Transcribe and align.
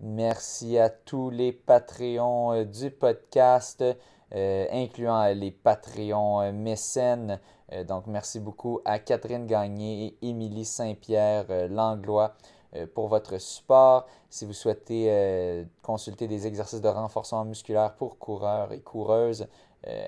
Merci 0.00 0.78
à 0.78 0.90
tous 0.90 1.28
les 1.28 1.52
Patreons 1.52 2.52
euh, 2.52 2.64
du 2.64 2.92
podcast, 2.92 3.82
euh, 3.82 4.66
incluant 4.70 5.26
les 5.34 5.50
Patreons 5.50 6.40
euh, 6.40 6.52
mécènes. 6.52 7.40
donc, 7.86 8.06
merci 8.06 8.38
beaucoup 8.38 8.80
à 8.84 9.00
Catherine 9.00 9.46
Gagné 9.46 10.16
et 10.22 10.28
Émilie 10.28 10.64
Saint-Pierre 10.64 11.68
Langlois 11.68 12.34
pour 12.94 13.08
votre 13.08 13.36
support. 13.36 14.06
Si 14.30 14.46
vous 14.46 14.54
souhaitez 14.54 15.66
consulter 15.82 16.28
des 16.28 16.46
exercices 16.46 16.80
de 16.80 16.88
renforcement 16.88 17.44
musculaire 17.44 17.94
pour 17.94 18.18
coureurs 18.18 18.72
et 18.72 18.80
coureuses, 18.80 19.46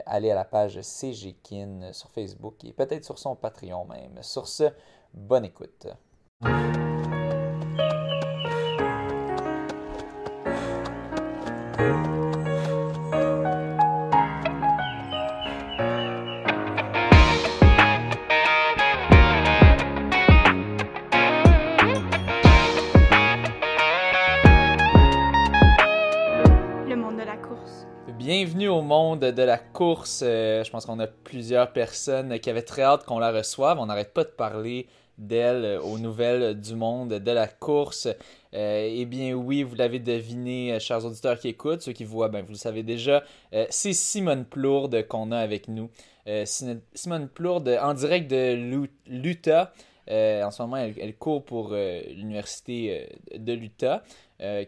allez 0.07 0.31
à 0.31 0.35
la 0.35 0.47
page 0.47 0.81
CGKIN 0.81 1.93
sur 1.93 2.09
Facebook 2.09 2.65
et 2.65 2.73
peut-être 2.73 3.05
sur 3.05 3.19
son 3.19 3.37
Patreon 3.37 3.85
même. 3.85 4.23
Sur 4.23 4.49
ce, 4.49 4.71
bonne 5.13 5.45
écoute. 5.45 5.87
De 29.33 29.43
la 29.43 29.59
course. 29.59 30.23
Euh, 30.25 30.65
je 30.65 30.71
pense 30.71 30.87
qu'on 30.87 30.99
a 30.99 31.07
plusieurs 31.07 31.73
personnes 31.73 32.39
qui 32.39 32.51
avaient 32.51 32.63
très 32.63 32.83
hâte 32.83 33.05
qu'on 33.05 33.19
la 33.19 33.33
reçoive. 33.33 33.79
On 33.79 33.87
n'arrête 33.87 34.13
pas 34.13 34.25
de 34.25 34.31
parler 34.31 34.87
d'elle 35.19 35.65
euh, 35.65 35.81
aux 35.81 35.99
nouvelles 35.99 36.61
du 36.61 36.75
monde 36.75 37.15
de 37.15 37.31
la 37.31 37.47
course. 37.47 38.09
Euh, 38.55 38.89
eh 38.91 39.05
bien 39.07 39.35
oui, 39.35 39.63
vous 39.63 39.75
l'avez 39.75 39.99
deviné, 39.99 40.79
chers 40.81 41.05
auditeurs 41.05 41.39
qui 41.39 41.49
écoutent, 41.49 41.83
ceux 41.83 41.93
qui 41.93 42.05
voient, 42.05 42.29
ben, 42.29 42.43
vous 42.43 42.53
le 42.53 42.59
savez 42.59 42.83
déjà, 42.83 43.23
c'est 43.69 43.93
Simone 43.93 44.45
Plourde 44.45 45.07
qu'on 45.07 45.31
a 45.31 45.39
avec 45.39 45.69
nous. 45.69 45.91
Simone 46.45 47.29
Plourde 47.29 47.79
en 47.81 47.95
direct 47.95 48.31
de 48.31 48.55
l'Utah. 49.07 49.73
en 50.09 50.51
ce 50.51 50.63
moment, 50.63 50.77
elle, 50.77 51.17
court 51.17 51.45
pour 51.45 51.73
l'université 51.73 53.09
de 53.37 53.53
l'Utah. 53.53 54.03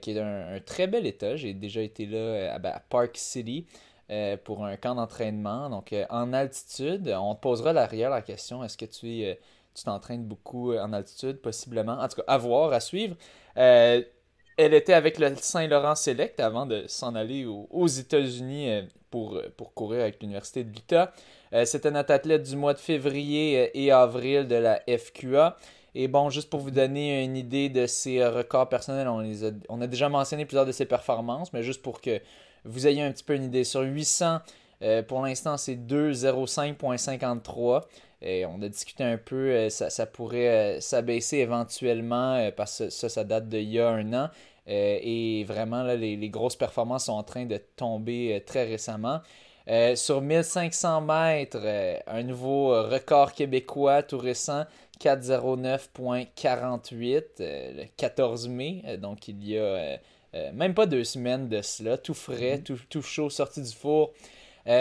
Qui 0.03 0.11
est 0.11 0.19
un, 0.19 0.61
très 0.61 0.87
bel 0.87 1.07
état. 1.07 1.35
J'ai 1.37 1.55
déjà 1.55 1.81
été 1.81 2.05
là 2.05 2.19
euh, 2.19 2.55
à, 2.55 2.81
Park 2.81 3.13
City 3.15 3.65
euh, 4.11 4.37
pour 4.37 4.65
un 4.65 4.77
camp 4.77 4.95
d'entraînement. 4.95 5.71
Donc, 5.71 5.95
en 6.11 6.33
altitude, 6.33 7.15
on 7.19 7.35
te 7.35 7.41
posera 7.41 7.73
derrière 7.73 8.11
la 8.11 8.23
question 8.23 8.63
est-ce 8.65 8.77
que 8.77 8.85
tu 8.85 9.25
tu 9.75 9.85
t'entraînes 9.85 10.25
beaucoup 10.25 10.75
en 10.75 10.93
altitude, 10.93 11.41
possiblement. 11.41 11.93
En 11.93 12.07
tout 12.07 12.17
cas, 12.17 12.25
à 12.27 12.37
voir, 12.37 12.75
à 12.75 12.81
suivre. 12.81 13.17
elle 13.55 14.05
était 14.59 14.93
avec 14.93 15.19
le 15.19 15.35
Saint-Laurent 15.35 15.95
Select 15.95 16.41
avant 16.41 16.67
de 16.67 16.85
s'en 16.89 17.15
aller 17.15 17.47
aux, 17.47 17.87
États-Unis 17.87 18.83
pour, 19.11 19.41
courir 19.75 20.03
avec 20.03 20.21
l'Université 20.21 20.63
de 20.63 20.75
l'Utah. 20.75 21.15
C'était 21.65 21.91
notre 21.91 22.13
athlète 22.13 22.43
du 22.43 22.55
mois 22.55 22.75
de 22.75 22.79
février 22.81 23.71
et 23.73 23.91
avril 23.91 24.47
de 24.47 24.57
la 24.57 24.83
FQA. 24.87 25.57
Et 25.95 26.09
bon, 26.09 26.31
juste 26.31 26.49
pour 26.49 26.61
vous 26.61 26.71
donner 26.71 27.23
une 27.23 27.37
idée 27.37 27.69
de 27.69 27.87
ses 27.87 28.21
euh, 28.21 28.31
records 28.31 28.69
personnels, 28.69 29.09
on, 29.09 29.21
a, 29.21 29.51
on 29.69 29.81
a 29.81 29.87
déjà 29.87 30.09
mentionné 30.09 30.47
plusieurs 30.47 30.65
de 30.65 30.73
ses 30.73 30.87
performances, 30.87 31.53
mais 31.53 31.63
juste 31.63 31.83
pour 31.83 32.01
que 32.01 32.21
vous 32.65 32.87
ayez 32.87 33.03
un 33.03 33.13
petit 33.13 33.25
peu 33.25 33.35
une 33.35 33.45
idée. 33.45 33.65
Sur 33.65 33.83
800, 33.83 34.39
euh, 34.83 35.03
pour 35.03 35.23
l'instant, 35.23 35.57
c'est 35.57 35.77
2,05.53. 35.77 37.83
Et 38.25 38.47
on 38.47 38.63
a 38.63 38.69
discuté 38.69 39.03
un 39.03 39.19
peu, 39.19 39.51
euh, 39.51 39.69
ça, 39.69 40.07
pourrait 40.07 40.79
s'abaisser 40.81 41.39
éventuellement 41.39 42.51
parce 42.57 42.79
que 42.79 42.89
ça, 42.91 43.09
ça 43.09 43.25
date 43.25 43.49
d'il 43.49 43.71
y 43.71 43.81
a 43.81 43.89
un 43.89 44.13
an. 44.13 44.29
et 44.67 45.45
vraiment, 45.47 45.83
là, 45.83 45.97
les, 45.97 46.29
grosses 46.29 46.55
performances 46.57 47.07
sont 47.07 47.13
en 47.13 47.25
train 47.25 47.47
de 47.47 47.57
tomber 47.77 48.41
très 48.47 48.65
récemment. 48.65 49.21
sur 49.97 50.21
1500 50.21 51.01
mètres, 51.01 52.03
un 52.07 52.23
nouveau 52.23 52.69
record 52.89 53.33
québécois 53.33 54.05
tout 54.05 54.19
récent, 54.19 54.67
409.48 55.03 57.25
euh, 57.41 57.73
le 57.77 57.85
14 57.97 58.49
mai, 58.49 58.83
euh, 58.87 58.97
donc 58.97 59.29
il 59.29 59.47
y 59.47 59.59
a 59.59 59.99
euh, 60.35 60.51
même 60.53 60.75
pas 60.75 60.87
deux 60.87 61.05
semaines 61.05 61.49
de 61.49 61.63
cela, 61.63 61.97
tout 61.99 62.15
frais, 62.15 62.59
mhm. 62.59 62.65
tout, 62.89 63.03
chaud, 63.03 63.31
sorti 63.31 63.63
du 63.63 63.73
four. 63.73 64.13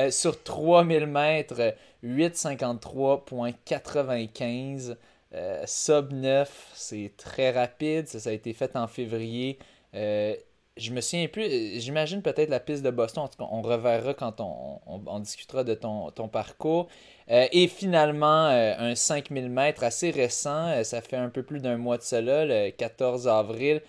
sur 0.09 0.41
3000 0.43 1.05
mètres, 1.07 1.75
853.95. 2.03 4.95
sub 5.65 6.13
9, 6.13 6.71
c'est 6.73 7.11
très 7.17 7.51
rapide. 7.51 8.07
Ça, 8.07 8.29
a 8.29 8.33
été 8.33 8.53
fait 8.53 8.75
en 8.75 8.87
février. 8.87 9.57
je 9.93 10.91
me 10.91 11.01
souviens 11.01 11.27
plus. 11.27 11.79
J'imagine 11.79 12.21
peut-être 12.21 12.49
la 12.49 12.59
piste 12.59 12.83
de 12.83 12.91
Boston. 12.91 13.23
En 13.23 13.27
tout 13.27 13.37
cas, 13.37 13.47
on 13.51 13.61
reverra 13.61 14.13
quand 14.13 14.39
on, 14.39 15.19
discutera 15.19 15.63
de 15.63 15.73
ton, 15.73 16.11
ton 16.11 16.27
parcours. 16.27 16.87
Euh, 17.31 17.47
et 17.53 17.67
finalement, 17.67 18.47
euh, 18.47 18.73
un 18.77 18.95
5000 18.95 19.49
mètres 19.49 19.83
assez 19.83 20.11
récent, 20.11 20.67
euh, 20.67 20.83
ça 20.83 21.01
fait 21.01 21.15
un 21.15 21.29
peu 21.29 21.43
plus 21.43 21.59
d'un 21.59 21.77
mois 21.77 21.97
de 21.97 22.03
cela, 22.03 22.45
le 22.45 22.71
14 22.71 23.27
avril, 23.27 23.81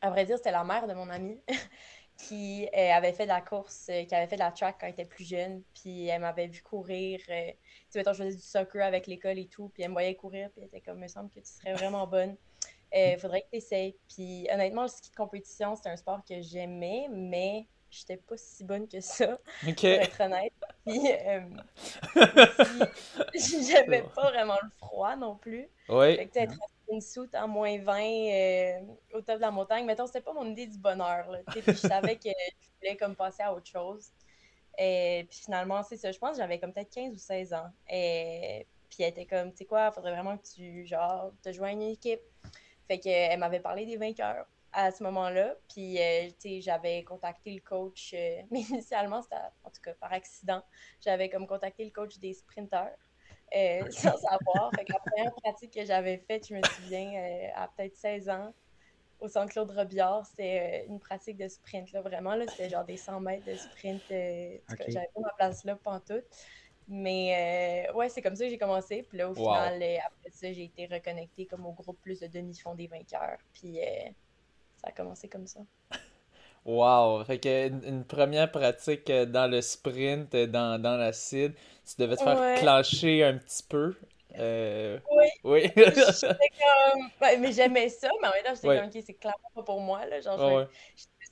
à 0.00 0.10
vrai 0.10 0.24
dire, 0.24 0.36
c'était 0.36 0.52
la 0.52 0.64
mère 0.64 0.86
de 0.86 0.94
mon 0.94 1.08
amie, 1.10 1.40
qui 2.16 2.68
euh, 2.74 2.92
avait 2.92 3.12
fait 3.12 3.24
de 3.24 3.28
la 3.28 3.40
course, 3.40 3.86
qui 3.86 4.14
avait 4.14 4.26
fait 4.26 4.36
de 4.36 4.40
la 4.40 4.50
track 4.50 4.76
quand 4.80 4.86
elle 4.86 4.92
était 4.92 5.04
plus 5.04 5.28
jeune. 5.28 5.62
Puis 5.74 6.06
elle 6.06 6.20
m'avait 6.20 6.46
vu 6.46 6.62
courir. 6.62 7.20
tu 7.20 7.26
sais, 7.26 7.56
je 7.94 8.02
faisais 8.02 8.34
du 8.34 8.42
soccer 8.42 8.82
avec 8.82 9.06
l'école 9.06 9.38
et 9.38 9.46
tout. 9.46 9.70
Puis 9.74 9.82
elle 9.82 9.90
me 9.90 9.94
voyait 9.94 10.14
courir. 10.14 10.50
Puis 10.50 10.60
elle 10.62 10.68
était 10.68 10.80
comme, 10.80 10.98
me 10.98 11.08
semble 11.08 11.30
que 11.30 11.40
tu 11.40 11.50
serais 11.50 11.74
vraiment 11.74 12.06
bonne. 12.06 12.36
Il 12.92 13.18
faudrait 13.18 13.42
que 13.42 13.50
tu 13.50 13.56
essayes. 13.56 13.96
Puis 14.08 14.48
honnêtement, 14.52 14.82
le 14.82 14.88
ski 14.88 15.10
de 15.10 15.16
compétition, 15.16 15.76
c'est 15.76 15.88
un 15.88 15.96
sport 15.96 16.22
que 16.26 16.40
j'aimais, 16.40 17.08
mais 17.10 17.66
j'étais 17.90 18.16
pas 18.16 18.36
si 18.36 18.64
bonne 18.64 18.88
que 18.88 19.00
ça, 19.00 19.38
pour 19.62 19.84
être 19.84 20.20
honnête. 20.20 20.52
Puis, 20.86 21.00
euh, 21.26 21.40
j'aimais 23.34 24.04
pas 24.14 24.30
vraiment 24.30 24.58
le 24.62 24.70
froid 24.78 25.16
non 25.16 25.36
plus. 25.36 25.68
Oui. 25.88 26.16
Fait 26.16 26.26
que 26.26 26.38
être 26.38 26.54
une 26.90 27.00
soute 27.00 27.34
en 27.34 27.48
moins 27.48 27.78
20 27.78 28.00
euh, 28.02 28.80
au 29.14 29.20
top 29.20 29.36
de 29.36 29.40
la 29.40 29.50
montagne, 29.50 29.84
mettons, 29.84 30.06
c'était 30.06 30.20
pas 30.20 30.32
mon 30.32 30.46
idée 30.46 30.66
du 30.66 30.78
bonheur. 30.78 31.26
Je 31.54 31.72
savais 31.72 32.16
que 32.16 32.28
je 32.28 32.68
voulais 32.80 32.96
comme 32.96 33.16
passer 33.16 33.42
à 33.42 33.52
autre 33.52 33.66
chose. 33.66 34.10
Et 34.78 35.26
puis 35.30 35.40
finalement, 35.40 35.82
c'est 35.82 35.96
ça. 35.96 36.12
Je 36.12 36.18
pense 36.18 36.32
que 36.32 36.36
j'avais 36.38 36.58
comme 36.58 36.72
peut-être 36.72 36.90
15 36.90 37.14
ou 37.14 37.18
16 37.18 37.54
ans. 37.54 37.70
Et 37.90 38.66
puis 38.90 39.02
elle 39.02 39.10
était 39.10 39.26
comme, 39.26 39.50
tu 39.52 39.58
sais 39.58 39.64
quoi, 39.64 39.90
faudrait 39.90 40.12
vraiment 40.12 40.36
que 40.36 40.46
tu, 40.46 40.86
genre, 40.86 41.32
te 41.42 41.52
joignes 41.52 41.82
une 41.82 41.90
équipe. 41.90 42.20
Fait 42.86 42.98
qu'elle 42.98 43.38
m'avait 43.38 43.60
parlé 43.60 43.84
des 43.86 43.96
vainqueurs 43.96 44.46
à 44.76 44.90
ce 44.90 45.02
moment-là. 45.04 45.54
Puis, 45.68 45.98
euh, 45.98 46.28
tu 46.28 46.34
sais, 46.38 46.60
j'avais 46.60 47.02
contacté 47.02 47.52
le 47.52 47.60
coach, 47.60 48.12
euh, 48.14 48.42
mais 48.50 48.60
initialement, 48.60 49.22
c'était 49.22 49.36
en 49.64 49.70
tout 49.70 49.80
cas 49.82 49.94
par 49.94 50.12
accident. 50.12 50.62
J'avais 51.00 51.28
comme 51.30 51.46
contacté 51.46 51.84
le 51.84 51.90
coach 51.90 52.18
des 52.18 52.34
sprinteurs. 52.34 52.96
Euh, 53.54 53.90
sans 53.90 54.16
savoir. 54.16 54.70
Fait 54.76 54.84
que 54.84 54.92
la 54.92 54.98
première 54.98 55.34
pratique 55.34 55.72
que 55.72 55.84
j'avais 55.84 56.18
faite, 56.18 56.46
je 56.48 56.54
me 56.54 56.62
souviens, 56.62 57.12
euh, 57.14 57.48
à 57.54 57.68
peut-être 57.68 57.96
16 57.96 58.28
ans, 58.28 58.52
au 59.20 59.28
Centre 59.28 59.50
Claude 59.52 59.70
Robillard, 59.70 60.26
c'était 60.26 60.84
euh, 60.84 60.88
une 60.92 61.00
pratique 61.00 61.38
de 61.38 61.48
sprint, 61.48 61.90
là, 61.92 62.02
vraiment. 62.02 62.34
Là, 62.34 62.44
c'était 62.48 62.68
genre 62.68 62.84
des 62.84 62.96
100 62.98 63.20
mètres 63.20 63.44
de 63.46 63.54
sprint. 63.54 64.02
J'avais 64.08 65.10
pas 65.14 65.20
ma 65.20 65.32
place 65.36 65.64
là, 65.64 65.76
pantoute. 65.76 66.24
Mais 66.88 67.88
euh, 67.90 67.94
ouais, 67.94 68.08
c'est 68.08 68.22
comme 68.22 68.36
ça 68.36 68.44
que 68.44 68.50
j'ai 68.50 68.58
commencé. 68.58 69.02
Puis 69.02 69.18
là, 69.18 69.28
au 69.28 69.34
Wow. 69.34 69.36
final, 69.54 69.82
après 70.06 70.30
ça, 70.30 70.52
j'ai 70.52 70.64
été 70.64 70.86
reconnectée 70.86 71.46
comme 71.46 71.66
au 71.66 71.72
groupe 71.72 72.00
plus 72.00 72.20
de 72.20 72.26
demi-fond 72.28 72.74
des 72.74 72.86
vainqueurs. 72.86 73.38
Puis 73.52 73.80
euh, 73.80 74.08
ça 74.76 74.88
a 74.88 74.92
commencé 74.92 75.28
comme 75.28 75.46
ça. 75.46 75.60
Wow! 76.66 77.24
Fait 77.24 77.38
que 77.38 77.68
une, 77.68 78.04
première 78.04 78.50
pratique 78.50 79.08
euh, 79.10 79.24
dans 79.24 79.50
le 79.50 79.62
sprint, 79.62 80.34
euh, 80.34 80.46
dans, 80.48 80.80
dans 80.82 80.96
l'acide, 80.96 81.54
tu 81.86 81.94
devais 82.02 82.16
te 82.16 82.22
faire 82.22 82.38
Ouais. 82.40 82.56
clencher 82.58 83.22
un 83.24 83.38
petit 83.38 83.62
peu. 83.62 83.94
Euh, 84.38 84.98
Oui. 85.10 85.26
Oui. 85.44 85.70
Comme. 85.74 87.10
ouais, 87.22 87.38
mais 87.38 87.52
j'aimais 87.52 87.88
ça, 87.88 88.08
mais 88.20 88.28
en 88.28 88.32
même 88.32 88.42
temps, 88.44 88.54
j'étais 88.54 88.68
Ouais. 88.68 88.78
comme, 88.80 88.88
ok, 88.88 89.02
c'est 89.06 89.14
clairement 89.14 89.50
pas 89.54 89.62
pour 89.62 89.80
moi. 89.80 90.04
Là. 90.06 90.20
Genre, 90.20 90.38
Ah 90.40 90.68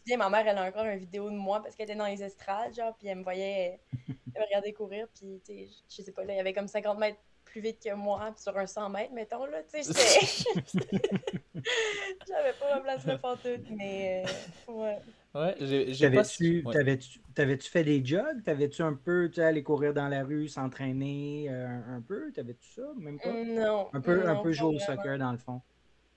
je- 0.07 0.17
ma 0.17 0.29
mère, 0.31 0.47
elle 0.47 0.59
a 0.59 0.65
encore 0.65 0.85
une 0.85 0.99
vidéo 0.99 1.29
de 1.31 1.35
moi 1.37 1.61
parce 1.63 1.75
qu'elle 1.75 1.85
était 1.91 1.99
dans 1.99 2.07
les 2.07 2.23
estrades, 2.23 2.75
genre, 2.75 2.95
puis 2.97 3.09
elle 3.09 3.19
me 3.19 3.23
voyait, 3.25 3.81
elle 4.09 4.41
me 4.41 4.45
regardait 4.47 4.73
courir, 4.73 5.09
puis, 5.15 5.41
tu 5.45 5.53
sais, 5.53 5.69
je 5.91 6.03
sais 6.03 6.13
pas, 6.13 6.25
là, 6.25 6.35
il 6.35 6.37
y 6.37 6.41
avait 6.41 6.53
comme 6.53 6.69
50 6.69 6.99
mètres 6.99 7.19
plus 7.45 7.61
vite 7.61 7.83
que 7.83 7.93
moi, 7.95 8.31
puis 8.35 8.43
sur 8.43 8.57
un 8.57 8.67
100 8.67 8.89
mètres, 8.91 9.13
mettons, 9.13 9.47
là, 9.47 9.63
tu 9.63 9.83
sais. 9.83 9.93
J'avais 12.29 12.53
pas 12.61 12.75
ma 12.75 12.81
place 12.81 13.05
là 13.07 13.19
pantoute, 13.19 13.69
mais. 13.71 14.25
euh, 14.69 14.73
ouais. 14.73 14.99
Ouais, 15.35 15.57
j'ai 15.59 15.87
pas... 16.11 16.23
T'avais-tu 16.23 16.63
ouais. 16.65 16.73
t'avais-tu- 16.73 17.21
t'avais-tu 17.35 17.69
fait 17.69 17.83
des 17.83 18.05
jogs? 18.05 18.43
T'avais-tu 18.45 18.83
un 18.83 18.95
peu, 18.95 19.29
tu 19.29 19.37
sais, 19.37 19.45
aller 19.45 19.65
courir 19.65 19.93
dans 19.93 20.09
la 20.09 20.23
rue, 20.23 20.47
s'entraîner 20.47 21.49
euh, 21.51 21.67
un 21.89 22.01
peu? 22.01 22.31
T'avais-tu 22.33 22.71
ça? 22.71 22.83
Même 22.97 23.19
pas? 23.19 23.33
Non. 23.33 23.89
Un 23.93 24.01
peu, 24.01 24.27
un 24.27 24.35
non, 24.35 24.43
peu 24.43 24.51
pas 24.51 24.55
jouer 24.55 24.77
au 24.77 24.79
soccer 24.79 25.19
dans 25.19 25.33
le 25.33 25.39
fond. 25.39 25.61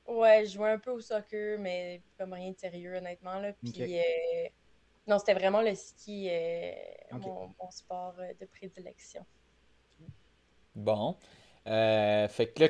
Ouais, 0.07 0.45
je 0.45 0.53
jouais 0.53 0.71
un 0.71 0.79
peu 0.79 0.91
au 0.91 1.01
soccer, 1.01 1.57
mais 1.59 2.01
comme 2.17 2.33
rien 2.33 2.51
de 2.51 2.57
sérieux, 2.57 2.95
honnêtement. 2.95 3.39
Là. 3.39 3.53
Puis, 3.53 3.97
euh, 3.97 4.01
non, 5.07 5.17
c'était 5.17 5.33
vraiment 5.33 5.61
le 5.61 5.73
ski, 5.73 6.29
euh, 6.29 6.71
mon, 7.13 7.53
mon 7.59 7.71
sport 7.71 8.15
euh, 8.19 8.33
de 8.39 8.45
prédilection. 8.45 9.25
Bon. 10.75 11.17
Euh, 11.65 12.27
fait 12.27 12.53
que 12.53 12.63
là, 12.63 12.69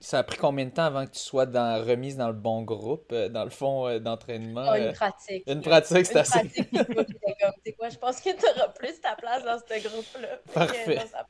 ça 0.00 0.18
a 0.20 0.22
pris 0.24 0.38
combien 0.38 0.64
de 0.64 0.70
temps 0.70 0.84
avant 0.84 1.04
que 1.06 1.10
tu 1.12 1.18
sois 1.20 1.44
dans, 1.44 1.84
remise 1.84 2.16
dans 2.16 2.28
le 2.28 2.32
bon 2.34 2.62
groupe, 2.62 3.12
euh, 3.12 3.28
dans 3.28 3.44
le 3.44 3.50
fond 3.50 3.86
euh, 3.86 3.98
d'entraînement? 3.98 4.64
Ah, 4.66 4.78
une 4.78 4.86
euh, 4.86 4.92
pratique. 4.92 5.44
une 5.46 5.60
pratique, 5.60 6.06
c'est 6.06 6.12
Une 6.12 6.18
assez. 6.18 6.38
pratique, 6.40 6.70
comme, 6.72 7.74
quoi, 7.78 7.88
je 7.90 7.98
pense 7.98 8.20
que 8.20 8.30
tu 8.30 8.46
auras 8.46 8.68
plus 8.70 8.98
ta 9.00 9.14
place 9.14 9.44
dans 9.44 9.58
ce 9.58 9.88
groupe-là. 9.88 10.38
Que, 10.46 10.52
Parfait. 10.52 10.96
non, 10.96 11.06
ça. 11.06 11.26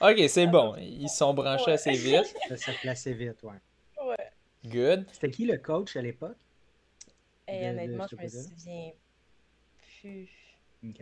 Ok, 0.00 0.28
c'est 0.28 0.46
bon. 0.46 0.76
Ils 0.76 1.08
sont 1.08 1.32
branchés 1.32 1.66
Ouais. 1.66 1.72
assez 1.72 1.92
vite. 1.92 2.34
Ça 2.48 2.56
s'est 2.56 2.76
placé 2.80 3.14
vite, 3.14 3.42
ouais. 3.42 4.06
Ouais. 4.06 4.30
Good. 4.64 5.06
C'était 5.12 5.30
qui 5.30 5.46
le 5.46 5.56
coach 5.56 5.96
à 5.96 6.02
l'époque? 6.02 6.36
De 7.48 7.54
honnêtement, 7.54 8.06
je 8.10 8.16
me 8.16 8.28
souviens 8.28 8.90
plus. 10.00 10.28
Ok. 10.84 11.00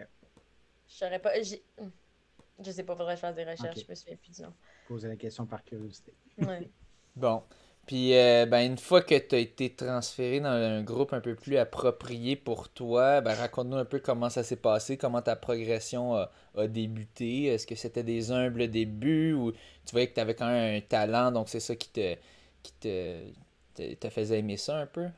Je 0.88 0.94
saurais 0.94 1.18
pas. 1.18 1.32
Je 1.42 2.70
sais 2.70 2.84
pas, 2.84 2.94
faudrait 2.94 3.16
fasse 3.16 3.34
des 3.34 3.44
recherches, 3.44 3.80
je 3.84 3.90
me 3.90 3.94
souviens 3.94 4.16
plus 4.16 4.30
du 4.30 4.42
nom. 4.42 4.54
Poser 4.86 5.08
la 5.08 5.16
question 5.16 5.44
par 5.44 5.64
curiosité. 5.64 6.14
Ouais. 6.38 6.70
Bon. 7.16 7.42
Puis, 7.86 8.16
euh, 8.16 8.46
ben, 8.46 8.60
une 8.60 8.78
fois 8.78 9.02
que 9.02 9.14
tu 9.16 9.34
as 9.34 9.38
été 9.38 9.74
transféré 9.74 10.40
dans 10.40 10.48
un 10.48 10.82
groupe 10.82 11.12
un 11.12 11.20
peu 11.20 11.34
plus 11.34 11.58
approprié 11.58 12.34
pour 12.34 12.70
toi, 12.70 13.20
ben, 13.20 13.34
raconte-nous 13.34 13.76
un 13.76 13.84
peu 13.84 13.98
comment 13.98 14.30
ça 14.30 14.42
s'est 14.42 14.56
passé, 14.56 14.96
comment 14.96 15.20
ta 15.20 15.36
progression 15.36 16.14
a, 16.14 16.30
a 16.56 16.66
débuté. 16.66 17.44
Est-ce 17.46 17.66
que 17.66 17.74
c'était 17.74 18.02
des 18.02 18.32
humbles 18.32 18.68
débuts 18.68 19.34
ou 19.34 19.52
tu 19.52 19.92
voyais 19.92 20.08
que 20.08 20.14
tu 20.14 20.20
avais 20.20 20.34
quand 20.34 20.46
même 20.46 20.78
un 20.78 20.80
talent, 20.80 21.30
donc 21.30 21.50
c'est 21.50 21.60
ça 21.60 21.76
qui 21.76 21.90
te, 21.90 22.16
qui 22.62 22.72
te, 22.80 23.94
te 23.94 24.08
faisait 24.08 24.38
aimer 24.38 24.56
ça 24.56 24.78
un 24.78 24.86
peu? 24.86 25.08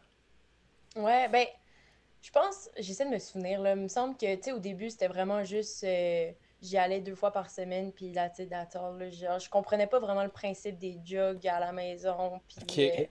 Ouais, 0.97 1.29
ben, 1.29 1.47
je 2.21 2.31
pense, 2.33 2.69
j'essaie 2.79 3.05
de 3.05 3.11
me 3.11 3.19
souvenir, 3.21 3.61
là. 3.61 3.75
Il 3.77 3.83
me 3.83 3.89
semble 3.89 4.17
que, 4.17 4.35
tu 4.35 4.43
sais, 4.43 4.53
au 4.53 4.59
début, 4.59 4.91
c'était 4.91 5.07
vraiment 5.09 5.45
juste, 5.45 5.85
euh, 5.85 6.33
j'y 6.63 6.79
allais 6.79 7.01
deux 7.01 7.15
fois 7.15 7.33
par 7.33 7.51
semaine, 7.51 7.93
puis 7.93 8.13
là, 8.13 8.31
tu 8.31 8.47
sais. 8.47 9.11
Genre, 9.13 9.39
je 9.39 9.51
comprenais 9.51 9.87
pas 9.87 9.99
vraiment 9.99 10.25
le 10.25 10.31
principe 10.31 10.79
des 10.79 10.99
jogs 11.05 11.47
à 11.47 11.61
la 11.61 11.73
maison, 11.73 12.41
puis 12.49 12.91
euh, 12.91 13.05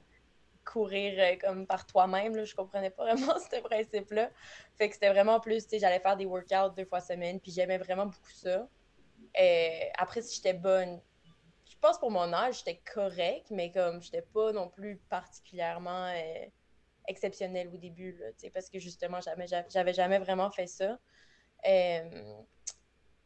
courir 0.64 1.14
euh, 1.18 1.36
comme 1.38 1.68
par 1.68 1.86
toi-même. 1.86 2.44
Je 2.44 2.56
comprenais 2.56 2.90
pas 2.90 3.06
vraiment 3.14 3.38
ce 3.40 3.60
principe-là. 3.62 4.30
Fait 4.76 4.90
que 4.90 4.94
c'était 4.94 5.10
vraiment 5.10 5.40
plus, 5.40 5.64
tu 5.64 5.72
sais, 5.72 5.80
j'allais 5.80 6.00
faire 6.00 6.18
des 6.18 6.26
workouts 6.26 6.76
deux 6.76 6.86
fois 6.86 7.02
semaine, 7.02 7.40
puis 7.40 7.52
j'aimais 7.52 7.78
vraiment 7.78 8.06
beaucoup 8.06 8.32
ça. 8.34 8.68
Euh, 9.40 9.80
après, 9.98 10.22
si 10.22 10.36
j'étais 10.36 10.54
bonne, 10.54 11.00
je 11.70 11.76
pense 11.82 12.00
pour 12.00 12.12
mon 12.12 12.32
âge, 12.34 12.60
j'étais 12.60 12.82
correct, 12.94 13.48
mais 13.52 13.72
comme 13.72 14.02
j'étais 14.02 14.22
pas 14.22 14.52
non 14.52 14.70
plus 14.70 14.98
particulièrement 15.10 16.12
exceptionnelle 17.08 17.70
au 17.74 17.78
début, 17.78 18.14
là, 18.14 18.28
parce 18.54 18.70
que 18.70 18.80
justement, 18.80 19.20
j'avais, 19.22 19.46
j'avais 19.70 19.94
jamais 19.94 20.20
vraiment 20.20 20.50
fait 20.50 20.68
ça. 20.68 20.98
Euh, 21.68 22.42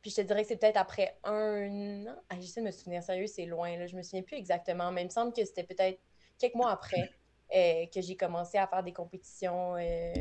puis 0.02 0.12
je 0.12 0.18
te 0.18 0.22
dirais 0.22 0.44
que 0.44 0.48
c'est 0.48 0.58
peut-être 0.58 0.78
après 0.78 1.18
un 1.24 2.06
an. 2.08 2.16
Ah, 2.30 2.36
j'essaie 2.40 2.62
de 2.62 2.66
me 2.66 2.72
souvenir, 2.72 3.04
sérieux, 3.04 3.28
c'est 3.28 3.46
loin, 3.46 3.76
là, 3.78 3.86
je 3.88 3.96
me 3.96 4.02
souviens 4.04 4.24
plus 4.24 4.38
exactement, 4.38 4.92
mais 4.92 5.02
il 5.02 5.06
me 5.06 5.10
semble 5.10 5.34
que 5.34 5.44
c'était 5.46 5.64
peut-être 5.64 6.00
quelques 6.38 6.56
mois 6.56 6.72
après 6.72 7.10
euh, 7.56 7.86
que 7.94 8.02
j'ai 8.02 8.16
commencé 8.16 8.58
à 8.58 8.68
faire 8.68 8.84
des 8.84 8.94
compétitions. 8.94 9.76
euh, 9.76 10.14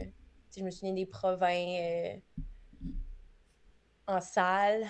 je 0.56 0.62
me 0.64 0.70
souviens 0.70 0.94
des 0.94 1.06
provinces 1.06 1.80
euh, 1.80 2.16
en 4.06 4.20
salle, 4.20 4.86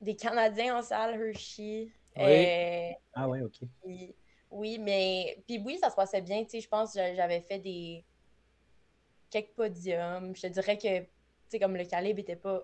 des 0.00 0.14
Canadiens 0.14 0.78
en 0.78 0.82
salle, 0.82 1.20
Hershey. 1.20 1.90
Oui. 2.16 2.22
Euh, 2.22 2.90
Ah 3.14 3.28
ouais, 3.28 3.40
ok. 3.42 3.58
puis- 3.82 4.14
oui, 4.50 4.78
mais 4.78 5.42
puis 5.46 5.58
oui, 5.64 5.78
ça 5.78 5.90
se 5.90 5.94
passait 5.96 6.22
bien. 6.22 6.42
Tu 6.44 6.50
sais, 6.50 6.60
je 6.60 6.68
pense 6.68 6.92
que 6.92 6.98
j'a- 6.98 7.14
j'avais 7.14 7.40
fait 7.42 7.58
des 7.58 8.04
quelques 9.30 9.54
podiums. 9.54 10.34
Je 10.34 10.42
te 10.42 10.46
dirais 10.46 10.78
que, 10.78 11.00
tu 11.00 11.08
sais, 11.48 11.58
comme 11.58 11.76
le 11.76 11.84
calibre 11.84 12.20
était 12.20 12.36
pas 12.36 12.62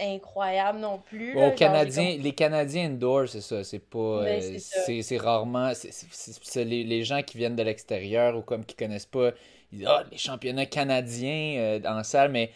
incroyable 0.00 0.78
non 0.78 0.98
plus. 0.98 1.34
là. 1.34 1.40
Au 1.40 1.44
Genre, 1.48 1.54
Canadien, 1.54 2.04
j'ai 2.12 2.18
les 2.18 2.32
Canadiens 2.32 2.86
indoor, 2.86 3.28
c'est 3.28 3.40
ça. 3.40 3.62
C'est 3.64 3.78
pas. 3.78 4.22
Ben, 4.24 4.42
euh, 4.42 5.02
c'est 5.02 5.16
rarement. 5.18 5.72
c'est- 5.74 6.64
les, 6.64 6.84
les 6.84 7.04
gens 7.04 7.22
qui 7.22 7.38
viennent 7.38 7.56
de 7.56 7.62
l'extérieur 7.62 8.36
ou 8.36 8.42
comme 8.42 8.64
qui 8.64 8.76
connaissent 8.76 9.06
pas. 9.06 9.30
Ils 9.72 9.78
disent 9.78 9.88
Ah, 9.88 10.04
les 10.10 10.18
championnats 10.18 10.66
canadiens 10.66 11.56
euh, 11.58 11.80
en 11.86 12.02
salle, 12.02 12.30
mais 12.30 12.50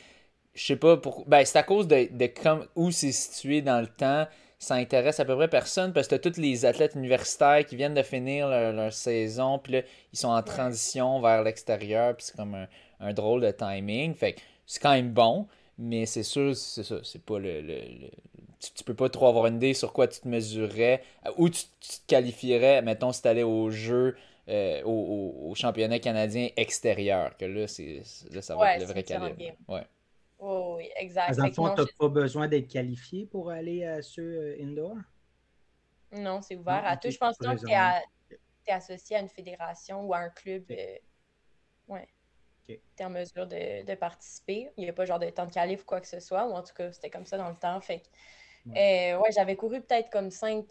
je 0.54 0.64
sais 0.64 0.76
pas 0.76 0.96
pourquoi. 0.96 1.24
Ben, 1.28 1.44
c'est 1.44 1.58
à 1.58 1.62
cause 1.62 1.86
de, 1.88 2.08
de 2.10 2.26
comme, 2.26 2.66
où 2.76 2.90
c'est 2.90 3.12
situé 3.12 3.62
dans 3.62 3.80
le 3.80 3.86
temps. 3.88 4.26
Ça 4.58 4.76
intéresse 4.76 5.20
à 5.20 5.24
peu 5.26 5.36
près 5.36 5.48
personne 5.48 5.92
parce 5.92 6.08
que 6.08 6.14
tous 6.14 6.40
les 6.40 6.64
athlètes 6.64 6.94
universitaires 6.94 7.66
qui 7.66 7.76
viennent 7.76 7.92
de 7.94 8.02
finir 8.02 8.48
leur, 8.48 8.72
leur 8.72 8.92
saison, 8.92 9.58
puis 9.58 9.74
là, 9.74 9.80
ils 10.12 10.18
sont 10.18 10.28
en 10.28 10.42
transition 10.42 11.20
vers 11.20 11.42
l'extérieur, 11.42 12.16
puis 12.16 12.24
c'est 12.26 12.36
comme 12.36 12.54
un, 12.54 12.66
un 13.00 13.12
drôle 13.12 13.42
de 13.42 13.50
timing. 13.50 14.14
Fait 14.14 14.32
que 14.34 14.40
c'est 14.64 14.80
quand 14.80 14.92
même 14.92 15.10
bon, 15.10 15.46
mais 15.78 16.06
c'est 16.06 16.22
sûr, 16.22 16.56
c'est 16.56 16.84
ça, 16.84 17.00
c'est 17.04 17.22
pas 17.24 17.38
le, 17.38 17.60
le- 17.60 17.80
le- 17.80 18.10
tu, 18.60 18.72
tu 18.74 18.84
peux 18.84 18.94
pas 18.94 19.08
trop 19.10 19.26
avoir 19.28 19.46
une 19.46 19.56
idée 19.56 19.74
sur 19.74 19.92
quoi 19.92 20.08
tu 20.08 20.20
te 20.20 20.28
mesurais, 20.28 21.02
euh, 21.26 21.30
où 21.38 21.48
tu, 21.50 21.64
tu 21.80 21.88
te 22.00 22.06
qualifierais, 22.06 22.82
mettons, 22.82 23.12
si 23.12 23.22
t'allais 23.22 23.42
au 23.42 23.70
jeu, 23.70 24.16
euh, 24.48 24.82
au, 24.84 24.90
au- 25.46 25.50
au 25.50 25.54
championnat 25.54 25.98
canadien 25.98 26.48
extérieur, 26.56 27.36
que 27.36 27.44
là, 27.44 27.66
c'est, 27.68 28.02
là 28.30 28.42
ça 28.42 28.56
va 28.56 28.64
Ouais, 28.64 28.66
être 28.66 28.76
le 28.76 28.84
vrai 28.84 29.04
calibre. 29.04 29.38
game. 29.38 29.56
Ouais. 29.68 29.84
Oui, 30.40 30.62
oui, 30.76 30.90
exact. 30.96 31.36
Dans 31.36 31.42
Fait 31.42 31.48
le 31.48 31.52
fond, 31.52 31.68
t'as 31.70 31.84
je- 31.84 31.92
pas 31.98 32.08
besoin 32.08 32.48
d'être 32.48 32.68
qualifié 32.68 33.26
pour 33.26 33.50
aller 33.50 33.84
à 33.84 34.00
ceux 34.02 34.22
euh, 34.22 34.56
indoor? 34.62 34.96
non, 36.12 36.40
c'est 36.42 36.56
ouvert 36.56 36.84
Non, 36.84 36.86
à 36.86 36.96
ok, 36.96 37.02
tout. 37.02 37.10
Je 37.10 37.18
pense 37.18 37.36
que 37.38 37.46
tu 37.46 37.70
es, 37.70 38.72
associé 38.72 39.16
à 39.16 39.20
une 39.20 39.28
fédération 39.28 40.04
ou 40.06 40.14
à 40.14 40.18
un 40.18 40.30
club, 40.30 40.64
euh, 40.70 40.98
ouais. 41.88 42.08
Ok. 42.68 42.78
Tu 42.96 43.02
es 43.02 43.06
en 43.06 43.10
mesure 43.10 43.46
de, 43.46 43.84
de 43.84 43.94
participer. 43.94 44.70
Il 44.76 44.84
n'y 44.84 44.90
a 44.90 44.92
pas 44.92 45.04
genre 45.04 45.18
de 45.18 45.28
temps 45.30 45.46
de 45.46 45.52
qualif 45.52 45.82
ou 45.82 45.84
quoi 45.84 46.00
que 46.00 46.06
ce 46.08 46.20
soit, 46.20 46.46
ou 46.46 46.52
en 46.52 46.62
tout 46.62 46.74
cas, 46.74 46.92
c'était 46.92 47.10
comme 47.10 47.26
ça 47.26 47.36
dans 47.38 47.48
le 47.48 47.56
temps. 47.56 47.80
Fait 47.80 48.02
euh, 48.76 49.18
ouais, 49.18 49.32
j'avais 49.34 49.56
couru 49.56 49.80
peut-être 49.82 50.10
comme 50.10 50.30
5, 50.30 50.66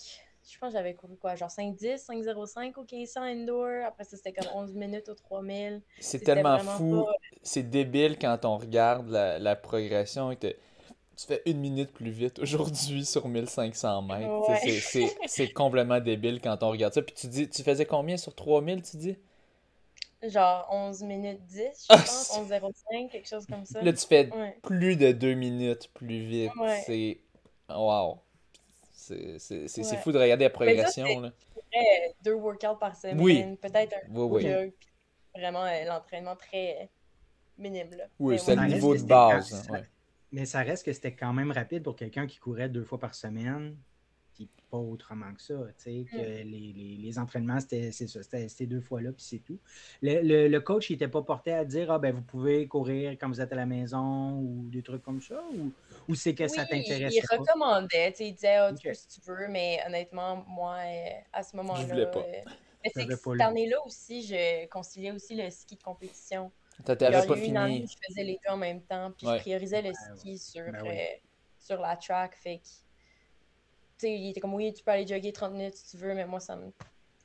je 0.50 0.57
pense 0.59 0.69
que 0.73 0.77
j'avais 0.79 0.95
couru 0.95 1.17
quoi, 1.17 1.35
genre 1.35 1.51
5-10, 1.51 2.03
5-0-5 2.03 2.77
au 2.77 2.81
1500 2.83 3.23
indoor. 3.23 3.85
Après 3.85 4.03
ça, 4.05 4.17
c'était 4.17 4.33
comme 4.33 4.50
11 4.53 4.73
minutes 4.73 5.09
au 5.09 5.15
3000. 5.15 5.81
C'est 6.00 6.23
tellement 6.23 6.59
fou, 6.59 7.05
pas- 7.05 7.13
c'est 7.43 7.63
débile 7.69 8.17
quand 8.19 8.45
on 8.45 8.57
regarde 8.57 9.09
la, 9.09 9.39
la 9.39 9.55
progression. 9.55 10.31
et 10.31 10.38
Tu 10.38 11.27
fais 11.27 11.41
une 11.45 11.59
minute 11.59 11.91
plus 11.93 12.12
vite 12.12 12.39
aujourd'hui 12.39 13.05
sur 13.05 13.27
1500 13.27 14.01
mètres. 14.01 14.50
Ouais. 14.50 14.81
C'est 15.25 15.50
complètement 15.53 16.00
débile 16.01 16.41
quand 16.41 16.63
on 16.63 16.69
regarde 16.71 16.93
ça. 16.93 17.01
Puis 17.01 17.15
tu 17.15 17.27
dis, 17.27 17.50
tu 17.50 17.63
faisais 17.63 17.85
combien 17.85 18.17
sur 18.17 18.35
3000, 18.35 18.81
tu 18.81 18.97
dis? 18.97 19.17
Genre 20.30 20.68
11 20.72 21.03
minutes 21.03 21.44
10, 21.46 21.58
je 21.60 21.86
Ah, 21.89 21.98
pense, 21.98 22.38
11-05, 22.38 23.10
quelque 23.12 23.27
chose 23.27 23.46
comme 23.46 23.65
ça. 23.65 23.82
Là, 23.82 23.92
tu 23.94 24.06
fais 24.08 24.30
Ouais. 24.34 24.58
plus 24.63 24.96
de 24.96 25.12
deux 25.12 25.34
minutes 25.34 25.89
plus 25.94 26.20
vite. 26.25 26.56
Ouais. 26.56 26.82
C'est. 26.86 27.20
Wow. 27.70 28.20
C'est 28.92 29.38
c'est- 29.39 29.68
c'est- 29.68 29.84
c'est 29.84 29.96
Ouais. 29.96 30.01
fou 30.01 30.12
de 30.12 30.20
regarder 30.20 30.46
la 30.46 30.50
Mais 30.50 30.53
ça, 30.53 30.56
progression. 30.56 31.06
c'est- 31.08 31.20
là. 31.20 31.32
Euh, 31.75 31.80
deux 32.24 32.34
workouts 32.36 32.77
par 32.80 32.96
semaine, 32.96 33.20
Oui. 33.20 33.44
peut-être 33.62 33.94
un 33.96 34.13
Oui, 34.15 34.27
oui. 34.32 34.42
jog, 34.51 34.72
puis 34.80 34.89
vraiment 35.42 35.65
euh, 35.65 35.84
l'entraînement 35.86 36.36
très 36.36 36.84
euh, 36.84 36.86
minime. 37.58 37.89
Là. 37.98 38.06
Oui, 38.20 38.34
Mais 38.36 38.38
c'est 38.39 38.56
le 38.56 38.65
niveau 38.68 38.96
de 38.96 39.03
base. 39.03 39.53
hein, 39.70 39.74
ouais. 39.74 39.84
Mais 40.32 40.46
ça 40.46 40.60
reste 40.62 40.86
que 40.86 40.94
c'était 40.94 41.13
quand 41.13 41.34
même 41.34 41.51
rapide 41.51 41.84
pour 41.84 41.96
quelqu'un 41.96 42.27
qui 42.27 42.38
courait 42.39 42.70
deux 42.70 42.84
fois 42.84 43.00
par 43.00 43.13
semaine. 43.13 43.75
Pas 44.74 44.80
autrement 44.80 45.32
que 45.36 45.42
ça. 45.44 45.53
Que 45.86 45.89
mm. 45.92 46.50
les, 46.50 46.98
les, 47.00 47.20
entraînements, 47.20 47.60
c'était 47.60 47.92
ces 47.92 48.65
deux 48.65 48.82
fois-là, 48.82 49.12
puis 49.12 49.24
c'est 49.24 49.38
tout. 49.38 49.60
Le, 50.01 50.48
le, 50.48 50.62
coach, 50.62 50.89
il 50.89 50.94
n'était 50.94 51.08
pas 51.08 51.22
porté 51.22 51.53
à 51.53 51.63
dire 51.63 51.92
Ah, 51.92 52.00
ben, 52.00 52.15
vous 52.15 52.24
pouvez 52.24 52.68
courir 52.68 53.12
quand 53.12 53.27
vous 53.27 53.39
êtes 53.39 53.53
à 53.53 53.56
la 53.56 53.68
maison 53.68 54.32
ou 54.39 54.68
des 54.72 54.82
trucs 54.82 55.03
comme 55.03 55.22
ça 55.22 55.44
Ou, 55.53 55.72
ou 56.08 56.15
c'est 56.15 56.34
que 56.34 56.48
ça 56.48 56.65
t'intéresse 56.65 57.13
Il 57.13 57.22
recommandait, 57.38 58.15
il 58.20 58.34
disait 58.34 58.56
Ah, 58.56 58.74
tu 58.74 58.89
si 58.96 59.08
tu 59.10 59.22
veux, 59.27 59.48
mais 59.48 59.77
honnêtement, 59.86 60.44
moi, 60.48 60.77
euh, 60.84 61.10
à 61.32 61.44
ce 61.44 61.56
moment-là. 61.58 61.94
Euh, 61.94 62.06
mais 62.84 62.92
c'est 62.96 63.06
que 63.06 63.15
cette 63.15 63.42
année-là 63.42 63.77
aussi, 63.86 64.24
je 64.24 64.68
conciliais 64.70 65.12
aussi 65.12 65.36
le 65.36 65.51
ski 65.51 65.75
de 65.75 65.84
compétition. 65.84 66.51
T'avais 66.84 67.27
pas 67.27 67.36
fini. 67.36 67.58
Année, 67.58 67.86
je 67.88 68.08
faisais 68.08 68.24
les 68.24 68.39
deux 68.44 68.51
en 68.51 68.58
même 68.58 68.82
temps, 68.82 69.12
puis 69.15 69.27
je 69.27 69.38
priorisais 69.38 69.84
le 69.84 69.92
ben 69.92 70.18
ski 70.18 70.39
sur, 70.39 70.63
ben 70.63 70.84
euh, 70.84 71.15
sur 71.60 71.80
la 71.80 71.96
track. 71.96 72.36
Fait 72.36 72.58
que, 72.58 72.63
il 74.10 74.29
était 74.29 74.39
comme 74.39 74.53
oui, 74.53 74.74
tu 74.74 74.83
peux 74.83 74.91
aller 74.91 75.07
jogger 75.07 75.31
30 75.31 75.53
minutes 75.53 75.75
si 75.75 75.91
tu 75.91 75.98
veux, 75.98 76.13
mais 76.13 76.25
moi, 76.25 76.39
ça 76.39 76.55
me 76.55 76.72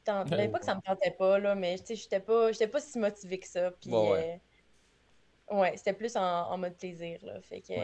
tentait. 0.05 0.37
Ben, 0.37 0.51
pas 0.51 0.59
que 0.59 0.65
ça 0.65 0.75
me 0.75 0.81
tentait 0.81 1.11
pas, 1.11 1.39
là, 1.39 1.55
mais 1.55 1.79
tu 1.79 1.87
sais, 1.87 1.97
j'étais 1.97 2.21
pas, 2.21 2.51
pas 2.53 2.81
si 2.81 2.99
motivée 2.99 3.39
que 3.39 3.49
ça. 3.49 3.71
Puis, 3.71 3.91
ouais, 3.91 4.41
euh, 5.51 5.57
ouais 5.57 5.77
c'était 5.77 5.93
plus 5.93 6.17
en, 6.17 6.23
en, 6.23 6.59
mode 6.59 6.77
plaisir, 6.77 7.19
là. 7.23 7.41
Fait 7.41 7.61
que. 7.61 7.75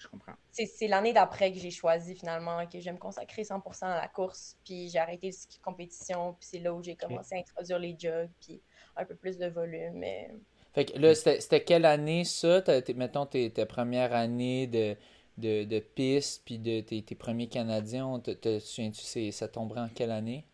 Je 0.00 0.08
comprends. 0.08 0.32
C'est 0.50 0.88
l'année 0.88 1.12
d'après 1.12 1.52
que 1.52 1.58
j'ai 1.58 1.70
choisi 1.70 2.14
finalement 2.14 2.66
que 2.66 2.80
je 2.80 2.86
vais 2.86 2.92
me 2.92 2.98
consacrer 2.98 3.42
100% 3.42 3.84
à 3.84 4.00
la 4.00 4.08
course, 4.08 4.56
puis 4.64 4.88
j'ai 4.88 4.98
arrêté 4.98 5.26
le 5.26 5.32
ski 5.32 5.58
compétition, 5.60 6.32
puis 6.40 6.48
c'est 6.50 6.58
là 6.58 6.72
où 6.72 6.82
j'ai 6.82 6.96
commencé 6.96 7.34
à 7.34 7.38
introduire 7.38 7.78
les 7.78 7.96
jogs, 7.98 8.30
puis 8.40 8.62
un 8.96 9.04
peu 9.04 9.14
plus 9.14 9.36
de 9.36 9.46
volume. 9.46 9.92
Mais... 9.96 10.30
Fait 10.72 10.86
que 10.86 10.98
là, 10.98 11.14
c'était 11.14 11.62
quelle 11.62 11.84
année 11.84 12.24
ça? 12.24 12.62
mettons, 12.96 13.26
tes, 13.26 13.50
ta 13.50 13.66
première 13.66 14.14
année 14.14 14.66
de, 14.66 14.96
de, 15.40 15.64
de 15.64 15.78
piste, 15.78 16.42
puis 16.44 16.58
de 16.58 16.80
tes, 16.80 17.02
tes 17.02 17.14
premiers 17.14 17.48
Canadiens, 17.48 18.20
te, 18.20 18.30
te 18.30 18.58
souviens-tu, 18.58 19.32
ça 19.32 19.48
tomberait 19.48 19.80
en 19.80 19.88
quelle 19.88 20.10
année? 20.10 20.44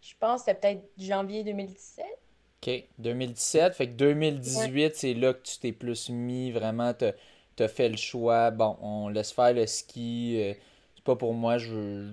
Je 0.00 0.14
pense 0.18 0.42
que 0.42 0.50
c'était 0.50 0.60
peut-être 0.60 0.90
janvier 0.98 1.44
2017. 1.44 2.04
OK, 2.62 2.84
2017. 2.98 3.74
Fait 3.74 3.86
que 3.88 3.92
2018, 3.92 4.96
c'est 4.96 5.14
là 5.14 5.34
que 5.34 5.42
tu 5.42 5.58
t'es 5.58 5.72
plus 5.72 6.08
mis 6.08 6.50
vraiment, 6.50 6.94
tu 6.94 7.62
as 7.62 7.68
fait 7.68 7.88
le 7.88 7.96
choix. 7.96 8.50
Bon, 8.50 8.76
on 8.80 9.08
laisse 9.08 9.32
faire 9.32 9.52
le 9.52 9.66
ski. 9.66 10.40
Euh, 10.40 10.54
c'est 10.96 11.04
pas 11.04 11.16
pour 11.16 11.34
moi, 11.34 11.58
je 11.58 12.10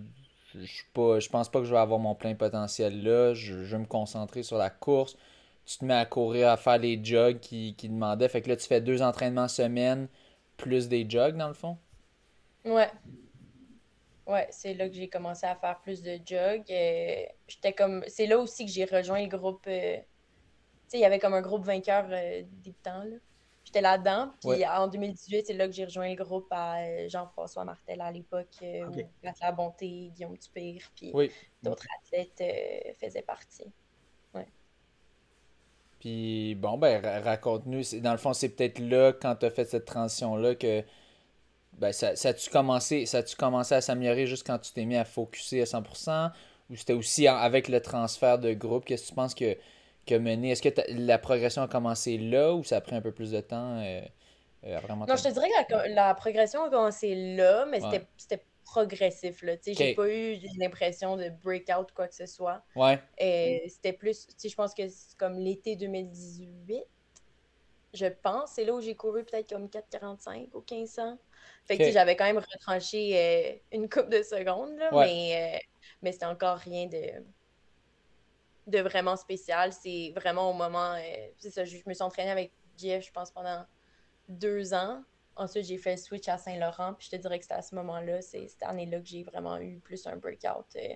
je, 0.53 0.83
pas, 0.93 1.19
je 1.19 1.29
pense 1.29 1.49
pas 1.49 1.59
que 1.59 1.65
je 1.65 1.71
vais 1.71 1.79
avoir 1.79 1.99
mon 1.99 2.15
plein 2.15 2.35
potentiel 2.35 3.03
là. 3.03 3.33
Je, 3.33 3.63
je 3.63 3.75
vais 3.75 3.81
me 3.81 3.87
concentrer 3.87 4.43
sur 4.43 4.57
la 4.57 4.69
course 4.69 5.17
tu 5.65 5.79
te 5.79 5.85
mets 5.85 5.95
à 5.95 6.05
courir, 6.05 6.49
à 6.49 6.57
faire 6.57 6.77
les 6.77 7.03
jogs 7.03 7.39
qui, 7.39 7.75
qui 7.75 7.89
demandaient. 7.89 8.29
Fait 8.29 8.41
que 8.41 8.49
là, 8.49 8.55
tu 8.55 8.67
fais 8.67 8.81
deux 8.81 9.01
entraînements 9.01 9.47
semaine 9.47 10.07
plus 10.57 10.87
des 10.87 11.09
jogs, 11.09 11.35
dans 11.35 11.47
le 11.47 11.53
fond? 11.53 11.77
Ouais. 12.63 12.89
Ouais, 14.27 14.47
c'est 14.49 14.73
là 14.73 14.89
que 14.89 14.95
j'ai 14.95 15.07
commencé 15.07 15.45
à 15.45 15.55
faire 15.55 15.79
plus 15.81 16.01
de 16.01 16.19
jogs. 16.25 16.63
Euh, 16.71 17.25
j'étais 17.47 17.73
comme... 17.73 18.03
C'est 18.07 18.25
là 18.25 18.39
aussi 18.39 18.65
que 18.65 18.71
j'ai 18.71 18.85
rejoint 18.85 19.21
le 19.21 19.27
groupe... 19.27 19.65
Euh, 19.67 19.97
tu 19.97 20.03
sais, 20.87 20.97
il 20.97 21.01
y 21.01 21.05
avait 21.05 21.19
comme 21.19 21.33
un 21.33 21.41
groupe 21.41 21.63
vainqueur 21.63 22.07
euh, 22.09 22.41
débutants, 22.63 23.03
là. 23.03 23.17
J'étais 23.63 23.81
là-dedans. 23.81 24.31
Puis 24.41 24.63
en 24.65 24.87
2018, 24.87 25.47
c'est 25.47 25.53
là 25.53 25.65
que 25.65 25.73
j'ai 25.73 25.85
rejoint 25.85 26.09
le 26.09 26.23
groupe 26.23 26.47
à 26.51 27.07
Jean-François 27.07 27.65
Martel 27.65 27.99
à 27.99 28.11
l'époque, 28.11 28.47
okay. 28.61 28.83
où 28.83 29.27
La 29.41 29.51
Bonté, 29.51 30.11
Guillaume 30.13 30.37
Dupire, 30.37 30.83
puis 30.95 31.11
d'autres 31.63 31.87
athlètes 31.97 32.43
faisaient 32.99 33.23
partie. 33.23 33.73
Puis 36.05 36.53
bon, 36.53 36.77
ben 36.77 37.03
raconte-nous. 37.23 37.81
Dans 37.99 38.11
le 38.11 38.19
fond, 38.19 38.31
c'est 38.33 38.49
peut-être 38.49 38.77
là, 38.77 39.11
quand 39.11 39.37
tu 39.37 39.47
as 39.47 39.49
fait 39.49 39.65
cette 39.65 39.85
transition-là, 39.85 40.53
que 40.53 40.83
ben, 41.79 41.91
ça, 41.91 42.15
ça 42.15 42.29
a-tu 42.29 42.51
commencé, 42.51 43.07
ça 43.07 43.17
a 43.17 43.35
commencé 43.35 43.73
à 43.73 43.81
s'améliorer 43.81 44.27
juste 44.27 44.45
quand 44.45 44.59
tu 44.59 44.71
t'es 44.71 44.85
mis 44.85 44.97
à 44.97 45.03
focuser 45.03 45.63
à 45.63 45.65
100%? 45.65 46.31
Ou 46.69 46.75
c'était 46.75 46.93
aussi 46.93 47.27
avec 47.27 47.69
le 47.69 47.81
transfert 47.81 48.37
de 48.37 48.53
groupe? 48.53 48.85
Qu'est-ce 48.85 49.05
que 49.05 49.07
tu 49.07 49.15
penses 49.15 49.33
que, 49.33 49.57
que 50.05 50.13
mené? 50.13 50.51
Est-ce 50.51 50.61
que 50.61 50.69
la 50.89 51.17
progression 51.17 51.63
a 51.63 51.67
commencé 51.67 52.19
là 52.19 52.53
ou 52.53 52.63
ça 52.63 52.77
a 52.77 52.81
pris 52.81 52.95
un 52.95 53.01
peu 53.01 53.11
plus 53.11 53.31
de 53.31 53.41
temps 53.41 53.79
euh, 53.79 54.01
euh, 54.67 54.79
vraiment... 54.83 55.07
Non, 55.07 55.15
je 55.15 55.23
te 55.23 55.33
dirais 55.33 55.47
que 55.67 55.73
la, 55.73 55.87
la 55.87 56.13
progression 56.13 56.65
a 56.65 56.69
commencé 56.69 57.15
là, 57.35 57.65
mais 57.65 57.79
c'était 58.15 58.43
progressif. 58.65 59.41
Là. 59.43 59.53
J'ai 59.65 59.93
pas 59.95 60.09
eu 60.09 60.37
l'impression 60.57 61.15
de 61.15 61.29
breakout 61.43 61.91
quoi 61.93 62.07
que 62.07 62.15
ce 62.15 62.25
soit. 62.25 62.61
Ouais. 62.75 62.99
C'était 63.67 63.93
plus, 63.93 64.27
je 64.43 64.55
pense 64.55 64.73
que 64.73 64.87
c'est 64.89 65.15
comme 65.17 65.39
l'été 65.39 65.75
2018, 65.75 66.83
je 67.95 68.05
pense. 68.07 68.51
C'est 68.51 68.65
là 68.65 68.73
où 68.73 68.81
j'ai 68.81 68.95
couru 68.95 69.23
peut-être 69.23 69.49
comme 69.49 69.67
4,45 69.67 70.49
ou 70.53 70.63
1500. 70.69 71.17
Fait 71.65 71.77
que 71.77 71.91
j'avais 71.91 72.15
quand 72.15 72.25
même 72.25 72.37
retranché 72.37 73.17
euh, 73.17 73.75
une 73.75 73.89
coupe 73.89 74.09
de 74.09 74.21
secondes, 74.21 74.77
là, 74.77 74.89
mais, 74.91 75.55
euh, 75.55 75.59
mais 76.01 76.11
c'était 76.11 76.25
encore 76.25 76.57
rien 76.57 76.85
de, 76.85 77.23
de 78.67 78.79
vraiment 78.79 79.15
spécial. 79.15 79.73
C'est 79.73 80.13
vraiment 80.15 80.51
au 80.51 80.53
moment. 80.53 80.93
Euh, 80.93 81.27
c'est 81.39 81.49
ça, 81.49 81.65
je, 81.65 81.77
me 81.85 81.93
suis 81.93 82.03
entraînée 82.03 82.31
avec 82.31 82.51
Jeff, 82.77 83.05
je 83.05 83.11
pense, 83.11 83.31
pendant 83.31 83.65
deux 84.29 84.73
ans. 84.73 85.03
Ensuite, 85.37 85.65
j'ai 85.65 85.77
fait 85.77 85.91
le 85.91 85.97
switch 85.97 86.29
à 86.29 86.37
Saint-Laurent, 86.37 86.93
puis 86.93 87.07
je 87.11 87.17
te 87.17 87.21
dirais 87.21 87.37
que 87.37 87.43
c'était 87.43 87.55
à 87.55 87.61
ce 87.61 87.75
moment-là, 87.75 88.21
c'est 88.21 88.47
cette 88.47 88.63
année-là 88.63 88.99
que 88.99 89.07
j'ai 89.07 89.23
vraiment 89.23 89.57
eu 89.57 89.79
plus 89.79 90.07
un 90.07 90.15
breakout. 90.15 90.65
Euh, 90.77 90.95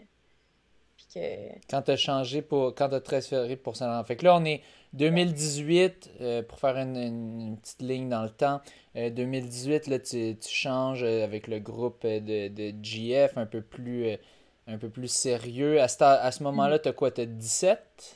puis 0.95 1.07
que... 1.13 1.59
Quand 1.69 1.81
tu 1.81 1.91
as 1.91 1.97
changé 1.97 2.41
pour. 2.41 2.73
Quand 2.73 2.87
tu 2.89 2.95
as 2.95 3.01
transféré 3.01 3.57
pour 3.57 3.75
Saint-Laurent. 3.75 4.03
Fait 4.05 4.15
que 4.15 4.23
là, 4.23 4.35
on 4.35 4.45
est 4.45 4.61
2018, 4.93 6.11
euh, 6.21 6.41
pour 6.43 6.59
faire 6.59 6.77
une, 6.77 7.57
petite 7.61 7.81
ligne 7.81 8.07
dans 8.07 8.23
le 8.23 8.29
temps. 8.29 8.61
2018, 8.95 9.73
euh, 9.87 9.91
là, 9.91 9.99
tu, 9.99 10.37
tu, 10.37 10.49
changes 10.49 11.03
avec 11.03 11.47
le 11.47 11.59
groupe 11.59 12.05
de, 12.05 12.47
de 12.47 12.73
GF 12.81 13.37
un 13.37 13.45
peu 13.45 13.61
plus, 13.61 14.17
un 14.67 14.77
peu 14.77 14.89
plus 14.89 15.09
sérieux. 15.09 15.81
À 15.81 15.89
ce, 15.89 16.01
à 16.01 16.31
ce 16.31 16.43
moment-là, 16.43 16.77
mm-hmm. 16.77 16.81
tu 16.81 16.89
as 16.89 16.93
quoi? 16.93 17.11
Tu 17.11 17.21
as 17.21 17.25
17 17.25 18.15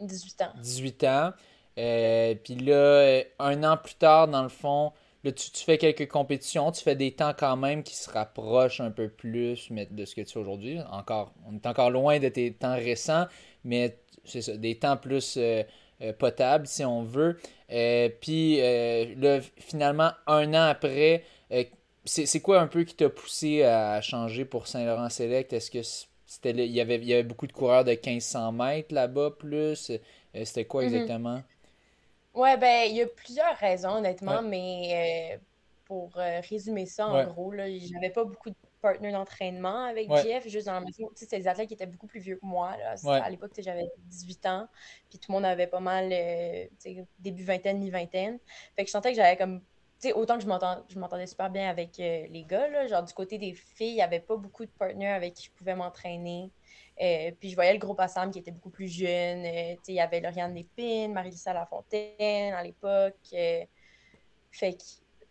18 0.00 0.42
ans. 0.42 0.52
18 0.60 1.04
ans. 1.04 1.32
puis 1.76 2.54
là, 2.56 3.22
un 3.38 3.64
an 3.64 3.76
plus 3.76 3.94
tard, 3.94 4.28
dans 4.28 4.42
le 4.42 4.48
fond, 4.48 4.92
tu, 5.30 5.64
fais 5.64 5.78
quelques 5.78 6.08
compétitions, 6.08 6.72
tu 6.72 6.82
fais 6.82 6.96
des 6.96 7.12
temps 7.12 7.32
quand 7.36 7.56
même 7.56 7.82
qui 7.82 7.94
se 7.94 8.10
rapprochent 8.10 8.80
un 8.80 8.90
peu 8.90 9.08
plus 9.08 9.68
mais 9.70 9.86
de 9.90 10.04
ce 10.04 10.14
que 10.14 10.20
tu 10.20 10.32
fais 10.32 10.38
aujourd'hui. 10.38 10.78
Encore, 10.90 11.32
on 11.46 11.54
est 11.54 11.66
encore 11.66 11.90
loin 11.90 12.18
de 12.18 12.28
tes 12.28 12.52
temps 12.52 12.74
récents, 12.74 13.26
mais 13.64 13.98
c'est 14.24 14.42
ça, 14.42 14.56
des 14.56 14.76
temps 14.76 14.96
plus 14.96 15.36
euh, 15.36 15.62
euh, 16.02 16.12
potables 16.12 16.66
si 16.66 16.84
on 16.84 17.02
veut. 17.02 17.38
Euh, 17.70 18.08
puis 18.20 18.58
là, 18.58 19.40
finalement, 19.56 20.10
un 20.26 20.52
an 20.54 20.68
après, 20.68 21.24
c'est 22.04 22.40
quoi 22.40 22.60
un 22.60 22.66
peu 22.66 22.84
qui 22.84 22.94
t'a 22.94 23.08
poussé 23.08 23.62
à 23.62 24.00
changer 24.00 24.44
pour 24.44 24.66
Saint-Laurent 24.66 25.08
Select? 25.08 25.52
Est-ce 25.52 25.70
que 25.70 25.82
c'était 26.26 26.50
il 26.50 26.72
y 26.72 26.80
avait 26.80 26.96
il 26.96 27.06
y 27.06 27.12
avait 27.12 27.22
beaucoup 27.22 27.46
de 27.46 27.52
coureurs 27.52 27.84
de 27.84 27.90
1500 27.90 28.52
mètres 28.52 28.94
là-bas 28.94 29.32
plus? 29.38 29.92
C'était 30.44 30.64
quoi 30.64 30.82
mm-hmm. 30.82 30.86
exactement? 30.86 31.42
Ouais, 32.36 32.58
ben, 32.58 32.86
il 32.90 32.96
y 32.96 33.02
a 33.02 33.06
plusieurs 33.06 33.56
raisons, 33.56 33.96
honnêtement, 33.96 34.42
mais 34.42 35.32
euh, 35.32 35.38
pour 35.86 36.10
euh, 36.18 36.40
résumer 36.50 36.84
ça, 36.84 37.08
en 37.08 37.24
gros, 37.24 37.50
là, 37.50 37.64
j'avais 37.78 38.10
pas 38.10 38.24
beaucoup 38.24 38.50
de 38.50 38.56
partenaires 38.82 39.12
d'entraînement 39.12 39.84
avec 39.84 40.14
Jeff, 40.16 40.46
juste 40.46 40.66
dans 40.66 40.74
la 40.74 40.80
maison. 40.80 41.08
Tu 41.08 41.20
sais, 41.20 41.26
c'est 41.30 41.38
des 41.38 41.48
athlètes 41.48 41.68
qui 41.68 41.74
étaient 41.74 41.86
beaucoup 41.86 42.06
plus 42.06 42.20
vieux 42.20 42.36
que 42.36 42.44
moi. 42.44 42.76
Là. 42.76 43.22
À 43.22 43.30
l'époque, 43.30 43.52
j'avais 43.58 43.90
18 44.04 44.46
ans, 44.46 44.68
puis 45.08 45.18
tout 45.18 45.32
le 45.32 45.36
monde 45.36 45.46
avait 45.46 45.66
pas 45.66 45.80
mal, 45.80 46.10
euh, 46.12 46.66
début 47.18 47.42
vingtaine, 47.42 47.78
mi-vingtaine. 47.78 48.38
Fait 48.76 48.82
que 48.82 48.88
je 48.88 48.92
sentais 48.92 49.10
que 49.10 49.16
j'avais 49.16 49.38
comme 49.38 49.62
tu 49.98 50.08
sais, 50.08 50.12
autant 50.12 50.36
que 50.36 50.44
je 50.44 50.98
m'entendais 50.98 51.26
super 51.26 51.48
bien 51.48 51.70
avec 51.70 51.96
les 51.96 52.44
gars, 52.46 52.68
là, 52.68 52.86
genre 52.86 53.02
du 53.02 53.14
côté 53.14 53.38
des 53.38 53.54
filles, 53.54 53.92
il 53.92 53.94
n'y 53.94 54.02
avait 54.02 54.20
pas 54.20 54.36
beaucoup 54.36 54.66
de 54.66 54.70
partenaires 54.78 55.16
avec 55.16 55.32
qui 55.32 55.46
je 55.46 55.50
pouvais 55.52 55.74
m'entraîner. 55.74 56.50
Euh, 57.00 57.30
puis 57.38 57.50
je 57.50 57.54
voyais 57.54 57.72
le 57.72 57.78
groupe 57.78 58.00
Assam 58.00 58.30
qui 58.30 58.38
était 58.38 58.50
beaucoup 58.50 58.70
plus 58.70 58.88
jeune. 58.88 59.44
Euh, 59.44 59.74
il 59.86 59.94
y 59.94 60.00
avait 60.00 60.20
Lauriane 60.20 60.54
Lépine, 60.54 61.12
Marie-Lisa 61.12 61.52
Lafontaine 61.52 62.54
à 62.54 62.62
l'époque. 62.62 63.14
Euh, 63.34 63.64
fait 64.50 64.72
que, 64.72 64.82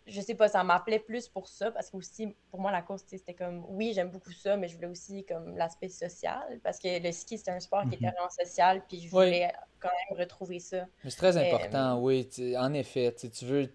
je 0.06 0.20
sais 0.20 0.36
pas, 0.36 0.48
ça 0.48 0.62
m'appelait 0.62 1.00
plus 1.00 1.28
pour 1.28 1.48
ça 1.48 1.72
parce 1.72 1.90
que 1.90 1.96
aussi, 1.96 2.34
pour 2.50 2.60
moi, 2.60 2.70
la 2.70 2.82
course, 2.82 3.02
c'était 3.06 3.34
comme, 3.34 3.64
oui, 3.68 3.92
j'aime 3.94 4.10
beaucoup 4.10 4.30
ça, 4.30 4.56
mais 4.56 4.68
je 4.68 4.76
voulais 4.76 4.86
aussi 4.86 5.24
comme 5.24 5.56
l'aspect 5.56 5.88
social 5.88 6.60
parce 6.62 6.78
que 6.78 7.02
le 7.02 7.10
ski, 7.10 7.38
c'était 7.38 7.50
un 7.50 7.60
sport 7.60 7.82
qui 7.88 7.96
était 7.96 8.06
mhm. 8.06 8.12
vraiment 8.12 8.30
social, 8.30 8.82
puis 8.88 9.00
je 9.00 9.10
voulais 9.10 9.50
quand 9.80 9.88
même 9.88 10.20
retrouver 10.20 10.60
ça. 10.60 10.86
C'est 11.02 11.16
très 11.16 11.36
important, 11.36 12.00
oui. 12.00 12.28
En 12.56 12.72
effet, 12.74 13.12
tu 13.14 13.44
veux 13.44 13.72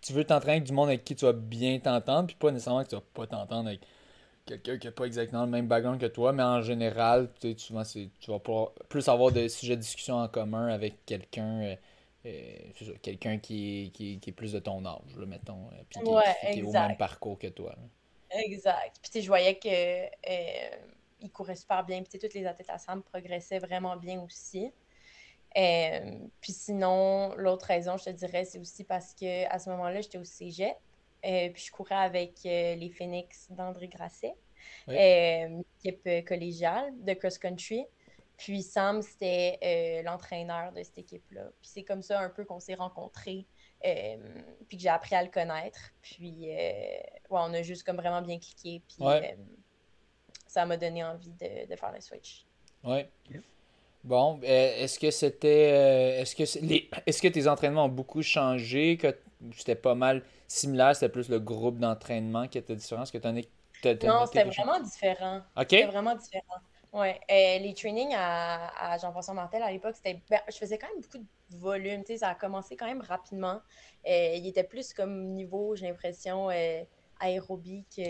tu 0.00 0.12
veux 0.14 0.24
t'entraîner 0.24 0.52
avec 0.56 0.64
du 0.64 0.72
monde 0.72 0.88
avec 0.88 1.04
qui 1.04 1.14
tu 1.14 1.24
vas 1.24 1.32
bien 1.32 1.78
t'entendre, 1.78 2.26
puis 2.26 2.36
pas 2.36 2.50
nécessairement 2.50 2.82
que 2.82 2.88
tu 2.88 2.94
vas 2.94 3.02
pas 3.12 3.26
t'entendre 3.26 3.68
avec 3.68 3.80
quelqu'un 4.46 4.78
qui 4.78 4.86
n'a 4.86 4.92
pas 4.92 5.04
exactement 5.04 5.44
le 5.44 5.50
même 5.50 5.66
background 5.66 6.00
que 6.00 6.06
toi, 6.06 6.32
mais 6.32 6.42
en 6.42 6.62
général, 6.62 7.28
souvent, 7.56 7.82
tu 7.84 8.30
vas 8.30 8.40
plus 8.88 9.08
avoir 9.08 9.32
des 9.32 9.48
sujets 9.48 9.76
de 9.76 9.82
discussion 9.82 10.16
en 10.16 10.28
commun 10.28 10.68
avec 10.68 11.04
quelqu'un. 11.06 11.62
Euh, 11.62 11.76
euh, 12.26 12.94
quelqu'un 13.00 13.38
qui, 13.38 13.90
qui, 13.94 14.20
est 14.26 14.32
plus 14.32 14.52
de 14.52 14.58
ton 14.58 14.84
âge, 14.84 15.16
là, 15.16 15.24
mettons, 15.24 15.68
euh, 15.68 15.82
puis 15.88 16.00
qui, 16.00 16.58
est 16.58 16.62
au 16.62 16.70
même 16.70 16.96
parcours 16.98 17.38
que 17.38 17.46
toi. 17.46 17.74
Exact. 18.30 19.00
Puis 19.10 19.22
je 19.22 19.26
voyais 19.26 19.58
que 19.58 20.04
il 21.22 21.30
courait 21.30 21.56
super 21.56 21.84
bien, 21.84 22.02
puis 22.02 22.18
toutes 22.18 22.34
les 22.34 22.46
athlètes 22.46 22.70
ensemble 22.70 23.02
progressaient 23.02 23.58
vraiment 23.58 23.96
bien 23.96 24.20
aussi. 24.20 24.70
puis 25.54 26.52
sinon, 26.52 27.34
l'autre 27.36 27.64
raison, 27.64 27.96
je 27.96 28.04
te 28.04 28.10
dirais, 28.10 28.44
c'est 28.44 28.58
aussi 28.58 28.84
parce 28.84 29.14
que 29.14 29.46
à 29.46 29.58
ce 29.58 29.70
moment-là, 29.70 30.02
j'étais 30.02 30.18
au 30.18 30.24
cégep. 30.24 30.76
Puis 31.22 31.64
je 31.66 31.70
courais 31.72 31.94
avec 31.94 32.42
les 32.44 32.92
Phoenix 32.96 33.50
d'André 33.50 33.88
Grasset. 33.88 34.34
équipe 34.88 36.08
collégiale 36.26 36.92
de 37.04 37.14
cross-country. 37.14 37.84
Puis 38.36 38.62
Sam, 38.62 39.02
c'était 39.02 40.02
l'entraîneur 40.04 40.72
de 40.72 40.82
cette 40.82 40.98
équipe-là. 40.98 41.44
Puis 41.60 41.70
c'est 41.72 41.82
comme 41.82 42.02
ça 42.02 42.20
un 42.20 42.30
peu 42.30 42.44
qu'on 42.44 42.60
s'est 42.60 42.74
rencontrés. 42.74 43.46
puis 43.82 44.76
que 44.76 44.82
j'ai 44.82 44.88
appris 44.88 45.14
à 45.14 45.22
le 45.22 45.30
connaître. 45.30 45.92
Puis 46.00 46.46
ouais, 46.48 47.20
on 47.30 47.52
a 47.52 47.62
juste 47.62 47.84
comme 47.84 47.96
vraiment 47.96 48.22
bien 48.22 48.38
cliqué. 48.38 48.82
Puis 48.88 49.04
ça 50.46 50.66
m'a 50.66 50.76
donné 50.76 51.04
envie 51.04 51.32
de, 51.32 51.68
de, 51.68 51.76
faire 51.76 51.92
le 51.92 52.00
switch. 52.00 52.44
Ouais. 52.82 53.08
Bon, 54.02 54.40
euh, 54.42 54.82
est-ce 54.82 54.98
que 54.98 55.10
c'était. 55.10 55.72
Euh, 55.72 56.22
est-ce 56.22 56.34
que 56.34 56.42
est-ce 57.06 57.22
que 57.22 57.28
tes 57.28 57.46
entraînements 57.46 57.84
ont 57.84 57.90
beaucoup 57.90 58.22
changé, 58.22 58.96
que 58.96 59.14
c'était 59.56 59.74
pas 59.74 59.94
mal 59.94 60.22
similaire, 60.48 60.94
c'était 60.94 61.10
plus 61.10 61.28
le 61.28 61.38
groupe 61.38 61.78
d'entraînement 61.78 62.48
qui 62.48 62.58
était 62.58 62.74
différent? 62.74 63.02
Est-ce 63.02 63.12
que 63.12 63.18
tu 63.18 63.28
en 63.28 63.34
Non, 64.08 64.26
c'était 64.26 64.44
vraiment 64.44 64.80
différent. 64.80 65.40
OK. 65.56 65.66
C'était 65.68 65.86
vraiment 65.86 66.14
différent. 66.14 66.44
Ouais. 66.92 67.20
Euh, 67.30 67.58
les 67.58 67.72
trainings 67.74 68.14
à, 68.16 68.96
Jean-François 69.00 69.34
Martel 69.34 69.62
à 69.62 69.70
l'époque, 69.70 69.96
c'était. 69.96 70.20
Ben, 70.30 70.40
je 70.50 70.56
faisais 70.56 70.78
quand 70.78 70.88
même 70.88 71.02
beaucoup 71.02 71.18
de 71.18 71.56
volume, 71.58 72.02
ça 72.16 72.28
a 72.28 72.34
commencé 72.34 72.76
quand 72.76 72.86
même 72.86 73.02
rapidement. 73.02 73.60
il 74.06 74.46
était 74.46 74.64
plus 74.64 74.94
comme 74.94 75.34
niveau, 75.34 75.76
j'ai 75.76 75.88
l'impression, 75.88 76.48
aérobique. 77.20 78.00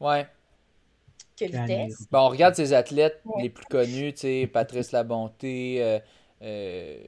ouais 0.00 0.26
que 1.36 1.44
vitesse. 1.44 2.08
Bon, 2.10 2.20
on 2.20 2.28
regarde 2.28 2.54
ces 2.54 2.72
athlètes 2.72 3.22
les 3.38 3.50
plus 3.50 3.66
connus, 3.66 4.12
tu 4.14 4.20
sais, 4.20 4.50
Patrice 4.52 4.92
Labonté, 4.92 5.82
euh, 5.82 5.98
euh, 6.42 6.98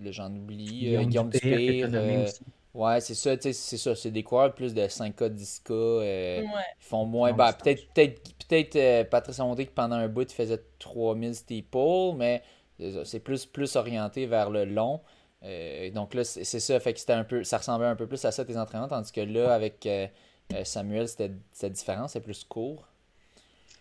le 0.00 0.12
j'en 0.12 0.34
oublie, 0.34 0.96
euh, 0.96 1.04
Guillaume 1.04 1.30
Dupire. 1.30 1.88
ouais, 2.74 3.00
c'est 3.00 3.14
ça, 3.14 3.36
tu 3.36 3.42
sais, 3.44 3.52
c'est 3.52 3.76
ça. 3.76 3.94
C'est 3.94 4.10
des 4.10 4.22
coureurs 4.22 4.54
plus 4.54 4.74
de 4.74 4.82
5K, 4.82 5.28
10K. 5.28 6.42
Ils 6.42 6.48
font 6.80 7.04
moins. 7.04 7.32
Ben, 7.32 7.52
peut-être 7.52 7.92
peut-être 7.94 9.08
Patrice 9.10 9.38
Labonté 9.38 9.66
qui 9.66 9.72
pendant 9.72 9.96
un 9.96 10.08
bout, 10.08 10.30
il 10.30 10.34
faisait 10.34 10.60
3000 10.78 11.34
steeple, 11.34 12.16
mais 12.16 12.42
c'est 13.04 13.20
plus, 13.20 13.46
plus 13.46 13.76
orienté 13.76 14.26
vers 14.26 14.50
le 14.50 14.64
long. 14.64 15.00
donc 15.94 16.14
là, 16.14 16.24
c'est 16.24 16.44
ça, 16.44 16.80
fait 16.80 16.94
que 16.94 17.00
c'était 17.00 17.12
un 17.12 17.24
peu, 17.24 17.44
ça 17.44 17.58
ressemblait 17.58 17.86
un 17.86 17.96
peu 17.96 18.06
plus 18.06 18.24
à 18.24 18.32
ça 18.32 18.44
tes 18.44 18.56
entraînements, 18.56 18.88
tandis 18.88 19.12
que 19.12 19.20
là, 19.20 19.54
avec 19.54 19.88
Samuel, 20.64 21.08
c'était 21.08 21.70
différent, 21.70 22.08
c'est 22.08 22.20
plus 22.20 22.44
court. 22.44 22.88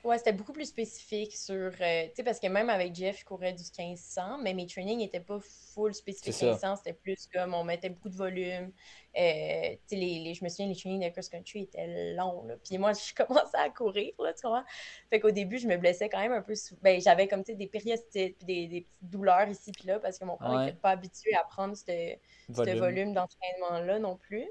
Ouais, 0.04 0.18
c'était 0.18 0.34
beaucoup 0.34 0.52
plus 0.52 0.66
spécifique 0.66 1.34
sur. 1.34 1.56
Euh, 1.56 1.72
tu 2.08 2.12
sais, 2.16 2.24
parce 2.24 2.38
que 2.40 2.48
même 2.48 2.70
avec 2.70 2.94
Jeff, 2.94 3.22
il 3.22 3.24
courait 3.24 3.54
du 3.54 3.64
1500, 3.64 4.40
mais 4.42 4.54
mes 4.54 4.68
trainings 4.68 4.98
n'étaient 4.98 5.22
pas 5.22 5.40
full 5.74 5.94
spécifique 5.94 6.42
1500, 6.42 6.76
c'était 6.76 6.92
plus 6.94 7.30
comme 7.34 7.54
on 7.54 7.64
mettait 7.64 7.88
beaucoup 7.88 8.10
de 8.10 8.16
volume. 8.16 8.74
Euh, 9.18 9.70
tu 9.72 9.78
sais, 9.88 9.96
les, 9.96 10.34
je 10.34 10.44
me 10.44 10.50
souviens, 10.50 10.68
les 10.68 10.76
trainings 10.76 11.06
de 11.06 11.10
cross-country 11.10 11.64
étaient 11.64 12.16
longs, 12.16 12.44
là. 12.44 12.56
Puis 12.62 12.78
moi, 12.78 12.92
je 12.94 13.14
commençais 13.14 13.58
à 13.58 13.70
courir, 13.70 14.12
là, 14.20 14.34
tu 14.34 14.46
vois. 14.46 14.66
Fait 15.10 15.22
qu'au 15.22 15.32
début, 15.32 15.58
je 15.58 15.68
me 15.68 15.78
blessais 15.78 16.10
quand 16.10 16.20
même 16.20 16.34
un 16.34 16.42
peu. 16.42 16.54
Ben, 16.82 17.00
j'avais 17.00 17.30
comme, 17.30 17.46
tu 17.46 17.54
sais, 17.54 17.58
des 17.58 17.68
périostites, 17.68 18.38
puis 18.40 18.46
des, 18.46 18.68
des, 18.68 18.82
petites 18.82 19.10
douleurs 19.10 19.48
ici, 19.48 19.72
puis 19.72 19.88
là, 19.88 20.00
parce 20.00 20.20
que 20.20 20.26
mon 20.26 20.36
corps 20.36 20.60
n'était 20.60 20.78
pas 20.78 20.90
habitué 20.90 21.34
à 21.36 21.46
prendre 21.46 21.78
ce 21.78 22.18
volume, 22.50 22.80
volume 22.80 23.14
d'entraînement-là 23.14 24.00
non 24.00 24.18
plus. 24.18 24.50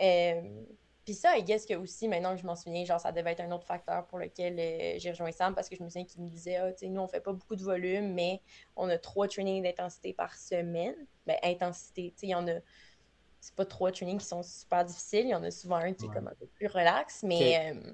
Euh, 0.00 0.40
puis 1.06 1.14
ça, 1.14 1.38
I 1.38 1.44
guess 1.44 1.64
que 1.64 1.74
aussi, 1.74 2.08
maintenant 2.08 2.34
que 2.34 2.40
je 2.40 2.46
m'en 2.46 2.56
souviens, 2.56 2.84
genre, 2.84 2.98
ça 2.98 3.12
devait 3.12 3.30
être 3.30 3.40
un 3.40 3.52
autre 3.52 3.64
facteur 3.64 4.04
pour 4.08 4.18
lequel 4.18 4.58
euh, 4.58 4.98
j'ai 4.98 5.10
rejoint 5.10 5.30
Sam 5.30 5.54
parce 5.54 5.68
que 5.68 5.76
je 5.76 5.82
me 5.84 5.88
souviens 5.88 6.04
qu'il 6.04 6.20
me 6.20 6.28
disait, 6.28 6.56
ah, 6.56 6.72
tu 6.72 6.78
sais, 6.80 6.88
nous, 6.88 7.00
on 7.00 7.06
fait 7.06 7.20
pas 7.20 7.32
beaucoup 7.32 7.54
de 7.54 7.62
volume, 7.62 8.12
mais 8.12 8.42
on 8.74 8.88
a 8.88 8.98
trois 8.98 9.28
trainings 9.28 9.62
d'intensité 9.62 10.12
par 10.12 10.34
semaine. 10.34 10.96
Ben, 11.24 11.36
intensité, 11.44 12.10
tu 12.10 12.22
sais, 12.22 12.26
il 12.26 12.30
y 12.30 12.34
en 12.34 12.48
a. 12.48 12.58
C'est 13.40 13.54
pas 13.54 13.64
trois 13.64 13.92
trainings 13.92 14.18
qui 14.18 14.26
sont 14.26 14.42
super 14.42 14.84
difficiles. 14.84 15.26
Il 15.26 15.30
y 15.30 15.34
en 15.36 15.44
a 15.44 15.52
souvent 15.52 15.76
un 15.76 15.92
qui 15.92 16.06
est 16.06 16.08
comme 16.08 16.26
un 16.26 16.34
peu 16.34 16.46
plus 16.46 16.66
relax, 16.66 17.22
mais. 17.22 17.72
Euh, 17.72 17.92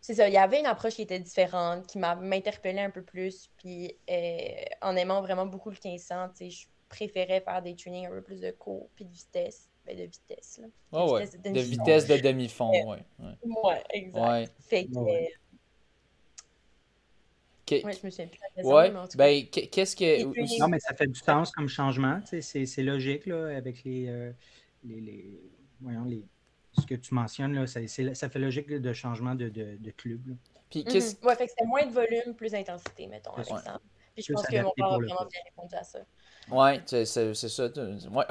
c'est 0.00 0.14
ça, 0.14 0.26
il 0.26 0.34
y 0.34 0.38
avait 0.38 0.58
une 0.58 0.66
approche 0.66 0.94
qui 0.94 1.02
était 1.02 1.20
différente, 1.20 1.86
qui 1.86 1.98
m'interpellait 1.98 2.82
un 2.82 2.90
peu 2.90 3.02
plus. 3.02 3.50
Puis 3.56 3.96
euh, 4.10 4.64
en 4.80 4.96
aimant 4.96 5.20
vraiment 5.20 5.46
beaucoup 5.46 5.70
le 5.70 5.76
1500, 5.76 6.30
je 6.40 6.66
préférais 6.88 7.40
faire 7.40 7.62
des 7.62 7.76
trainings 7.76 8.06
un 8.06 8.10
peu 8.10 8.22
plus 8.22 8.40
de 8.40 8.50
cours 8.50 8.88
puis 8.96 9.04
de 9.04 9.12
vitesse 9.12 9.70
de 9.96 10.04
vitesse. 10.04 10.60
Là. 10.60 10.68
Oh, 10.92 11.14
ouais. 11.14 11.26
de, 11.26 11.60
vitesse 11.60 12.06
de 12.06 12.16
demi-fond, 12.16 12.70
ouais. 12.70 13.04
ouais. 13.18 13.84
exact. 13.90 14.52
Fait 14.60 14.86
que. 14.86 14.98
Ouais. 17.74 17.92
je 17.92 18.06
me 18.06 18.10
souviens 18.10 18.28
plus 18.28 18.64
ouais. 18.64 18.92
ben, 19.16 19.46
qu'est-ce 19.46 19.94
que. 19.94 20.58
Non, 20.58 20.68
mais 20.68 20.80
ça 20.80 20.94
fait 20.94 21.06
du 21.06 21.18
sens 21.18 21.50
comme 21.52 21.68
changement. 21.68 22.20
C'est 22.24 22.82
logique 22.82 23.26
là, 23.26 23.56
avec 23.56 23.84
les, 23.84 24.08
euh, 24.08 24.32
les, 24.84 25.00
les, 25.00 25.40
Voyons, 25.80 26.04
les. 26.04 26.24
Ce 26.78 26.86
que 26.86 26.94
tu 26.94 27.12
mentionnes, 27.14 27.54
là, 27.54 27.66
ça, 27.66 27.80
ça 27.86 28.28
fait 28.28 28.38
logique 28.38 28.68
de 28.68 28.92
changement 28.92 29.34
de, 29.34 29.48
de, 29.48 29.76
de 29.80 29.90
club. 29.90 30.28
Là. 30.28 30.34
Puis, 30.70 30.84
mm 30.84 30.88
-hmm. 30.88 31.26
Ouais, 31.26 31.34
fait 31.34 31.46
que 31.46 31.50
c'était 31.50 31.66
moins 31.66 31.86
de 31.86 31.92
volume, 31.92 32.34
plus 32.34 32.52
d'intensité, 32.52 33.06
mettons, 33.06 33.32
Puis 34.14 34.24
je 34.24 34.32
pense 34.32 34.46
que 34.46 34.62
mon 34.62 34.72
corps 34.76 34.94
a 34.94 34.98
vraiment 34.98 35.26
bien 35.30 35.40
répondu 35.44 35.74
à 35.74 35.84
ça. 35.84 36.00
Oui, 36.50 36.80
c'est 36.86 37.04
ça. 37.04 37.22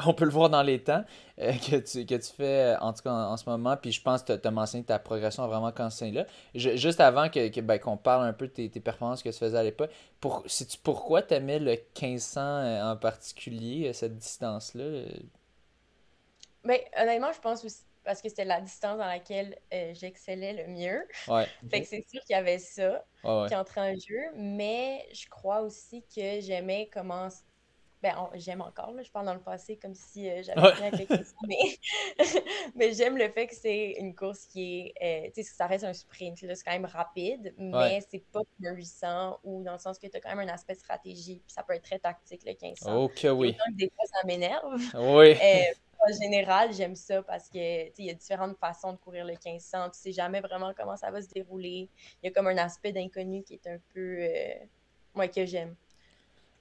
on 0.05 0.13
peut 0.13 0.25
le 0.25 0.31
voir 0.31 0.49
dans 0.49 0.63
les 0.63 0.83
temps 0.83 1.03
euh, 1.39 1.53
que, 1.53 1.75
tu, 1.77 2.05
que 2.05 2.15
tu 2.15 2.33
fais, 2.35 2.73
euh, 2.73 2.79
en 2.79 2.93
tout 2.93 3.03
cas 3.03 3.11
en, 3.11 3.37
ce 3.37 3.47
moment. 3.47 3.77
Puis 3.77 3.91
je 3.91 4.01
pense 4.01 4.23
que 4.23 4.33
tu 4.33 4.47
as 4.47 4.51
mentionné 4.51 4.83
ta 4.83 4.99
progression 4.99 5.45
vraiment 5.47 5.71
commencé 5.71 6.11
là. 6.11 6.25
juste 6.53 6.99
avant 6.99 7.29
que, 7.29 7.61
ben, 7.61 7.77
qu'on 7.79 7.97
parle 7.97 8.25
un 8.25 8.33
peu 8.33 8.47
de 8.47 8.67
tes, 8.67 8.79
performances 8.79 9.21
que 9.21 9.29
tu 9.29 9.37
faisais 9.37 9.57
à 9.57 9.63
l'époque, 9.63 9.91
pour, 10.19 10.43
sais-tu 10.47 10.77
pourquoi 10.79 11.21
tu 11.21 11.35
aimais 11.35 11.59
le 11.59 11.71
1500 11.71 12.41
euh, 12.41 12.91
en 12.91 12.97
particulier, 12.97 13.93
cette 13.93 14.17
distance-là? 14.17 15.03
Ben, 16.63 16.79
honnêtement, 16.99 17.31
je 17.33 17.39
pense 17.39 17.63
aussi 17.63 17.83
parce 18.03 18.21
que 18.21 18.29
c'était 18.29 18.45
la 18.45 18.61
distance 18.61 18.97
dans 18.97 19.05
laquelle 19.05 19.57
j'excellais 19.91 20.53
le 20.53 20.67
mieux. 20.71 21.05
Ouais. 21.27 21.45
fait 21.69 21.81
que 21.81 21.87
c'est 21.87 22.05
sûr 22.07 22.21
qu'il 22.21 22.35
y 22.35 22.39
avait 22.39 22.57
ça 22.57 23.03
qui 23.21 23.55
entrait 23.55 23.91
en 23.91 23.99
jeu, 23.99 24.31
mais 24.35 25.05
je 25.11 25.27
crois 25.27 25.59
aussi 25.59 26.01
que 26.03 26.39
j'aimais 26.39 26.89
comment 26.91 27.27
ben, 28.03 28.13
j'aime 28.35 28.61
encore, 28.61 28.91
là, 28.91 29.01
je 29.01 29.09
parle 29.09 29.25
dans 29.25 29.33
le 29.33 29.39
passé 29.39 29.75
comme 29.75 29.95
si 29.95 30.29
euh, 30.29 30.43
j'avais 30.43 30.61
rien 30.61 30.93
avec 30.93 31.09
les 31.09 31.17
mais, 31.47 31.77
mais 32.75 32.93
j'aime 32.93 33.17
le 33.17 33.27
fait 33.29 33.47
que 33.47 33.55
c'est 33.55 33.95
une 33.97 34.13
course 34.13 34.45
qui 34.45 34.93
est, 34.99 35.25
euh, 35.25 35.31
tu 35.33 35.43
sais, 35.43 35.55
ça 35.55 35.65
reste 35.65 35.83
un 35.83 35.93
sprint, 35.93 36.37
c'est 36.37 36.63
quand 36.63 36.73
même 36.73 36.85
rapide, 36.85 37.55
mais 37.57 37.99
c'est 38.07 38.23
pas 38.31 38.41
800 38.61 39.39
ou 39.43 39.63
dans 39.63 39.73
le 39.73 39.79
sens 39.79 39.97
que 39.97 40.05
tu 40.05 40.15
as 40.15 40.19
quand 40.19 40.35
même 40.35 40.47
un 40.47 40.53
aspect 40.53 40.75
stratégie, 40.75 41.41
puis 41.43 41.53
ça 41.53 41.63
peut 41.63 41.73
être 41.73 41.83
très 41.83 41.97
tactique, 41.97 42.43
le 42.45 42.51
1500. 42.51 43.03
Ok, 43.03 43.25
oui. 43.33 43.57
des 43.73 43.91
fois, 43.95 44.05
ça 44.05 44.27
m'énerve. 44.27 44.79
Oui. 44.93 45.31
Euh, 45.31 45.73
en 45.99 46.13
général, 46.21 46.73
j'aime 46.73 46.95
ça 46.95 47.23
parce 47.23 47.49
que 47.49 47.89
il 47.99 48.05
y 48.05 48.11
a 48.11 48.13
différentes 48.13 48.57
façons 48.59 48.93
de 48.93 48.97
courir 48.97 49.25
le 49.25 49.33
1500. 49.33 49.89
Tu 49.89 49.99
sais 49.99 50.11
jamais 50.11 50.41
vraiment 50.41 50.71
comment 50.77 50.95
ça 50.95 51.09
va 51.09 51.19
se 51.19 51.29
dérouler. 51.29 51.89
Il 52.21 52.27
y 52.27 52.29
a 52.29 52.31
comme 52.31 52.45
un 52.45 52.57
aspect 52.57 52.91
d'inconnu 52.91 53.41
qui 53.41 53.55
est 53.55 53.67
un 53.67 53.79
peu. 53.93 54.19
moi, 55.15 55.27
que 55.27 55.43
j'aime. 55.47 55.75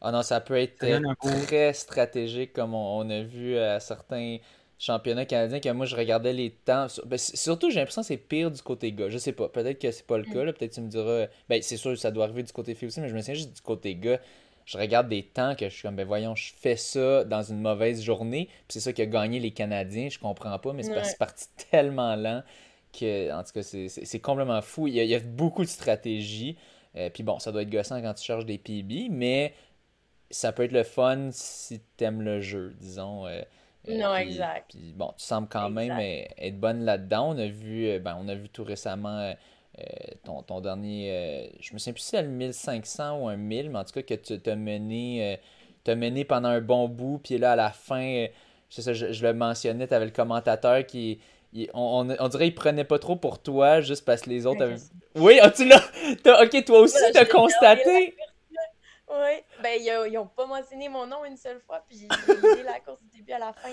Ah 0.01 0.13
non, 0.13 0.23
ça 0.23 0.41
peut 0.41 0.57
être 0.57 0.77
très 0.77 1.73
stratégique, 1.73 2.53
comme 2.53 2.75
on, 2.75 3.09
a 3.09 3.23
vu 3.23 3.57
à 3.59 3.81
certains 3.81 4.39
championnats 4.79 5.25
canadiens, 5.25 5.59
que 5.59 5.69
moi 5.71 5.87
je 5.87 5.97
regardais 5.97 6.33
les 6.33 6.51
temps. 6.51 6.87
Ben, 7.07 7.19
surtout, 7.19 7.71
j'ai 7.71 7.81
l'impression 7.81 8.03
que 8.03 8.09
c'est 8.09 8.17
pire 8.19 8.51
du 8.51 8.61
côté 8.61 8.93
gars. 8.93 9.09
Je 9.09 9.19
sais 9.19 9.33
pas, 9.33 9.49
peut-être 9.49 9.81
que 9.81 9.91
c'est 9.91 10.07
pas 10.07 10.19
le 10.19 10.25
cas, 10.25 10.45
peut-être 10.53 10.75
tu 10.75 10.81
me 10.83 10.89
diras. 10.89 11.27
Ben, 11.49 11.63
c'est 11.63 11.79
sûr, 11.79 11.97
ça 11.99 12.11
doit 12.11 12.25
arriver 12.25 12.43
du 12.43 12.53
côté 12.53 12.75
fille 12.75 12.89
aussi, 12.89 13.01
mais 13.01 13.09
je 13.09 13.15
me 13.15 13.21
souviens 13.21 13.35
juste 13.35 13.55
du 13.55 13.63
côté 13.63 13.95
gars. 13.95 14.21
Je 14.67 14.77
regarde 14.79 15.09
des 15.09 15.23
temps 15.23 15.55
que 15.55 15.69
je 15.69 15.75
suis 15.75 15.83
comme, 15.83 15.95
ben 15.95 16.07
voyons, 16.07 16.35
je 16.35 16.53
fais 16.57 16.77
ça 16.77 17.23
dans 17.23 17.43
une 17.43 17.61
mauvaise 17.61 18.03
journée, 18.03 18.47
puis 18.47 18.65
c'est 18.71 18.81
ça 18.81 18.93
qui 18.93 19.01
a 19.01 19.07
gagné 19.07 19.39
les 19.39 19.53
Canadiens, 19.53 20.09
je 20.09 20.19
comprends 20.19 20.59
pas, 20.59 20.73
mais 20.73 20.83
c'est 20.83 21.19
parti 21.19 21.47
tellement 21.71 22.17
lent 22.17 22.43
que, 22.93 23.33
en 23.33 23.45
tout 23.45 23.53
cas, 23.53 23.63
c'est 23.63 24.21
complètement 24.21 24.61
fou. 24.63 24.89
Il 24.89 24.95
y, 24.95 25.15
a, 25.15 25.21
beaucoup 25.21 25.63
de 25.63 25.69
stratégies. 25.69 26.57
Euh, 26.97 27.11
puis 27.11 27.23
bon, 27.23 27.39
ça 27.39 27.53
doit 27.53 27.63
être 27.63 27.71
gossant 27.71 28.01
quand 28.01 28.15
tu 28.15 28.25
charges 28.25 28.47
des 28.47 28.59
PB, 28.59 29.09
mais 29.11 29.53
ça 30.31 30.53
peut 30.53 30.65
être 30.65 30.73
le 30.73 30.83
fun 30.83 31.29
si 31.31 31.81
t'aimes 31.97 32.23
le 32.23 32.41
jeu, 32.41 32.75
disons. 32.81 33.27
Euh, 33.27 33.43
euh, 33.89 33.99
non, 33.99 34.15
exact. 34.15 34.71
Puis 34.71 34.93
bon, 34.95 35.13
tu 35.17 35.25
sembles 35.25 35.49
quand 35.49 35.71
même 35.71 35.99
être 36.01 36.59
bonne 36.59 36.85
là-dedans. 36.85 37.31
On 37.31 37.39
a 37.39 37.47
vu, 37.47 37.87
euh, 37.87 37.99
ben, 37.99 38.17
on 38.21 38.29
a 38.29 38.35
vu 38.35 38.49
tout 38.49 38.65
récemment 38.65 39.35
ton, 40.25 40.43
ton, 40.43 40.61
dernier. 40.61 41.53
je 41.61 41.75
me 41.75 41.79
souviens 41.79 41.93
plus 41.93 42.01
si 42.01 42.11
c'était 42.11 42.23
le 42.23 42.29
1500 42.29 43.21
ou 43.21 43.29
un 43.29 43.37
1000, 43.37 43.71
mais 43.71 43.79
en 43.79 43.85
tout 43.85 43.93
cas 43.93 44.03
que 44.03 44.15
tu 44.15 44.41
t'as 44.41 44.57
mené, 44.57 45.39
as 45.87 45.95
mené 45.95 46.25
pendant 46.25 46.49
un 46.49 46.63
bon 46.63 46.89
bout. 46.89 47.21
Puis 47.23 47.39
là, 47.39 47.53
à 47.53 47.57
la 47.57 47.71
fin, 47.71 48.27
ça, 48.71 48.93
je, 48.93 49.13
je, 49.13 49.27
le 49.27 49.35
mentionnais, 49.35 49.87
tu 49.87 49.95
avais 49.95 50.07
le 50.07 50.11
commentateur 50.11 50.85
qui. 50.87 51.21
on, 51.75 52.09
on, 52.19 52.29
dirait 52.29 52.47
qu'il 52.47 52.55
prenait 52.55 52.85
pas 52.85 52.99
trop 52.99 53.17
pour 53.17 53.39
toi 53.39 53.83
juste 53.83 54.05
parce 54.05 54.23
que 54.23 54.31
les 54.31 54.47
autres 54.47 54.63
avaient. 54.63 54.77
Oui, 55.15 55.39
ah, 55.41 55.51
tu 55.51 55.67
l'as. 55.67 56.43
Ok, 56.43 56.65
toi 56.65 56.81
aussi, 56.81 56.99
t'as 57.13 57.27
constaté. 57.27 58.17
Oui. 59.09 59.43
ben, 59.63 59.79
ils 59.79 60.13
n'ont 60.13 60.27
pas 60.27 60.47
mentionné 60.47 60.89
mon 60.89 61.07
nom 61.07 61.25
une 61.25 61.37
seule 61.37 61.61
fois, 61.61 61.85
puis 61.89 61.99
j'ai 61.99 62.33
aidé 62.33 62.63
la 62.65 62.81
course 62.81 63.01
du 63.03 63.19
début 63.19 63.33
à 63.33 63.39
la 63.39 63.53
fin. 63.53 63.69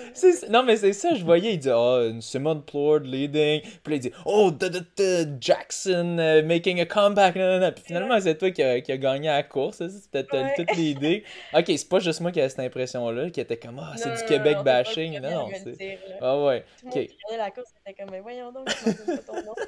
Non, 0.48 0.62
mais 0.62 0.76
c'est 0.76 0.92
ça, 0.92 1.14
je 1.14 1.24
voyais, 1.24 1.54
il 1.54 1.58
dit, 1.58 1.70
oh, 1.72 2.08
Simon 2.20 2.60
Plord 2.60 3.00
leading, 3.00 3.60
puis 3.82 3.90
là, 3.90 3.96
il 3.96 3.98
dit, 3.98 4.12
oh, 4.24 4.50
da, 4.52 4.68
da, 4.68 4.80
da, 4.96 5.24
Jackson 5.40 6.18
uh, 6.18 6.42
making 6.42 6.80
a 6.80 6.86
comeback, 6.86 7.34
Puis 7.34 7.84
finalement, 7.84 8.20
c'est 8.20 8.38
toi 8.38 8.50
qui 8.52 8.62
a, 8.62 8.80
qui 8.80 8.92
a, 8.92 8.96
gagné 8.96 9.28
la 9.28 9.42
course, 9.42 9.86
c'était 9.88 10.24
ouais. 10.36 10.54
toute 10.56 10.72
l'idée. 10.76 11.24
Ok, 11.54 11.64
c'est 11.66 11.88
pas 11.88 11.98
juste 11.98 12.20
moi 12.20 12.32
qui 12.32 12.40
avait 12.40 12.48
cette 12.48 12.60
impression-là, 12.60 13.30
qui 13.30 13.40
était 13.40 13.56
comme, 13.56 13.78
ah, 13.78 13.92
oh, 13.92 13.96
c'est 13.96 14.14
du 14.14 14.24
Québec 14.24 14.58
bashing. 14.64 15.20
Non, 15.20 15.48
c'est. 15.52 15.98
Ah 16.20 16.42
ouais. 16.42 16.64
Tout 16.80 16.86
le 16.86 16.90
monde 16.90 17.06
qui 17.06 17.16
regardait 17.24 17.44
la 17.44 17.50
course, 17.50 17.72
c'était 17.76 18.00
comme, 18.00 18.10
mais 18.10 18.20
voyons 18.20 18.52
donc, 18.52 18.66
pas 18.66 19.16
ton 19.26 19.42
nom. 19.42 19.54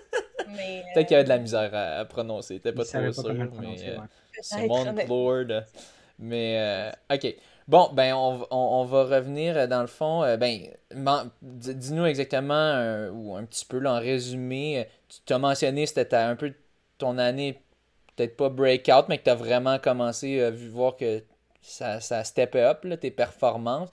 Peut-être 0.46 1.08
qu'il 1.08 1.12
y 1.12 1.14
avait 1.14 1.24
de 1.24 1.28
la 1.28 1.38
misère 1.38 1.70
à, 1.74 2.04
prononcer, 2.04 2.60
t'es 2.60 2.72
pas 2.72 2.84
trop 2.84 3.12
sûr, 3.12 3.34
mais. 3.34 3.96
Simon 4.40 4.94
Lord. 5.08 5.64
Mais, 6.18 6.58
euh, 6.58 7.14
ok. 7.14 7.34
Bon, 7.68 7.90
ben, 7.92 8.14
on, 8.14 8.46
on, 8.50 8.84
va 8.84 9.04
revenir 9.04 9.56
euh, 9.56 9.66
dans 9.66 9.80
le 9.80 9.88
fond. 9.88 10.22
Euh, 10.22 10.36
ben, 10.36 10.70
dis-nous 11.42 12.06
exactement, 12.06 13.08
ou 13.12 13.34
un 13.34 13.44
petit 13.44 13.64
peu 13.64 13.78
là, 13.78 13.94
en 13.94 13.98
résumé, 13.98 14.86
tu 15.26 15.32
as 15.32 15.38
mentionné, 15.38 15.86
c'était 15.86 16.14
un 16.14 16.36
peu 16.36 16.54
ton 16.98 17.18
année, 17.18 17.60
peut-être 18.14 18.36
pas 18.36 18.48
breakout, 18.48 19.08
mais 19.08 19.18
que 19.18 19.24
tu 19.24 19.30
as 19.30 19.34
vraiment 19.34 19.78
commencé 19.78 20.40
à 20.40 20.50
voir 20.50 20.96
que 20.96 21.22
ça, 21.60 22.00
ça 22.00 22.22
step 22.24 22.54
up, 22.54 22.84
là, 22.84 22.96
tes 22.96 23.10
performances. 23.10 23.90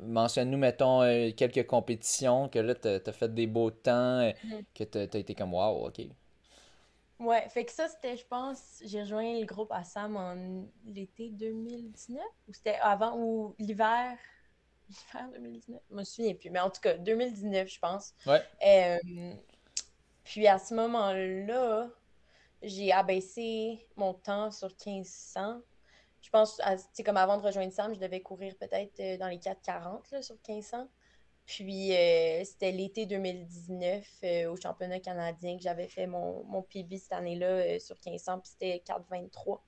Mentionne-nous, 0.00 0.58
mettons, 0.58 1.02
quelques 1.36 1.66
compétitions, 1.66 2.48
que 2.48 2.58
là, 2.58 2.74
tu 2.74 2.88
as, 2.88 3.12
fait 3.12 3.32
des 3.32 3.46
beaux 3.46 3.70
temps, 3.70 4.20
mm-hmm. 4.20 4.64
que 4.74 4.84
tu 4.84 4.98
as, 4.98 5.20
été 5.20 5.34
comme 5.34 5.54
wow, 5.54 5.86
ok. 5.86 6.00
Ouais, 7.22 7.48
fait 7.50 7.64
que 7.64 7.70
ça, 7.70 7.88
c'était, 7.88 8.16
je 8.16 8.26
pense, 8.26 8.80
j'ai 8.84 9.02
rejoint 9.02 9.38
le 9.38 9.46
groupe 9.46 9.70
Assam 9.70 10.16
en 10.16 10.66
l'été 10.84 11.30
2019, 11.30 12.20
ou 12.48 12.52
c'était 12.52 12.78
avant, 12.80 13.16
ou 13.16 13.54
l'hiver, 13.58 14.16
l'hiver 14.88 15.28
2019, 15.32 15.80
je 15.88 15.94
me 15.94 16.04
souviens 16.04 16.34
plus, 16.34 16.50
mais 16.50 16.58
en 16.58 16.70
tout 16.70 16.80
cas, 16.80 16.94
2019, 16.98 17.68
je 17.68 17.78
pense. 17.78 18.12
Ouais. 18.26 18.42
Euh, 18.66 19.34
puis 20.24 20.48
à 20.48 20.58
ce 20.58 20.74
moment-là, 20.74 21.88
j'ai 22.62 22.92
abaissé 22.92 23.86
mon 23.96 24.14
temps 24.14 24.50
sur 24.50 24.68
1500. 24.84 25.60
Je 26.22 26.30
pense, 26.30 26.60
c'est 26.92 27.02
comme 27.02 27.16
avant 27.16 27.36
de 27.36 27.42
rejoindre 27.42 27.72
Sam, 27.72 27.94
je 27.94 28.00
devais 28.00 28.20
courir 28.20 28.54
peut-être 28.56 28.98
euh, 29.00 29.16
dans 29.16 29.28
les 29.28 29.38
440 29.38 30.22
sur 30.22 30.36
1500. 30.48 30.88
Puis 31.44 31.92
euh, 31.94 32.44
c'était 32.44 32.70
l'été 32.70 33.06
2019 33.06 34.06
euh, 34.24 34.52
au 34.52 34.56
championnat 34.56 35.00
canadien 35.00 35.56
que 35.56 35.62
j'avais 35.62 35.88
fait 35.88 36.06
mon, 36.06 36.44
mon 36.44 36.62
PB 36.62 36.98
cette 36.98 37.12
année-là 37.12 37.46
euh, 37.46 37.78
sur 37.78 37.96
1500, 38.04 38.38
puis 38.38 38.50
c'était 38.50 38.82
4,23. 38.86 39.58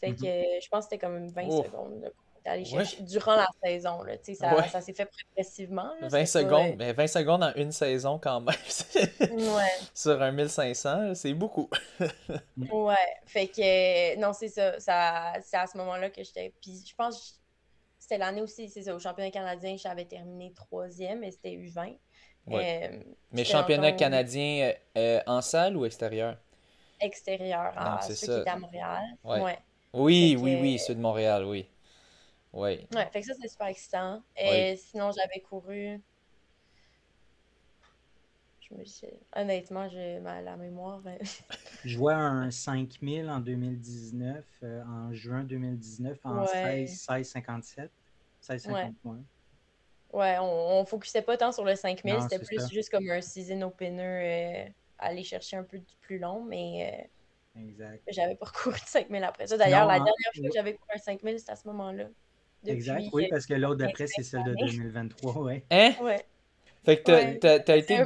Fait 0.00 0.12
que 0.12 0.22
mm-hmm. 0.22 0.62
je 0.62 0.68
pense 0.70 0.86
que 0.86 0.90
c'était 0.90 1.06
comme 1.06 1.28
20 1.28 1.64
secondes 1.64 2.12
d'aller 2.42 2.64
chercher 2.64 3.02
durant 3.02 3.36
la 3.36 3.48
saison. 3.62 4.02
Là, 4.02 4.14
ça, 4.22 4.68
ça 4.68 4.80
s'est 4.80 4.94
fait 4.94 5.06
progressivement. 5.06 5.90
20 6.00 6.24
secondes, 6.24 6.74
mais 6.78 6.94
20 6.94 7.06
secondes 7.06 7.42
en 7.42 7.52
une 7.54 7.70
saison 7.70 8.18
quand 8.18 8.40
même. 8.40 8.56
ouais. 9.20 9.70
Sur 9.92 10.22
un 10.22 10.32
1500, 10.32 11.14
c'est 11.16 11.34
beaucoup. 11.34 11.68
ouais, 12.56 12.94
fait 13.26 13.48
que 13.48 14.18
non, 14.18 14.32
c'est 14.32 14.48
ça. 14.48 14.80
ça 14.80 15.34
c'est 15.42 15.58
à 15.58 15.66
ce 15.66 15.76
moment-là 15.76 16.08
que 16.08 16.24
j'étais. 16.24 16.54
Puis 16.62 16.82
je 16.88 16.94
pense 16.94 17.39
c'était 18.10 18.18
l'année 18.18 18.42
aussi, 18.42 18.68
c'est 18.68 18.82
ça, 18.82 18.94
au 18.96 18.98
championnat 18.98 19.30
canadien, 19.30 19.76
j'avais 19.76 20.04
terminé 20.04 20.52
troisième, 20.52 21.22
et 21.22 21.30
c'était 21.30 21.52
U20. 21.52 21.96
Euh, 22.48 23.02
mais 23.30 23.44
championnat 23.44 23.92
canadien 23.92 24.72
euh, 24.98 25.20
en 25.28 25.40
salle 25.40 25.76
ou 25.76 25.84
extérieur? 25.84 26.36
Extérieur, 27.00 27.72
à 27.76 28.00
ceux 28.02 28.14
qui 28.14 28.24
étaient 28.24 28.50
à 28.50 28.58
Montréal. 28.58 29.04
Ouais. 29.22 29.56
Oui, 29.92 30.36
oui, 30.40 30.58
oui, 30.60 30.78
ceux 30.80 30.96
de 30.96 31.00
Montréal, 31.00 31.44
oui. 31.44 31.68
Oui. 32.52 32.84
Ouais, 32.92 33.06
fait 33.12 33.20
que 33.20 33.26
ça, 33.28 33.34
c'est 33.40 33.46
super 33.46 33.68
excitant. 33.68 34.24
Et 34.36 34.74
sinon, 34.76 35.12
j'avais 35.12 35.40
couru. 35.40 36.02
Je 38.60 38.74
me 38.74 38.82
Honnêtement, 39.36 39.88
j'ai 39.88 40.18
la 40.18 40.56
mémoire. 40.56 41.00
Euh, 41.06 41.16
je 41.84 41.96
vois 41.96 42.14
un 42.14 42.50
5000 42.50 43.30
en 43.30 43.38
2019, 43.38 44.44
en 44.88 45.12
juin 45.12 45.44
2019, 45.44 46.18
en 46.24 46.44
16, 46.44 47.02
16, 47.08 47.34
57. 48.40 48.94
Ouais. 49.04 49.12
Ouais, 50.12 50.36
on, 50.40 50.80
ne 50.80 50.84
focusait 50.86 51.22
pas 51.22 51.36
tant 51.36 51.52
sur 51.52 51.64
le 51.64 51.76
5000, 51.76 52.16
c'était 52.22 52.44
plus 52.44 52.68
juste 52.68 52.90
comme 52.90 53.08
un 53.08 53.20
season 53.20 53.62
opener, 53.62 54.66
euh, 54.66 54.70
aller 54.98 55.22
chercher 55.22 55.56
un 55.56 55.62
peu 55.62 55.80
plus 56.00 56.18
long, 56.18 56.42
mais 56.42 57.08
euh, 57.56 57.60
exact. 57.60 58.02
j'avais 58.08 58.34
pas 58.34 58.46
couru 58.62 58.74
de 58.74 58.86
5000 58.86 59.22
après 59.22 59.46
ça. 59.46 59.56
D'ailleurs, 59.56 59.86
la 59.86 59.94
dernière 59.94 60.14
fois 60.34 60.48
que 60.48 60.54
j'avais 60.54 60.74
couru 60.74 60.88
un 60.94 60.98
5000, 60.98 61.38
c'était 61.38 61.52
à 61.52 61.56
ce 61.56 61.68
moment-là. 61.68 62.06
exact, 62.66 63.04
oui, 63.12 63.28
parce 63.30 63.46
que 63.46 63.54
l'autre 63.54 63.76
d'après, 63.76 64.08
c'est 64.08 64.24
celle 64.24 64.42
de 64.42 64.54
2023, 64.54 65.38
ouais. 65.42 65.64
Hein? 65.70 65.92
Ouais. 66.02 66.24
Fait 66.84 67.02
que 67.02 67.38
t'as 67.38 67.72
as, 67.72 67.76
été. 67.76 68.02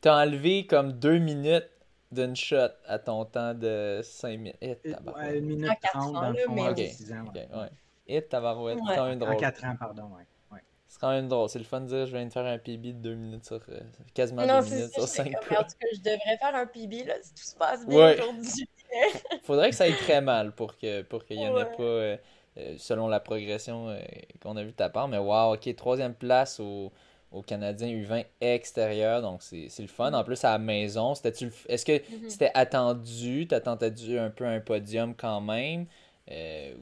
T'as 0.00 0.22
enlevé 0.22 0.66
comme 0.66 0.92
deux 0.92 1.18
minutes 1.18 1.68
d'une 2.12 2.36
shot 2.36 2.70
à 2.86 2.98
ton 2.98 3.24
temps 3.24 3.54
de 3.54 4.00
5 4.04 4.38
minutes. 4.38 4.56
Eh, 4.60 4.76
ouais, 4.84 5.38
une 5.38 5.46
minute 5.46 5.72
30 5.92 6.12
dans 6.12 6.30
le 6.30 6.36
fond, 6.36 6.68
okay. 6.68 6.88
6 6.88 7.12
ans. 7.12 7.24
Ouais. 7.34 7.48
ouais. 7.52 7.68
Et 8.08 8.22
tabarouette, 8.22 8.78
c'est 8.86 8.96
quand 8.96 9.06
même 9.06 9.18
drôle. 9.18 9.34
En 9.34 9.36
4 9.36 9.64
ans, 9.64 9.76
pardon, 9.78 10.02
ouais. 10.04 10.24
ouais. 10.52 10.62
C'est 10.86 10.98
quand 10.98 11.10
même 11.10 11.28
drôle. 11.28 11.48
C'est 11.48 11.58
le 11.58 11.64
fun 11.64 11.82
de 11.82 11.86
dire 11.86 12.06
je 12.06 12.16
viens 12.16 12.26
de 12.26 12.32
faire 12.32 12.46
un 12.46 12.58
PB 12.58 12.86
de 12.86 12.92
2 12.92 13.14
minutes 13.14 13.44
sur. 13.44 13.60
Euh, 13.68 13.80
quasiment 14.14 14.46
2 14.46 14.70
minutes 14.70 14.92
sur 14.92 15.06
5 15.06 15.26
En 15.26 15.30
tout 15.30 15.46
cas, 15.50 15.64
je 15.92 16.00
devrais 16.00 16.38
faire 16.38 16.54
un 16.54 16.66
PB 16.66 17.06
là, 17.06 17.14
si 17.22 17.34
tout 17.34 17.42
se 17.42 17.56
passe 17.56 17.86
bien 17.86 18.14
aujourd'hui. 18.14 18.68
Faudrait 19.42 19.70
que 19.70 19.76
ça 19.76 19.84
aille 19.84 19.96
très 19.96 20.22
mal 20.22 20.52
pour 20.52 20.74
qu'il 20.76 21.04
pour 21.04 21.24
qu'il 21.24 21.38
y 21.38 21.46
en 21.46 21.58
ait 21.58 21.64
pas. 21.64 21.82
Euh, 21.82 22.16
euh, 22.56 22.74
selon 22.78 23.06
la 23.06 23.20
progression 23.20 23.96
qu'on 24.42 24.56
a 24.56 24.64
vu 24.64 24.70
de 24.70 24.76
ta 24.76 24.88
part. 24.88 25.06
Mais 25.06 25.18
wow, 25.18 25.54
ok, 25.54 25.76
troisième 25.76 26.14
place 26.14 26.58
au, 26.58 26.90
au 27.30 27.42
Canadien 27.42 27.88
U20 27.88 28.24
extérieur, 28.40 29.20
donc 29.20 29.42
c'est 29.42 29.70
le 29.78 29.86
fun. 29.86 30.12
En 30.12 30.24
plus, 30.24 30.42
à 30.44 30.52
la 30.52 30.58
maison, 30.58 31.12
est-ce 31.12 31.84
que 31.84 31.92
mm-hmm. 31.92 32.28
c'était 32.28 32.50
attendu? 32.54 33.46
T'attendais 33.46 33.92
un 34.18 34.30
peu 34.30 34.46
un 34.46 34.60
podium 34.60 35.14
quand 35.14 35.40
même? 35.40 35.86
Euh, 36.30 36.74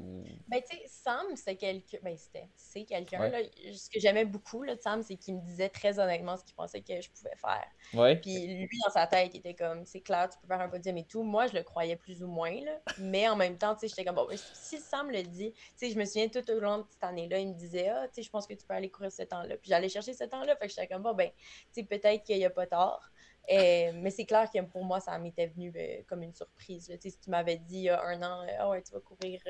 ben, 0.48 0.60
tu 0.60 0.76
sais, 0.76 0.82
Sam, 0.86 1.36
c'est 1.36 1.56
quelqu'un. 1.56 1.98
Ben, 2.02 2.16
c'est 2.56 2.84
quelqu'un. 2.84 3.30
Ce 3.72 3.88
que 3.88 4.00
j'aimais 4.00 4.24
beaucoup 4.24 4.62
là, 4.62 4.74
de 4.74 4.80
Sam, 4.80 5.02
c'est 5.02 5.16
qu'il 5.16 5.36
me 5.36 5.40
disait 5.40 5.68
très 5.68 5.98
honnêtement 6.00 6.36
ce 6.36 6.44
qu'il 6.44 6.54
pensait 6.54 6.80
que 6.80 7.00
je 7.00 7.08
pouvais 7.10 7.36
faire. 7.36 7.66
Ouais. 7.94 8.16
Puis 8.16 8.46
lui, 8.46 8.78
dans 8.84 8.92
sa 8.92 9.06
tête, 9.06 9.34
il 9.34 9.38
était 9.38 9.54
comme 9.54 9.84
c'est 9.84 10.00
clair, 10.00 10.28
tu 10.28 10.38
peux 10.40 10.48
faire 10.48 10.60
un 10.60 10.68
podium 10.68 10.96
et 10.96 11.04
tout. 11.04 11.22
Moi, 11.22 11.46
je 11.46 11.54
le 11.54 11.62
croyais 11.62 11.96
plus 11.96 12.22
ou 12.22 12.26
moins. 12.26 12.60
Là. 12.60 12.80
Mais 12.98 13.28
en 13.28 13.36
même 13.36 13.56
temps, 13.56 13.74
tu 13.74 13.80
sais, 13.80 13.88
j'étais 13.88 14.04
comme 14.04 14.16
bon, 14.16 14.26
si 14.54 14.78
Sam 14.78 15.10
le 15.10 15.22
dit, 15.22 15.52
tu 15.52 15.60
sais, 15.76 15.90
je 15.90 15.98
me 15.98 16.04
souviens 16.04 16.28
tout 16.28 16.50
au 16.50 16.58
long 16.58 16.78
de 16.78 16.84
cette 16.90 17.04
année-là, 17.04 17.38
il 17.38 17.48
me 17.48 17.54
disait 17.54 17.88
ah, 17.88 18.08
tu 18.08 18.14
sais, 18.14 18.22
je 18.22 18.30
pense 18.30 18.46
que 18.46 18.54
tu 18.54 18.66
peux 18.66 18.74
aller 18.74 18.90
courir 18.90 19.12
ce 19.12 19.22
temps-là. 19.22 19.56
Puis 19.58 19.68
j'allais 19.68 19.88
chercher 19.88 20.14
ce 20.14 20.24
temps-là. 20.24 20.56
Fait 20.56 20.66
que 20.66 20.72
j'étais 20.72 20.88
comme 20.88 21.02
bon, 21.02 21.14
ben, 21.14 21.30
tu 21.72 21.80
sais, 21.80 21.82
peut-être 21.84 22.24
qu'il 22.24 22.38
n'y 22.38 22.44
a 22.44 22.50
pas 22.50 22.66
tard. 22.66 23.12
Euh, 23.50 23.92
mais 23.94 24.10
c'est 24.10 24.24
clair 24.24 24.50
que 24.50 24.60
pour 24.62 24.84
moi, 24.84 25.00
ça 25.00 25.16
m'était 25.18 25.46
venu 25.46 25.72
euh, 25.76 26.02
comme 26.08 26.22
une 26.22 26.34
surprise. 26.34 26.90
Si 27.00 27.18
tu 27.18 27.30
m'avais 27.30 27.56
dit 27.56 27.78
il 27.78 27.82
y 27.84 27.88
a 27.90 28.02
un 28.02 28.22
an, 28.22 28.46
ah 28.58 28.68
ouais, 28.68 28.82
tu 28.82 28.92
vas 28.92 29.00
courir 29.00 29.40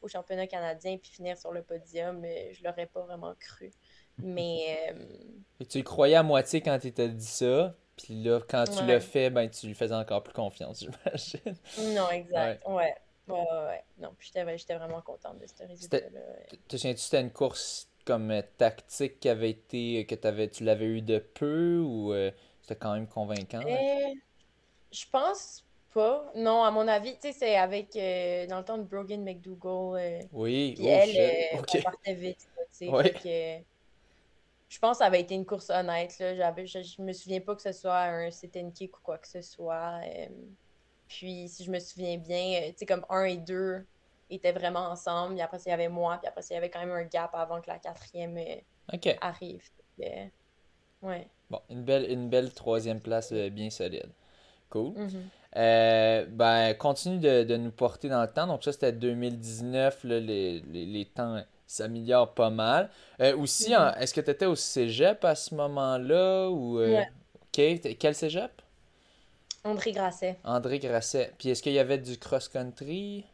au 0.00 0.08
championnat 0.08 0.46
canadien 0.46 0.96
puis 0.96 1.10
finir 1.10 1.36
sur 1.36 1.52
le 1.52 1.62
podium, 1.62 2.24
je 2.24 2.64
l'aurais 2.64 2.86
pas 2.86 3.02
vraiment 3.02 3.34
cru. 3.38 3.70
Mais. 4.18 4.94
Et 5.60 5.66
tu 5.66 5.78
y 5.78 5.84
croyais 5.84 6.16
à 6.16 6.22
moitié 6.22 6.60
quand 6.60 6.78
tu 6.78 6.92
t'as 6.92 7.08
dit 7.08 7.26
ça, 7.26 7.74
puis 7.96 8.22
là, 8.22 8.40
quand 8.48 8.64
tu 8.64 8.84
l'as 8.86 9.00
fait, 9.00 9.30
ben, 9.30 9.48
tu 9.48 9.66
lui 9.66 9.74
faisais 9.74 9.94
encore 9.94 10.22
plus 10.22 10.34
confiance, 10.34 10.80
j'imagine. 11.04 11.94
Non, 11.94 12.10
exact. 12.10 12.66
Ouais. 12.66 12.94
Ouais, 13.26 13.36
ouais, 13.36 13.84
Non, 13.98 14.10
j'étais 14.18 14.74
vraiment 14.74 15.00
contente 15.00 15.38
de 15.38 15.46
ce 15.46 15.66
résultat-là. 15.66 16.20
Tu 16.68 16.78
te 16.78 16.96
c'était 16.96 17.20
une 17.20 17.30
course 17.30 17.88
comme 18.04 18.42
tactique 18.58 19.18
qui 19.18 19.30
avait 19.30 19.50
été, 19.50 20.04
que 20.04 20.26
avais, 20.26 20.48
tu 20.48 20.64
l'avais 20.64 20.84
eu 20.84 21.00
de 21.00 21.18
peu 21.18 21.78
ou 21.78 22.12
c'était 22.64 22.76
quand 22.76 22.94
même 22.94 23.06
convaincant. 23.06 23.60
Euh, 23.60 24.14
je 24.90 25.04
pense 25.12 25.66
pas. 25.92 26.32
Non, 26.34 26.64
à 26.64 26.70
mon 26.70 26.88
avis, 26.88 27.12
tu 27.16 27.28
sais, 27.28 27.32
c'est 27.32 27.56
avec, 27.56 27.94
euh, 27.94 28.46
dans 28.46 28.58
le 28.58 28.64
temps 28.64 28.78
de 28.78 28.84
Brogan 28.84 29.22
McDougall. 29.22 30.00
Euh, 30.00 30.22
oui, 30.32 30.72
puis 30.74 30.86
elle, 30.86 31.58
okay. 31.58 31.82
partait 31.82 32.14
vite, 32.14 32.48
tu 32.78 32.88
sais. 32.88 33.64
je 34.66 34.78
pense 34.78 34.92
que 34.92 34.98
ça 34.98 35.04
avait 35.04 35.20
été 35.20 35.34
une 35.34 35.44
course 35.44 35.68
honnête. 35.68 36.18
Là. 36.18 36.54
Je, 36.56 36.82
je 36.82 37.02
me 37.02 37.12
souviens 37.12 37.40
pas 37.40 37.54
que 37.54 37.60
ce 37.60 37.72
soit 37.72 38.00
un 38.00 38.30
sit 38.30 38.56
and 38.56 38.70
kick 38.70 38.96
ou 38.96 39.00
quoi 39.02 39.18
que 39.18 39.28
ce 39.28 39.42
soit. 39.42 40.00
puis, 41.06 41.46
si 41.50 41.64
je 41.64 41.70
me 41.70 41.78
souviens 41.78 42.16
bien, 42.16 42.62
tu 42.68 42.78
sais, 42.78 42.86
comme 42.86 43.04
un 43.10 43.24
et 43.24 43.36
deux 43.36 43.84
étaient 44.30 44.52
vraiment 44.52 44.88
ensemble. 44.88 45.34
Puis 45.34 45.42
après, 45.42 45.58
il 45.66 45.68
y 45.68 45.72
avait 45.72 45.88
moi. 45.88 46.16
Puis 46.16 46.28
après, 46.28 46.40
il 46.48 46.54
y 46.54 46.56
avait 46.56 46.70
quand 46.70 46.80
même 46.80 46.92
un 46.92 47.04
gap 47.04 47.34
avant 47.34 47.60
que 47.60 47.68
la 47.68 47.78
quatrième 47.78 48.38
arrive. 49.20 49.68
ouais. 51.02 51.28
Bon, 51.50 51.60
une 51.70 51.82
belle, 51.82 52.10
une 52.10 52.28
belle 52.28 52.52
troisième 52.52 53.00
place 53.00 53.30
euh, 53.32 53.50
bien 53.50 53.70
solide. 53.70 54.08
Cool. 54.70 54.92
Mm-hmm. 54.92 55.10
Euh, 55.56 56.26
ben, 56.28 56.74
continue 56.74 57.18
de, 57.18 57.56
nous 57.56 57.70
porter 57.70 58.08
dans 58.08 58.22
le 58.22 58.28
temps. 58.28 58.46
Donc, 58.46 58.64
ça, 58.64 58.72
c'était 58.72 58.92
2019. 58.92 60.04
les, 60.04 60.60
les, 60.60 61.04
temps 61.04 61.42
s'améliorent 61.66 62.34
pas 62.34 62.50
mal. 62.50 62.90
Euh, 63.20 63.36
aussi, 63.36 63.72
mm-hmm. 63.72 63.98
est-ce 63.98 64.14
que 64.14 64.20
tu 64.20 64.30
étais 64.30 64.46
au 64.46 64.56
cégep 64.56 65.24
à 65.24 65.34
ce 65.34 65.54
moment-là 65.54 66.50
ou, 66.50 66.80
OK. 66.82 67.62
Quel 67.98 68.14
cégep? 68.14 68.50
André 69.62 69.92
Grasset. 69.92 70.38
André 70.44 70.78
Grasset. 70.78 71.32
Puis, 71.38 71.50
est-ce 71.50 71.62
qu'il 71.62 71.72
y 71.72 71.78
avait 71.78 71.98
du 71.98 72.18
cross-country? 72.18 73.24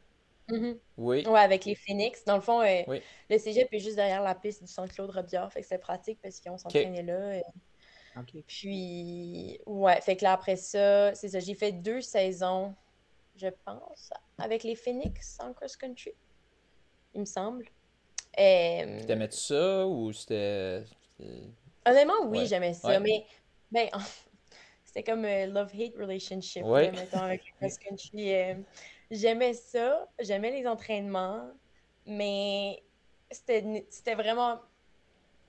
Mhm. 0.51 0.79
Oui. 0.99 1.27
Ouais, 1.27 1.41
avec 1.41 1.65
les 1.65 1.75
Phoenix. 1.75 2.25
Dans 2.25 2.37
le 2.37 2.41
fond, 2.43 2.61
euh, 2.61 2.83
Oui. 2.87 3.03
le 3.29 3.39
cégep 3.39 3.69
est 3.73 3.79
juste 3.79 3.97
derrière 3.97 4.23
la 4.23 4.35
piste 4.35 4.63
du 4.63 4.71
centre 4.71 4.93
Claude 4.93 5.11
Robillard. 5.11 5.53
Fait 5.53 5.61
que 5.61 5.67
c'était 5.67 5.79
pratique 5.79 6.19
parce 6.23 6.41
qu'on 6.41 6.59
s'entraînait 6.59 7.03
là. 7.03 7.13
euh. 7.13 7.41
Puis, 8.47 9.61
ouais, 9.67 10.01
fait 10.01 10.17
que 10.17 10.25
là, 10.25 10.33
après 10.33 10.57
ça, 10.57 11.15
c'est 11.15 11.29
ça. 11.29 11.39
J'ai 11.41 11.55
fait 11.55 11.73
deux 11.73 12.01
saisons, 12.01 12.75
je 13.37 13.49
pense, 13.65 14.11
avec 14.39 14.63
les 14.65 14.75
Phoenix 14.77 15.39
en 15.41 15.53
cross-country, 15.53 16.13
il 17.15 17.21
me 17.21 17.25
semble. 17.27 17.67
Euh, 18.39 18.97
Puis 18.99 19.07
T'aimais-tu 19.07 19.37
ça 19.37 19.87
ou 19.87 20.13
c'était. 20.13 20.85
honnêtement, 21.87 22.25
oui, 22.27 22.39
Ouais. 22.41 22.47
j'aimais 22.47 22.75
ça, 22.75 22.89
Ouais. 22.89 23.01
mais 23.01 23.25
ben, 23.71 23.89
c'était 24.85 25.03
comme 25.03 25.25
un 25.25 25.47
love-hate 25.47 25.97
relationship, 25.97 26.65
Ouais. 26.65 26.91
mettons, 26.93 27.19
avec 27.19 27.43
le 27.47 27.53
cross-country. 27.59 28.35
euh, 28.35 28.55
j'aimais 29.11 29.55
ça, 29.55 30.09
j'aimais 30.21 30.51
les 30.51 30.67
entraînements, 30.67 31.49
mais 32.07 32.83
c'était 33.31 34.15
vraiment 34.15 34.61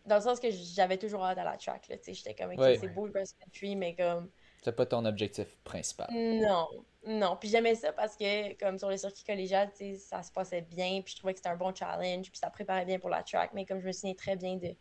dans 0.06 0.16
le 0.16 0.22
sens 0.22 0.40
que 0.40 0.50
j'avais 0.52 0.98
toujours 0.98 1.24
hâte 1.24 1.38
à 1.38 1.44
la 1.44 1.58
track, 1.58 1.88
là, 1.88 1.98
tu 1.98 2.06
sais, 2.06 2.14
j'étais 2.14 2.34
comme, 2.36 2.52
Ouais. 2.58 2.78
c'est 2.80 2.88
beau 2.88 3.06
le 3.06 3.12
cross-country, 3.14 3.76
mais 3.76 3.96
comme, 3.96 4.30
C'était 4.58 4.72
pas 4.74 4.86
ton 4.86 5.06
objectif 5.06 5.58
principal. 5.64 6.08
Non, 6.12 6.68
non. 7.06 7.36
Puis 7.40 7.50
j'aimais 7.50 7.76
ça 7.76 7.92
parce 7.94 8.16
que, 8.16 8.54
comme 8.60 8.78
sur 8.78 8.90
le 8.90 8.98
circuit 8.98 9.24
collégial, 9.24 9.70
tu 9.72 9.78
sais, 9.78 9.96
ça 9.96 10.22
se 10.24 10.32
passait 10.32 10.62
bien. 10.62 11.02
Puis 11.02 11.14
je 11.14 11.18
trouvais 11.18 11.34
que 11.34 11.40
c'était 11.40 11.50
un 11.50 11.56
bon 11.58 11.74
challenge. 11.74 12.30
Puis 12.30 12.38
ça 12.40 12.50
préparait 12.50 12.86
bien 12.86 13.00
pour 13.00 13.10
la 13.10 13.24
track. 13.24 13.52
Mais 13.54 13.66
comme 13.66 13.80
je 13.82 13.88
me 13.88 13.92
souviens 13.92 14.14
très 14.14 14.36
bien 14.36 14.58
de 14.58 14.76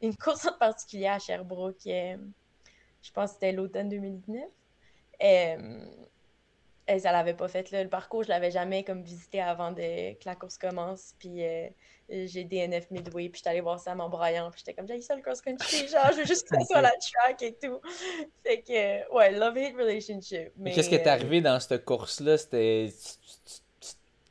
une 0.00 0.16
course 0.16 0.46
en 0.46 0.58
particulier 0.58 1.06
à 1.06 1.18
Sherbrooke, 1.20 1.86
euh, 1.86 2.16
je 3.02 3.10
pense 3.12 3.30
que 3.30 3.34
c'était 3.34 3.52
l'automne 3.52 3.88
2019. 3.88 4.42
Euh, 5.22 5.84
et 6.92 6.98
ça 7.00 7.12
l'avait 7.12 7.34
pas 7.34 7.48
fait 7.48 7.70
là. 7.70 7.82
Le 7.82 7.88
parcours, 7.88 8.22
je 8.22 8.28
l'avais 8.28 8.50
jamais 8.50 8.84
comme 8.84 9.02
visité 9.02 9.40
avant 9.40 9.72
de, 9.72 10.12
que 10.14 10.24
la 10.24 10.34
course 10.34 10.58
commence. 10.58 11.14
Puis 11.18 11.44
euh, 11.44 11.68
j'ai 12.08 12.44
DNF 12.44 12.90
midway. 12.90 13.28
Puis 13.28 13.38
j'étais 13.38 13.50
allée 13.50 13.60
voir 13.60 13.80
ça 13.80 13.92
en 13.92 13.96
m'embraillant. 13.96 14.50
Puis 14.50 14.60
j'étais 14.60 14.74
comme, 14.74 14.86
j'ai 14.86 15.00
ça 15.00 15.16
le 15.16 15.22
cross-country. 15.22 15.88
Genre, 15.88 16.12
je 16.12 16.18
veux 16.18 16.26
juste 16.26 16.48
que 16.48 16.56
ça 16.56 16.64
soit 16.64 16.80
la 16.80 16.92
track 16.92 17.42
et 17.42 17.54
tout. 17.54 17.80
Fait 18.44 18.62
que, 18.62 19.12
ouais, 19.14 19.32
love-hate 19.32 19.76
relationship. 19.76 20.52
Mais 20.56 20.70
Mais, 20.70 20.72
qu'est-ce 20.72 20.88
qui 20.88 20.94
est 20.94 21.06
euh, 21.06 21.10
arrivé 21.10 21.40
dans 21.40 21.58
cette 21.60 21.84
course-là? 21.84 22.38
C'était. 22.38 22.90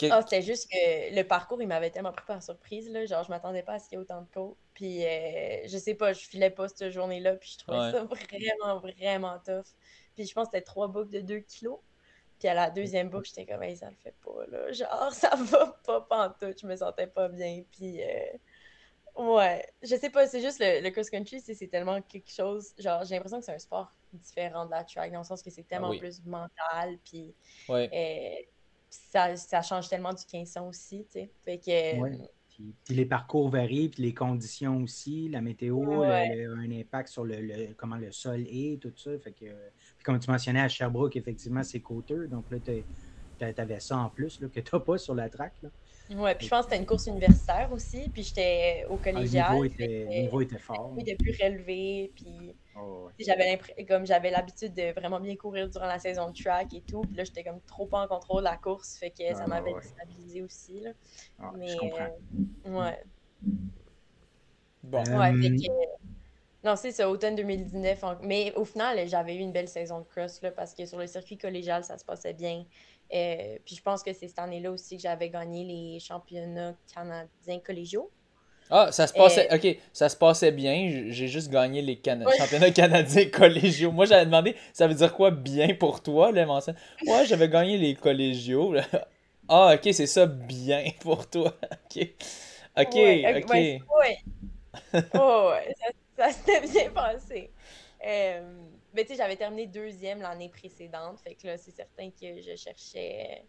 Ah, 0.09 0.21
c'était 0.21 0.41
juste 0.41 0.67
que 0.71 1.15
le 1.15 1.23
parcours, 1.23 1.61
il 1.61 1.67
m'avait 1.67 1.91
tellement 1.91 2.11
pris 2.11 2.25
par 2.25 2.41
surprise, 2.41 2.89
là. 2.89 3.05
Genre, 3.05 3.23
je 3.23 3.29
m'attendais 3.29 3.61
pas 3.61 3.73
à 3.73 3.79
ce 3.79 3.87
qu'il 3.87 3.97
y 3.97 4.01
ait 4.01 4.03
autant 4.03 4.21
de 4.21 4.27
côtes. 4.33 4.57
Puis, 4.73 5.05
euh, 5.05 5.67
je 5.67 5.77
sais 5.77 5.93
pas, 5.93 6.13
je 6.13 6.21
filais 6.21 6.49
pas 6.49 6.67
cette 6.67 6.89
journée-là. 6.89 7.35
Puis, 7.35 7.51
je 7.53 7.57
trouvais 7.59 7.77
Ouais. 7.77 7.91
ça 7.91 8.03
vraiment, 8.03 8.79
vraiment 8.79 9.39
tough. 9.45 9.65
Puis, 10.15 10.25
je 10.25 10.33
pense 10.33 10.47
que 10.47 10.53
c'était 10.53 10.65
trois 10.65 10.87
boucles 10.87 11.11
de 11.11 11.21
2 11.21 11.39
kilos. 11.41 11.77
Puis, 12.41 12.47
à 12.47 12.55
la 12.55 12.71
deuxième 12.71 13.07
boucle, 13.07 13.27
j'étais 13.27 13.45
comme, 13.45 13.61
hey, 13.61 13.77
ça 13.77 13.87
le 13.87 13.95
fait 13.97 14.15
pas, 14.25 14.47
là. 14.47 14.71
Genre, 14.71 15.13
ça 15.13 15.29
va 15.35 15.77
pas 15.85 16.01
pantoute. 16.01 16.59
Je 16.59 16.65
me 16.65 16.75
sentais 16.75 17.05
pas 17.05 17.29
bien. 17.29 17.63
Puis, 17.71 18.01
euh, 18.01 18.25
ouais. 19.15 19.63
Je 19.83 19.95
sais 19.95 20.09
pas, 20.09 20.25
c'est 20.25 20.41
juste 20.41 20.57
le, 20.59 20.81
le 20.81 20.89
cross-country, 20.89 21.39
c'est 21.39 21.53
c'est 21.53 21.67
tellement 21.67 22.01
quelque 22.01 22.31
chose. 22.31 22.73
Genre, 22.79 23.03
j'ai 23.03 23.13
l'impression 23.13 23.37
que 23.37 23.45
c'est 23.45 23.53
un 23.53 23.59
sport 23.59 23.91
différent 24.11 24.65
de 24.65 24.71
la 24.71 24.83
track, 24.83 25.11
dans 25.11 25.19
le 25.19 25.23
sens 25.23 25.43
que 25.43 25.51
c'est 25.51 25.67
tellement 25.67 25.89
oui. 25.91 25.99
plus 25.99 26.19
mental. 26.25 26.97
Puis, 27.05 27.31
Ouais. 27.69 27.89
euh, 27.93 28.43
ça, 28.89 29.35
ça 29.35 29.61
change 29.61 29.87
tellement 29.87 30.13
du 30.13 30.23
1500 30.33 30.67
aussi, 30.67 31.05
tu 31.05 31.11
sais. 31.11 31.29
Fait 31.45 31.59
que. 31.59 31.99
Ouais. 31.99 32.17
Puis, 32.61 32.75
puis 32.85 32.95
les 32.95 33.05
parcours 33.05 33.49
varient, 33.49 33.89
puis 33.89 34.03
les 34.03 34.13
conditions 34.13 34.81
aussi, 34.83 35.29
la 35.29 35.41
météo, 35.41 35.77
Ouais. 36.01 36.35
le- 36.35 36.53
un 36.53 36.71
impact 36.71 37.09
sur 37.09 37.23
le, 37.23 37.41
le- 37.41 37.73
comment 37.75 37.97
le 37.97 38.11
sol 38.11 38.45
est, 38.47 38.79
tout 38.81 38.93
ça. 38.95 39.17
Fait 39.19 39.31
que, 39.31 39.45
puis 39.45 40.03
comme 40.03 40.19
tu 40.19 40.29
mentionnais 40.29 40.61
à 40.61 40.69
Sherbrooke, 40.69 41.15
effectivement, 41.15 41.63
c'est 41.63 41.81
côteux. 41.81 42.27
Donc 42.27 42.45
là, 42.51 42.59
tu 42.59 42.85
avais 43.57 43.79
ça 43.79 43.97
en 43.97 44.09
plus 44.09 44.39
là, 44.39 44.47
que 44.49 44.59
tu 44.59 44.69
n'as 44.75 44.79
pas 44.81 44.97
sur 44.97 45.15
la 45.15 45.29
track. 45.29 45.53
Là. 45.63 45.69
Ouais, 46.15 46.35
puis 46.35 46.45
je 46.45 46.49
pense 46.51 46.65
que 46.65 46.71
c'était 46.71 46.81
une 46.81 46.85
course 46.85 47.07
universitaire 47.07 47.69
aussi, 47.71 48.09
puis 48.09 48.23
j'étais 48.23 48.85
au 48.89 48.93
Ah, 48.95 48.97
le, 48.97 49.13
collégial. 49.13 49.51
niveau 49.51 49.63
était, 49.65 50.05
le 50.09 50.21
niveau 50.23 50.41
était 50.41 50.59
fort. 50.59 50.93
oui, 50.95 51.03
de 51.03 51.15
plus 51.15 51.35
relevé, 51.41 52.11
puis 52.15 52.55
Oh, 52.75 53.05
ouais. 53.07 53.13
j'avais 53.19 53.51
l'impression, 53.51 53.85
comme 53.87 54.05
j'avais 54.05 54.31
l'habitude 54.31 54.73
de 54.73 54.93
vraiment 54.93 55.19
bien 55.19 55.35
courir 55.35 55.69
durant 55.69 55.87
la 55.87 55.99
saison 55.99 56.29
de 56.31 56.41
track 56.41 56.73
et 56.73 56.81
tout, 56.81 57.01
puis 57.01 57.15
là, 57.15 57.23
j'étais 57.23 57.43
comme 57.43 57.61
trop 57.61 57.85
pas 57.85 57.99
en 58.03 58.07
contrôle 58.07 58.41
de 58.41 58.45
la 58.49 58.57
course, 58.57 58.97
fait 58.97 59.11
que 59.11 59.27
ça 59.35 59.43
Ah, 59.43 59.47
m'avait 59.47 59.73
ouais. 59.73 59.81
déstabilisé 59.81 60.41
aussi, 60.41 60.79
là. 60.79 60.91
Ah, 61.39 61.51
Mais, 61.57 61.67
je 61.67 61.77
comprends. 61.77 62.09
euh, 62.65 62.79
ouais. 62.79 63.03
Bon. 64.83 65.05
Euh, 65.05 65.19
Ouais, 65.19 65.33
fait 65.41 65.49
que. 65.55 65.71
Non, 66.63 66.75
c'est 66.75 66.91
ça, 66.91 67.09
automne 67.09 67.35
2019. 67.35 68.03
en- 68.03 68.17
Mais 68.21 68.53
au 68.55 68.65
final, 68.65 69.07
j'avais 69.07 69.35
eu 69.35 69.39
une 69.39 69.51
belle 69.51 69.67
saison 69.67 69.99
de 69.99 70.05
cross, 70.05 70.41
là, 70.41 70.51
parce 70.51 70.73
que 70.75 70.85
sur 70.85 70.99
le 70.99 71.07
circuit 71.07 71.37
collégial, 71.37 71.83
ça 71.83 71.97
se 71.97 72.05
passait 72.05 72.33
bien. 72.33 72.65
Euh, 73.13 73.57
puis 73.65 73.75
je 73.75 73.81
pense 73.81 74.03
que 74.03 74.13
c'est 74.13 74.27
cette 74.27 74.39
année-là 74.39 74.71
aussi 74.71 74.95
que 74.97 75.01
j'avais 75.01 75.29
gagné 75.29 75.65
les 75.65 75.99
championnats 75.99 76.77
canadiens 76.93 77.59
collégiaux. 77.59 78.11
Ah, 78.71 78.91
ça 78.91 79.05
se 79.07 79.13
passait. 79.13 79.53
Ok, 79.53 79.77
ça 79.93 80.09
se 80.09 80.15
passait 80.15 80.51
bien. 80.51 81.03
J'ai 81.09 81.27
juste 81.27 81.51
gagné 81.51 81.81
les 81.81 81.97
cana- 81.97 82.25
Ouais. 82.25 82.37
championnats 82.37 82.71
canadiens 82.71 83.25
collégiaux. 83.33 83.91
Moi, 83.91 84.05
j'avais 84.05 84.25
demandé, 84.25 84.55
ça 84.73 84.87
veut 84.87 84.93
dire 84.95 85.13
quoi 85.13 85.29
bien 85.31 85.73
pour 85.75 86.01
toi, 86.01 86.31
là, 86.31 86.45
mentionne. 86.45 86.75
Ouais, 87.05 87.25
j'avais 87.25 87.49
gagné 87.49 87.77
les 87.77 87.95
collégiaux. 87.95 88.73
là. 88.73 88.83
Ah, 89.53 89.73
ok, 89.75 89.93
c'est 89.93 90.07
ça 90.07 90.25
bien 90.27 90.85
pour 91.01 91.29
toi. 91.29 91.53
Ok. 91.71 92.07
Ok, 92.77 92.93
Ouais, 92.95 93.43
ok. 93.43 93.53
ouais. 93.53 94.17
Oh, 95.15 95.51
ouais, 95.51 95.75
ça, 95.77 95.91
ça 96.17 96.31
s'était 96.31 96.61
bien 96.67 96.89
passé. 96.91 97.51
Euh, 98.07 98.41
mais 98.93 99.03
tu 99.03 99.09
sais, 99.09 99.15
j'avais 99.17 99.35
terminé 99.35 99.67
deuxième 99.67 100.21
l'année 100.21 100.47
précédente, 100.49 101.19
fait 101.21 101.35
que 101.35 101.47
là, 101.47 101.57
c'est 101.57 101.71
certain 101.71 102.09
que 102.09 102.41
je 102.41 102.55
cherchais 102.55 103.43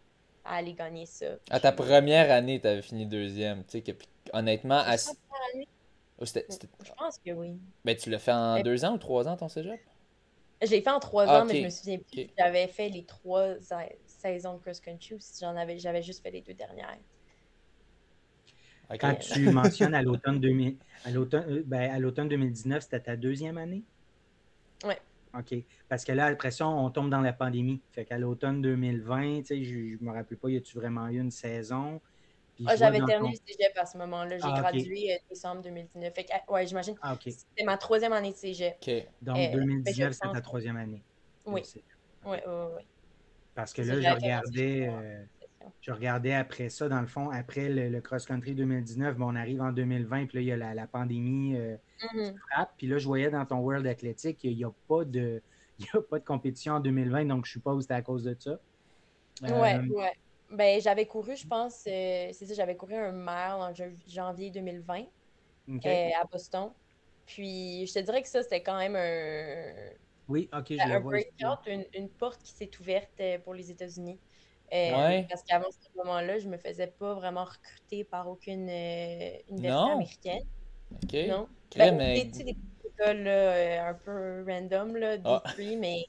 à 0.45 0.55
aller 0.55 0.73
gagner 0.73 1.05
ça. 1.05 1.25
À 1.49 1.59
ta 1.59 1.71
première 1.71 2.31
année, 2.31 2.59
t'avais 2.59 2.81
fini 2.81 3.05
deuxième. 3.05 3.63
Tu 3.65 3.71
sais, 3.71 3.81
que, 3.81 3.91
puis, 3.93 4.07
honnêtement, 4.33 4.79
à... 4.79 4.97
Je 4.97 5.03
pense 5.05 5.13
que 5.15 5.55
année- 5.55 5.67
oh, 6.19 6.25
c'était- 6.25 6.45
c'était- 6.49 6.67
Je 6.85 6.91
pense 6.93 7.17
que 7.17 7.31
oui. 7.31 7.57
ben, 7.85 7.95
tu 7.95 8.09
l'as 8.09 8.19
fait 8.19 8.31
en 8.33 8.55
Mais- 8.55 8.63
deux 8.63 8.83
ans 8.85 8.93
ou 8.93 8.97
trois 8.97 9.27
ans 9.27 9.37
ton 9.37 9.47
cégep? 9.49 9.79
Je 10.61 10.69
l'ai 10.69 10.81
fait 10.81 10.89
en 10.91 10.99
trois 10.99 11.25
Ah, 11.27 11.41
ans, 11.41 11.45
mais 11.45 11.59
je 11.59 11.65
me 11.65 11.69
souviens 11.69 11.97
plus 11.97 12.05
ok. 12.23 12.27
si 12.29 12.33
j'avais 12.37 12.67
fait 12.67 12.87
les 12.89 13.03
trois 13.03 13.59
sa- 13.59 13.87
saisons 14.05 14.53
de 14.55 14.59
cross-country 14.61 15.15
ou 15.15 15.19
si 15.19 15.43
j'en 15.43 15.55
avais, 15.57 15.77
j'avais 15.77 16.01
juste 16.01 16.23
fait 16.23 16.31
les 16.31 16.41
deux 16.41 16.53
dernières. 16.53 16.97
Quand 18.99 19.15
tu 19.15 19.49
mentionnes 19.51 19.95
à 19.95 20.01
l'automne 20.01 20.39
2000 20.39 20.77
à 21.05 21.09
l'automne 21.11 21.45
euh, 21.49 21.63
ben, 21.65 21.91
à 21.91 21.99
l'automne 21.99 22.29
2019, 22.29 22.83
c'était 22.83 22.99
ta 22.99 23.15
deuxième 23.15 23.57
année? 23.57 23.83
Ouais. 24.85 24.99
OK. 25.33 25.55
Parce 25.87 26.05
que 26.05 26.11
là, 26.11 26.25
après 26.27 26.51
ça, 26.51 26.67
on 26.67 26.91
tombe 26.91 27.09
dans 27.09 27.21
la 27.21 27.33
pandémie. 27.33 27.83
Fait 27.91 28.05
qu'à 28.05 28.17
l'automne 28.19 28.61
2020, 28.61 29.39
tu 29.41 29.45
sais, 29.47 29.63
je, 29.63 29.97
je 29.97 30.03
me 30.03 30.11
rappelle 30.11 30.37
pas, 30.37 30.49
y 30.49 30.57
a-tu 30.57 30.77
vraiment 30.77 31.07
eu 31.09 31.19
une 31.19 31.31
saison? 31.31 32.01
Ah, 32.65 32.75
j'avais 32.77 33.03
terminé 33.03 33.31
ton- 33.31 33.39
le 33.45 33.53
cégep 33.53 33.77
à 33.77 33.85
ce 33.85 33.97
moment-là. 33.97 34.37
J'ai 34.37 34.53
Ah, 34.53 34.53
gradué 34.53 35.13
euh, 35.13 35.17
décembre 35.29 35.61
2019. 35.61 36.13
Fait 36.15 36.23
que, 36.25 36.31
ah, 36.33 36.41
ouais, 36.51 36.65
j'imagine 36.65 36.95
Ah, 37.01 37.13
OK. 37.13 37.29
c'était 37.55 37.65
ma 37.65 37.77
troisième 37.77 38.13
année 38.13 38.31
de 38.31 38.37
cégep. 38.37 38.77
Ok. 38.81 38.89
Donc, 39.21 39.37
Euh, 39.37 39.57
ben, 39.85 39.93
2019, 39.93 40.13
c'était 40.13 40.29
pense 40.29 40.37
ta 40.37 40.41
troisième 40.41 40.77
année. 40.77 41.03
Oui, 41.45 41.61
oui, 42.25 42.39
oui, 42.45 42.53
oui. 42.75 42.89
Parce 43.53 43.73
que 43.73 43.81
là, 43.81 44.01
je 44.01 44.09
regardais, 44.11 44.87
euh. 44.89 45.25
Je 45.81 45.91
regardais 45.91 46.33
après 46.33 46.69
ça, 46.69 46.87
dans 46.89 47.01
le 47.01 47.07
fond, 47.07 47.29
après 47.29 47.69
le, 47.69 47.89
le 47.89 48.01
cross-country 48.01 48.55
2019, 48.55 49.17
bon, 49.17 49.31
on 49.31 49.35
arrive 49.35 49.61
en 49.61 49.71
2020, 49.71 50.27
puis 50.27 50.37
là, 50.37 50.41
il 50.41 50.47
y 50.47 50.51
a 50.51 50.57
la, 50.57 50.73
la 50.73 50.87
pandémie 50.87 51.55
euh, 51.57 51.75
Mhm. 52.13 52.35
frappe. 52.51 52.71
Puis 52.77 52.87
là, 52.87 52.97
je 52.97 53.05
voyais 53.05 53.29
dans 53.29 53.45
ton 53.45 53.59
World 53.59 53.85
Athletic 53.87 54.37
qu'il 54.37 54.55
n'y 54.55 54.63
a, 54.65 54.71
pas 54.87 55.05
de- 55.05 55.41
il 55.79 55.85
y 55.85 55.97
a 55.97 56.01
pas 56.01 56.19
de 56.19 56.25
compétition 56.25 56.73
en 56.73 56.79
2020, 56.79 57.25
donc 57.25 57.45
je 57.45 57.51
suppose 57.53 57.77
que 57.77 57.81
c'était 57.83 57.93
à 57.95 58.01
cause 58.01 58.23
de 58.23 58.35
ça. 58.39 58.59
Ouais, 59.41 59.75
Euh, 59.75 59.87
ouais. 59.89 60.13
Ben, 60.51 60.79
j'avais 60.81 61.07
couru, 61.07 61.35
je 61.35 61.47
pense, 61.47 61.83
euh, 61.87 62.29
c'est 62.31 62.45
ça, 62.45 62.53
j'avais 62.53 62.75
couru 62.75 62.93
un 62.95 63.11
mile 63.11 63.53
en 63.55 63.73
jan- 63.73 63.91
janvier 64.07 64.51
2020 64.51 65.05
OK. 65.67 65.85
euh, 65.85 66.09
à 66.21 66.25
Boston. 66.31 66.69
Puis, 67.25 67.87
je 67.87 67.93
te 67.93 67.99
dirais 67.99 68.21
que 68.21 68.27
ça, 68.27 68.43
c'était 68.43 68.61
quand 68.61 68.77
même 68.77 68.95
un, 68.95 69.93
Oui, 70.27 70.49
OK, 70.53 70.65
je 70.69 70.75
le 70.75 70.95
un 70.95 70.99
vois. 70.99 71.17
ici. 71.19 71.29
breakout, 71.39 71.67
une, 71.67 71.85
une 71.95 72.09
porte 72.09 72.43
qui 72.43 72.51
s'est 72.51 72.69
ouverte 72.79 73.21
pour 73.43 73.53
les 73.55 73.71
États-Unis. 73.71 74.19
Euh, 74.73 74.91
Ouais. 74.97 75.27
Parce 75.29 75.43
qu'avant 75.43 75.69
ce 75.71 75.97
moment-là, 75.97 76.39
je 76.39 76.47
me 76.49 76.57
faisais 76.57 76.87
pas 76.87 77.13
vraiment 77.13 77.43
recruter 77.43 78.03
par 78.03 78.27
aucune 78.27 78.67
euh, 78.69 79.37
université 79.49 79.69
Non. 79.69 79.91
américaine. 79.93 80.43
Ok. 81.03 81.13
Non. 81.27 81.47
Crème, 81.69 81.97
Ben, 81.97 82.15
mais- 82.15 82.25
des, 82.25 82.55
écoles 82.85 83.23
là, 83.23 83.31
euh, 83.31 83.89
un 83.89 83.93
peu 83.93 84.43
random, 84.47 84.95
là. 84.97 85.17
D3, 85.17 85.77
mais, 85.77 86.05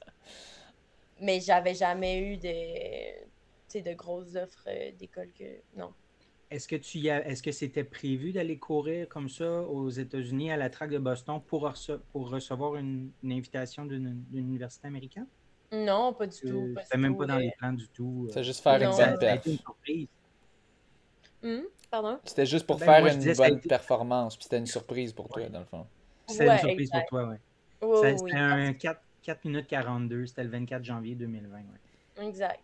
mais 1.21 1.39
j'avais 1.39 1.73
jamais 1.75 2.19
eu 2.19 2.37
de, 2.37 3.23
tu 3.23 3.27
sais, 3.67 3.81
de 3.81 3.93
grosses 3.93 4.35
offres 4.35 4.67
euh, 4.67 4.91
d'écoles 4.93 5.31
que. 5.37 5.43
Non. 5.77 5.93
Est-ce 6.51 6.67
que 6.67 6.75
tu 6.75 6.99
y 6.99 7.09
as- 7.09 7.27
est-ce 7.27 7.41
que 7.41 7.51
c'était 7.51 7.83
prévu 7.83 8.31
d'aller 8.31 8.57
courir 8.59 9.09
comme 9.09 9.29
ça 9.29 9.61
aux 9.63 9.89
États-Unis 9.89 10.51
à 10.51 10.57
la 10.57 10.69
track 10.69 10.91
de 10.91 10.99
Boston 10.99 11.41
pour, 11.45 11.67
rece- 11.67 11.99
pour 12.11 12.29
recevoir 12.29 12.75
une, 12.75 13.11
une 13.23 13.31
invitation 13.31 13.85
d'une 13.85 14.23
université 14.31 14.87
américaine? 14.87 15.27
Non, 15.71 16.13
pas 16.13 16.27
du 16.27 16.39
tout. 16.39 16.47
Euh, 16.69 16.73
pas 16.75 16.83
C'était 16.83 16.97
même 16.97 17.13
tout, 17.13 17.19
pas 17.19 17.25
dans 17.25 17.35
euh. 17.35 17.39
les 17.39 17.51
plans 17.57 17.73
du 17.73 17.87
tout. 17.89 18.27
C'est 18.31 18.39
euh. 18.39 18.43
juste 18.43 18.61
faire 18.61 18.79
Non. 18.79 18.91
une 18.91 18.97
bonne 19.11 19.19
perf. 19.19 19.47
Hum, 21.43 21.63
Pardon? 21.91 22.19
C'était 22.25 22.45
juste 22.45 22.65
pour 22.65 22.77
Ben, 22.77 22.85
faire 22.85 23.05
une 23.05 23.33
bonne 23.35 23.57
été- 23.57 23.69
performance. 23.69 24.35
Puis 24.35 24.43
c'était 24.43 24.57
une 24.57 24.65
surprise 24.65 25.13
pour 25.13 25.29
toi, 25.29 25.47
dans 25.49 25.59
le 25.59 25.65
fond. 25.65 25.85
C'était 26.27 26.47
une 26.47 26.57
surprise 26.57 26.89
exact. 26.89 27.09
pour 27.09 27.19
toi, 27.19 27.29
oui. 27.29 27.35
Oui, 27.81 27.97
Ça- 28.01 28.11
oui, 28.11 28.17
C'était 28.17 28.31
oui. 28.33 28.39
un 28.41 28.73
4, 28.73 29.01
4 29.21 29.45
minutes 29.45 29.67
42, 29.67 30.25
c'était 30.25 30.43
le 30.43 30.49
24 30.49 30.83
janvier 30.83 31.15
2020. 31.15 31.57
ouais. 31.57 32.25
Exact. 32.27 32.59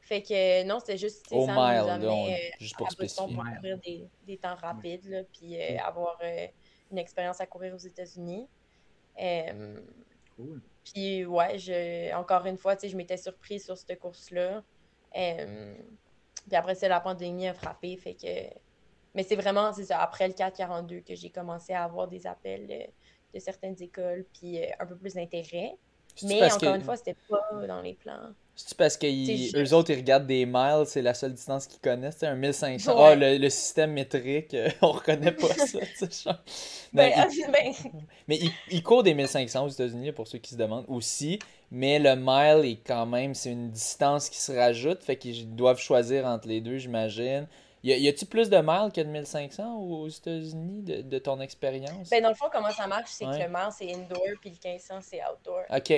Fait 0.00 0.22
que 0.22 0.64
non, 0.64 0.80
c'était 0.80 0.96
juste 0.98 1.26
Au 1.30 1.46
ça 1.46 1.52
mile, 1.52 1.80
nous 1.82 1.86
là, 1.86 1.94
amenait, 1.94 2.52
juste 2.58 2.76
pour 2.76 2.88
courir 2.88 3.78
des, 3.78 4.08
des 4.26 4.36
temps 4.38 4.56
rapides, 4.56 5.04
là, 5.08 5.22
puis 5.32 5.54
euh, 5.54 5.58
Ouais. 5.58 5.78
avoir 5.78 6.18
euh, 6.24 6.46
une 6.90 6.98
expérience 6.98 7.40
à 7.40 7.46
courir 7.46 7.74
aux 7.74 7.78
États-Unis. 7.78 8.48
Euh, 9.22 9.78
Cool. 10.36 10.60
Puis 10.92 11.24
ouais, 11.24 11.58
je, 11.58 12.14
encore 12.14 12.46
une 12.46 12.56
fois, 12.58 12.76
tu 12.76 12.82
sais, 12.82 12.88
je 12.88 12.96
m'étais 12.96 13.16
surprise 13.16 13.64
sur 13.64 13.76
cette 13.76 13.98
course-là. 13.98 14.62
Euh, 15.16 15.74
puis 16.46 16.56
après, 16.56 16.74
c'est 16.74 16.88
la 16.88 17.00
pandémie 17.00 17.48
a 17.48 17.54
frappé, 17.54 17.96
fait 17.96 18.14
que... 18.14 18.54
Mais 19.14 19.24
c'est 19.24 19.36
vraiment, 19.36 19.72
c'est 19.72 19.84
ça, 19.86 20.00
après 20.00 20.28
le 20.28 20.34
442 20.34 21.00
que 21.00 21.14
j'ai 21.14 21.30
commencé 21.30 21.72
à 21.72 21.82
avoir 21.84 22.06
des 22.06 22.26
appels 22.26 22.68
euh, 22.70 22.86
de 23.34 23.38
certaines 23.40 23.80
écoles, 23.82 24.24
puis 24.32 24.62
euh, 24.62 24.66
un 24.78 24.86
peu 24.86 24.96
plus 24.96 25.14
d'intérêt. 25.14 25.74
Mais 26.22 26.44
encore 26.44 26.58
que- 26.60 26.76
une 26.76 26.82
fois, 26.82 26.96
c'était 26.96 27.16
pas 27.28 27.66
dans 27.66 27.80
les 27.82 27.94
plans. 27.94 28.32
C'est-tu 28.60 28.74
parce 28.74 28.94
C'est 28.94 28.98
qu'eux 29.00 29.60
juste- 29.60 29.72
autres, 29.72 29.90
ils 29.90 29.96
regardent 29.96 30.26
des 30.26 30.44
miles, 30.44 30.84
c'est 30.86 31.00
la 31.02 31.14
seule 31.14 31.32
distance 31.32 31.66
qu'ils 31.66 31.80
connaissent, 31.80 32.16
c'est 32.18 32.26
un 32.26 32.34
1500. 32.34 32.94
Ouais. 32.94 33.08
Ah, 33.12 33.14
le, 33.14 33.38
le 33.38 33.50
système 33.50 33.92
métrique, 33.92 34.52
euh, 34.54 34.68
on 34.82 34.92
reconnaît 34.92 35.32
pas 35.32 35.48
ça. 35.54 35.78
Ben, 36.92 37.10
Ben, 37.16 37.28
ils- 37.32 37.46
ben, 37.50 37.72
Mais 38.28 38.36
ils, 38.36 38.50
ils 38.70 38.82
courent 38.82 39.02
des 39.02 39.14
1500 39.14 39.64
aux 39.64 39.68
États-Unis, 39.68 40.12
pour 40.12 40.28
ceux 40.28 40.38
qui 40.38 40.50
se 40.50 40.56
demandent 40.56 40.84
aussi. 40.88 41.38
Mais 41.70 41.98
le 41.98 42.16
mile 42.16 42.70
est 42.70 42.80
quand 42.86 43.06
même, 43.06 43.34
c'est 43.34 43.50
une 43.52 43.70
distance 43.70 44.28
qui 44.28 44.38
se 44.38 44.52
rajoute, 44.52 45.02
fait 45.02 45.16
qu'ils 45.16 45.54
doivent 45.54 45.78
choisir 45.80 46.26
entre 46.26 46.48
les 46.48 46.60
deux, 46.60 46.78
j'imagine. 46.78 47.46
Y 47.82 47.92
a- 47.92 47.96
y 47.96 48.08
a-tu 48.08 48.26
plus 48.26 48.50
de 48.50 48.58
miles 48.58 48.90
que 48.94 49.00
de 49.00 49.06
1500 49.08 49.78
aux 49.78 50.06
États-Unis 50.08 50.82
de, 50.82 51.00
de 51.02 51.18
ton 51.18 51.40
expérience? 51.40 52.10
ben, 52.10 52.22
dans 52.22 52.28
le 52.28 52.34
fond, 52.34 52.46
comment 52.52 52.70
ça 52.70 52.86
marche, 52.86 53.08
c'est 53.10 53.24
Ouais. 53.26 53.38
que 53.38 53.42
le 53.44 53.48
mile, 53.48 53.68
c'est 53.76 53.90
indoor, 53.94 54.20
puis 54.40 54.50
le 54.50 54.56
1500, 54.70 54.98
c'est 55.00 55.20
outdoor. 55.22 55.62
Ok, 55.70 55.90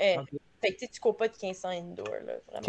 Euh, 0.00 0.16
Ok. 0.20 0.28
Fait 0.62 0.74
que 0.74 0.86
tu 0.86 1.00
cours 1.00 1.16
pas 1.16 1.28
de 1.28 1.34
1500 1.34 1.68
indoor, 1.70 2.14
là, 2.24 2.38
vraiment. 2.48 2.68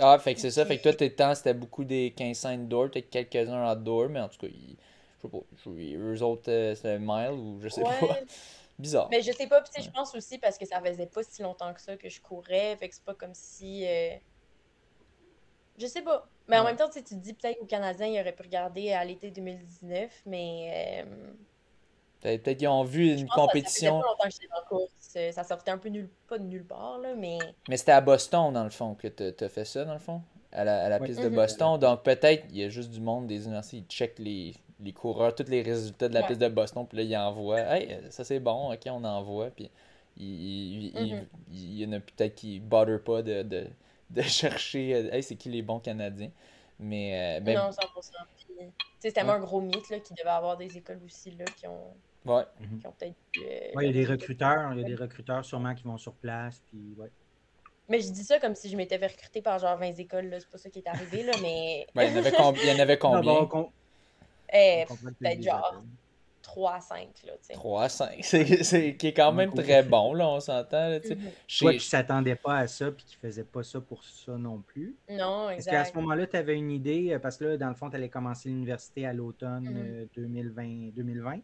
Ah, 0.00 0.18
fait 0.18 0.34
que 0.34 0.40
c'est 0.40 0.50
ça, 0.50 0.64
fait 0.64 0.78
que 0.78 0.82
toi, 0.82 0.92
tes 0.94 1.14
temps, 1.14 1.34
c'était 1.34 1.54
beaucoup 1.54 1.84
des 1.84 2.10
1500 2.10 2.50
indoor, 2.50 2.90
peut-être 2.90 3.10
quelques-uns 3.10 3.72
outdoor, 3.72 4.08
mais 4.10 4.20
en 4.20 4.28
tout 4.28 4.38
cas, 4.38 4.46
ils- 4.46 4.76
je 5.18 5.22
sais 5.22 5.28
pas, 5.28 5.38
eux 5.70 6.22
autres, 6.22 6.50
euh, 6.50 6.74
c'était 6.74 6.98
mile 6.98 7.32
ou 7.32 7.58
je 7.60 7.68
sais 7.68 7.82
pas. 7.82 8.16
Bizarre. 8.78 9.10
mais 9.10 9.22
je 9.22 9.32
sais 9.32 9.46
pas, 9.48 9.62
puis 9.62 9.82
je 9.82 9.90
pense 9.90 10.14
aussi 10.14 10.38
parce 10.38 10.58
que 10.58 10.66
ça 10.66 10.80
faisait 10.82 11.06
pas 11.06 11.22
si 11.22 11.42
longtemps 11.42 11.72
que 11.74 11.80
ça 11.80 11.96
que 11.96 12.08
je 12.08 12.20
courais, 12.20 12.76
fait 12.76 12.88
que 12.88 12.94
c'est 12.94 13.04
pas 13.04 13.14
comme 13.14 13.34
si... 13.34 13.86
euh, 13.86 14.16
Je 15.78 15.86
sais 15.86 16.02
pas. 16.02 16.30
Mais 16.48 16.58
en 16.58 16.64
Ouais. 16.64 16.68
même 16.70 16.76
temps, 16.76 16.88
tu 16.90 17.02
te 17.02 17.14
dis 17.14 17.34
peut-être 17.34 17.58
qu'au 17.58 17.66
Canadien, 17.66 18.06
il 18.06 18.20
aurait 18.20 18.34
pu 18.34 18.42
regarder 18.42 18.92
à 18.92 19.04
l'été 19.04 19.30
2019, 19.30 20.22
mais... 20.26 21.02
euh, 21.06 21.34
Peut-être 22.22 22.58
qu'ils 22.58 22.68
ont 22.68 22.84
vu 22.84 23.12
une 23.12 23.28
que 23.28 23.34
compétition. 23.34 24.00
Ça 24.00 24.00
faisait 24.00 24.02
pas 24.02 24.08
longtemps 24.08 24.24
que 24.24 24.30
j'étais 24.32 24.46
dans 24.48 24.60
la 24.60 24.66
course. 24.66 25.34
Ça 25.34 25.44
sortait 25.44 25.70
un 25.72 25.78
peu 25.78 25.88
nulle... 25.88 26.08
pas 26.28 26.38
de 26.38 26.44
nulle 26.44 26.64
part, 26.64 26.98
là, 26.98 27.14
mais... 27.14 27.38
Mais 27.68 27.76
c'était 27.76 27.92
à 27.92 28.00
Boston, 28.00 28.52
dans 28.52 28.64
le 28.64 28.70
fond, 28.70 28.94
que 28.94 29.08
t'as 29.08 29.32
t'as 29.32 29.48
fait 29.48 29.64
ça, 29.64 29.84
dans 29.84 29.92
le 29.92 29.98
fond? 29.98 30.22
À 30.52 30.64
la, 30.64 30.84
à 30.84 30.88
la 30.88 31.00
piste 31.00 31.20
de 31.20 31.28
Mhm. 31.28 31.34
Boston. 31.34 31.78
Donc 31.78 32.02
peut-être, 32.02 32.44
il 32.50 32.58
y 32.58 32.64
a 32.64 32.68
juste 32.68 32.90
du 32.90 33.00
monde 33.00 33.26
des 33.26 33.44
universités, 33.44 33.78
ils 33.78 33.84
checkent 33.86 34.18
les, 34.18 34.54
les 34.80 34.92
coureurs, 34.92 35.34
tous 35.34 35.48
les 35.48 35.62
résultats 35.62 36.08
de 36.08 36.14
la 36.14 36.20
Ouais. 36.20 36.26
piste 36.28 36.40
de 36.40 36.48
Boston, 36.48 36.86
puis 36.86 36.98
là, 36.98 37.02
ils 37.04 37.16
envoient. 37.16 37.60
Hey, 37.60 37.98
ça 38.10 38.22
c'est 38.24 38.38
bon, 38.40 38.72
ok, 38.72 38.80
on 38.86 39.02
envoie. 39.04 39.50
Puis 39.50 39.70
il, 40.16 40.24
il, 40.26 40.84
il- 40.96 41.14
Mhm. 41.16 41.26
il 41.52 41.78
y 41.80 41.86
en 41.86 41.92
a 41.92 42.00
peut-être 42.00 42.34
qui 42.34 42.60
bother 42.60 43.02
pas 43.02 43.22
de, 43.22 43.42
de, 43.42 43.66
de 44.10 44.22
chercher, 44.22 44.94
euh, 44.94 45.12
hey, 45.14 45.22
c'est 45.22 45.36
qui 45.36 45.48
les 45.50 45.62
bons 45.62 45.80
Canadiens. 45.80 46.30
Mais, 46.78 47.38
euh, 47.38 47.40
ben, 47.40 47.56
Non, 47.56 47.70
100%. 47.70 47.76
Puis, 48.36 48.46
tu 48.48 48.54
sais, 49.00 49.08
c'était 49.08 49.22
Ouais. 49.22 49.30
un 49.30 49.40
gros 49.40 49.60
mythe, 49.60 49.88
là, 49.90 49.98
qu'il 50.00 50.16
devait 50.16 50.28
y 50.28 50.32
avoir 50.32 50.56
des 50.56 50.76
écoles 50.76 51.00
aussi, 51.06 51.30
là, 51.32 51.44
qui 51.56 51.66
ont, 51.66 51.94
ouais. 52.24 52.44
qui 52.80 52.86
ont 52.86 52.92
peut-être... 52.92 53.16
pu, 53.32 53.40
euh, 53.40 53.74
Ouais, 53.74 53.84
il 53.88 53.96
y 53.96 54.00
a 54.00 54.04
des 54.04 54.10
recruteurs, 54.10 54.72
il 54.72 54.80
y 54.80 54.84
a 54.84 54.86
des 54.86 54.94
recruteurs 54.94 55.44
sûrement 55.44 55.74
qui 55.74 55.84
vont 55.84 55.98
sur 55.98 56.14
place. 56.14 56.60
Puis, 56.68 56.94
ouais. 56.98 57.10
Mais 57.88 58.00
je 58.00 58.10
dis 58.10 58.24
ça 58.24 58.38
comme 58.38 58.54
si 58.54 58.68
je 58.70 58.76
m'étais 58.76 58.98
fait 58.98 59.08
recruter 59.08 59.42
par 59.42 59.58
genre 59.58 59.76
20 59.76 59.98
écoles, 59.98 60.26
là. 60.26 60.40
C'est 60.40 60.48
pas 60.50 60.58
ça 60.58 60.70
qui 60.70 60.78
est 60.78 60.88
arrivé, 60.88 61.22
là, 61.24 61.32
mais... 61.42 61.86
Ben, 61.94 62.04
il, 62.04 62.10
y 62.10 62.14
en 62.14 62.18
avait 62.18 62.30
combi- 62.30 62.60
il 62.62 62.68
y 62.68 62.72
en 62.72 62.78
avait 62.78 62.98
combien? 62.98 63.44
bon, 63.44 63.70
Eh, 64.52 64.84
peut-être 65.18 65.42
genre 65.42 65.66
appels. 65.66 65.88
3 66.42 66.74
à 66.74 66.80
5, 66.80 66.98
là, 67.24 67.32
tu 67.34 67.38
sais. 67.42 67.52
3 67.52 67.84
à 67.84 67.88
5. 67.88 68.18
C'est, 68.24 68.64
c'est- 68.64 68.96
qui 68.96 69.06
est 69.08 69.12
quand 69.12 69.32
même 69.32 69.52
très 69.54 69.82
bon, 69.84 70.12
là, 70.12 70.28
on 70.28 70.40
s'entend. 70.40 70.88
Là, 70.88 70.98
tu 71.00 71.08
sais. 71.08 71.14
Mhm. 71.14 71.30
Qui 71.46 71.66
ne 71.66 71.78
s'attendaient 71.78 72.34
pas 72.36 72.56
à 72.58 72.66
ça 72.66 72.90
puis 72.90 73.04
qui 73.04 73.16
ne 73.22 73.28
faisaient 73.28 73.44
pas 73.44 73.62
ça 73.62 73.80
pour 73.80 74.02
ça 74.02 74.32
non 74.36 74.60
plus. 74.60 74.96
Non, 75.08 75.50
Est-ce 75.50 75.66
qu'à 75.66 75.84
ce 75.84 75.90
exact. 75.90 75.96
moment-là, 75.96 76.26
tu 76.26 76.36
avais 76.36 76.56
une 76.56 76.70
idée, 76.72 77.12
euh, 77.12 77.18
parce 77.20 77.36
que 77.36 77.44
là, 77.44 77.56
dans 77.56 77.68
le 77.68 77.74
fond, 77.76 77.90
tu 77.90 77.96
allais 77.96 78.08
commencer 78.08 78.48
l'université 78.48 79.06
à 79.06 79.12
l'automne 79.12 79.64
Mhm. 79.64 79.76
euh, 79.76 80.06
2020. 80.16 81.40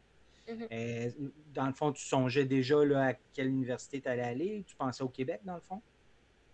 2020. 0.49 0.67
Mhm. 0.67 0.69
Euh, 0.73 1.31
dans 1.49 1.67
le 1.67 1.73
fond, 1.75 1.93
tu 1.93 2.05
songeais 2.07 2.45
déjà 2.47 2.85
là, 2.85 3.09
à 3.09 3.15
quelle 3.33 3.49
université 3.49 4.01
tu 4.03 4.09
allais 4.09 4.23
aller? 4.23 4.65
Tu 4.67 4.77
pensais 4.77 5.03
au 5.03 5.09
Québec, 5.09 5.43
dans 5.45 5.55
le 5.57 5.61
fond? 5.63 5.83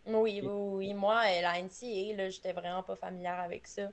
Oui, 0.07 0.41
oui, 0.43 0.49
oui. 0.51 0.95
Moi, 0.95 1.15
euh, 1.17 1.41
la 1.41 1.59
NCA, 1.61 2.17
là, 2.17 2.29
j'étais 2.29 2.53
vraiment 2.53 2.83
pas 2.83 2.95
familière 2.97 3.41
avec 3.41 3.67
ça. 3.67 3.89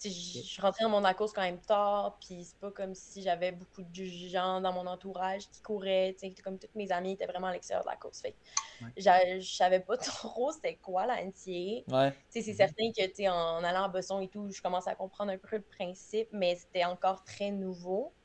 Tu 0.00 0.10
sais, 0.10 0.42
je 0.42 0.60
rentrée 0.60 0.84
dans 0.84 0.90
mon 0.90 1.02
course 1.14 1.32
quand 1.32 1.42
même 1.42 1.60
tard, 1.60 2.18
puis 2.20 2.44
c'est 2.44 2.58
pas 2.60 2.70
comme 2.70 2.94
si 2.94 3.22
j'avais 3.22 3.50
beaucoup 3.50 3.82
de 3.82 4.04
gens 4.04 4.60
dans 4.60 4.72
mon 4.72 4.86
entourage 4.86 5.48
qui 5.50 5.62
couraient, 5.62 6.14
tu 6.20 6.28
sais, 6.28 6.34
comme 6.42 6.58
toutes 6.60 6.74
mes 6.76 6.92
amies 6.92 7.12
étaient 7.14 7.26
vraiment 7.26 7.48
à 7.48 7.52
l'extérieur 7.52 7.84
de 7.84 7.90
la 7.90 7.96
course. 7.96 8.20
Fait 8.20 8.36
Ouais. 8.80 8.92
je 8.96 9.40
savais 9.42 9.80
pas 9.80 9.96
trop 9.98 10.52
c'était 10.52 10.78
quoi 10.78 11.06
la 11.06 11.22
NCA. 11.22 11.84
Ouais. 11.88 12.12
Tu 12.32 12.42
sais, 12.42 12.42
c'est 12.42 12.54
Mhm. 12.54 12.56
certain 12.56 12.92
que, 12.96 13.06
tu 13.06 13.14
sais, 13.16 13.28
en, 13.30 13.64
allant 13.64 13.84
à 13.84 13.88
Boston 13.90 14.22
et 14.22 14.30
tout, 14.30 14.50
je 14.50 14.62
commence 14.62 14.88
à 14.88 14.96
comprendre 14.96 15.32
un 15.32 15.38
peu 15.38 15.56
le 15.58 15.62
principe, 15.64 16.28
mais 16.32 16.56
c'était 16.56 16.84
encore 16.86 17.24
très 17.24 17.52
nouveau. 17.52 18.15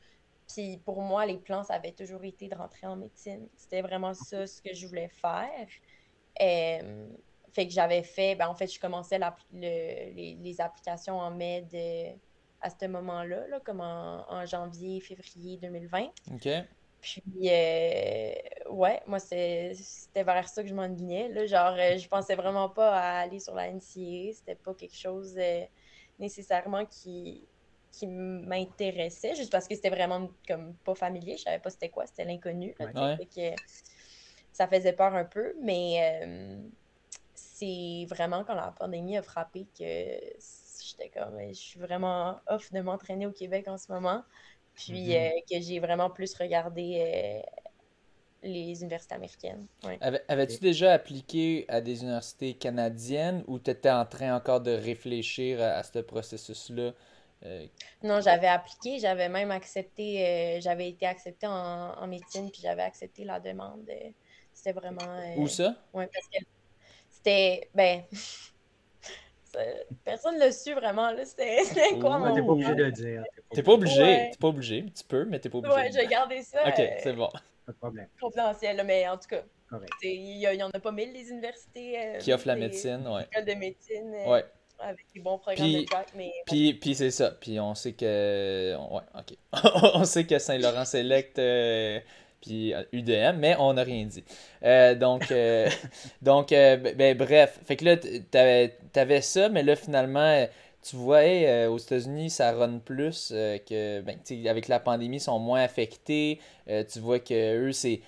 Puis 0.53 0.79
pour 0.79 1.01
moi, 1.01 1.25
les 1.25 1.39
plans, 1.39 1.63
ça 1.63 1.75
avait 1.75 1.93
toujours 1.93 2.23
été 2.23 2.47
de 2.49 2.55
rentrer 2.55 2.87
en 2.87 2.95
médecine. 2.97 3.49
C'était 3.55 3.81
vraiment 3.81 4.13
ça 4.13 4.47
ce 4.47 4.61
que 4.61 4.73
je 4.73 4.87
voulais 4.87 5.09
faire. 5.09 5.67
Euh, 6.41 7.09
fait 7.53 7.67
que 7.67 7.73
j'avais 7.73 8.03
fait, 8.03 8.35
ben 8.35 8.47
en 8.47 8.55
fait, 8.55 8.67
je 8.67 8.79
commençais 8.79 9.19
le- 9.19 10.13
les, 10.15 10.35
les 10.41 10.61
applications 10.61 11.19
en 11.19 11.31
med 11.31 11.73
euh, 11.75 12.13
à 12.61 12.69
ce 12.69 12.85
moment-là, 12.87 13.47
là, 13.47 13.59
comme 13.61 13.81
en, 13.81 14.25
en 14.31 14.45
janvier, 14.45 15.01
février 15.01 15.57
2020. 15.57 16.09
Ok. 16.31 16.47
Puis, 17.01 17.23
euh, 17.49 18.33
ouais, 18.69 19.01
moi, 19.07 19.19
c'était 19.19 20.23
vers 20.23 20.47
ça 20.47 20.61
que 20.63 20.69
je 20.69 20.75
m'enlignais. 20.75 21.29
Là. 21.29 21.45
Genre, 21.47 21.73
euh, 21.77 21.97
je 21.97 22.07
pensais 22.07 22.35
vraiment 22.35 22.69
pas 22.69 22.95
à 22.95 23.19
aller 23.21 23.39
sur 23.39 23.55
la 23.55 23.67
NCA. 23.69 24.33
C'était 24.33 24.55
pas 24.55 24.75
quelque 24.75 24.95
chose 24.97 25.35
euh, 25.37 25.65
nécessairement 26.19 26.85
qui, 26.85 27.49
qui 27.91 28.07
m'intéressait, 28.07 29.35
juste 29.35 29.51
parce 29.51 29.67
que 29.67 29.75
c'était 29.75 29.89
vraiment 29.89 30.29
comme 30.47 30.75
pas 30.77 30.95
familier. 30.95 31.37
Je 31.37 31.43
savais 31.43 31.59
pas 31.59 31.69
c'était 31.69 31.89
quoi, 31.89 32.05
c'était 32.07 32.25
l'inconnu. 32.25 32.75
là, 32.79 32.87
tu 32.87 32.99
sais. 32.99 32.99
Ouais. 32.99 33.17
Fait 33.17 33.25
que 33.27 33.57
ça 34.51 34.67
faisait 34.67 34.93
peur 34.93 35.13
un 35.15 35.25
peu, 35.25 35.55
mais 35.61 36.23
euh, 36.25 36.61
c'est 37.33 38.05
vraiment 38.09 38.43
quand 38.43 38.55
la 38.55 38.71
pandémie 38.71 39.17
a 39.17 39.21
frappé 39.23 39.67
que 39.77 39.83
j'étais 39.83 41.09
comme, 41.13 41.39
je 41.49 41.53
suis 41.53 41.79
vraiment 41.79 42.41
off 42.47 42.71
de 42.71 42.81
m'entraîner 42.81 43.27
au 43.27 43.31
Québec 43.31 43.67
en 43.67 43.77
ce 43.77 43.91
moment. 43.91 44.23
Puis 44.75 45.15
Mhm. 45.15 45.15
euh, 45.15 45.29
que 45.49 45.61
j'ai 45.61 45.79
vraiment 45.79 46.09
plus 46.09 46.33
regardé 46.35 47.43
euh, 47.43 47.61
les 48.43 48.81
universités 48.81 49.15
américaines. 49.15 49.67
Ouais. 49.83 49.99
Avais-tu 50.27 50.59
déjà 50.59 50.93
appliqué 50.93 51.65
à 51.67 51.79
des 51.81 52.01
universités 52.03 52.55
canadiennes 52.57 53.43
ou 53.47 53.59
tu 53.59 53.71
étais 53.71 53.91
en 53.91 54.05
train 54.05 54.35
encore 54.35 54.61
de 54.61 54.71
réfléchir 54.71 55.61
à, 55.61 55.67
à 55.77 55.83
ce 55.83 55.99
processus-là? 55.99 56.93
Euh, 57.43 57.65
Non, 58.03 58.21
j'avais 58.21 58.47
appliqué, 58.47 58.99
j'avais 58.99 59.27
même 59.29 59.51
accepté, 59.51 60.25
euh, 60.25 60.61
j'avais 60.61 60.89
été 60.89 61.05
acceptée 61.07 61.47
en, 61.47 61.51
en 61.97 62.07
médecine, 62.07 62.51
puis 62.51 62.61
j'avais 62.61 62.83
accepté 62.83 63.23
la 63.23 63.39
demande. 63.39 63.87
euh, 63.89 64.09
c'était 64.53 64.73
vraiment. 64.73 65.01
euh, 65.09 65.35
Où 65.37 65.47
ça? 65.47 65.75
Ouais, 65.93 66.07
parce 66.13 66.27
que 66.27 66.37
c'était. 67.09 67.69
Ben. 67.73 68.03
personne 70.05 70.35
ne 70.35 70.39
l'a 70.39 70.51
su 70.51 70.73
vraiment, 70.73 71.11
là. 71.11 71.25
C'était 71.25 71.57
quoi 71.99 72.17
mon. 72.19 72.33
t'es 72.33 72.41
pas 72.41 72.47
obligé 72.51 72.75
de 72.75 72.83
le 72.85 72.91
dire. 72.91 73.23
T'es 73.51 73.63
pas 73.63 73.73
obligé, 73.73 74.01
Ouais. 74.01 74.29
t'es 74.31 74.37
pas 74.37 74.47
obligé. 74.47 74.85
Tu 74.95 75.03
peux, 75.03 75.25
mais 75.25 75.39
t'es 75.39 75.49
pas 75.49 75.57
obligé. 75.57 75.75
Ouais, 75.75 75.91
j'ai 75.91 76.07
gardé 76.07 76.41
ça 76.43 76.67
Ok, 76.67 76.79
euh, 76.79 76.87
c'est 76.99 77.13
bon. 77.13 77.29
Pas 77.65 77.71
de 77.73 77.77
problème. 77.77 78.07
confidentiel, 78.19 78.77
là, 78.77 78.83
mais 78.83 79.07
en 79.07 79.17
tout 79.17 79.27
cas, 79.27 79.41
il 80.03 80.37
y, 80.37 80.47
a- 80.47 80.53
il 80.53 80.59
y 80.59 80.63
en 80.63 80.69
a 80.69 80.79
pas 80.79 80.91
mille, 80.91 81.11
les 81.13 81.29
universités. 81.29 81.99
euh, 81.99 82.17
Qui 82.19 82.33
offre 82.33 82.47
la 82.47 82.55
médecine, 82.55 83.07
ouais. 83.07 83.23
écoles 83.31 83.45
de 83.45 83.53
médecine 83.53 84.13
euh, 84.15 84.29
Ouais. 84.31 84.45
Avec 84.81 85.05
des 85.13 85.19
bons 85.21 85.37
programmes 85.37 85.65
Puis- 85.67 85.81
de 85.81 85.85
track, 85.85 86.07
mais 86.15 86.31
Puis, 86.45 86.73
puis 86.73 86.95
c'est 86.95 87.11
ça. 87.11 87.31
Puis 87.39 87.59
on 87.59 87.75
sait 87.75 87.93
que. 87.93 88.75
Ouais, 88.75 89.01
ok. 89.17 89.37
on 89.95 90.03
sait 90.03 90.25
que 90.25 90.39
Saint-Laurent 90.39 90.85
Select. 90.85 91.39
euh, 91.39 91.99
puis 92.41 92.73
euh, 92.73 92.81
UDM, 92.91 93.37
mais 93.37 93.55
on 93.59 93.73
n'a 93.73 93.83
rien 93.83 94.03
dit. 94.05 94.23
Euh, 94.63 94.95
donc, 94.95 95.29
euh, 95.31 95.69
donc 96.23 96.51
euh, 96.51 96.75
ben, 96.77 97.15
bref. 97.15 97.59
Fait 97.65 97.75
que 97.75 97.85
là, 97.85 97.97
t'avais, 98.31 98.75
t'avais 98.91 99.21
ça, 99.21 99.47
mais 99.49 99.61
là, 99.61 99.75
finalement, 99.75 100.19
euh, 100.21 100.47
tu 100.81 100.95
vois, 100.95 101.23
hey, 101.23 101.45
euh, 101.45 101.69
aux 101.69 101.77
États-Unis, 101.77 102.31
ça 102.31 102.51
run 102.53 102.79
plus 102.79 103.29
euh, 103.31 103.59
que. 103.59 104.01
Ben, 104.01 104.17
avec 104.47 104.67
la 104.67 104.79
pandémie, 104.79 105.17
ils 105.17 105.19
sont 105.19 105.37
moins 105.37 105.61
affectés. 105.61 106.39
Euh, 106.67 106.83
tu 106.91 106.99
vois 106.99 107.19
que 107.19 107.67
eux, 107.67 107.71
c'est. 107.73 108.01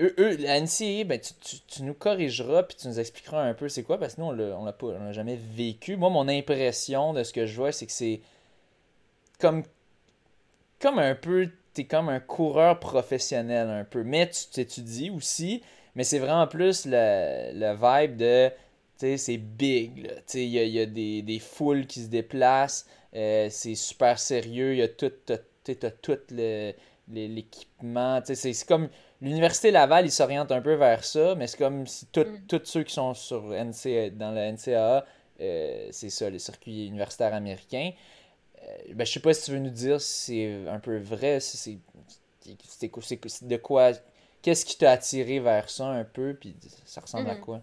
Eux, 0.00 0.14
eux, 0.18 0.36
la 0.38 0.60
ben, 1.04 1.20
tu, 1.20 1.60
tu, 1.66 1.82
nous 1.82 1.92
corrigeras 1.92 2.62
puis 2.62 2.76
tu 2.76 2.88
nous 2.88 2.98
expliqueras 2.98 3.42
un 3.42 3.52
peu 3.52 3.68
c'est 3.68 3.82
quoi, 3.82 3.98
parce 3.98 4.14
que 4.14 4.22
nous, 4.22 4.28
on 4.28 4.32
l'a, 4.32 4.56
on 4.56 4.64
l'a 4.64 5.12
jamais 5.12 5.36
vécu. 5.36 5.96
Moi, 5.96 6.08
mon 6.08 6.26
impression 6.28 7.12
de 7.12 7.22
ce 7.22 7.32
que 7.32 7.44
je 7.44 7.54
vois, 7.54 7.70
c'est 7.72 7.86
que 7.86 7.92
c'est 7.92 8.20
comme, 9.38 9.62
comme 10.78 10.98
un 10.98 11.14
peu, 11.14 11.50
t'es 11.74 11.84
comme 11.84 12.08
un 12.08 12.20
coureur 12.20 12.80
professionnel 12.80 13.68
un 13.68 13.84
peu, 13.84 14.02
mais 14.02 14.30
tu 14.30 14.46
t'étudies 14.50 15.10
aussi, 15.10 15.62
mais 15.94 16.04
c'est 16.04 16.18
vraiment 16.18 16.46
plus 16.46 16.86
le, 16.86 17.52
le 17.52 17.74
vibe 17.74 18.16
de, 18.16 18.50
tu 19.00 19.18
c'est 19.18 19.38
big. 19.38 20.10
Il 20.34 20.40
y 20.44 20.58
a, 20.58 20.64
y 20.64 20.80
a 20.80 20.86
des, 20.86 21.22
des, 21.22 21.38
foules 21.38 21.86
qui 21.86 22.02
se 22.02 22.08
déplacent. 22.08 22.86
Euh, 23.16 23.48
c'est 23.50 23.74
super 23.74 24.18
sérieux. 24.18 24.74
Il 24.74 24.78
y 24.78 24.82
a 24.82 24.88
tout, 24.88 25.12
tout 26.02 26.18
l'équipement. 27.08 28.20
C'est 28.24 28.66
comme 28.66 28.88
l'Université 29.20 29.70
Laval, 29.70 30.06
il 30.06 30.12
s'oriente 30.12 30.52
un 30.52 30.60
peu 30.60 30.74
vers 30.74 31.04
ça, 31.04 31.34
mais 31.34 31.46
c'est 31.46 31.58
comme 31.58 31.86
si 31.86 32.06
mm. 32.16 32.46
tous 32.48 32.60
ceux 32.64 32.82
qui 32.82 32.94
sont 32.94 33.14
sur 33.14 33.42
NCA, 33.42 34.10
dans 34.10 34.32
la 34.32 34.52
NCAA, 34.52 35.04
euh, 35.40 35.88
c'est 35.90 36.10
ça, 36.10 36.28
les 36.28 36.38
circuits 36.38 36.86
universitaires 36.86 37.34
américains. 37.34 37.92
Euh, 38.62 38.76
ben, 38.94 39.06
je 39.06 39.12
sais 39.12 39.20
pas 39.20 39.32
si 39.32 39.44
tu 39.44 39.50
veux 39.52 39.58
nous 39.58 39.70
dire 39.70 40.00
si 40.00 40.36
c'est 40.64 40.68
un 40.68 40.78
peu 40.78 40.98
vrai, 40.98 41.40
si 41.40 41.56
c'est 41.56 41.78
de 43.42 43.56
quoi, 43.56 43.92
qu'est-ce 44.42 44.64
qui 44.64 44.76
t'a 44.76 44.92
attiré 44.92 45.40
vers 45.40 45.70
ça 45.70 45.86
un 45.86 46.04
peu, 46.04 46.36
puis 46.38 46.54
ça 46.84 47.00
ressemble 47.00 47.30
à 47.30 47.34
mm-hmm. 47.34 47.40
quoi? 47.40 47.62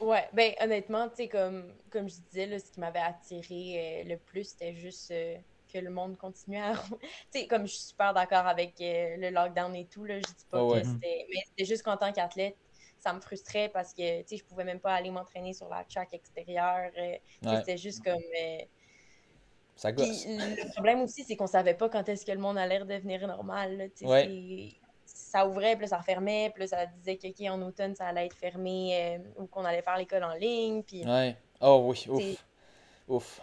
Ouais, 0.00 0.28
ben 0.32 0.52
honnêtement, 0.60 1.08
tu 1.08 1.16
sais, 1.16 1.28
comme, 1.28 1.64
comme 1.90 2.08
je 2.08 2.14
disais, 2.30 2.46
là, 2.46 2.58
ce 2.60 2.70
qui 2.70 2.78
m'avait 2.78 3.00
attiré 3.00 4.04
euh, 4.04 4.08
le 4.08 4.16
plus, 4.16 4.44
c'était 4.50 4.72
juste 4.72 5.10
euh, 5.10 5.36
que 5.72 5.78
le 5.78 5.90
monde 5.90 6.16
continuait 6.16 6.60
à. 6.60 6.72
tu 7.32 7.40
sais, 7.40 7.46
comme 7.46 7.66
je 7.66 7.72
suis 7.72 7.86
super 7.88 8.14
d'accord 8.14 8.46
avec 8.46 8.80
euh, 8.80 9.16
le 9.16 9.30
lockdown 9.30 9.74
et 9.76 9.86
tout, 9.86 10.04
là, 10.04 10.18
je 10.18 10.24
dis 10.24 10.46
pas 10.50 10.66
que 10.66 10.84
c'était. 10.84 11.26
Mais 11.30 11.40
c'était 11.46 11.64
juste 11.64 11.82
qu'en 11.82 11.96
tant 11.96 12.12
qu'athlète, 12.12 12.56
ça 12.98 13.12
me 13.12 13.20
frustrait 13.20 13.68
parce 13.68 13.94
que, 13.94 14.22
tu 14.22 14.28
sais, 14.28 14.36
je 14.38 14.44
pouvais 14.44 14.64
même 14.64 14.80
pas 14.80 14.94
aller 14.94 15.10
m'entraîner 15.10 15.52
sur 15.52 15.68
la 15.68 15.84
track 15.84 16.12
extérieure. 16.12 16.90
C'était 17.42 17.76
juste 17.76 18.04
comme. 18.04 18.22
ça 19.76 19.92
gosse. 19.92 20.26
le 20.26 20.72
problème 20.72 21.02
aussi, 21.02 21.24
c'est 21.24 21.36
qu'on 21.36 21.46
savait 21.46 21.74
pas 21.74 21.88
quand 21.88 22.08
est-ce 22.08 22.26
que 22.26 22.32
le 22.32 22.40
monde 22.40 22.58
allait 22.58 22.78
redevenir 22.78 23.26
normal. 23.26 23.90
ça 25.04 25.46
ouvrait, 25.46 25.76
puis 25.76 25.88
ça 25.88 25.98
refermait, 25.98 26.52
puis 26.54 26.68
ça 26.68 26.86
disait 26.86 27.16
que 27.16 27.50
en 27.50 27.60
automne, 27.62 27.94
ça 27.94 28.06
allait 28.06 28.26
être 28.26 28.36
fermé 28.36 29.18
euh, 29.18 29.42
ou 29.42 29.46
qu'on 29.46 29.64
allait 29.64 29.82
faire 29.82 29.96
l'école 29.96 30.24
en 30.24 30.34
ligne. 30.34 30.82
Puis, 30.82 31.04
ouais. 31.04 31.36
Oh 31.60 31.82
oui, 31.86 32.06
ouf. 32.08 32.44
Ouf. 33.08 33.40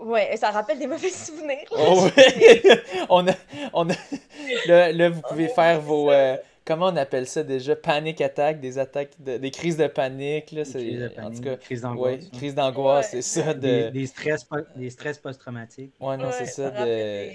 Ouais, 0.00 0.36
ça 0.36 0.50
rappelle 0.50 0.78
des 0.78 0.86
mauvais 0.86 1.10
souvenirs. 1.10 1.68
oh, 1.70 2.08
oui. 2.16 2.70
on 3.08 3.26
a, 3.28 3.32
on 3.72 3.88
a... 3.88 3.94
Là, 4.66 5.08
vous 5.10 5.22
pouvez 5.22 5.48
faire 5.48 5.80
vos. 5.80 6.10
Euh, 6.10 6.36
comment 6.64 6.86
on 6.86 6.96
appelle 6.96 7.26
ça 7.26 7.42
déjà? 7.42 7.76
Panic 7.76 8.20
attack, 8.20 8.60
des 8.60 8.78
attaques, 8.78 9.12
des 9.18 9.50
crises 9.50 9.76
de 9.76 9.86
panique. 9.86 10.52
Là, 10.52 10.64
crises 10.64 11.00
de 11.00 11.08
panique, 11.08 11.18
en 11.18 11.30
tout 11.30 11.42
cas, 11.42 11.56
crise 11.56 11.82
d'angoisse. 11.82 12.24
Ouais, 12.24 12.30
crise 12.32 12.54
d'angoisse, 12.54 13.10
c'est 13.10 13.22
ça. 13.22 13.54
De... 13.54 13.90
Des, 13.90 14.06
stress, 14.06 14.46
des 14.74 14.90
stress 14.90 15.18
post-traumatiques. 15.18 15.92
Ouais, 16.00 16.16
non, 16.16 16.30
c'est 16.32 16.46
ça. 16.46 16.70
De... 16.70 17.30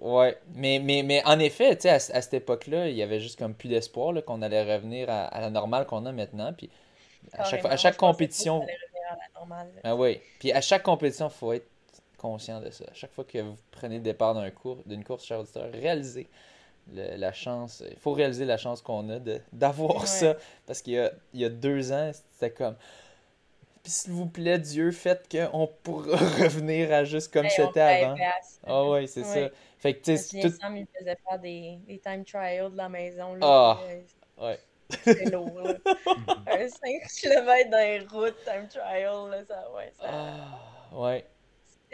Ouais, 0.00 0.36
mais, 0.54 0.80
mais, 0.82 1.02
mais 1.02 1.22
en 1.24 1.38
effet, 1.38 1.76
tu 1.76 1.82
sais, 1.82 1.90
à, 1.90 1.98
cette 1.98 2.34
époque-là, 2.34 2.88
il 2.88 2.96
y 2.96 3.02
avait 3.02 3.20
juste 3.20 3.38
comme 3.38 3.54
plus 3.54 3.68
d'espoir 3.68 4.12
qu'on 4.24 4.42
allait 4.42 4.74
revenir 4.74 5.08
à, 5.08 5.40
la 5.40 5.50
normale 5.50 5.86
qu'on 5.86 6.04
a 6.04 6.12
maintenant. 6.12 6.52
Puis 6.52 6.68
à 7.32 7.44
chaque, 7.44 7.64
à 7.64 7.76
chaque 7.76 7.96
compétition. 7.96 8.66
Ah 9.82 9.96
oui. 9.96 10.20
Puis 10.40 10.52
à 10.52 10.60
chaque 10.60 10.82
compétition, 10.82 11.28
il 11.28 11.38
faut 11.38 11.52
être 11.52 11.66
conscient 12.24 12.58
de 12.58 12.70
ça. 12.70 12.86
Chaque 12.94 13.12
fois 13.12 13.24
que 13.24 13.36
vous 13.36 13.56
prenez 13.70 13.96
le 13.96 14.02
départ 14.02 14.32
d'un 14.32 14.50
cours, 14.50 14.78
d'une 14.86 15.04
course, 15.04 15.26
cher 15.26 15.40
auditeur, 15.40 15.70
réalisez 15.70 16.26
la 16.90 17.32
chance. 17.32 17.82
Il 17.86 17.98
faut 17.98 18.12
réaliser 18.12 18.46
la 18.46 18.56
chance 18.56 18.80
qu'on 18.80 19.10
a 19.10 19.18
d'avoir 19.52 20.06
ça. 20.06 20.34
Parce 20.66 20.80
qu'il 20.80 20.94
y 20.94 20.98
a, 20.98 21.12
il 21.34 21.40
y 21.40 21.44
a 21.44 21.50
deux 21.50 21.92
ans, 21.92 22.10
c'était 22.14 22.50
comme. 22.50 22.76
Puis 23.82 23.92
s'il 23.92 24.12
vous 24.12 24.24
plaît, 24.24 24.58
Dieu, 24.58 24.90
faites 24.90 25.28
qu'on 25.30 25.68
pourra 25.82 26.16
revenir 26.42 26.90
à 26.94 27.04
juste 27.04 27.30
comme 27.30 27.46
c'était 27.50 27.80
avant. 27.80 28.16
Ah 28.66 28.88
oui, 28.88 29.06
c'est 29.06 29.24
ça. 29.24 29.50
Fait 29.78 29.92
que, 29.92 30.02
tu 30.02 30.16
sais, 30.16 30.40
tout... 30.40 30.48
Il 30.48 30.86
faisait 30.98 31.18
faire 31.28 31.38
des, 31.38 31.78
des 31.86 31.98
time 31.98 32.24
trials 32.24 32.72
de 32.72 32.76
la 32.78 32.88
maison. 32.88 33.34
Là, 33.34 33.40
ah, 33.42 33.80
ouais. 34.38 34.58
C'était 34.88 35.26
lourd, 35.26 35.60
là. 35.60 35.74
Un 36.46 36.68
5 36.68 37.06
km 37.20 37.70
dans 37.70 37.76
les 37.76 37.98
routes, 38.00 38.42
time 38.46 38.66
trial, 38.66 39.30
là, 39.30 39.44
ça, 39.46 39.70
ouais. 39.76 39.92
Ça... 40.00 40.06
Ah, 40.08 40.58
ouais. 40.90 41.26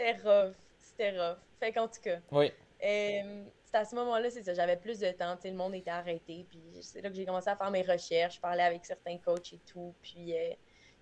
C'était 0.00 0.22
rough. 0.22 0.54
C'était 0.78 1.10
rough. 1.10 1.38
Fait 1.58 1.72
qu'en 1.72 1.88
tout 1.88 2.00
cas. 2.02 2.18
Oui. 2.32 2.52
Euh, 2.82 3.44
c'était 3.64 3.78
à 3.78 3.84
ce 3.84 3.94
moment-là, 3.96 4.30
c'est 4.30 4.42
ça, 4.42 4.54
j'avais 4.54 4.76
plus 4.76 4.98
de 4.98 5.10
temps, 5.12 5.36
tu 5.36 5.42
sais, 5.42 5.50
le 5.50 5.56
monde 5.56 5.74
était 5.74 5.90
arrêté, 5.90 6.46
puis 6.48 6.60
c'est 6.80 7.02
là 7.02 7.10
que 7.10 7.14
j'ai 7.14 7.26
commencé 7.26 7.48
à 7.48 7.54
faire 7.54 7.70
mes 7.70 7.82
recherches, 7.82 8.36
je 8.36 8.40
parlais 8.40 8.62
avec 8.62 8.84
certains 8.84 9.18
coachs 9.18 9.52
et 9.52 9.60
tout, 9.66 9.94
puis 10.02 10.34
euh, 10.34 10.54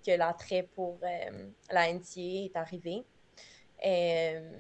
que 0.05 0.11
l'attrait 0.11 0.65
pour 0.75 0.99
euh, 1.03 1.49
la 1.71 1.93
NCA 1.93 2.45
est 2.45 2.57
arrivé. 2.57 3.05
Euh, 3.87 4.51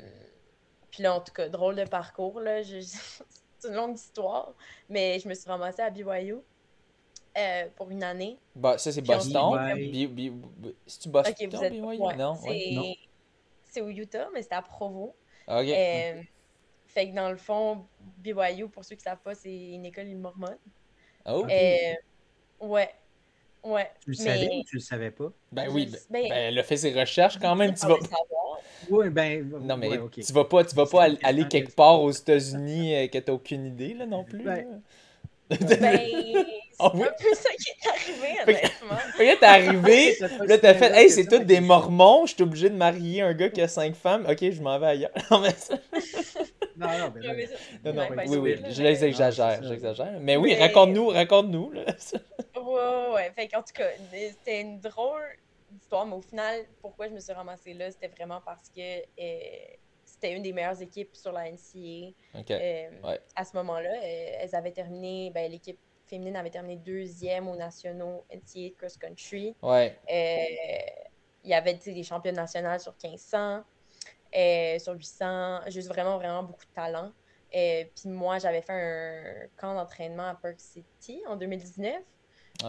puis 0.90 1.02
là, 1.02 1.14
en 1.16 1.20
tout 1.20 1.32
cas, 1.32 1.48
drôle 1.48 1.74
de 1.74 1.84
parcours, 1.84 2.40
là. 2.40 2.62
c'est 3.58 3.68
une 3.68 3.74
longue 3.74 3.96
histoire, 3.96 4.54
mais 4.88 5.18
je 5.18 5.28
me 5.28 5.34
suis 5.34 5.50
ramassée 5.50 5.82
à 5.82 5.90
BYU 5.90 6.36
euh, 7.36 7.66
pour 7.76 7.90
une 7.90 8.04
année. 8.04 8.38
Bah, 8.54 8.78
ça, 8.78 8.92
c'est 8.92 9.02
Boston. 9.02 9.58
C'est-tu 10.86 11.08
Boston, 11.08 11.34
okay, 11.34 11.46
BYU? 11.46 12.16
non, 12.16 12.36
C'est 13.78 13.82
au 13.82 13.90
Utah, 13.90 14.28
mais 14.34 14.42
c'est 14.42 14.52
à 14.52 14.62
Provo. 14.62 15.14
OK. 15.46 15.68
Euh, 15.68 16.22
fait 16.86 17.10
que 17.10 17.14
dans 17.14 17.30
le 17.30 17.36
fond, 17.36 17.84
BYU, 18.18 18.68
pour 18.68 18.84
ceux 18.84 18.96
qui 18.96 19.02
ne 19.02 19.10
savent 19.10 19.22
pas, 19.22 19.34
c'est 19.34 19.54
une 19.54 19.84
école 19.86 20.06
mormone. 20.16 20.56
Oh. 21.26 21.46
Euh, 21.48 21.94
ouais. 22.66 22.90
Ouais. 23.62 23.90
Tu 24.02 24.10
le 24.10 24.16
savais 24.16 24.48
ou 24.48 24.64
tu 24.64 24.76
le 24.76 24.80
savais 24.80 25.10
pas? 25.10 25.30
Ben 25.52 25.68
oui, 25.70 25.86
ben, 25.86 25.98
ben, 26.10 26.28
ben, 26.28 26.32
elle 26.32 26.58
a 26.58 26.62
fait 26.62 26.76
ses 26.76 26.98
recherches 26.98 27.38
quand 27.38 27.54
même. 27.54 27.74
Tu 27.74 27.86
vas... 27.86 27.96
Oui, 28.90 29.10
ben. 29.10 29.48
Non, 29.62 29.76
mais 29.76 29.90
tu 30.10 30.32
vas 30.32 30.44
pas, 30.44 30.64
tu 30.64 30.74
vas 30.74 30.86
pas 30.86 31.08
aller 31.22 31.46
quelque 31.46 31.74
part 31.74 32.00
aux 32.00 32.10
États-unis 32.10 32.94
euh, 32.94 33.06
que 33.08 33.18
t'as 33.18 33.32
aucune 33.32 33.66
idée, 33.66 33.94
là, 33.94 34.06
non 34.06 34.24
plus. 34.24 34.42
Ben, 34.42 34.82
ben 35.50 36.00
oh, 36.78 36.90
oui? 36.94 37.02
un 37.02 37.12
peu 37.22 37.34
ça 37.34 37.50
qui 37.50 37.70
est 37.70 37.88
arrivé, 37.88 38.40
honnêtement. 38.42 38.98
Regarde, 39.18 39.40
t'es 39.40 39.46
arrivé, 39.46 40.16
là, 40.46 40.58
t'as 40.58 40.74
fait, 40.74 40.92
hey, 40.94 41.10
c'est 41.10 41.26
tous 41.26 41.38
des 41.40 41.60
mormons, 41.60 42.26
je 42.26 42.34
suis 42.34 42.42
obligé 42.42 42.70
de 42.70 42.76
marier 42.76 43.22
un 43.22 43.34
gars 43.34 43.50
qui 43.50 43.60
a 43.60 43.68
cinq 43.68 43.94
femmes, 43.94 44.26
ok, 44.28 44.50
je 44.50 44.62
m'en 44.62 44.78
vais 44.78 44.86
ailleurs. 44.86 45.10
non, 45.30 45.40
mais 45.40 45.54
Non, 46.76 46.98
non, 46.98 47.12
mais 47.14 47.48
non, 47.84 47.92
non, 47.92 48.22
oui, 48.26 48.36
oui, 48.38 48.56
je 48.70 48.82
les 48.82 49.04
exagère, 49.04 49.62
j'exagère. 49.62 50.18
Mais 50.20 50.36
oui, 50.36 50.54
raconte-nous, 50.54 51.08
raconte-nous, 51.08 51.72
là. 51.72 51.84
ouais, 52.56 53.14
ouais, 53.14 53.32
fait 53.34 53.48
qu'en 53.48 53.62
tout 53.62 53.72
cas, 53.74 53.88
c'était 54.12 54.60
une 54.60 54.80
drôle 54.80 55.38
d'histoire, 55.70 56.06
mais 56.06 56.16
au 56.16 56.22
final, 56.22 56.64
pourquoi 56.80 57.08
je 57.08 57.14
me 57.14 57.20
suis 57.20 57.32
ramassée 57.32 57.74
là, 57.74 57.90
c'était 57.90 58.08
vraiment 58.08 58.40
parce 58.44 58.68
que 58.70 58.80
euh, 59.00 59.76
c'était 60.04 60.34
une 60.34 60.42
des 60.42 60.52
meilleures 60.52 60.80
équipes 60.80 61.14
sur 61.14 61.32
la 61.32 61.50
NCA. 61.50 62.12
Euh, 62.50 63.16
à 63.36 63.44
ce 63.44 63.56
moment-là, 63.56 63.90
euh, 63.90 64.30
elles 64.40 64.54
avaient 64.54 64.72
terminé, 64.72 65.30
ben, 65.34 65.50
l'équipe 65.50 65.78
féminine 66.08 66.36
avait 66.36 66.50
terminé 66.50 66.76
deuxième 66.76 67.48
aux 67.48 67.56
nationaux 67.56 68.24
NCA 68.32 68.74
cross 68.76 68.96
country. 68.96 69.54
Ouais. 69.62 69.96
il 71.44 71.50
y 71.50 71.54
avait 71.54 71.74
des 71.74 72.02
championnes 72.02 72.36
nationales 72.36 72.80
sur 72.80 72.94
1500, 73.02 73.62
sur 74.78 74.94
800, 74.94 75.60
juste 75.68 75.88
vraiment, 75.88 76.16
vraiment 76.18 76.42
beaucoup 76.42 76.64
de 76.64 76.74
talent. 76.74 77.12
Puis 77.50 78.08
moi, 78.08 78.38
j'avais 78.38 78.62
fait 78.62 78.72
un 78.72 79.48
camp 79.56 79.74
d'entraînement 79.74 80.28
à 80.28 80.34
Park 80.34 80.56
City 80.58 81.22
en 81.26 81.36
2019 81.36 82.02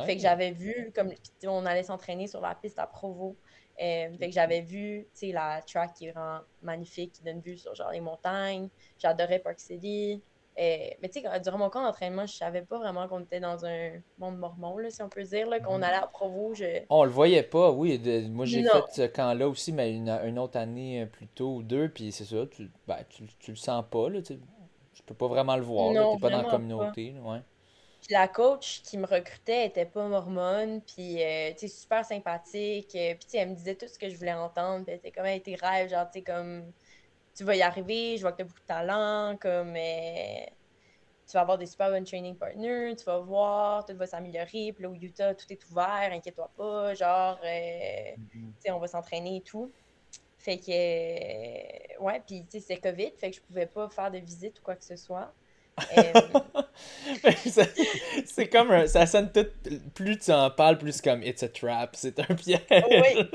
fait 0.06 0.16
que 0.16 0.22
j'avais 0.22 0.52
vu, 0.52 0.92
comme 0.96 1.12
on 1.46 1.66
allait 1.66 1.84
s'entraîner 1.84 2.28
sur 2.28 2.42
la 2.42 2.56
piste 2.56 2.80
à 2.80 2.88
Provo. 2.88 3.36
Euh, 3.82 4.12
fait 4.18 4.28
que 4.28 4.34
j'avais 4.34 4.62
vu, 4.62 5.08
tu 5.14 5.28
sais, 5.28 5.32
la 5.32 5.62
track 5.62 5.94
qui 5.94 6.08
est 6.08 6.12
vraiment 6.12 6.42
magnifique, 6.62 7.14
qui 7.14 7.24
donne 7.24 7.40
vue 7.40 7.58
sur 7.58 7.74
genre 7.76 7.92
les 7.92 8.02
montagnes. 8.02 8.70
J'adorais 8.98 9.40
Park 9.40 9.60
City. 9.60 10.22
Euh, 10.60 10.90
mais 11.02 11.10
tu 11.10 11.22
sais, 11.22 11.40
durant 11.40 11.58
mon 11.58 11.70
camp 11.70 11.82
d'entraînement, 11.82 12.26
je 12.26 12.36
savais 12.36 12.62
pas 12.62 12.78
vraiment 12.78 13.08
qu'on 13.08 13.22
était 13.22 13.40
dans 13.40 13.66
un 13.66 13.92
monde 14.18 14.38
mormon, 14.38 14.78
là, 14.78 14.90
si 14.90 15.02
on 15.02 15.10
peut 15.10 15.24
dire, 15.24 15.48
qu'on 15.64 15.80
mm-hmm. 15.80 15.84
allait 15.84 15.98
à 15.98 16.08
Provo. 16.08 16.54
Je... 16.54 16.84
On 16.90 17.04
le 17.06 17.10
voyait 17.10 17.44
pas, 17.44 17.72
oui. 17.72 18.00
moi, 18.30 18.46
j'ai 18.46 18.64
fait 18.64 18.84
ce 18.92 19.02
camp-là 19.04 19.48
aussi, 19.48 19.72
mais 19.72 19.94
une, 19.94 20.40
autre 20.40 20.58
année 20.58 21.04
euh, 21.04 21.06
plus 21.06 21.28
tôt 21.28 21.56
ou 21.56 21.64
deux, 21.64 21.90
puis 21.90 22.12
c'est 22.12 22.26
ça, 22.26 22.46
tu, 22.52 22.70
ben, 22.88 22.98
tu, 23.10 23.24
tu, 23.40 23.52
le 23.52 23.58
sens 23.58 23.86
pas, 23.90 24.10
là, 24.10 24.22
tu 24.22 24.38
peux 25.06 25.16
pas 25.16 25.28
vraiment 25.28 25.56
le 25.56 25.64
voir, 25.64 25.92
t'es 25.92 26.22
pas 26.22 26.30
dans 26.30 26.42
la 26.42 26.50
communauté, 26.50 27.16
ouais 27.24 27.40
la 28.10 28.28
coach 28.28 28.82
qui 28.84 28.98
me 28.98 29.06
recrutait 29.06 29.68
était 29.68 29.86
pas 29.86 30.08
mormone, 30.08 30.82
puis 30.82 31.22
euh, 31.22 31.52
tu 31.52 31.60
sais, 31.60 31.68
super 31.68 32.06
sympathique. 32.06 32.96
Euh, 32.96 33.16
puis 33.16 33.38
elle 33.38 33.50
me 33.50 33.56
disait 33.56 33.76
tout 33.76 33.88
ce 33.88 34.00
que 34.00 34.10
je 34.10 34.16
voulais 34.18 34.34
entendre. 34.34 34.86
Puis 34.86 34.94
elle 34.94 35.00
était 35.00 35.12
comme, 35.12 35.26
hey, 35.26 35.42
tes 35.42 35.56
rêves, 35.56 35.90
genre, 35.90 36.10
tu 36.12 36.20
sais, 36.20 36.24
comme, 36.24 36.72
tu 37.40 37.46
vas 37.46 37.56
y 37.56 37.62
arriver, 37.62 38.18
je 38.18 38.22
vois 38.22 38.34
que 38.34 38.38
tu 38.38 38.42
as 38.42 38.46
beaucoup 38.46 38.60
de 38.60 38.66
talent, 38.66 39.38
comme, 39.40 39.74
euh, 39.74 40.46
tu 41.26 41.34
vas 41.34 41.40
avoir 41.40 41.58
des 41.58 41.68
super 41.68 41.90
bonnes 41.90 42.04
training 42.04 42.36
partners, 42.36 42.98
tu 42.98 43.06
vas 43.06 43.20
voir, 43.20 43.86
tout 43.86 43.96
va 43.96 44.06
s'améliorer. 44.06 44.74
Puis 44.74 44.84
là, 44.84 44.90
au 44.90 44.94
Utah, 44.94 45.34
tout 45.34 45.46
est 45.50 45.70
ouvert, 45.70 46.10
inquiète-toi 46.12 46.52
pas, 46.58 46.94
genre, 46.96 47.40
tu 47.40 47.48
sais, 48.60 48.72
on 48.72 48.80
va 48.80 48.88
s'entraîner 48.88 49.38
et 49.38 49.42
tout. 49.42 49.72
Fait 50.38 50.58
que, 50.58 52.04
ouais, 52.04 52.22
puis 52.28 52.46
tu 52.52 52.60
sais, 52.60 52.66
c'est 52.68 52.76
COVID, 52.76 53.12
fait 53.18 53.30
que 53.30 53.38
je 53.38 53.42
pouvais 53.42 53.68
pas 53.68 53.88
faire 53.88 54.12
de 54.12 54.18
visite 54.18 54.60
ou 54.60 54.62
quoi 54.62 54.76
que 54.76 54.84
ce 54.84 54.98
soit. 54.98 55.34
c'est 58.26 58.50
comme 58.50 58.86
ça 58.88 59.06
sonne 59.06 59.32
tout 59.32 59.46
plus 59.94 60.18
tu 60.18 60.30
en 60.30 60.52
parles 60.52 60.78
plus 60.78 61.00
comme 61.00 61.24
it's 61.24 61.42
a 61.42 61.48
trap 61.48 61.96
c'est 61.96 62.20
un 62.20 62.36
piège 62.36 62.60
oui 62.70 63.30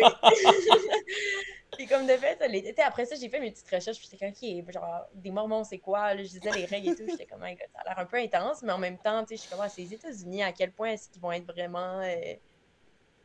oui 0.00 0.02
puis 1.76 1.86
comme 1.86 2.06
de 2.06 2.12
fait 2.12 2.38
après 2.84 3.04
ça 3.06 3.16
j'ai 3.16 3.28
fait 3.28 3.40
mes 3.40 3.50
petites 3.50 3.70
recherches 3.70 3.98
puis 3.98 4.08
j'étais 4.10 4.24
comme 4.24 4.62
ok 4.62 4.72
genre 4.72 5.06
des 5.14 5.30
mormons 5.30 5.64
c'est 5.64 5.78
quoi 5.78 6.16
je 6.16 6.22
disais 6.22 6.50
les 6.52 6.64
règles 6.64 6.90
et 6.90 6.94
tout 6.94 7.04
j'étais 7.08 7.26
comme 7.26 7.40
ça 7.40 7.46
a 7.46 7.88
l'air 7.88 7.98
un 7.98 8.06
peu 8.06 8.16
intense 8.16 8.62
mais 8.62 8.72
en 8.72 8.78
même 8.78 8.98
temps 8.98 9.22
tu 9.24 9.28
sais 9.28 9.36
je 9.36 9.40
suis 9.42 9.50
comme 9.50 9.60
ah, 9.62 9.68
c'est 9.68 9.82
les 9.82 9.94
États-Unis 9.94 10.42
à 10.42 10.52
quel 10.52 10.72
point 10.72 10.90
est-ce 10.90 11.08
qu'ils 11.08 11.22
vont 11.22 11.32
être 11.32 11.46
vraiment 11.46 12.00
euh, 12.00 12.34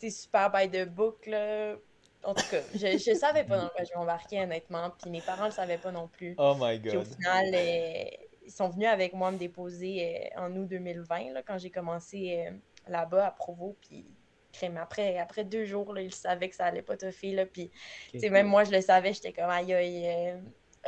super 0.10 0.50
by 0.50 0.70
the 0.70 0.88
book, 0.88 1.26
là? 1.26 1.76
En 2.24 2.34
tout 2.34 2.46
cas, 2.52 2.62
je, 2.74 2.98
je 2.98 3.18
savais 3.18 3.44
pas 3.44 3.58
dans 3.58 3.70
quoi 3.70 3.84
je 3.84 3.98
m'embarquais, 3.98 4.42
honnêtement. 4.44 4.92
Puis 5.02 5.10
mes 5.10 5.22
parents 5.22 5.46
le 5.46 5.52
savaient 5.52 5.78
pas 5.78 5.92
non 5.92 6.08
plus. 6.08 6.36
Oh 6.38 6.56
my 6.60 6.80
Puis 6.80 6.98
au 6.98 7.02
god. 7.02 7.08
final, 7.08 7.46
euh, 7.54 8.04
ils 8.46 8.52
sont 8.52 8.70
venus 8.70 8.88
avec 8.88 9.14
moi 9.14 9.32
me 9.32 9.38
déposer 9.38 10.30
euh, 10.36 10.42
en 10.42 10.56
août 10.56 10.68
2020, 10.68 11.34
là, 11.34 11.44
quand 11.44 11.58
j'ai 11.58 11.70
commencé 11.70 12.46
euh, 12.46 12.52
là-bas 12.88 13.28
à 13.28 13.32
Provo. 13.32 13.78
Puis 13.82 14.06
crème, 14.52 14.78
après, 14.78 15.18
après 15.18 15.44
deux 15.44 15.66
jours, 15.66 15.94
là, 15.94 16.02
ils 16.02 16.14
savaient 16.14 16.50
que 16.50 16.56
ça 16.56 16.66
allait 16.66 16.82
pas 16.82 16.98
toffer. 16.98 17.32
Là, 17.32 17.46
puis 17.46 17.72
même 18.30 18.48
moi, 18.48 18.64
je 18.64 18.72
le 18.72 18.82
savais, 18.82 19.14
j'étais 19.14 19.34
comme 19.34 19.50
aïe 19.50 19.74
aïe. 19.74 20.08
euh, 20.08 20.38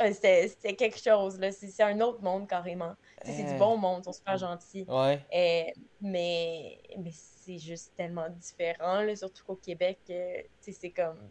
euh, 0.00 0.12
c'était 0.12 0.74
quelque 0.74 0.98
chose. 0.98 1.38
C'est 1.50 1.82
un 1.82 2.00
autre 2.00 2.22
monde 2.22 2.48
carrément. 2.48 2.94
C'est 3.24 3.44
du 3.44 3.54
bon 3.54 3.76
monde, 3.76 4.00
ils 4.00 4.04
sont 4.04 4.12
super 4.12 4.38
gentils. 4.38 4.86
Ouais. 4.88 5.20
Euh, 5.34 5.70
mais 6.00 6.80
mais 6.98 7.10
c'est 7.12 7.58
juste 7.58 7.94
tellement 7.94 8.28
différent, 8.30 9.02
là, 9.02 9.14
surtout 9.14 9.44
qu'au 9.44 9.56
Québec, 9.56 9.98
euh, 10.10 10.42
c'est 10.60 10.90
comme. 10.90 11.30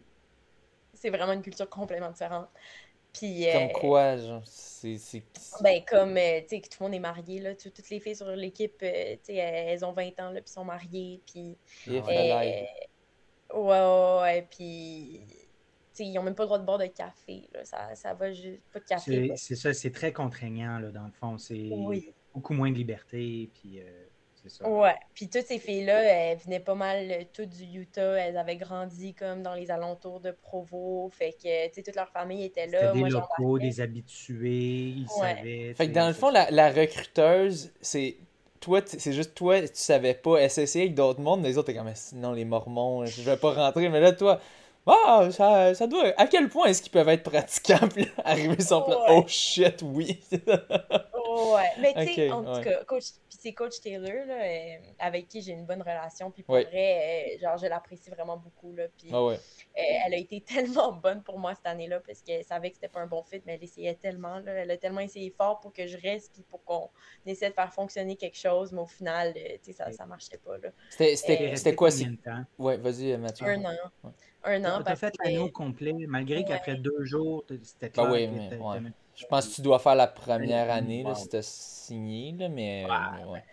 C'est 0.94 1.10
vraiment 1.10 1.32
une 1.32 1.42
culture 1.42 1.68
complètement 1.68 2.10
différente. 2.10 2.48
Puis. 3.12 3.48
euh, 3.48 3.52
Comme 3.52 3.72
quoi, 3.72 4.16
genre, 4.16 4.42
c'est. 4.46 4.96
ben, 5.62 5.82
comme, 5.88 6.16
euh, 6.16 6.40
tu 6.42 6.48
sais, 6.48 6.60
que 6.60 6.68
tout 6.68 6.78
le 6.80 6.86
monde 6.86 6.94
est 6.94 6.98
marié, 7.00 7.40
là. 7.40 7.54
Tout- 7.54 7.70
toutes 7.70 7.90
les 7.90 8.00
filles 8.00 8.16
sur 8.16 8.26
l'équipe, 8.28 8.76
euh, 8.82 9.14
tu 9.16 9.34
sais, 9.34 9.34
elles 9.36 9.84
ont 9.84 9.92
20 9.92 10.18
ans, 10.20 10.30
là, 10.30 10.40
puis 10.40 10.50
sont 10.50 10.64
mariées, 10.64 11.20
puis... 11.30 11.56
Euh, 11.88 12.00
ouais, 12.00 12.68
ouais, 13.54 14.20
ouais, 14.22 14.48
puis... 14.50 15.20
Tu 15.94 16.04
sais, 16.04 16.06
ils 16.06 16.18
ont 16.18 16.22
même 16.22 16.34
pas 16.34 16.44
le 16.44 16.46
droit 16.48 16.58
de 16.58 16.64
boire 16.64 16.78
de 16.78 16.86
café, 16.86 17.48
là. 17.52 17.64
Ça, 17.66 17.94
ça 17.94 18.14
va 18.14 18.32
juste... 18.32 18.62
Pas 18.72 18.78
de 18.80 18.84
café, 18.84 19.30
C'est 19.36 19.56
ça, 19.56 19.74
c'est 19.74 19.90
très 19.90 20.12
contraignant, 20.12 20.78
là, 20.78 20.90
dans 20.90 21.04
le 21.04 21.12
fond. 21.12 21.36
C'est 21.36 21.68
Oui. 21.70 22.14
beaucoup 22.32 22.54
moins 22.54 22.70
de 22.70 22.76
liberté, 22.76 23.50
puis 23.52 23.80
euh, 23.80 24.06
c'est 24.42 24.50
ça. 24.50 24.68
Ouais, 24.68 24.94
puis 25.14 25.28
toutes 25.28 25.46
ces 25.46 25.58
filles-là, 25.58 26.02
elles 26.02 26.38
venaient 26.38 26.60
pas 26.60 26.74
mal 26.74 27.10
euh, 27.10 27.22
toutes 27.32 27.50
du 27.50 27.64
Utah, 27.80 28.14
elles 28.18 28.36
avaient 28.36 28.56
grandi 28.56 29.14
comme 29.14 29.42
dans 29.42 29.54
les 29.54 29.70
alentours 29.70 30.20
de 30.20 30.30
Provo, 30.30 31.10
fait 31.12 31.32
que, 31.32 31.68
tu 31.68 31.74
sais, 31.74 31.82
toute 31.82 31.96
leur 31.96 32.08
famille 32.08 32.44
était 32.44 32.66
là, 32.66 32.92
des 32.92 32.98
moi 32.98 33.08
locaux, 33.08 33.58
des 33.58 33.80
habitués, 33.80 34.48
ils 34.48 35.06
Ouais. 35.20 35.36
savaient. 35.36 35.74
Fait 35.74 35.88
que 35.88 35.92
dans 35.92 36.06
le 36.06 36.12
fond, 36.14 36.30
la, 36.30 36.50
la 36.50 36.70
recruteuse, 36.70 37.72
c'est. 37.80 38.16
Toi, 38.60 38.80
c'est 38.86 39.12
juste 39.12 39.34
toi, 39.34 39.60
tu 39.60 39.68
savais 39.74 40.14
pas 40.14 40.48
SSI 40.48 40.82
avec 40.82 40.94
d'autres 40.94 41.20
mondes, 41.20 41.42
les 41.42 41.58
autres, 41.58 41.66
t'es 41.66 41.74
comme, 41.74 41.86
Mais 41.86 41.96
sinon, 41.96 42.32
les 42.32 42.44
Mormons, 42.44 43.04
je 43.06 43.20
vais 43.22 43.36
pas 43.36 43.52
rentrer, 43.52 43.88
mais 43.88 43.98
là, 44.00 44.12
toi, 44.12 44.40
ah, 44.86 45.28
ça, 45.32 45.74
ça 45.74 45.86
doit. 45.88 46.12
À 46.16 46.28
quel 46.28 46.48
point 46.48 46.66
est-ce 46.66 46.80
qu'ils 46.82 46.92
peuvent 46.92 47.08
être 47.08 47.28
pratiquants, 47.28 47.88
puis 47.92 48.04
là, 48.04 48.10
arriver 48.24 48.62
sur 48.62 48.84
place, 48.84 48.98
Ouais. 48.98 49.16
oh 49.16 49.24
shit, 49.26 49.82
oui. 49.82 50.20
Ouais, 51.32 51.70
mais 51.80 51.94
tu 51.94 52.14
sais, 52.14 52.30
en 52.30 52.44
ouais. 52.44 52.56
tout 52.62 52.68
cas, 52.68 52.84
coach, 52.84 53.04
puis 53.28 53.38
c'est 53.40 53.52
coach 53.52 53.80
Taylor, 53.80 54.26
là, 54.26 54.42
euh, 54.44 54.76
avec 54.98 55.28
qui 55.28 55.40
j'ai 55.42 55.52
une 55.52 55.64
bonne 55.64 55.80
relation, 55.82 56.30
puis 56.30 56.42
pour 56.42 56.54
Ouais. 56.54 56.64
vrai, 56.64 57.36
euh, 57.36 57.40
genre, 57.40 57.56
je 57.58 57.66
l'apprécie 57.66 58.10
vraiment 58.10 58.36
beaucoup, 58.36 58.72
là, 58.72 58.84
puis 58.96 59.08
Ah 59.12 59.24
ouais. 59.24 59.34
euh, 59.36 59.82
elle 60.06 60.14
a 60.14 60.16
été 60.16 60.40
tellement 60.80 60.92
bonne 60.92 61.22
pour 61.22 61.38
moi 61.38 61.54
cette 61.54 61.66
année-là, 61.66 62.00
parce 62.00 62.22
qu'elle 62.22 62.44
savait 62.44 62.70
que 62.70 62.76
c'était 62.76 62.88
pas 62.88 63.00
un 63.00 63.06
bon 63.06 63.22
fit, 63.22 63.40
mais 63.46 63.54
elle 63.54 63.64
essayait 63.64 63.94
tellement, 63.94 64.38
là, 64.40 64.52
elle 64.52 64.70
a 64.70 64.76
tellement 64.76 65.00
essayé 65.00 65.30
fort 65.30 65.60
pour 65.60 65.72
que 65.72 65.86
je 65.86 65.98
reste, 65.98 66.32
puis 66.32 66.42
pour 66.42 66.62
qu'on 66.64 66.90
essaie 67.26 67.48
de 67.50 67.54
faire 67.54 67.72
fonctionner 67.72 68.16
quelque 68.16 68.38
chose, 68.38 68.72
mais 68.72 68.80
au 68.80 68.86
final, 68.86 69.34
euh, 69.36 69.56
tu 69.62 69.70
sais, 69.70 69.72
ça, 69.72 69.92
ça 69.92 70.06
marchait 70.06 70.38
pas, 70.38 70.58
là. 70.58 70.70
C'était, 70.90 71.74
quoi, 71.74 71.90
temps? 71.90 72.44
Ouais, 72.58 72.76
vas-y, 72.76 73.16
Mathieu. 73.16 73.46
Un 73.46 73.64
an. 73.64 73.76
Ouais. 74.04 74.10
Un 74.44 74.64
an, 74.64 74.82
parce 74.84 74.98
fait 75.00 75.12
que... 75.16 75.22
l'année 75.24 75.38
au 75.38 75.48
complet, 75.50 75.94
malgré 76.08 76.38
Ouais. 76.38 76.44
qu'après 76.44 76.76
deux 76.76 77.04
jours, 77.04 77.44
c'était 77.62 77.88
Ben 77.88 77.92
clair 77.92 78.10
oui, 78.10 78.26
mais 78.26 78.48
t'aimais- 78.48 78.92
Je 79.14 79.26
pense 79.26 79.48
que 79.48 79.54
tu 79.56 79.62
dois 79.62 79.78
faire 79.78 79.94
la 79.94 80.06
première 80.06 80.70
année, 80.70 81.02
là, 81.02 81.14
si 81.14 81.28
t'as 81.28 81.42
signé, 81.42 82.32
là, 82.32 82.48
mais. 82.48 82.84
ouais. 83.26 83.44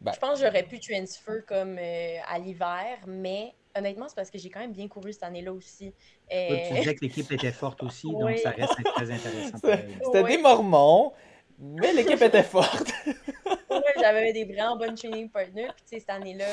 Ben, 0.00 0.12
Je 0.14 0.18
pense 0.18 0.40
que 0.40 0.46
j'aurais 0.46 0.62
pu 0.62 0.80
transfer 0.80 1.44
comme 1.46 1.76
euh, 1.78 2.16
à 2.26 2.38
l'hiver, 2.38 2.98
mais 3.06 3.54
honnêtement, 3.76 4.08
c'est 4.08 4.14
parce 4.14 4.30
que 4.30 4.38
j'ai 4.38 4.48
quand 4.48 4.60
même 4.60 4.72
bien 4.72 4.88
couru 4.88 5.12
cette 5.12 5.22
année-là 5.24 5.52
aussi. 5.52 5.92
Toi, 6.28 6.38
Euh, 6.38 6.56
tu 6.68 6.74
disais 6.74 6.94
que 6.94 7.04
l'équipe 7.04 7.30
était 7.30 7.52
forte 7.52 7.82
aussi, 7.82 8.10
donc 8.10 8.36
ça 8.38 8.50
reste 8.50 8.82
très 8.82 9.10
intéressant. 9.10 9.58
C'était 9.62 10.22
Oui. 10.22 10.36
des 10.36 10.42
Mormons, 10.42 11.12
mais 11.58 11.92
l'équipe 11.92 12.20
était 12.22 12.42
forte. 12.42 12.90
Ouais, 13.70 13.94
j'avais 14.00 14.32
des 14.32 14.44
vraiment 14.44 14.76
bonnes 14.76 14.94
training 14.96 15.30
partners. 15.30 15.68
Puis, 15.76 15.84
tu 15.84 15.88
sais, 15.94 16.00
cette 16.00 16.10
année-là, 16.10 16.44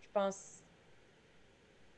je 0.00 0.08
pense, 0.14 0.62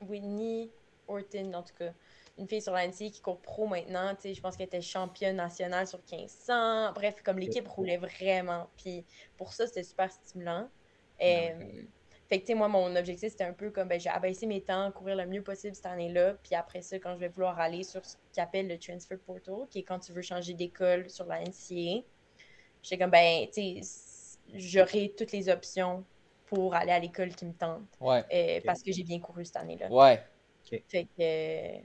Whitney 0.01 0.71
Orton, 1.07 1.53
en 1.55 1.63
tout 1.63 1.75
cas, 1.79 1.93
une 2.39 2.49
fille 2.49 2.63
sur 2.63 2.73
l'ANC 2.73 2.93
qui 2.93 3.21
court 3.21 3.41
pro 3.41 3.67
maintenant. 3.67 4.15
Je 4.25 4.41
pense 4.41 4.57
qu'elle 4.57 4.67
était 4.67 4.81
championne 4.81 5.37
nationale 5.37 5.87
sur 5.87 5.99
1500. 6.11 6.93
Bref, 6.93 7.23
comme 7.23 7.39
l'équipe 7.39 7.67
roulait 7.69 7.99
vraiment. 7.99 8.69
Puis, 8.77 9.05
pour 9.37 9.53
ça, 9.53 9.67
c'était 9.67 9.83
super 9.83 10.11
stimulant. 10.11 10.69
Euh, 11.21 11.83
fait 12.29 12.39
que, 12.41 12.47
tu 12.47 12.53
sais, 12.53 12.55
moi, 12.55 12.69
mon 12.69 12.97
objectif, 12.97 13.31
c'était 13.31 13.45
un 13.45 13.53
peu 13.53 13.71
comme, 13.71 13.89
ben, 13.89 14.01
j'ai 14.01 14.09
abaissé 14.09 14.47
mes 14.47 14.63
temps, 14.63 14.91
courir 14.93 15.17
le 15.17 15.27
mieux 15.27 15.43
possible 15.43 15.75
cette 15.75 15.85
année-là. 15.87 16.35
Puis 16.43 16.55
après 16.55 16.81
ça, 16.81 16.99
quand 16.99 17.15
je 17.15 17.21
vais 17.21 17.29
vouloir 17.29 17.61
aller 17.61 17.83
sur 17.83 18.05
ce 18.05 18.17
qu'ils 18.33 18.43
appellent 18.43 18.69
le 18.69 18.79
Transfer 18.79 19.19
Portal, 19.19 19.67
qui 19.69 19.81
est 19.81 19.83
quand 19.83 19.99
tu 19.99 20.13
veux 20.13 20.23
changer 20.23 20.55
d'école 20.55 21.11
sur 21.11 21.27
la 21.27 21.43
NCA, 21.43 22.03
j'étais 22.83 22.99
comme, 22.99 23.11
ben, 23.11 23.47
tu 23.53 23.83
sais, 23.83 24.39
j'aurai 24.55 25.13
toutes 25.17 25.33
les 25.33 25.51
options 25.51 26.05
pour 26.47 26.75
aller 26.75 26.93
à 26.93 26.99
l'école 26.99 27.35
qui 27.35 27.45
me 27.45 27.53
tente. 27.53 27.83
Ouais, 28.01 28.25
euh, 28.33 28.61
Parce 28.65 28.83
que 28.83 28.93
j'ai 28.93 29.05
bien 29.05 29.21
couru 29.21 29.45
cette 29.45 29.57
année-là. 29.57 29.89
ouais. 29.91 30.23
Fait 30.89 31.05
que, 31.05 31.21
euh, 31.21 31.81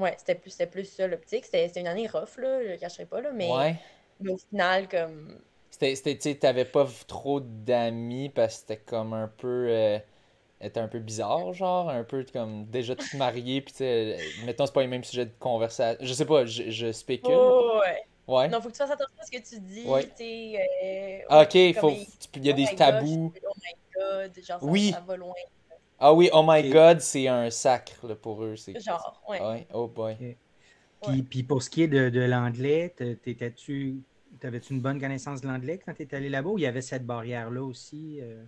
ouais, 0.00 0.14
c'était 0.18 0.34
plus, 0.34 0.50
c'était 0.50 0.66
plus 0.66 0.84
ça 0.84 1.06
l'optique. 1.06 1.44
C'était 1.44 1.68
une 1.80 1.86
année 1.86 2.06
rough, 2.08 2.36
là, 2.38 2.62
je 2.62 2.68
le 2.70 2.76
cacherai 2.78 3.06
pas, 3.06 3.20
là, 3.20 3.32
mais, 3.32 3.48
Ouais. 3.48 3.76
mais 4.20 4.32
au 4.32 4.38
final, 4.38 4.88
comme, 4.88 5.40
C'était, 5.70 6.18
tu 6.18 6.38
t'avais 6.38 6.64
pas 6.64 6.86
trop 7.06 7.40
d'amis 7.40 8.28
parce 8.28 8.54
que 8.56 8.60
c'était 8.60 8.76
comme 8.84 9.12
un 9.14 9.28
peu. 9.28 9.66
euh, 9.70 9.98
était 10.60 10.80
un 10.80 10.88
peu 10.88 11.00
bizarre, 11.00 11.52
genre, 11.54 11.90
un 11.90 12.04
peu 12.04 12.24
comme 12.32 12.66
déjà 12.66 12.96
tout 12.96 13.16
marié, 13.16 13.62
puis 13.62 13.72
tu 13.72 13.78
sais, 13.78 14.18
mettons, 14.46 14.66
c'est 14.66 14.72
pas 14.74 14.82
les 14.82 14.88
mêmes 14.88 15.04
sujets 15.04 15.26
de 15.26 15.32
conversation. 15.40 16.04
Je 16.06 16.12
sais 16.14 16.26
pas, 16.26 16.46
je, 16.46 16.70
je 16.70 16.92
spécule. 16.92 17.34
Oh, 17.34 17.80
ouais. 17.82 18.00
Ouais. 18.28 18.48
Non, 18.48 18.60
faut 18.60 18.68
que 18.68 18.72
tu 18.74 18.78
fasses 18.78 18.90
attention 18.90 19.14
à 19.20 19.24
ce 19.24 19.30
que 19.30 19.48
tu 19.48 19.60
dis, 19.60 19.86
Ouais. 19.90 20.08
tu 20.16 20.22
euh, 20.58 21.22
Ah, 21.28 21.42
ok, 21.42 21.74
faut, 21.78 21.90
il- 22.34 22.46
y 22.46 22.50
a 22.50 22.52
oh 22.52 22.56
des 22.56 22.66
my 22.66 22.76
tabous. 22.76 23.32
oh 23.46 23.54
my 23.56 23.74
god, 23.94 24.40
genre, 24.44 24.60
ça, 24.62 24.66
Oui. 24.66 24.90
ça 24.90 25.00
va 25.00 25.16
loin. 25.16 25.34
Ah 26.00 26.14
oui, 26.14 26.30
oh 26.32 26.42
my 26.46 26.68
god, 26.70 27.00
c'est 27.00 27.28
un 27.28 27.50
sacre 27.50 28.06
là, 28.06 28.16
pour 28.16 28.42
eux. 28.42 28.56
C'est... 28.56 28.80
Genre, 28.80 29.22
ouais. 29.28 29.40
Ouais, 29.40 29.66
oh 29.74 29.86
boy. 29.86 30.36
Puis, 31.02 31.22
puis 31.22 31.42
pour 31.42 31.62
ce 31.62 31.70
qui 31.70 31.82
est 31.82 31.88
de, 31.88 32.08
de 32.08 32.20
l'anglais, 32.20 32.94
t'étais-tu, 32.96 34.02
t'avais-tu 34.38 34.72
une 34.74 34.80
bonne 34.80 35.00
connaissance 35.00 35.40
de 35.40 35.46
l'anglais 35.48 35.78
quand 35.78 35.94
tu 35.94 36.02
étais 36.02 36.16
allé 36.16 36.28
là-bas 36.28 36.50
ou 36.50 36.58
il 36.58 36.62
y 36.62 36.66
avait 36.66 36.82
cette 36.82 37.06
barrière-là 37.06 37.62
aussi? 37.62 38.18
euh? 38.20 38.42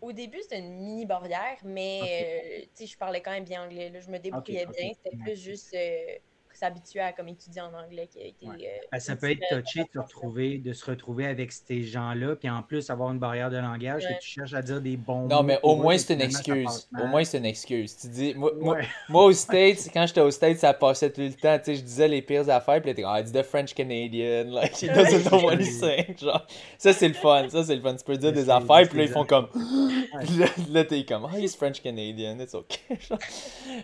Au 0.00 0.12
début, 0.12 0.38
c'était 0.42 0.60
une 0.60 0.74
mini 0.74 1.06
barrière, 1.06 1.58
mais 1.64 2.66
euh, 2.80 2.86
je 2.86 2.96
parlais 2.96 3.20
quand 3.20 3.32
même 3.32 3.44
bien 3.44 3.64
anglais. 3.64 3.90
là. 3.90 4.00
Je 4.00 4.10
me 4.10 4.18
débrouillais 4.18 4.66
bien. 4.66 4.92
C'était 4.94 5.16
plus 5.16 5.36
juste 5.36 5.74
euh, 5.74 6.18
s'habituer 6.58 7.00
à 7.00 7.12
comme 7.12 7.28
étudier 7.28 7.62
en 7.62 7.72
anglais 7.74 8.08
qui 8.10 8.20
a 8.20 8.26
été. 8.26 8.46
Ouais. 8.46 8.54
euh, 8.56 8.86
Ben, 8.92 8.98
ça 9.00 9.16
peut 9.16 9.30
être 9.30 9.40
touché 9.50 9.80
de 9.82 9.88
se 9.92 9.98
retrouver, 9.98 10.58
de 10.58 10.72
se 10.72 10.84
retrouver 10.84 11.26
avec 11.26 11.52
ces 11.52 11.82
gens-là, 11.82 12.36
puis 12.36 12.50
en 12.50 12.62
plus 12.62 12.90
avoir 12.90 13.10
une 13.12 13.18
barrière 13.18 13.50
de 13.50 13.56
langage, 13.58 14.04
Ouais. 14.04 14.14
que 14.16 14.20
tu 14.22 14.28
cherches 14.28 14.54
à 14.54 14.62
dire 14.62 14.80
des 14.80 14.96
bons 14.96 15.28
Non, 15.28 15.36
mots 15.36 15.42
mais 15.42 15.58
au 15.62 15.76
moins 15.76 15.96
c'est 15.98 16.14
une 16.14 16.22
excuse. 16.22 16.88
Au 17.00 17.06
moins 17.06 17.24
c'est 17.24 17.38
une 17.38 17.44
excuse. 17.46 17.96
Tu 17.96 18.08
dis, 18.08 18.34
moi, 18.34 18.50
moi, 18.58 18.76
Ouais. 18.76 18.84
moi 19.08 19.24
aux 19.24 19.32
States, 19.44 19.88
quand 19.92 20.06
j'étais 20.06 20.20
aux 20.20 20.30
States, 20.30 20.58
ça 20.58 20.74
passait 20.74 21.10
tout 21.12 21.20
le 21.20 21.32
temps. 21.34 21.58
Tu 21.58 21.64
sais, 21.66 21.74
je 21.76 21.82
disais 21.82 22.08
les 22.08 22.22
pires 22.22 22.48
affaires, 22.50 22.80
puis 22.80 22.90
là, 22.90 22.94
t'es 22.94 23.02
comme, 23.02 23.12
ah, 23.14 23.20
it's 23.20 23.32
the 23.32 23.42
French 23.42 23.74
Canadian. 23.74 24.50
Like, 24.50 24.74
he 24.82 24.88
doesn't 24.88 25.28
know 25.30 25.40
what 25.44 25.56
he's 25.56 25.78
saying. 25.78 26.16
Genre, 26.18 26.46
ça, 26.76 26.92
c'est 26.92 27.08
le 27.08 27.14
fun. 27.14 27.48
Ça, 27.48 27.62
c'est 27.64 27.76
le 27.76 27.82
fun. 27.82 27.94
Tu 27.94 28.04
peux 28.04 28.16
dire 28.16 28.32
des 28.32 28.50
affaires, 28.50 28.88
puis 28.88 28.98
là, 28.98 29.04
ils 29.04 29.10
font 29.10 29.24
comme, 29.24 29.48
là, 30.38 30.46
là, 30.70 30.84
t'es 30.84 31.04
comme, 31.04 31.26
ah, 31.32 31.38
he's 31.38 31.54
French 31.56 31.80
Canadian. 31.80 32.38
It's 32.40 32.54
okay. 32.54 32.80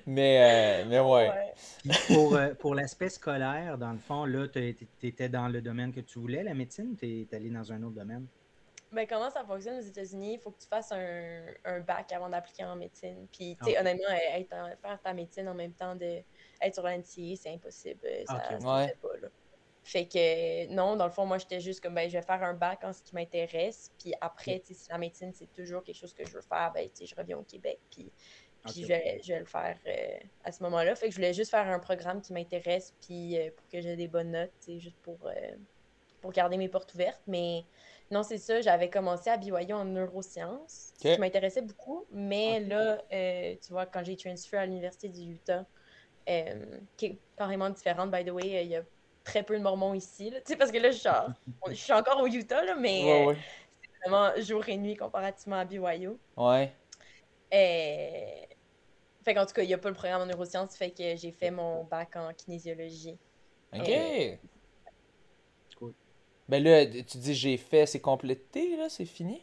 Mais, 0.07 0.83
euh, 0.83 0.85
mais 0.89 1.01
ouais. 1.01 1.31
Puis 1.85 1.93
pour, 2.09 2.35
euh, 2.35 2.55
pour 2.55 2.75
l'aspect 2.75 3.11
scolaire, 3.11 3.77
dans 3.77 3.93
le 3.93 3.99
fond, 3.99 4.25
là, 4.25 4.49
tu 4.49 4.75
étais 5.03 5.29
dans 5.29 5.49
le 5.49 5.61
domaine 5.61 5.93
que 5.93 6.01
tu 6.01 6.19
voulais, 6.19 6.43
la 6.43 6.55
médecine, 6.55 6.93
ou 6.93 6.97
tu 6.97 7.07
es 7.31 7.35
allé 7.35 7.51
dans 7.51 7.71
un 7.73 7.83
autre 7.83 7.95
domaine? 7.97 8.27
Ben, 8.91 9.07
comment 9.07 9.29
ça 9.29 9.45
fonctionne 9.45 9.79
aux 9.79 9.87
États-Unis? 9.87 10.35
Il 10.35 10.41
faut 10.41 10.51
que 10.51 10.61
tu 10.63 10.67
fasses 10.69 10.93
un, 10.93 11.47
un 11.65 11.81
bac 11.81 12.11
avant 12.13 12.31
d'appliquer 12.31 12.65
en 12.65 12.77
médecine. 12.77 13.29
Puis, 13.31 13.57
tu 13.59 13.65
sais, 13.67 13.73
Ok. 13.73 13.81
honnêtement, 13.81 14.09
euh, 14.09 14.39
être 14.39 14.53
en- 14.55 14.71
faire 14.81 15.03
ta 15.03 15.13
médecine 15.13 15.47
en 15.49 15.55
même 15.55 15.75
temps 15.75 15.95
de 15.95 16.23
être 16.63 16.75
sur 16.75 16.85
la 16.85 16.95
NCA, 16.97 17.37
c'est 17.37 17.51
impossible. 17.53 18.01
Euh, 18.05 18.25
Ça, 18.25 18.37
Ok. 18.37 18.43
ça 18.53 18.61
se 18.61 18.67
Ouais. 18.67 18.89
fait 18.89 18.99
pas, 19.03 19.17
là. 19.21 19.29
Fait 19.87 20.09
que, 20.09 20.73
non, 20.73 20.97
dans 20.97 21.05
le 21.05 21.11
fond, 21.11 21.27
moi, 21.27 21.37
j'étais 21.37 21.61
juste 21.61 21.81
comme, 21.83 21.95
ben, 21.95 22.09
je 22.09 22.17
vais 22.17 22.23
faire 22.25 22.43
un 22.43 22.55
bac 22.55 22.83
en 22.85 22.93
ce 22.95 23.03
qui 23.03 23.15
m'intéresse. 23.15 23.91
Puis 23.99 24.15
après, 24.23 24.61
tu 24.61 24.69
sais, 24.73 24.75
si 24.85 24.91
la 24.91 24.97
médecine, 24.97 25.31
c'est 25.35 25.53
toujours 25.53 25.83
quelque 25.85 25.99
chose 25.99 26.15
que 26.15 26.25
je 26.25 26.33
veux 26.33 26.41
faire, 26.41 26.73
ben, 26.73 26.89
tu 26.89 27.05
sais, 27.05 27.07
je 27.07 27.15
reviens 27.15 27.37
au 27.37 27.43
Québec. 27.45 27.81
Puis, 27.91 28.11
puis 28.65 28.83
je, 28.83 28.87
vais, 28.87 29.21
je 29.23 29.33
vais 29.33 29.41
le 29.41 29.45
faire 29.45 29.77
euh, 29.87 30.19
à 30.45 30.53
ce 30.53 30.63
moment-là. 30.63 30.95
Fait 30.95 31.07
que 31.07 31.13
je 31.13 31.17
voulais 31.17 31.35
juste 31.35 31.51
faire 31.51 31.67
un 31.69 31.79
programme 31.79 32.23
qui 32.23 32.33
m'intéresse, 32.33 32.95
puis 33.07 33.39
euh, 33.39 33.51
pour 33.55 33.69
que 33.69 33.81
j'ai 33.81 33.97
des 33.97 34.09
bonnes 34.09 34.31
notes, 34.31 34.53
sais, 34.61 34.79
juste 34.79 34.97
pour, 35.03 35.19
euh, 35.27 35.57
pour 36.21 36.33
garder 36.33 36.57
mes 36.57 36.69
portes 36.69 36.95
ouvertes. 36.95 37.23
Mais 37.27 37.65
non, 38.11 38.23
c'est 38.23 38.39
ça, 38.39 38.61
j'avais 38.61 38.89
commencé 38.89 39.29
à 39.31 39.37
BYU 39.37 39.73
en 39.73 39.85
neurosciences, 39.85 40.95
qui 40.99 41.19
m'intéressait 41.19 41.63
beaucoup. 41.63 42.07
Mais 42.11 42.61
là, 42.61 43.03
tu 43.11 43.73
vois, 43.73 43.87
quand 43.87 44.03
j'ai 44.05 44.17
transféré 44.17 44.63
à 44.63 44.67
l'Université 44.67 45.09
du 45.09 45.21
Utah, 45.33 45.67
qui 46.27 47.07
est 47.07 47.19
carrément 47.37 47.71
différente, 47.71 48.11
by 48.11 48.25
the 48.25 48.31
way, 48.31 48.65
il 48.65 48.71
y 48.71 48.77
a 48.77 48.83
très 49.25 49.43
peu 49.43 49.57
de 49.57 49.63
Mormons 49.63 49.95
ici. 49.95 50.31
Tu 50.31 50.53
sais, 50.53 50.57
parce 50.57 50.71
que 50.71 50.79
là, 50.79 50.91
je 50.91 50.99
suis, 50.99 51.09
je 51.69 51.75
suis 51.75 51.93
encore 51.93 52.21
au 52.23 52.27
Utah, 52.27 52.63
là, 52.65 52.77
mais 52.77 53.03
Ouais, 53.05 53.27
ouais. 53.27 53.37
vraiment 54.05 54.31
jour 54.41 54.67
et 54.69 54.77
nuit 54.77 54.97
comparativement 54.97 55.59
à 55.59 55.65
BYU. 55.65 56.11
Ouais. 56.37 56.73
Fait 59.25 59.35
qu'en 59.35 59.47
tout 59.47 59.55
cas, 59.55 59.63
il 59.63 59.69
n'y 59.69 59.75
a 59.75 59.79
pas 59.79 59.89
le 59.91 59.95
programme 59.95 60.23
en 60.23 60.27
neurosciences, 60.27 60.77
fait 60.77 60.91
que 60.93 61.17
j'ai 61.17 61.33
fait 61.33 61.51
mon 61.51 61.85
bac 61.85 62.17
en 62.17 62.33
kinésiologie. 62.35 63.19
Ok. 63.73 63.89
Euh, 63.89 64.37
Cool. 65.77 65.95
Ben 66.49 66.63
là, 66.63 66.87
tu 66.87 67.19
dis 67.19 67.35
j'ai 67.35 67.57
fait, 67.57 67.87
c'est 67.87 68.01
complété, 68.01 68.77
là, 68.77 68.89
c'est 68.89 69.05
fini? 69.05 69.43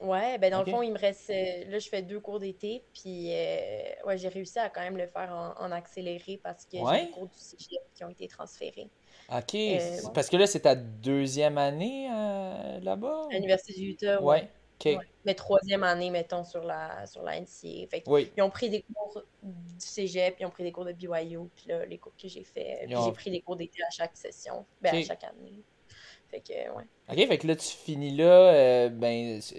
Ouais, 0.00 0.38
ben 0.38 0.50
dans 0.50 0.60
le 0.60 0.66
fond, 0.66 0.82
il 0.82 0.92
me 0.92 0.98
reste. 0.98 1.30
euh, 1.30 1.64
là, 1.70 1.78
je 1.78 1.88
fais 1.88 2.02
deux 2.02 2.20
cours 2.20 2.40
d'été, 2.40 2.84
puis 2.92 3.32
euh, 3.32 3.82
ouais, 4.04 4.18
j'ai 4.18 4.28
réussi 4.28 4.58
à 4.58 4.68
quand 4.68 4.80
même 4.82 4.96
le 4.96 5.06
faire 5.06 5.32
en, 5.32 5.54
en 5.64 5.72
accéléré 5.72 6.38
parce 6.42 6.66
que 6.66 6.76
Ouais. 6.76 6.98
j'ai 6.98 7.06
des 7.06 7.10
cours 7.10 7.28
du 7.28 7.38
cégep 7.38 7.80
qui 7.94 8.04
ont 8.04 8.08
été 8.10 8.26
transférés. 8.28 8.90
Ok. 9.28 9.54
Euh, 9.54 10.10
Parce 10.14 10.28
que 10.28 10.36
là, 10.36 10.46
c'est 10.46 10.60
ta 10.60 10.74
deuxième 10.76 11.58
année 11.58 12.08
euh, 12.12 12.80
là-bas? 12.80 13.28
À 13.30 13.34
ou- 13.34 13.36
l'Université 13.36 13.74
du 13.74 13.90
Utah, 13.90 14.22
ouais. 14.22 14.40
Ouais. 14.40 14.48
Ok. 14.84 14.98
Ouais. 14.98 15.04
Mais 15.24 15.34
troisième 15.34 15.82
année, 15.82 16.10
mettons, 16.10 16.44
sur 16.44 16.62
la, 16.64 17.06
sur 17.06 17.22
la 17.22 17.36
NCA. 17.36 17.86
Fait 17.86 18.02
Oui. 18.06 18.30
ils 18.36 18.42
ont 18.42 18.50
pris 18.50 18.68
des 18.70 18.82
cours 18.82 19.22
du 19.42 19.52
cégep, 19.78 20.36
ils 20.40 20.46
ont 20.46 20.50
pris 20.50 20.64
des 20.64 20.72
cours 20.72 20.84
de 20.84 20.92
BYU, 20.92 21.48
puis 21.56 21.68
là, 21.68 21.84
les 21.86 21.98
cours 21.98 22.14
que 22.20 22.28
j'ai 22.28 22.44
fait. 22.44 22.84
Puis 22.86 22.96
ont- 22.96 23.04
j'ai 23.06 23.12
pris 23.12 23.30
des 23.30 23.40
cours 23.40 23.56
d'été 23.56 23.82
à 23.82 23.90
chaque 23.90 24.16
session, 24.16 24.66
ben, 24.82 24.94
à 24.94 25.02
chaque 25.02 25.24
année. 25.24 25.62
Fait 26.30 26.40
que, 26.40 26.52
ouais. 26.52 26.84
Ok, 27.08 27.16
fait 27.28 27.38
que 27.38 27.46
là, 27.46 27.56
tu 27.56 27.68
finis 27.68 28.16
là. 28.16 28.24
euh, 28.54 28.88
ben, 28.88 29.40
c'est- 29.40 29.56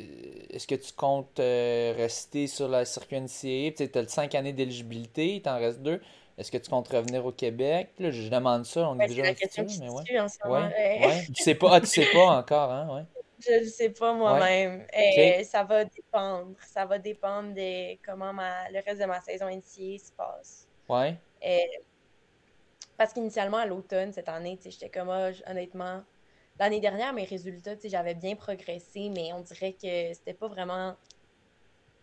est-ce 0.50 0.68
que 0.68 0.76
tu 0.76 0.92
comptes 0.94 1.40
euh, 1.40 1.94
rester 1.96 2.48
sur 2.48 2.68
la 2.68 2.86
circuit 2.86 3.18
NCAA? 3.18 3.88
Tu 3.88 3.98
as 3.98 4.08
5 4.08 4.34
années 4.36 4.54
d'éligibilité, 4.54 5.36
il 5.36 5.42
t'en 5.42 5.58
reste 5.60 5.82
deux. 5.82 6.02
Est-ce 6.38 6.52
que 6.52 6.58
tu 6.58 6.70
comptes 6.70 6.88
revenir 6.90 7.26
au 7.26 7.32
Québec? 7.32 7.92
Là, 8.00 8.12
je 8.12 8.28
demande 8.30 8.66
ça, 8.66 8.90
on 8.90 9.00
est 9.00 9.08
déjà 9.08 9.24
la 9.24 9.30
le 9.30 9.36
question 9.36 9.64
futur, 9.68 9.86
mais 9.86 9.90
ouais. 9.90 10.20
en 10.20 10.28
ce 10.28 10.38
moment. 10.44 10.68
Ouais, 10.68 11.00
Euh, 11.04 11.08
ouais. 11.08 11.26
Tu 11.34 11.44
sais 11.44 11.56
pas, 11.56 11.76
ah, 11.76 11.82
tu 11.82 11.88
sais 11.88 12.06
pas 12.12 12.38
encore, 12.40 12.72
hein? 12.72 12.88
Ouais. 12.94 13.04
Je 13.40 13.60
ne 13.60 13.64
sais 13.66 13.90
pas 13.90 14.14
moi-même. 14.14 14.86
Euh, 14.96 15.44
ça 15.44 15.64
va 15.64 15.86
dépendre. 15.86 16.56
Ça 16.66 16.86
va 16.86 16.98
dépendre 17.00 17.54
de 17.54 17.96
comment 18.06 18.34
ma, 18.34 18.70
le 18.70 18.80
reste 18.86 19.00
de 19.02 19.06
ma 19.06 19.20
saison 19.22 19.48
NCA 19.50 19.98
se 20.04 20.12
passe. 20.16 20.68
Ouais. 20.88 21.18
Euh, 21.46 21.58
parce 22.98 23.12
qu'initialement, 23.14 23.58
à 23.58 23.66
l'automne, 23.66 24.14
cette 24.14 24.30
année, 24.30 24.58
j'étais 24.64 24.90
comme, 24.90 25.12
j- 25.34 25.44
honnêtement, 25.48 26.04
l'année 26.60 26.80
dernière, 26.80 27.12
mes 27.14 27.26
résultats, 27.26 27.76
j'avais 27.84 28.14
bien 28.16 28.36
progressé, 28.36 29.10
mais 29.10 29.34
on 29.34 29.42
dirait 29.42 29.74
que 29.74 30.14
c'était 30.14 30.34
pas 30.34 30.48
vraiment 30.48 30.96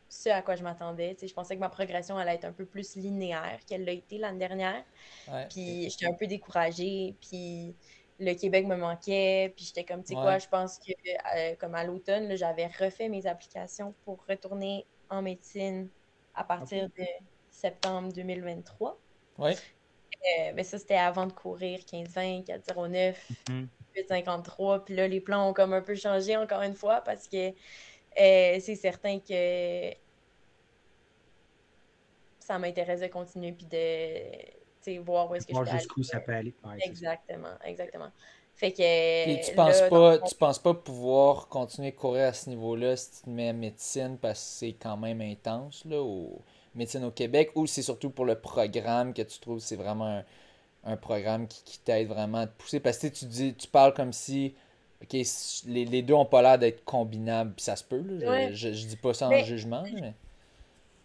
ce 0.09 0.29
à 0.29 0.43
quoi 0.43 0.57
je 0.57 0.63
m'attendais. 0.63 1.17
Je 1.23 1.33
pensais 1.33 1.55
que 1.55 1.61
ma 1.61 1.71
progression 1.71 2.19
allait 2.19 2.35
être 2.35 2.45
un 2.45 2.53
peu 2.53 2.67
plus 2.67 2.97
linéaire 2.97 3.59
qu'elle 3.67 3.87
l'a 3.87 3.93
été 3.93 4.19
l'année 4.19 4.39
dernière. 4.39 4.85
Ouais. 5.33 5.47
Puis 5.49 5.89
j'étais 5.89 6.07
un 6.07 6.13
peu 6.13 6.27
découragée, 6.27 7.15
puis 7.23 7.75
le 8.25 8.35
Québec 8.35 8.67
me 8.67 8.77
manquait, 8.77 9.53
puis 9.57 9.65
j'étais 9.65 9.85
comme, 9.85 10.03
tu 10.03 10.09
sais 10.09 10.15
quoi, 10.15 10.39
je 10.39 10.49
pense 10.49 10.79
que 10.79 10.93
euh, 11.37 11.55
comme 11.59 11.75
à 11.75 11.85
l'automne, 11.85 12.35
j'avais 12.37 12.67
refait 12.67 13.09
mes 13.09 13.27
applications 13.27 13.95
pour 14.05 14.25
retourner 14.29 14.87
en 15.11 15.23
médecine 15.23 15.89
à 16.35 16.45
partir 16.45 16.89
de 16.89 17.05
septembre 17.51 18.13
2023. 18.13 18.99
Ouais. 19.39 19.55
Euh, 19.55 20.53
mais 20.55 20.63
ça, 20.63 20.79
c'était 20.79 20.95
avant 20.95 21.27
de 21.27 21.33
courir 21.33 21.81
15-20, 21.81 22.45
4-0-9, 22.45 23.17
Mhm. 23.51 23.69
8-53. 23.97 24.85
Puis 24.85 24.95
là, 24.95 25.09
les 25.09 25.21
plans 25.21 25.51
ont 25.51 25.53
comme 25.53 25.73
un 25.73 25.83
peu 25.83 25.95
changé 25.95 26.37
encore 26.37 26.63
une 26.63 26.75
fois 26.75 27.01
parce 27.03 27.29
que 27.29 27.49
euh, 27.49 28.61
c'est 28.61 28.77
certain 28.77 29.19
que 29.19 29.93
ça 32.39 32.59
m'intéresse 32.59 33.01
de 33.01 33.07
continuer 33.09 33.53
puis 33.53 33.67
de 33.67 34.62
voir 35.05 35.31
où 35.31 35.35
est-ce 35.35 35.47
que 35.47 35.53
je 35.53 35.55
Voir 35.55 35.65
peux 35.65 35.71
aller. 35.71 35.79
jusqu'où 35.81 36.03
ça 36.03 36.21
peut 36.21 36.35
aller. 36.35 36.55
Ouais. 36.65 36.77
Exactement, 36.85 37.49
exactement. 37.65 38.11
Fait 38.55 38.73
que. 38.73 39.25
Puis 39.25 39.41
tu 39.45 39.55
là, 39.57 39.65
penses 39.67 39.83
pas, 39.89 40.19
tu 40.19 40.35
penses 40.35 40.59
pas 40.59 40.75
pouvoir 40.75 41.49
continuer 41.49 41.89
à 41.89 41.93
courir 41.93 42.29
à 42.29 42.33
ce 42.33 42.51
niveau-là 42.51 42.97
si 42.97 43.11
tu 43.11 43.23
te 43.23 43.31
mets 43.31 43.49
à 43.49 43.53
médecine 43.53 44.19
parce 44.21 44.41
que 44.41 44.47
c'est 44.47 44.73
quand 44.75 44.97
même 44.97 45.21
intense, 45.21 45.85
là, 45.87 46.01
au 46.03 46.41
médecine 46.75 47.05
au 47.05 47.11
Québec, 47.11 47.51
ou 47.55 47.67
c'est 47.67 47.83
surtout 47.83 48.11
pour 48.11 48.25
le 48.25 48.35
programme 48.35 49.15
que 49.15 49.23
tu 49.23 49.39
trouves 49.41 49.59
que 49.59 49.65
c'est 49.65 49.77
vraiment 49.77 50.07
un, 50.19 50.25
un 50.85 50.97
programme 50.97 51.47
qui, 51.49 51.63
qui 51.65 51.79
t'aide 51.81 52.09
vraiment 52.09 52.39
à 52.39 52.47
te 52.47 52.53
pousser? 52.63 52.81
Parce 52.81 52.99
que 52.99 53.07
tu 53.09 53.25
dis, 53.27 53.55
tu 53.55 53.69
parles 53.69 53.95
comme 53.95 54.13
si, 54.13 54.55
ok, 55.03 55.13
les, 55.67 55.85
les 55.87 56.03
deux 56.03 56.15
ont 56.15 56.25
pas 56.27 56.43
l'air 56.43 56.59
d'être 56.59 56.85
combinables, 56.85 57.53
puis 57.55 57.65
ça 57.65 57.77
se 57.77 57.85
peut, 57.85 58.01
là, 58.01 58.19
je, 58.21 58.27
Ouais. 58.27 58.51
je, 58.53 58.73
je 58.73 58.87
dis 58.87 58.97
pas 58.97 59.15
ça 59.15 59.27
en 59.27 59.31
Mais- 59.31 59.45
jugement, 59.45 59.83
mais... 59.95 60.13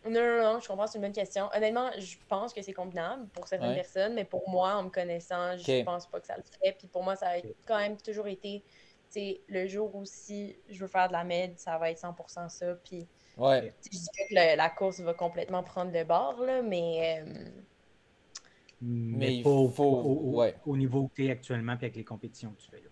Non, 0.09 0.21
non, 0.21 0.53
non, 0.53 0.59
je 0.59 0.67
comprends, 0.67 0.87
c'est 0.87 0.97
une 0.97 1.03
bonne 1.03 1.11
question. 1.13 1.49
Honnêtement, 1.55 1.91
je 1.97 2.17
pense 2.27 2.53
que 2.53 2.61
c'est 2.61 2.73
combinable 2.73 3.27
pour 3.29 3.47
certaines 3.47 3.69
Ouais. 3.69 3.75
personnes, 3.75 4.13
mais 4.13 4.25
pour 4.25 4.47
moi, 4.49 4.75
en 4.75 4.83
me 4.83 4.89
connaissant, 4.89 5.57
je 5.57 5.79
Ok. 5.79 5.85
pense 5.85 6.07
pas 6.07 6.19
que 6.19 6.27
ça 6.27 6.37
le 6.37 6.43
ferait. 6.43 6.73
Puis 6.77 6.87
pour 6.87 7.03
moi, 7.03 7.15
ça 7.15 7.29
a 7.29 7.37
quand 7.65 7.77
même 7.77 7.97
toujours 7.97 8.27
été, 8.27 8.63
tu 8.63 8.67
sais, 9.09 9.41
le 9.47 9.67
jour 9.67 9.93
où 9.95 10.05
si 10.05 10.57
je 10.69 10.79
veux 10.79 10.87
faire 10.87 11.07
de 11.07 11.13
la 11.13 11.23
med, 11.23 11.57
ça 11.59 11.77
va 11.77 11.91
être 11.91 11.99
100% 11.99 12.49
ça. 12.49 12.75
Puis 12.75 13.07
Ouais, 13.37 13.73
tu 13.81 13.89
sais, 13.89 13.89
je 13.93 13.97
dis 13.99 14.05
pas 14.17 14.23
que 14.29 14.51
le- 14.51 14.57
la 14.57 14.69
course 14.69 14.99
va 15.01 15.13
complètement 15.13 15.63
prendre 15.63 15.91
le 15.91 16.03
bord, 16.03 16.39
là, 16.41 16.61
mais 16.61 17.23
euh, 17.23 17.49
Mais, 18.81 19.35
il 19.37 19.43
faut- 19.43 19.49
au- 19.49 19.83
au- 19.83 20.37
ouais. 20.37 20.55
au 20.65 20.77
niveau 20.77 21.07
que 21.07 21.13
tu 21.15 21.25
es 21.25 21.31
actuellement 21.31 21.75
puis 21.77 21.85
avec 21.85 21.95
les 21.95 22.05
compétitions 22.05 22.51
que 22.51 22.61
tu 22.61 22.69
fais. 22.69 22.81
Là. 22.81 22.89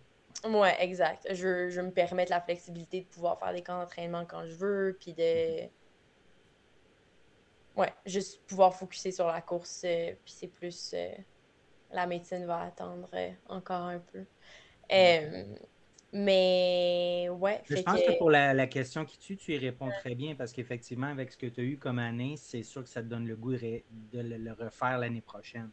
ouais, 0.49 0.75
exact. 0.83 1.27
Je, 1.33 1.69
je 1.69 1.81
me 1.81 1.91
permettre 1.91 2.31
la 2.31 2.41
flexibilité 2.41 3.01
de 3.01 3.05
pouvoir 3.07 3.39
faire 3.39 3.53
des 3.53 3.61
camps 3.61 3.79
d'entraînement 3.79 4.25
quand 4.25 4.45
je 4.45 4.55
veux, 4.55 4.97
puis 4.99 5.13
de. 5.13 5.69
Ouais, 7.75 7.93
juste 8.05 8.45
pouvoir 8.47 8.73
focuser 8.75 9.11
sur 9.11 9.27
la 9.27 9.41
course, 9.41 9.83
euh, 9.85 10.13
puis 10.23 10.33
c'est 10.33 10.47
plus. 10.47 10.93
euh, 10.93 11.09
la 11.91 12.07
médecine 12.07 12.45
va 12.45 12.61
attendre 12.61 13.09
euh, 13.15 13.31
encore 13.47 13.83
un 13.83 13.99
peu. 13.99 14.25
Euh, 14.91 15.55
mais 16.13 17.29
ouais, 17.31 17.63
fait 17.65 17.79
Je 17.79 17.83
pense 17.83 18.01
que- 18.01 18.11
que 18.11 18.17
pour 18.17 18.29
la, 18.29 18.53
la 18.53 18.67
question 18.67 19.05
qui 19.05 19.17
tue, 19.19 19.37
tu 19.37 19.53
y 19.53 19.57
réponds 19.57 19.91
très 19.91 20.15
bien 20.15 20.35
parce 20.35 20.51
qu'effectivement, 20.53 21.07
avec 21.07 21.31
ce 21.31 21.37
que 21.37 21.47
tu 21.47 21.61
as 21.61 21.63
eu 21.63 21.77
comme 21.79 21.99
année, 21.99 22.35
c'est 22.37 22.63
sûr 22.63 22.83
que 22.83 22.89
ça 22.89 23.01
te 23.01 23.07
donne 23.07 23.27
le 23.27 23.35
goût 23.35 23.51
de, 23.53 23.57
ré- 23.57 23.85
de 23.89 24.19
le, 24.19 24.37
le 24.37 24.53
refaire 24.53 24.97
l'année 24.99 25.21
prochaine. 25.21 25.71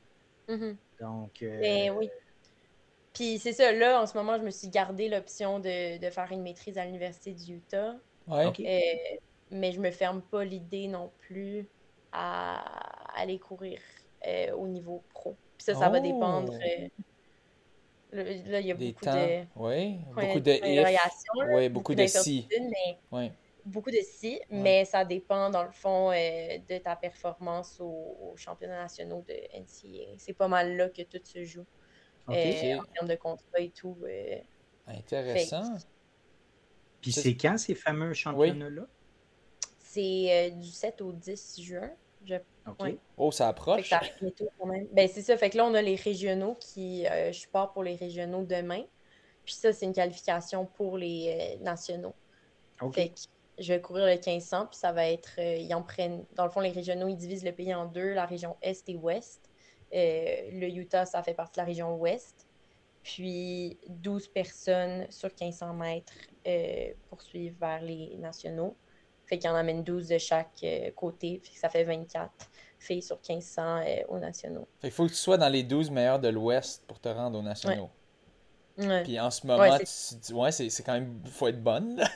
Mhm. 0.49 0.79
Donc, 1.01 1.43
euh, 1.43 1.51
Mais 1.61 1.91
oui. 1.91 2.11
Puis 3.13 3.39
c'est 3.39 3.53
ça, 3.53 3.73
là, 3.73 4.01
en 4.03 4.07
ce 4.07 4.17
moment, 4.17 4.39
je 4.39 4.43
me 4.45 4.51
suis 4.51 4.69
gardé 4.69 5.09
l'option 5.09 5.59
de, 5.61 5.99
de 5.99 6.11
faire 6.11 6.33
une 6.33 6.43
maîtrise 6.43 6.79
à 6.79 6.85
l'Université 6.87 7.35
du 7.35 7.57
Utah. 7.57 7.95
ouais. 8.27 8.47
Ok. 8.47 8.61
Euh, 8.65 8.81
mais 9.51 9.73
je 9.73 9.81
me 9.81 9.91
ferme 9.91 10.23
pas 10.23 10.45
l'idée 10.45 10.89
non 10.89 11.13
plus 11.21 11.71
à 12.13 13.19
aller 13.21 13.39
courir 13.39 13.81
euh, 14.27 14.53
au 14.53 14.69
niveau 14.69 15.03
pro. 15.11 15.37
Puis 15.57 15.65
ça, 15.65 15.75
ça 15.75 15.89
va 15.89 15.99
Oh! 15.99 16.03
dépendre. 16.03 16.53
euh, 16.53 16.89
là, 18.13 18.23
là, 18.25 18.61
il 18.61 18.67
y 18.67 18.71
a 18.71 18.75
Des 18.75 18.93
beaucoup 18.93 19.05
temps, 19.05 19.13
de 19.15 19.45
points- 19.55 19.97
beaucoup 20.15 20.41
de 20.41 20.51
beaucoup 21.71 21.95
si, 22.23 22.47
mais 22.51 22.99
beaucoup 23.65 23.91
de 23.91 24.01
si, 24.03 24.41
mais 24.51 24.85
ça 24.85 25.05
dépend 25.05 25.49
dans 25.51 25.65
le 25.65 25.71
fond 25.71 26.11
euh, 26.11 26.59
de 26.69 26.79
ta 26.79 26.97
performance 26.97 27.81
aux, 27.81 28.17
aux 28.21 28.37
championnats 28.37 28.83
nationaux 28.83 29.25
de 29.29 29.35
NCAA. 29.55 30.19
C'est 30.19 30.35
pas 30.35 30.49
mal 30.49 30.77
là 30.77 30.89
que 30.89 31.03
tout 31.03 31.21
se 31.25 31.45
joue 31.45 31.65
euh, 32.29 32.79
en 32.81 32.85
termes 32.95 33.09
de 33.09 33.17
contrat 33.17 33.61
et 33.61 33.71
tout. 33.71 33.97
euh. 34.05 34.39
Intéressant. 34.87 35.75
Puis 37.01 37.13
c'est 37.13 37.37
quand 37.37 37.59
ces 37.59 37.75
fameux 37.75 38.13
championnats-là? 38.15 38.87
C'est 39.79 40.51
euh, 40.51 40.51
du 40.51 40.71
7 40.71 41.01
au 41.03 41.13
10 41.13 41.61
juin. 41.61 41.91
Je... 42.25 42.35
Ouais. 42.81 42.99
Oh, 43.17 43.33
ça 43.33 43.49
approche. 43.49 43.89
ça 43.89 43.97
arrive 43.97 44.13
bientôt 44.21 44.49
quand 44.59 44.67
même. 44.67 44.87
Ben, 44.93 45.09
c'est 45.09 45.23
ça. 45.23 45.37
Fait 45.37 45.51
que 45.51 45.57
là, 45.57 45.65
on 45.67 45.75
a 45.75 45.83
les 45.83 45.97
régionaux 45.97 46.55
qui. 46.61 47.07
euh, 47.07 47.33
je 47.33 47.47
pars 47.49 47.73
pour 47.73 47.83
les 47.83 47.97
régionaux 47.97 48.45
demain. 48.45 48.85
Puis 49.45 49.55
ça, 49.55 49.73
c'est 49.73 49.87
une 49.87 49.93
qualification 49.93 50.67
pour 50.67 50.97
les 50.97 51.57
euh, 51.59 51.65
nationaux. 51.65 52.15
Fait 52.93 53.09
que 53.09 53.21
je 53.59 53.73
vais 53.73 53.81
courir 53.81 54.07
le 54.07 54.13
1500, 54.15 54.67
puis 54.67 54.77
ça 54.79 54.93
va 54.93 55.09
être. 55.09 55.33
euh, 55.39 55.57
ils 55.57 55.75
en 55.75 55.83
prennent. 55.83 56.25
Dans 56.37 56.45
le 56.45 56.51
fond, 56.51 56.61
les 56.61 56.71
régionaux, 56.71 57.09
ils 57.09 57.17
divisent 57.17 57.45
le 57.45 57.53
pays 57.53 57.75
en 57.75 57.87
deux, 57.87 58.13
la 58.15 58.27
région 58.27 58.57
Est 58.63 58.89
et 58.89 58.97
Ouest. 58.97 59.41
Le 59.93 60.69
Utah, 60.69 61.05
ça 61.05 61.23
fait 61.23 61.35
partie 61.35 61.57
de 61.59 61.63
la 61.63 61.67
région 61.67 61.97
Ouest. 61.97 62.47
Puis 63.03 63.79
12 63.89 64.29
personnes 64.29 65.07
sur 65.11 65.29
1500 65.29 65.75
mètres 65.75 66.13
poursuivent 67.09 67.57
vers 67.61 67.83
les 67.83 68.17
nationaux. 68.19 68.77
Fait 69.27 69.39
qu'ils 69.39 69.51
en 69.51 69.55
amènent 69.55 69.83
12 69.85 70.09
de 70.09 70.19
chaque 70.19 70.51
euh, 70.65 70.91
côté. 70.95 71.41
Fait 71.43 71.53
que 71.53 71.59
ça 71.59 71.69
fait 71.69 71.85
24 71.85 72.31
filles 72.79 73.03
sur 73.03 73.17
1500 73.17 73.63
euh, 73.63 73.97
aux 74.09 74.19
nationaux. 74.19 74.67
Fait 74.81 74.89
qu'il 74.89 74.95
faut 74.95 75.05
que 75.05 75.11
tu 75.11 75.17
sois 75.17 75.37
dans 75.39 75.49
les 75.49 75.63
12 75.63 75.91
meilleurs 75.91 76.19
de 76.19 76.29
l'Ouest 76.29 76.83
pour 76.87 76.99
te 77.01 77.09
rendre 77.09 77.39
aux 77.39 77.43
nationaux. 77.43 77.91
Ouais. 78.79 79.03
Puis 79.05 79.21
en 79.21 79.31
ce 79.31 79.47
moment, 79.47 79.63
Ouais, 79.63 79.79
tu 79.79 80.15
dis, 80.17 80.33
ouais, 80.33 80.51
c'est 80.51 80.83
quand 80.83 80.95
même, 80.95 81.21
faut 81.31 81.47
être 81.49 81.63
bonne, 81.63 81.97
là. 81.97 82.09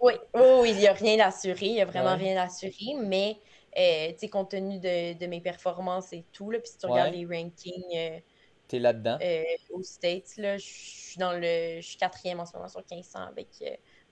Oui, 0.00 0.14
oui, 0.34 0.70
il 0.70 0.78
n'y 0.78 0.86
a 0.86 0.94
rien 0.94 1.18
d'assuré, 1.18 1.66
il 1.66 1.72
n'y 1.74 1.82
a 1.82 1.84
vraiment 1.84 2.16
rien 2.16 2.34
d'assuré, 2.34 2.94
mais 2.98 3.36
euh, 3.78 4.12
tu 4.12 4.20
sais, 4.20 4.28
compte 4.30 4.50
tenu 4.50 4.78
de, 4.78 5.12
de 5.18 5.26
mes 5.26 5.42
performances 5.42 6.14
et 6.14 6.24
tout, 6.32 6.50
là, 6.50 6.58
puis 6.58 6.70
si 6.70 6.78
tu 6.78 6.86
regardes 6.86 7.12
les 7.14 7.26
rankings 7.26 7.84
euh, 7.94 8.18
T'es 8.66 8.78
là-dedans. 8.78 9.18
euh, 9.22 9.42
aux 9.70 9.82
States, 9.82 10.38
là, 10.38 10.56
je 10.56 10.64
suis 10.64 11.18
dans 11.18 11.32
le. 11.32 11.80
Je 11.80 11.86
suis 11.86 11.98
quatrième 11.98 12.40
en 12.40 12.46
ce 12.46 12.54
moment 12.56 12.68
sur 12.68 12.80
1500 12.90 13.18
avec 13.18 13.48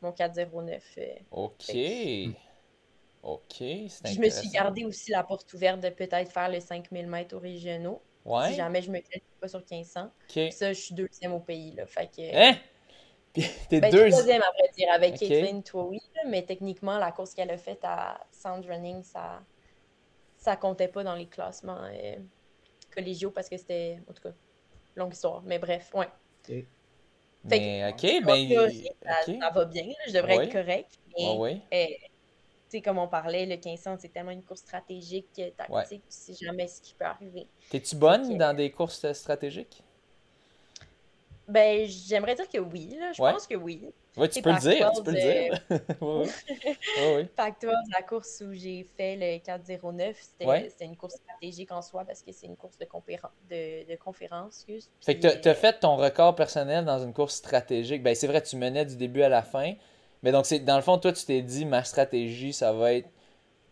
mon 0.03 0.13
409. 0.13 0.83
euh. 0.99 1.03
Ok. 1.31 1.75
Ok, 3.23 3.57
c'est 3.59 4.07
Je 4.15 4.21
me 4.21 4.31
suis 4.31 4.49
gardé 4.51 4.85
aussi 4.85 5.11
la 5.11 5.25
porte 5.25 5.53
ouverte 5.53 5.81
de 5.81 5.89
peut-être 5.91 6.31
faire 6.31 6.49
les 6.49 6.61
5000 6.61 7.07
mètres 7.09 7.35
aux 7.37 7.41
régionaux, 7.41 8.01
Ouais, 8.25 8.51
si 8.51 8.55
jamais 8.55 8.81
je 8.81 8.91
me 8.91 8.99
qualifie 9.01 9.27
pas 9.41 9.49
sur 9.49 9.59
1500. 9.59 10.05
ok. 10.07 10.13
Puis 10.29 10.53
ça, 10.53 10.73
je 10.73 10.81
suis 10.81 10.95
deuxième 10.95 11.33
au 11.33 11.41
pays, 11.41 11.73
là, 11.73 11.85
fait 11.87 12.07
que... 12.07 12.23
Hein? 12.35 12.57
Puis 13.33 13.43
t'es 13.69 13.81
Ben, 13.81 13.91
deux... 13.91 14.09
troisième, 14.11 14.41
à 14.43 14.51
vrai 14.53 14.71
dire, 14.77 14.89
avec 14.93 15.15
Ok. 15.15 15.19
Caitlin 15.19 15.61
Towie, 15.63 16.01
là, 16.15 16.23
mais 16.29 16.43
techniquement, 16.45 16.97
la 16.99 17.11
course 17.11 17.35
qu'elle 17.35 17.51
a 17.51 17.59
faite 17.59 17.81
à 17.83 18.25
Sound 18.31 18.65
Running, 18.65 19.03
ça, 19.03 19.43
ça 20.37 20.57
comptait 20.57 20.89
pas 20.89 21.03
dans 21.03 21.15
les 21.17 21.27
classements 21.27 21.83
euh, 21.93 22.17
collégiaux 22.95 23.33
parce 23.33 23.49
que 23.49 23.57
c'était, 23.57 23.99
en 24.09 24.13
tout 24.13 24.23
cas, 24.23 24.33
longue 24.95 25.13
histoire. 25.13 25.43
Mais 25.43 25.59
bref, 25.59 25.91
ouais. 25.95 26.09
Mais, 27.45 27.91
ok, 27.91 28.25
ben. 28.25 29.41
Ça, 29.41 29.51
va 29.51 29.65
bien, 29.65 29.87
je 30.07 30.13
devrais 30.13 30.45
être 30.45 30.53
correct. 30.53 30.91
Mais, 31.17 31.37
ouais, 31.37 31.61
euh, 31.73 32.81
comme 32.85 32.99
on 32.99 33.09
parlait, 33.09 33.47
le 33.47 33.57
1500, 33.57 33.97
c'est 34.01 34.13
tellement 34.13 34.31
une 34.31 34.43
course 34.43 34.61
stratégique, 34.61 35.27
tactique, 35.57 36.03
c'est 36.09 36.39
jamais 36.39 36.69
ce 36.69 36.81
qui 36.81 36.95
peut 36.95 37.07
arriver. 37.07 37.47
T'es-tu 37.71 37.97
bonne 37.97 38.37
dans 38.37 38.55
des 38.55 38.71
courses 38.71 39.11
stratégiques? 39.13 39.83
Ben, 41.49 41.87
j'aimerais 41.87 42.35
dire 42.35 42.49
que 42.49 42.59
oui, 42.59 42.95
là. 43.01 43.13
Je 43.13 43.19
pense 43.19 43.47
que 43.47 43.55
oui. 43.55 43.83
Oui, 44.19 44.29
tu 44.29 44.43
peux 44.43 44.53
le 44.53 44.59
dire, 44.59 44.93
tu 44.93 45.03
peux 45.03 45.13
le 45.13 45.21
dire. 45.21 45.63
oui, 46.01 46.29
oui. 47.15 47.27
la 47.37 48.03
course 48.03 48.43
où 48.47 48.53
j'ai 48.53 48.87
fait 48.97 49.17
le 49.17 49.39
409, 49.39 50.17
c'était 50.21 50.85
une 50.85 50.97
course 50.97 51.15
stratégique 51.39 51.73
en 51.73 51.83
soi 51.83 52.05
parce 52.05 52.23
que 52.23 52.33
c'est 52.33 52.47
une 52.47 52.57
course 52.57 52.79
de, 52.79 52.85
de, 52.85 53.91
de 53.91 53.97
conférence. 53.97 54.67
fait 55.01 55.19
que 55.19 55.41
tu 55.41 55.49
as, 55.49 55.55
fait 55.55 55.81
ton 55.81 55.97
record 55.97 56.35
personnel 56.35 56.85
dans 56.85 56.99
une 56.99 57.13
course 57.13 57.37
stratégique. 57.37 58.03
Ben, 58.03 58.15
c'est 58.15 58.27
vrai, 58.27 58.43
tu 58.43 58.57
menais 58.57 58.85
du 58.85 58.97
début 58.97 59.23
à 59.23 59.29
la 59.29 59.43
fin. 59.43 59.75
Mais 60.23 60.33
donc, 60.33 60.53
dans 60.65 60.77
le 60.77 60.83
fond, 60.83 60.99
toi, 60.99 61.13
tu 61.13 61.25
t'es 61.25 61.43
dit, 61.43 61.65
ma 61.65 61.85
stratégie, 61.85 62.53
ça 62.53 62.73
va 62.73 62.95
être 62.95 63.09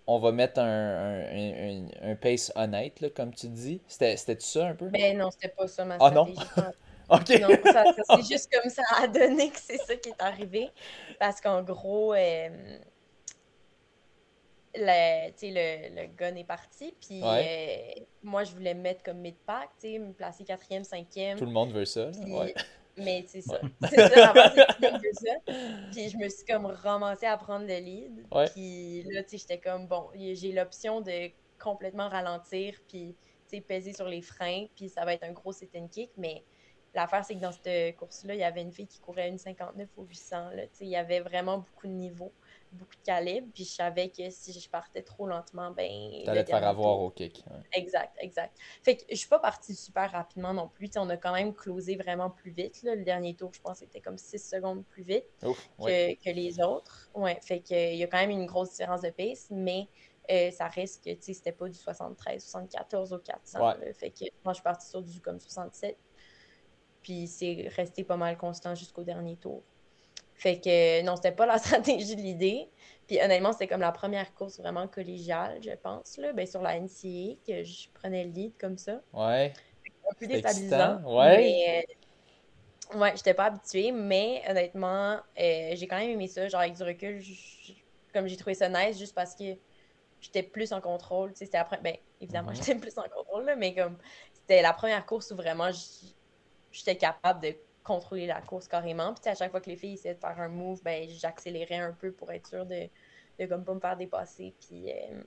on 0.08 0.20
va 0.20 0.30
mettre 0.30 0.60
un, 0.60 1.24
un, 1.32 1.88
un, 2.00 2.14
pace 2.14 2.52
honnête, 2.54 3.00
là, 3.00 3.10
comme 3.10 3.34
tu 3.34 3.48
dis. 3.48 3.80
C'était 3.88 4.16
ça 4.38 4.68
un 4.68 4.74
peu? 4.74 4.86
Ben 4.86 5.18
non, 5.18 5.32
c'était 5.32 5.48
pas 5.48 5.66
ça 5.66 5.84
ma 5.84 5.96
stratégie. 5.96 6.38
Ah 6.56 6.60
non? 6.62 6.72
OK. 7.08 7.40
Non, 7.40 7.48
c'est 8.16 8.28
juste 8.30 8.52
comme 8.52 8.70
ça 8.70 8.82
a 9.02 9.08
donné 9.08 9.50
que 9.50 9.58
c'est 9.58 9.78
ça 9.78 9.96
qui 9.96 10.10
est 10.10 10.22
arrivé. 10.22 10.70
Parce 11.18 11.40
qu'en 11.40 11.62
gros, 11.62 12.14
euh, 12.14 12.78
le, 14.77 15.31
le, 15.43 16.03
le 16.03 16.07
gun 16.16 16.35
est 16.35 16.45
parti. 16.45 16.95
Puis 17.01 17.20
euh, 17.22 18.05
moi, 18.22 18.45
je 18.45 18.53
voulais 18.53 18.74
me 18.74 18.83
mettre 18.83 19.03
comme 19.03 19.18
mid-pack, 19.18 19.70
me 19.85 20.12
placer 20.12 20.45
quatrième, 20.45 20.85
cinquième. 20.85 21.39
Tout 21.39 21.47
le 21.47 21.53
monde 21.53 21.72
veut 21.72 21.85
ça. 21.85 22.11
Mais 22.99 23.24
c'est 23.27 23.43
ça. 23.43 23.61
C'est 23.91 24.09
ça, 24.09 24.33
ça. 24.33 25.53
Puis 25.93 26.09
je 26.09 26.16
me 26.16 26.29
suis 26.29 26.47
comme 26.47 26.66
ramassée 26.66 27.27
à 27.27 27.37
prendre 27.37 27.66
le 27.66 27.77
lead. 27.77 28.24
Puis 28.55 29.03
là, 29.03 29.20
j'étais 29.31 29.59
comme, 29.59 29.87
bon, 29.87 30.09
j'ai 30.14 30.53
l'option 30.53 31.01
de 31.01 31.31
complètement 31.59 32.09
ralentir, 32.09 32.74
puis, 32.89 33.14
peser 33.68 33.93
sur 33.93 34.07
les 34.07 34.22
freins, 34.22 34.66
puis 34.74 34.89
ça 34.89 35.05
va 35.05 35.14
être 35.14 35.24
un 35.24 35.33
gros 35.33 35.53
sit 35.53 35.70
and 35.77 35.89
kick, 35.89 36.11
mais 36.16 36.43
L'affaire, 36.97 37.27
c'est 37.27 37.35
que 37.35 37.41
dans 37.41 37.53
cette 37.53 37.97
course-là, 37.97 38.35
il 38.35 38.41
y 38.41 38.45
avait 38.45 38.62
une 38.62 38.72
fille 38.72 38.87
qui 38.87 38.99
courait 39.01 39.29
une 39.29 39.37
59 39.37 39.87
au 39.99 40.05
800. 40.05 40.51
Là. 40.55 40.62
Il 40.81 40.89
y 40.89 40.97
avait 40.97 41.20
vraiment 41.20 41.59
beaucoup 41.59 41.87
de 41.87 41.93
niveaux, 41.93 42.33
beaucoup 42.72 42.94
de 42.94 43.02
calibre. 43.04 43.48
Puis 43.54 43.64
je 43.64 43.70
savais 43.70 44.08
que 44.08 44.28
si 44.30 44.52
je 44.58 44.68
partais 44.68 45.02
trop 45.02 45.26
lentement, 45.26 45.70
ben. 45.70 46.22
T'allais 46.24 46.44
te 46.44 46.50
faire 46.50 46.66
avoir 46.66 47.00
au 47.00 47.10
kick. 47.10 47.44
Exact, 47.72 48.16
exact. 48.20 48.56
Fait 48.82 48.96
que 48.96 49.04
je 49.10 49.16
suis 49.16 49.28
pas 49.28 49.38
partie 49.38 49.74
super 49.74 50.10
rapidement 50.10 50.52
non 50.52 50.68
plus. 50.68 50.90
on 50.96 51.08
a 51.08 51.16
quand 51.16 51.32
même 51.32 51.54
closé 51.54 51.96
vraiment 51.96 52.30
plus 52.30 52.50
vite. 52.50 52.82
Là. 52.82 52.94
Le 52.94 53.04
dernier 53.04 53.34
tour, 53.34 53.52
je 53.52 53.60
pense, 53.60 53.78
c'était 53.78 54.00
comme 54.00 54.18
6 54.18 54.38
secondes 54.38 54.84
plus 54.86 55.02
vite 55.02 55.26
que, 55.40 56.30
les 56.30 56.60
autres. 56.60 57.10
Ouais, 57.14 57.38
fait 57.42 57.60
qu'il 57.60 57.96
y 57.96 58.02
a 58.02 58.06
quand 58.06 58.18
même 58.18 58.30
une 58.30 58.46
grosse 58.46 58.70
différence 58.70 59.02
de 59.02 59.10
pace, 59.10 59.48
mais. 59.50 59.88
Euh, 60.28 60.50
ça 60.50 60.66
reste 60.66 61.04
que, 61.04 61.10
tu 61.10 61.22
sais, 61.22 61.34
c'était 61.34 61.52
pas 61.52 61.68
du 61.68 61.78
73, 61.78 62.42
74 62.42 63.12
au 63.12 63.18
400. 63.18 63.74
Fait 63.94 64.10
que 64.10 64.24
moi, 64.44 64.52
je 64.52 64.54
suis 64.54 64.62
partie 64.64 64.88
sur 64.88 65.00
du 65.00 65.20
comme 65.20 65.38
67, 65.38 65.96
puis 67.00 67.28
c'est 67.28 67.68
resté 67.76 68.02
pas 68.02 68.16
mal 68.16 68.36
constant 68.36 68.74
jusqu'au 68.74 69.04
dernier 69.04 69.36
tour. 69.36 69.62
Fait 70.37 70.61
que 70.61 71.03
non, 71.03 71.16
c'était 71.16 71.32
pas 71.32 71.47
la 71.47 71.59
stratégie 71.59 72.16
de 72.16 72.20
l'idée. 72.20 72.68
Puis 73.07 73.20
honnêtement, 73.22 73.53
c'était 73.53 73.68
comme 73.68 73.80
la 73.80 73.93
première 73.93 74.34
course 74.34 74.59
vraiment 74.59 74.89
collégiale, 74.89 75.61
je 75.62 75.70
pense, 75.70 76.16
là. 76.18 76.32
Ben, 76.32 76.47
sur 76.47 76.61
la 76.61 76.78
NCA, 76.78 77.37
que 77.47 77.62
je 77.62 77.89
prenais 77.95 78.24
le 78.24 78.30
lead 78.30 78.53
comme 78.59 78.76
ça. 78.76 79.01
Ouais. 79.12 79.53
Un 80.11 80.14
peu 80.18 80.26
déstabilisant. 80.26 81.03
Ouais. 81.05 81.37
Mais, 81.37 81.87
euh, 82.95 82.99
ouais, 82.99 83.12
j'étais 83.16 83.34
pas 83.34 83.45
habituée, 83.45 83.93
mais 83.93 84.43
honnêtement, 84.49 85.20
euh, 85.39 85.70
j'ai 85.74 85.87
quand 85.87 85.99
même 85.99 86.11
aimé 86.11 86.26
ça. 86.26 86.49
Genre, 86.49 86.61
avec 86.61 86.74
du 86.74 86.82
recul, 86.82 87.22
comme 88.12 88.26
j'ai 88.26 88.37
trouvé 88.37 88.55
ça 88.55 88.68
nice, 88.68 88.99
juste 88.99 89.14
parce 89.14 89.34
que 89.37 89.57
j'étais 90.20 90.43
plus 90.43 90.72
en 90.72 90.80
contrôle. 90.80 91.30
Tu 91.30 91.39
sais, 91.39 91.45
c'était 91.45 91.59
après. 91.59 91.78
Ben, 91.80 91.97
évidemment, 92.20 92.53
j'étais 92.55 92.74
plus 92.74 92.99
en 92.99 93.05
contrôle, 93.05 93.45
là, 93.45 93.55
mais 93.55 93.72
comme 93.72 93.99
c'était 94.34 94.62
la 94.62 94.72
première 94.72 95.05
course 95.07 95.30
où 95.30 95.37
vraiment 95.37 95.70
j'étais 96.72 96.97
capable 96.97 97.41
de 97.41 97.57
contrôler 97.87 98.26
la 98.26 98.41
course 98.41 98.66
carrément. 98.66 99.14
Puis 99.14 99.30
à 99.30 99.34
chaque 99.34 99.51
fois 99.51 99.61
que 99.61 99.70
les 99.70 99.76
filles 99.76 99.95
essayaient 99.95 100.14
de 100.14 100.20
faire 100.20 100.39
un 100.41 100.49
move, 100.49 100.82
ben 100.82 101.09
j'accélérais 101.09 101.76
un 101.76 101.93
peu 101.93 102.11
pour 102.12 102.32
être 102.32 102.47
sûr 102.47 102.66
de, 102.66 102.89
de 103.39 103.47
comme 103.47 103.64
pas 103.64 103.74
me 103.74 103.80
faire 103.80 103.97
dépasser. 103.97 104.55
Puis 104.61 104.91
euh, 104.91 105.22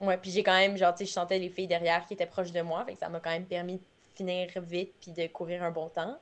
ouais, 0.00 0.16
puis 0.16 0.30
j'ai 0.30 0.42
quand 0.42 0.56
même 0.56 0.76
genre 0.76 0.94
tu 0.94 0.98
sais 0.98 1.06
je 1.06 1.12
sentais 1.12 1.38
les 1.38 1.50
filles 1.50 1.66
derrière 1.66 2.06
qui 2.06 2.14
étaient 2.14 2.26
proches 2.26 2.52
de 2.52 2.62
moi, 2.62 2.84
fait 2.84 2.94
que 2.94 3.00
ça 3.00 3.08
m'a 3.08 3.20
quand 3.20 3.30
même 3.30 3.46
permis 3.46 3.78
de 3.78 3.84
finir 4.14 4.48
vite 4.56 4.94
puis 5.00 5.10
de 5.12 5.26
courir 5.26 5.62
un 5.62 5.72
bon 5.72 5.88
temps. 5.88 6.18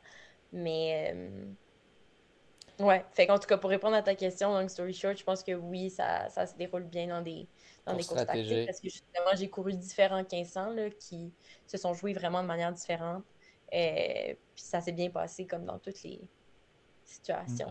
Mais 0.52 1.12
euh, 1.14 1.44
ouais, 2.84 3.04
fait 3.12 3.26
qu'en 3.26 3.38
tout 3.38 3.46
cas 3.46 3.58
pour 3.58 3.70
répondre 3.70 3.96
à 3.96 4.02
ta 4.02 4.14
question, 4.14 4.52
long 4.58 4.68
story 4.68 4.94
short, 4.94 5.18
je 5.18 5.24
pense 5.24 5.42
que 5.42 5.52
oui, 5.52 5.90
ça, 5.90 6.30
ça 6.30 6.46
se 6.46 6.56
déroule 6.56 6.84
bien 6.84 7.08
dans 7.08 7.20
des 7.20 7.46
dans 7.86 7.94
des 7.94 8.04
courses 8.04 8.24
tactiques 8.24 8.66
parce 8.66 8.80
que 8.80 8.88
justement, 8.88 9.30
j'ai 9.34 9.50
couru 9.50 9.74
différents 9.74 10.22
1500 10.22 10.70
là, 10.70 10.88
qui 10.90 11.34
se 11.66 11.76
sont 11.76 11.92
joués 11.92 12.14
vraiment 12.14 12.42
de 12.42 12.48
manière 12.48 12.72
différente. 12.72 13.22
Euh, 13.74 14.34
puis 14.54 14.64
ça 14.64 14.80
s'est 14.80 14.92
bien 14.92 15.10
passé 15.10 15.46
comme 15.46 15.64
dans 15.64 15.78
toutes 15.78 16.02
les 16.02 16.20
situations. 17.04 17.66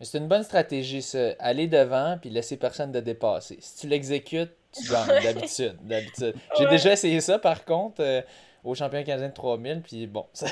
C'est 0.00 0.18
une 0.18 0.28
bonne 0.28 0.42
stratégie, 0.42 1.02
ça. 1.02 1.30
Aller 1.38 1.66
devant 1.66 2.18
puis 2.20 2.30
laisser 2.30 2.56
personne 2.56 2.92
te 2.92 2.98
dépasser. 2.98 3.58
Si 3.60 3.80
tu 3.80 3.88
l'exécutes, 3.88 4.52
tu 4.72 4.82
gagnes 4.90 5.22
d'habitude. 5.22 5.76
d'habitude. 5.82 6.34
J'ai 6.58 6.66
déjà 6.66 6.92
essayé 6.92 7.20
ça 7.20 7.38
par 7.38 7.64
contre 7.64 8.02
euh, 8.02 8.22
au 8.62 8.74
championnat 8.74 9.04
canadien 9.04 9.28
de 9.28 9.34
3000 9.34 9.82
puis 9.82 10.06
bon, 10.06 10.26
ça... 10.32 10.46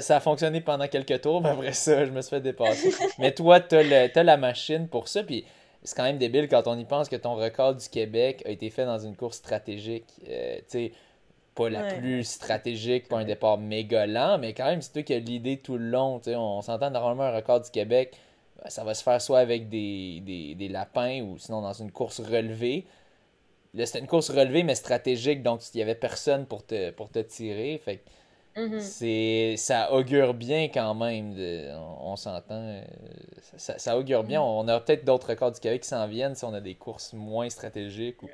ça 0.00 0.16
a 0.16 0.20
fonctionné 0.20 0.60
pendant 0.60 0.88
quelques 0.88 1.20
tours, 1.20 1.40
mais 1.40 1.50
après 1.50 1.72
ça, 1.72 2.04
je 2.04 2.10
me 2.10 2.20
suis 2.20 2.30
fait 2.30 2.40
dépasser. 2.40 2.90
mais 3.18 3.32
toi, 3.32 3.60
tu 3.60 3.76
as, 3.76 4.22
la 4.22 4.36
machine 4.36 4.88
pour 4.88 5.08
ça, 5.08 5.22
puis 5.22 5.44
c'est 5.82 5.96
quand 5.96 6.04
même 6.04 6.18
débile 6.18 6.48
quand 6.48 6.66
on 6.66 6.78
y 6.78 6.84
pense 6.84 7.08
que 7.08 7.16
ton 7.16 7.34
record 7.34 7.74
du 7.74 7.88
Québec 7.88 8.42
a 8.46 8.50
été 8.50 8.70
fait 8.70 8.84
dans 8.84 8.98
une 8.98 9.16
course 9.16 9.36
stratégique. 9.36 10.06
Euh, 10.28 10.56
tu 10.58 10.64
sais, 10.68 10.92
pas 11.58 11.68
la 11.68 11.94
plus 11.94 12.24
stratégique, 12.24 13.08
pas 13.08 13.18
un 13.18 13.24
départ 13.24 13.58
méga 13.58 14.06
lent, 14.06 14.38
mais 14.38 14.54
quand 14.54 14.66
même, 14.66 14.80
c'est 14.80 14.92
toi 14.92 15.02
qui 15.02 15.12
as 15.12 15.18
l'idée 15.18 15.56
tout 15.56 15.76
le 15.76 15.90
long. 15.90 16.20
On, 16.24 16.32
on 16.32 16.62
s'entend 16.62 16.90
normalement 16.90 17.24
un 17.24 17.34
record 17.34 17.60
du 17.60 17.70
Québec, 17.70 18.16
ben, 18.62 18.70
ça 18.70 18.84
va 18.84 18.94
se 18.94 19.02
faire 19.02 19.20
soit 19.20 19.40
avec 19.40 19.68
des, 19.68 20.20
des, 20.56 20.68
lapins 20.68 21.20
ou 21.22 21.36
sinon 21.38 21.60
dans 21.60 21.72
une 21.72 21.90
course 21.90 22.20
relevée. 22.20 22.86
Là, 23.74 23.86
c'était 23.86 23.98
une 23.98 24.06
course 24.06 24.30
relevée, 24.30 24.62
mais 24.62 24.76
stratégique, 24.76 25.42
donc 25.42 25.60
il 25.74 25.78
n'y 25.78 25.82
avait 25.82 25.94
personne 25.96 26.46
pour 26.46 26.64
te, 26.64 26.90
pour 26.90 27.10
te 27.10 27.18
tirer. 27.18 27.80
Fait 27.84 28.00
Mm-hmm. 28.58 28.80
C'est 28.80 29.54
ça 29.56 29.92
augure 29.92 30.34
bien 30.34 30.64
quand 30.64 30.94
même. 30.94 31.34
on, 32.00 32.16
s'entend. 32.16 32.60
Euh, 32.60 32.82
ça, 33.56 33.96
augure 33.96 34.24
bien. 34.24 34.40
Mm-hmm. 34.40 34.64
On 34.64 34.68
a 34.68 34.80
peut-être 34.80 35.04
d'autres 35.04 35.28
records 35.28 35.52
du 35.52 35.60
Québec 35.60 35.82
qui 35.82 35.88
s'en 35.88 36.06
viennent 36.08 36.34
si 36.34 36.44
on 36.44 36.52
a 36.52 36.60
des 36.60 36.74
courses 36.74 37.12
moins 37.12 37.48
stratégiques. 37.48 38.22
Ou... 38.22 38.26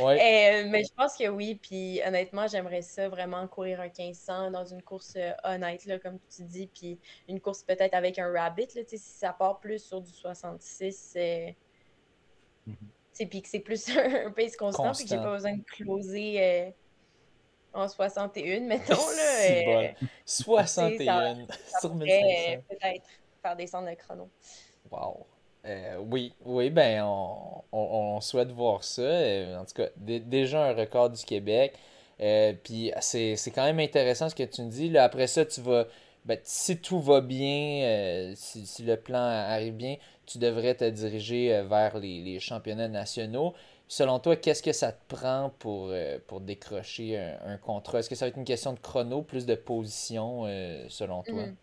Ouais. 0.00 0.64
Euh, 0.64 0.68
mais 0.68 0.84
je 0.84 0.92
pense 0.94 1.16
que 1.16 1.28
oui. 1.28 1.54
Puis 1.54 2.00
honnêtement, 2.06 2.46
j'aimerais 2.46 2.82
ça 2.82 3.08
vraiment 3.08 3.46
courir 3.48 3.80
un 3.80 3.88
1500 3.88 4.50
dans 4.50 4.66
une 4.66 4.82
course 4.82 5.14
euh, 5.16 5.32
honnête, 5.44 5.86
là, 5.86 5.98
comme 5.98 6.18
tu 6.34 6.42
dis. 6.42 6.66
Puis 6.66 6.98
une 7.28 7.40
course 7.40 7.62
peut-être 7.62 7.94
avec 7.94 8.18
un 8.18 8.30
rabbit. 8.30 8.68
Là, 8.74 8.82
si 8.86 8.98
ça 8.98 9.32
part 9.32 9.60
plus 9.60 9.82
sur 9.82 10.02
du 10.02 10.12
66. 10.12 11.16
Mm-hmm. 12.68 13.28
Puis 13.30 13.42
que 13.42 13.48
c'est 13.48 13.60
plus 13.60 13.88
un 13.96 14.30
pace 14.30 14.56
constant, 14.56 14.92
puis 14.92 15.04
que 15.04 15.10
j'ai 15.10 15.16
pas 15.16 15.32
besoin 15.32 15.56
de 15.56 15.62
closer 15.62 16.74
en 17.74 17.88
61, 17.88 18.60
mettons. 18.60 18.94
Là, 19.16 19.90
61 20.24 21.38
euh, 21.40 21.44
sur 21.80 21.94
1500. 21.94 22.62
Peut-être 22.68 23.04
faire 23.42 23.56
descendre 23.56 23.88
le 23.88 23.96
chrono. 23.96 24.28
Wow. 24.90 25.26
Euh, 25.66 25.96
oui, 25.98 26.34
oui, 26.44 26.68
ben 26.70 27.02
on, 27.04 27.62
on, 27.72 28.20
souhaite 28.20 28.50
voir 28.50 28.84
ça. 28.84 29.02
Euh, 29.02 29.58
en 29.58 29.64
tout 29.64 29.74
cas, 29.74 29.88
déjà 29.96 30.66
un 30.66 30.74
record 30.74 31.10
du 31.10 31.24
Québec. 31.24 31.74
Puis 32.62 32.92
c'est 33.00 33.52
quand 33.54 33.64
même 33.64 33.80
intéressant 33.80 34.28
ce 34.28 34.34
que 34.34 34.42
tu 34.42 34.62
me 34.62 34.70
dis. 34.70 34.90
Là, 34.90 35.04
après 35.04 35.26
ça, 35.26 35.44
tu 35.44 35.60
vas. 35.60 35.86
Ben, 36.24 36.38
si 36.42 36.78
tout 36.78 37.00
va 37.00 37.20
bien, 37.20 38.32
si, 38.34 38.66
si, 38.66 38.82
le 38.82 38.96
plan 38.96 39.18
arrive 39.18 39.74
bien, 39.74 39.96
tu 40.24 40.38
devrais 40.38 40.74
te 40.74 40.88
diriger 40.88 41.62
vers 41.68 41.98
les, 41.98 42.22
les 42.22 42.40
championnats 42.40 42.88
nationaux. 42.88 43.52
Selon 43.86 44.18
toi, 44.18 44.36
qu'est-ce 44.36 44.62
que 44.62 44.72
ça 44.72 44.92
te 44.92 45.14
prend 45.14 45.52
pour, 45.58 45.88
euh, 45.88 46.18
pour 46.26 46.40
décrocher 46.40 47.18
un, 47.18 47.58
contrat? 47.58 47.98
Est-ce 47.98 48.08
que 48.08 48.14
ça 48.14 48.24
va 48.24 48.30
être 48.30 48.38
une 48.38 48.44
question 48.44 48.72
de 48.72 48.78
chrono, 48.78 49.22
plus 49.22 49.44
de 49.44 49.54
position, 49.54 50.46
euh, 50.46 50.86
selon 50.88 51.22
toi? 51.22 51.46
Mm. 51.46 51.56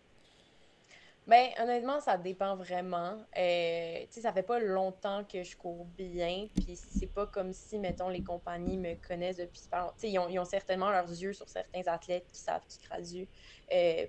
Ben, 1.28 1.50
honnêtement, 1.60 2.00
ça 2.00 2.18
dépend 2.18 2.56
vraiment. 2.56 3.16
Euh, 3.38 4.00
tu 4.02 4.08
sais, 4.10 4.22
ça 4.22 4.34
fait 4.34 4.44
pas 4.44 4.60
longtemps 4.60 5.24
que 5.24 5.44
je 5.44 5.56
cours 5.56 5.86
bien, 5.98 6.48
puis 6.54 6.76
c'est 6.76 7.12
pas 7.12 7.26
comme 7.26 7.54
si, 7.54 7.80
mettons, 7.80 8.10
les 8.10 8.24
compagnies 8.24 8.78
me 8.78 8.96
connaissent 9.08 9.38
depuis... 9.38 9.62
Tu 9.62 9.68
sais, 9.98 10.10
ils 10.10 10.40
ont, 10.40 10.46
certainement 10.46 10.90
leurs 10.90 11.10
yeux 11.10 11.34
sur 11.34 11.48
certains 11.48 11.88
athlètes 11.88 12.26
qui 12.32 12.40
savent 12.40 12.66
qu'ils 12.68 12.88
graduent, 12.88 13.28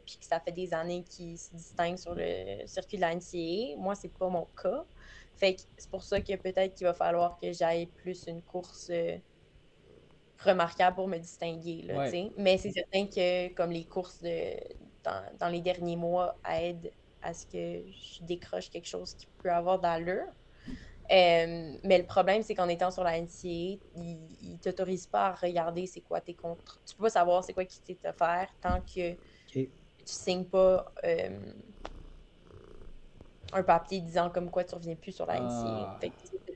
puis 0.05 0.19
que 0.19 0.25
ça 0.25 0.41
fait 0.41 0.53
des 0.53 0.73
années 0.75 1.05
qu'ils 1.05 1.39
se 1.39 1.51
distinguent 1.55 1.99
sur 1.99 2.15
le 2.15 2.67
circuit 2.67 2.97
de 2.97 3.03
la 3.03 3.15
NCAA. 3.15 3.77
Moi, 3.79 3.95
c'est 3.95 4.13
pas 4.13 4.29
mon 4.29 4.47
cas. 4.61 4.85
Fait 5.43 5.57
que 5.57 5.63
c'est 5.77 5.91
pour 5.91 6.05
ça 6.05 6.21
que 6.21 6.37
peut-être 6.37 6.77
qu'il 6.77 6.87
va 6.87 6.95
falloir 6.95 7.37
que 7.37 7.53
j'aille 7.53 7.87
plus 7.87 8.29
une 8.29 8.43
course 8.43 8.91
euh, 8.91 9.19
remarquable 10.39 10.95
pour 10.95 11.09
me 11.09 11.19
distinguer. 11.19 11.83
Là, 11.83 12.09
Mais 12.37 12.59
c'est 12.59 12.71
certain 12.71 13.07
que 13.09 13.53
comme 13.55 13.73
les 13.73 13.85
courses 13.85 14.23
de, 14.23 14.55
dans, 15.41 15.49
les 15.49 15.61
derniers 15.61 15.97
mois 15.97 16.39
aident 16.49 16.93
à 17.23 17.35
ce 17.35 17.47
que 17.47 17.83
je 17.91 18.23
décroche 18.23 18.71
quelque 18.71 18.87
chose 18.87 19.15
qui 19.15 19.27
peut 19.43 19.51
avoir 19.51 19.81
d'allure. 19.81 20.29
Euh, 21.11 21.77
mais 21.83 21.99
le 21.99 22.07
problème, 22.07 22.45
c'est 22.45 22.55
qu'en 22.55 22.69
étant 22.69 22.93
sur 22.93 23.03
la 23.03 23.21
NCA, 23.21 23.29
ils 23.43 23.81
ne 23.97 24.59
t'autorisent 24.59 25.09
pas 25.09 25.27
à 25.27 25.35
regarder 25.35 25.87
c'est 25.87 26.03
quoi 26.03 26.21
tes 26.21 26.35
contrats. 26.35 26.79
Tu 26.87 26.95
peux 26.95 27.03
pas 27.03 27.11
savoir 27.11 27.43
c'est 27.43 27.53
quoi 27.53 27.65
qui 27.65 27.81
t'est 27.81 27.99
offert 28.09 28.49
tant 28.61 28.81
que 28.83 29.15
tu 29.49 29.69
signes 30.05 30.45
pas 30.45 30.93
euh, 31.03 31.53
un 33.53 33.63
papier 33.63 34.01
disant 34.01 34.31
comme 34.31 34.51
quoi 34.51 34.65
tu 34.65 34.75
reviens 34.75 34.95
plus 34.95 35.13
sur 35.13 35.27
la 35.27 35.41
NCA. 35.41 35.99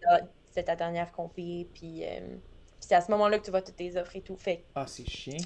Ah. 0.09 0.21
c'est 0.51 0.65
ta 0.65 0.77
dernière 0.77 1.13
compé, 1.13 1.69
puis, 1.75 2.05
euh, 2.05 2.21
puis 2.21 2.39
c'est 2.81 2.95
à 2.95 3.01
ce 3.01 3.11
moment-là 3.11 3.39
que 3.39 3.45
tu 3.45 3.51
vois 3.51 3.63
toutes 3.63 3.77
tes 3.77 3.97
offres 3.97 4.17
et 4.17 4.21
tout. 4.21 4.37
Fait 4.37 4.65
ah, 4.75 4.87
c'est 4.87 5.09
chiant. 5.09 5.37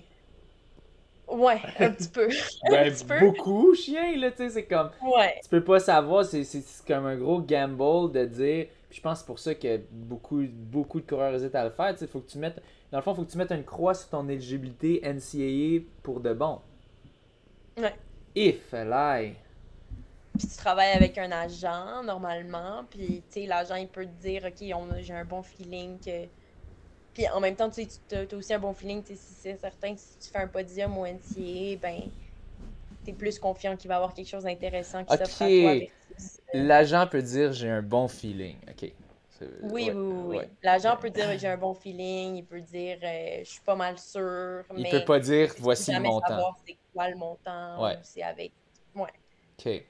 Ouais, 1.30 1.61
un 1.78 1.90
petit 1.90 2.09
peu. 2.09 2.28
ben, 2.70 2.92
beaucoup 3.20 3.74
chien, 3.74 4.16
là, 4.16 4.30
tu 4.32 4.38
sais, 4.38 4.51
c'est 4.51 4.66
comme... 4.66 4.90
Ouais. 5.01 5.38
Tu 5.42 5.48
peux 5.48 5.62
pas 5.62 5.78
savoir, 5.78 6.24
c'est 6.24 6.44
comme 6.86 7.07
un 7.07 7.16
gros 7.16 7.40
gamble 7.40 8.12
de 8.12 8.24
dire... 8.24 8.66
Puis 8.88 8.98
je 8.98 9.03
pense 9.03 9.22
pour 9.22 9.38
ça 9.38 9.55
que 9.55 9.80
beaucoup, 9.92 10.42
beaucoup 10.51 11.01
de 11.01 11.07
coureurs 11.07 11.32
hésitent 11.32 11.55
à 11.55 11.62
le 11.62 11.70
faire, 11.70 11.92
tu 11.92 12.01
sais, 12.01 12.07
faut 12.09 12.20
que 12.20 12.28
tu 12.28 12.38
mettes... 12.38 12.61
Dans 12.90 12.98
le 12.98 13.03
fond, 13.03 13.12
il 13.12 13.16
faut 13.16 13.24
que 13.24 13.30
tu 13.30 13.38
mettes 13.38 13.53
une 13.53 13.64
croix 13.64 13.94
sur 13.94 14.09
ton 14.09 14.28
éligibilité 14.28 15.01
NCAA 15.05 15.86
pour 16.03 16.18
de 16.18 16.32
bon. 16.32 16.61
Ouais. 17.78 17.94
If, 18.34 18.72
lie. 18.72 19.36
Puis 20.39 20.49
tu 20.49 20.57
travailles 20.57 20.93
avec 20.93 21.18
un 21.18 21.31
agent, 21.33 22.03
normalement, 22.03 22.85
puis, 22.89 23.22
tu 23.31 23.41
sais, 23.41 23.47
l'agent, 23.47 23.74
il 23.74 23.89
peut 23.89 24.07
te 24.07 24.22
dire, 24.22 24.45
OK, 24.47 25.01
j'ai 25.01 25.12
un 25.12 25.24
bon 25.24 25.43
feeling 25.43 25.99
que 25.99 26.28
puis 27.12 27.28
en 27.28 27.41
même 27.41 27.57
temps, 27.57 27.70
tu 27.70 27.83
as, 28.12 28.35
aussi 28.35 28.55
un 28.55 28.59
bon 28.59 28.72
feeling. 28.72 29.03
Si 29.05 29.16
c'est 29.16 29.57
certain 29.57 29.95
que 29.95 30.01
si 30.01 30.18
tu 30.18 30.31
fais 30.31 30.39
un 30.39 30.47
podium 30.47 30.97
ou 30.97 31.07
NCA, 31.07 31.76
ben, 31.81 32.03
tu 33.05 33.11
es 33.11 33.12
plus 33.12 33.39
confiant 33.39 33.76
qu'il 33.76 33.89
va 33.89 33.95
y 33.95 33.97
avoir 33.97 34.14
quelque 34.14 34.28
chose 34.28 34.45
d'intéressant 34.45 35.05
qui 35.05 35.16
s'offre 35.16 35.43
à 35.43 35.49
toi. 35.49 35.89
L'agent 36.53 37.07
peut 37.07 37.22
dire 37.22 37.53
j'ai 37.53 37.70
un 37.70 37.83
bon 37.83 38.09
feeling. 38.09 38.57
OK. 38.68 38.93
Oui, 39.62 39.91
oui, 39.91 39.93
oui. 39.95 40.39
L'agent 40.62 40.99
peut 40.99 41.09
dire 41.09 41.26
j'ai 41.39 41.49
un 41.49 41.57
bon 41.57 41.72
feeling, 41.72 42.37
il 42.37 42.45
peut 42.45 42.61
dire 42.61 42.99
euh, 43.03 43.39
je 43.39 43.49
suis 43.49 43.62
pas 43.62 43.74
mal 43.74 43.99
sûr. 43.99 44.62
Il 44.76 44.89
peut 44.89 45.05
pas 45.05 45.18
dire 45.18 45.55
voici 45.59 45.93
le 45.93 46.01
montant. 46.01 46.28
savoir 46.28 46.59
c'est 46.66 46.76
quoi 46.93 47.09
le 47.09 47.16
montant. 47.16 47.83
Ouais. 47.83 47.99
C'est 48.03 48.22
avec. 48.22 48.53
Ouais. 48.95 49.09
OK. 49.59 49.83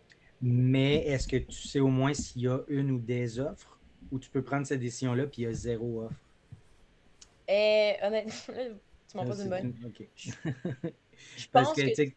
Mais 0.43 1.07
est-ce 1.07 1.29
que 1.29 1.37
tu 1.37 1.69
sais 1.69 1.81
au 1.81 1.89
moins 1.89 2.15
s'il 2.15 2.43
y 2.43 2.49
a 2.49 2.61
une 2.69 2.91
ou 2.93 2.99
des 2.99 3.39
offres? 3.39 3.79
Ou 4.11 4.19
tu 4.19 4.31
peux 4.31 4.43
prendre 4.43 4.67
cette 4.67 4.81
décision-là 4.81 5.27
puis 5.27 5.43
il 5.43 5.45
y 5.45 5.49
a 5.49 5.53
zéro 5.53 6.03
offre? 6.03 6.21
Eh, 7.47 7.97
honnêtement, 8.03 8.55
tu 9.09 9.17
m'en 9.17 9.25
poses 9.27 9.41
une 9.41 9.49
bonne. 9.49 9.75
Je 11.37 11.49
pense 11.53 11.73
que, 11.73 12.05
que... 12.05 12.13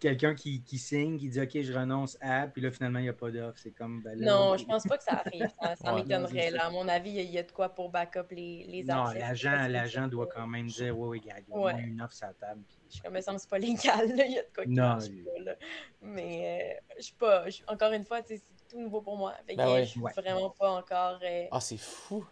quelqu'un 0.00 0.34
qui, 0.34 0.60
qui, 0.62 0.76
signe, 0.76 1.18
qui 1.18 1.28
dit 1.28 1.40
OK, 1.40 1.62
je 1.62 1.72
renonce 1.72 2.18
à, 2.20 2.48
puis 2.48 2.60
là, 2.60 2.70
finalement, 2.70 2.98
il 2.98 3.02
n'y 3.02 3.08
a 3.08 3.14
pas 3.14 3.30
d'offre. 3.30 3.58
C'est 3.58 3.70
comme. 3.70 4.02
Ben, 4.02 4.20
non, 4.20 4.56
je 4.56 4.64
pense 4.64 4.84
pas 4.84 4.98
que 4.98 5.04
ça 5.04 5.22
arrive. 5.24 5.48
Ça, 5.76 5.94
m'étonnerait. 5.94 6.58
À 6.58 6.70
mon 6.70 6.86
avis, 6.88 7.10
il 7.10 7.30
y, 7.30 7.38
a 7.38 7.42
de 7.42 7.52
quoi 7.52 7.68
pour 7.68 7.90
backup 7.90 8.26
les, 8.30 8.66
les 8.68 8.84
Non, 8.84 9.04
l'agent, 9.12 10.08
doit 10.08 10.26
quand 10.26 10.46
même 10.46 10.66
dire 10.66 10.98
Oui, 10.98 11.22
il 11.24 11.28
y 11.28 11.30
a 11.30 11.58
ouais. 11.58 11.82
une 11.82 12.02
offre 12.02 12.14
sur 12.14 12.26
la 12.26 12.34
table. 12.34 12.62
Puis... 12.68 12.79
Je 12.90 13.08
me 13.08 13.20
sens 13.20 13.42
c'est 13.42 13.50
pas 13.50 13.58
légal. 13.58 14.10
Il 14.10 14.32
y 14.32 14.38
a 14.38 14.42
de 14.42 14.48
quoi 14.54 14.64
qui 14.64 14.70
non, 14.70 14.82
marche 14.82 15.08
pas. 15.08 15.42
Là. 15.44 15.54
Mais 16.02 16.78
euh, 16.80 16.94
je 16.98 17.02
suis 17.02 17.14
pas. 17.14 17.44
encore 17.68 17.92
une 17.92 18.04
fois, 18.04 18.20
c'est 18.26 18.40
tout 18.68 18.78
nouveau 18.78 19.00
pour 19.00 19.16
moi. 19.16 19.34
Fait 19.46 19.54
ben 19.54 19.78
Je 19.80 19.84
suis 19.84 20.00
vraiment 20.16 20.50
pas 20.50 20.70
encore. 20.72 21.18
Euh, 21.22 21.46
ah, 21.50 21.60
c'est 21.60 21.78
fou 21.78 22.24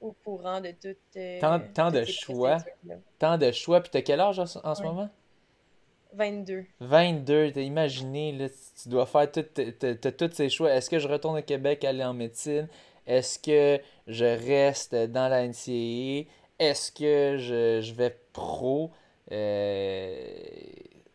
au 0.00 0.12
courant 0.12 0.60
de 0.60 0.72
tout. 0.72 0.96
Euh, 1.16 1.40
tant, 1.74 1.90
de 1.90 2.04
choix. 2.04 2.58
Tant 3.18 3.38
de 3.38 3.52
choix. 3.52 3.80
Puis 3.80 3.90
t'as 3.90 4.02
quel 4.02 4.20
âge 4.20 4.38
en, 4.38 4.46
ce 4.46 4.82
moment? 4.82 5.08
22. 6.14 6.64
22. 6.80 7.52
T'as 7.52 7.60
imaginé, 7.60 8.32
là, 8.32 8.48
tu 8.82 8.88
dois 8.88 9.06
faire 9.06 9.30
tous 9.30 10.32
ces 10.32 10.50
choix. 10.50 10.72
Est-ce 10.72 10.90
que 10.90 10.98
je 10.98 11.08
retourne 11.08 11.38
au 11.38 11.42
Québec 11.42 11.84
aller 11.84 12.04
en 12.04 12.14
médecine? 12.14 12.68
Est-ce 13.06 13.38
que 13.38 13.82
je 14.06 14.24
reste 14.24 14.94
dans 14.94 15.28
la 15.28 15.46
NCAA? 15.46 16.28
Est-ce 16.58 16.92
que 16.92 17.38
je, 17.38 17.80
je 17.80 17.94
vais 17.94 18.16
pro? 18.32 18.90
Euh, 19.32 20.52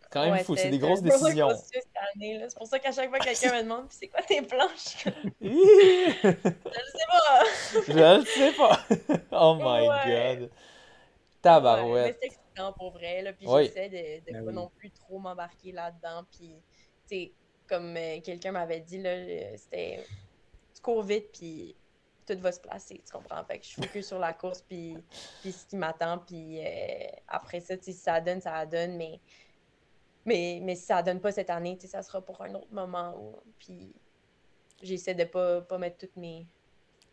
quand 0.10 0.32
même 0.32 0.44
fou, 0.44 0.56
c'est 0.56 0.70
des 0.70 0.80
grosses 0.80 1.02
décisions. 1.02 1.50
C'est 1.56 2.58
pour 2.58 2.68
ça 2.68 2.80
qu'à 2.80 2.92
chaque 2.92 3.10
fois 3.10 3.20
que 3.20 3.26
quelqu'un 3.26 3.58
me 3.58 3.64
demande 3.64 3.86
c'est 3.90 4.08
quoi 4.08 4.22
tes 4.22 4.42
planches, 4.42 5.06
je 5.42 5.48
le 5.48 6.34
sais 6.94 7.06
pas. 7.08 7.44
je 7.88 7.94
le 7.94 8.26
sais 8.26 8.52
pas. 8.54 8.80
oh 9.32 9.56
my 9.60 9.88
god. 10.06 10.50
Tabarouette. 11.42 12.06
mais 12.06 12.18
c'est 12.20 12.26
excitant 12.28 12.74
pour 12.74 12.92
vrai. 12.92 13.22
Là, 13.22 13.34
puis 13.34 13.48
j'essaie 13.48 13.90
de, 13.90 14.26
de 14.26 14.34
ben 14.34 14.46
pas 14.46 14.52
non 14.52 14.72
plus 14.76 14.90
trop 14.92 15.20
m'embarquer 15.20 15.72
là-dedans. 15.72 16.26
Puis, 16.32 16.56
tu 17.08 17.16
sais, 17.16 17.32
comme 17.68 17.96
euh, 17.96 18.20
quelqu'un 18.22 18.52
m'avait 18.52 18.80
dit, 18.80 18.98
là, 18.98 19.12
euh, 19.12 19.54
c'était. 19.56 20.04
Tu 20.74 20.82
cours 20.82 21.04
vite, 21.04 21.32
puis 21.32 21.76
tout 22.28 22.40
va 22.40 22.52
se 22.52 22.60
placer, 22.60 23.02
tu 23.06 23.12
comprends? 23.12 23.44
Fait 23.46 23.60
que 23.60 23.64
je 23.66 23.70
suis 23.70 23.82
focus 23.82 24.08
sur 24.08 24.20
la 24.20 24.34
course, 24.34 24.62
puis, 24.62 24.98
puis 25.42 25.52
ce 25.52 25.66
qui 25.66 25.76
m'attend, 25.76 26.20
puis 26.20 26.60
euh, 26.60 27.08
après 27.28 27.60
ça, 27.60 27.76
si 27.80 27.94
ça 27.94 28.20
donne, 28.22 28.42
ça 28.42 28.66
donne, 28.66 28.98
mais 28.98 29.20
mais, 30.28 30.60
mais 30.62 30.76
si 30.76 30.84
ça 30.84 31.02
donne 31.02 31.22
pas 31.22 31.32
cette 31.32 31.50
année, 31.50 31.78
ça 31.80 32.04
sera 32.04 32.22
pour 32.22 32.42
un 32.42 32.54
autre 32.54 32.68
moment. 32.72 33.16
puis 33.58 33.94
j'essaie 34.84 35.16
de 35.16 35.24
pas, 35.24 35.62
pas 35.62 35.78
mettre 35.78 35.98
toutes 36.00 36.18
mes. 36.18 36.46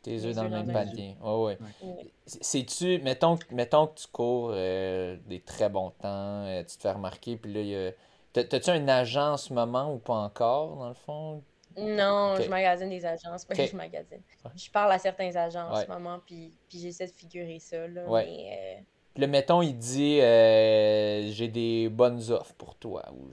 Tes 0.02 0.22
œufs 0.24 0.34
dans 0.34 0.44
le 0.44 0.50
même 0.50 0.70
panier. 0.70 1.16
Ouais, 1.22 1.56
ouais. 1.80 2.12
C'est-tu, 2.26 2.98
mettons, 2.98 3.38
mettons 3.50 3.86
que 3.86 4.00
tu 4.00 4.08
cours 4.08 4.50
euh, 4.52 5.16
des 5.26 5.40
très 5.40 5.70
bons 5.70 5.90
temps, 5.90 6.44
euh, 6.44 6.62
tu 6.64 6.76
te 6.76 6.82
fais 6.82 6.90
remarquer, 6.90 7.36
puis 7.36 7.52
là, 7.52 7.60
il 7.60 7.68
y 7.68 7.76
a. 7.76 7.92
T'as-tu 8.32 8.70
un 8.70 8.88
agent 8.88 9.34
en 9.34 9.36
ce 9.36 9.54
moment 9.54 9.94
ou 9.94 9.98
pas 9.98 10.14
encore, 10.14 10.76
dans 10.76 10.88
le 10.88 10.94
fond? 10.94 11.44
Non, 11.76 12.36
je 12.40 12.48
magasine 12.48 12.88
des 12.88 13.04
agences. 13.04 13.46
Okay. 13.50 13.66
je 13.66 13.76
magasine. 13.76 14.22
Je 14.54 14.70
parle 14.70 14.92
à 14.92 14.98
certains 14.98 15.34
agents 15.36 15.70
en 15.70 15.80
ce 15.80 15.86
moment, 15.86 16.20
puis, 16.24 16.56
puis 16.68 16.78
j'essaie 16.78 17.06
de 17.06 17.12
figurer 17.12 17.58
ça. 17.58 17.86
Là, 17.88 18.02
mais, 18.08 18.78
euh, 18.78 18.82
puis 19.14 19.22
le 19.22 19.28
mettons, 19.28 19.62
il 19.62 19.78
dit 19.78 20.20
euh, 20.20 21.30
J'ai 21.30 21.48
des 21.48 21.88
bonnes 21.88 22.20
offres 22.30 22.54
pour 22.54 22.74
toi. 22.74 23.04
Ou 23.12 23.30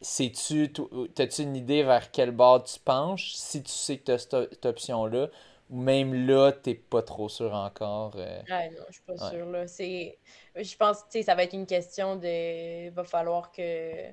Sais-tu, 0.00 0.70
as-tu 1.18 1.42
une 1.42 1.56
idée 1.56 1.82
vers 1.82 2.10
quel 2.10 2.30
bord 2.30 2.62
tu 2.62 2.78
penches? 2.78 3.34
Si 3.34 3.62
tu 3.62 3.72
sais 3.72 3.98
que 3.98 4.04
tu 4.04 4.12
as 4.12 4.18
cette, 4.18 4.66
option-là 4.66 5.28
ou 5.68 5.80
même 5.80 6.28
là, 6.28 6.52
t'es 6.52 6.74
pas 6.74 7.02
trop 7.02 7.28
sûr 7.28 7.52
encore? 7.52 8.12
Euh... 8.16 8.40
non, 8.48 8.84
je 8.88 8.92
suis 8.92 9.02
pas 9.02 9.16
sûr. 9.30 9.46
Là. 9.46 9.66
Je 9.66 10.76
pense 10.76 11.02
que 11.12 11.22
ça 11.22 11.34
va 11.34 11.42
être 11.42 11.54
une 11.54 11.66
question 11.66 12.16
de. 12.16 12.86
Il 12.86 12.90
va 12.90 13.04
falloir 13.04 13.50
que. 13.50 14.10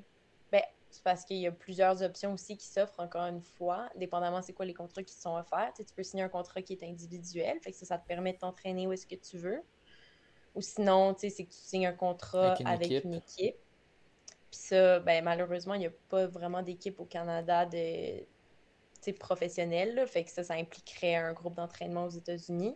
C'est 0.94 1.04
parce 1.04 1.26
qu'il 1.26 1.38
y 1.38 1.48
a 1.48 1.52
plusieurs 1.52 2.04
options 2.04 2.34
aussi 2.34 2.56
qui 2.56 2.68
s'offrent 2.68 3.00
encore 3.00 3.26
une 3.26 3.42
fois, 3.42 3.90
dépendamment 3.96 4.44
c'est 4.44 4.54
quoi 4.54 4.66
les 4.66 4.76
contrats 4.76 5.02
qui 5.02 5.16
sont 5.16 5.36
offerts. 5.36 5.74
tu 5.76 5.84
peux 5.96 6.04
signer 6.04 6.22
un 6.22 6.30
contrat 6.30 6.62
qui 6.62 6.74
est 6.74 6.84
individuel, 6.84 7.60
fait 7.62 7.72
que 7.72 7.78
ça, 7.78 7.88
ça 7.88 7.98
te 7.98 8.08
permet 8.08 8.34
de 8.34 8.38
t'entraîner 8.38 8.86
où 8.86 8.94
est-ce 8.94 9.08
que 9.08 9.16
tu 9.16 9.40
veux. 9.40 9.64
Ou 10.54 10.62
sinon, 10.62 11.16
c'est 11.18 11.32
que 11.32 11.50
tu 11.50 11.58
signes 11.58 11.88
un 11.88 11.94
contrat 11.94 12.54
avec 12.64 13.04
une, 13.04 13.16
équipe. 13.16 13.56
Puis 14.52 14.60
ça, 14.60 15.00
ben, 15.00 15.24
malheureusement, 15.24 15.74
il 15.74 15.80
n'y 15.80 15.88
a 15.88 15.94
pas 16.10 16.28
vraiment 16.28 16.62
d'équipe 16.62 17.00
au 17.00 17.06
Canada 17.06 17.66
de 17.66 18.24
professionnelle. 19.20 20.06
Fait 20.08 20.24
que 20.24 20.30
ça, 20.30 20.44
ça 20.44 20.54
impliquerait 20.54 21.16
un 21.16 21.34
groupe 21.34 21.56
d'entraînement 21.56 22.06
aux 22.06 22.12
États-Unis. 22.12 22.76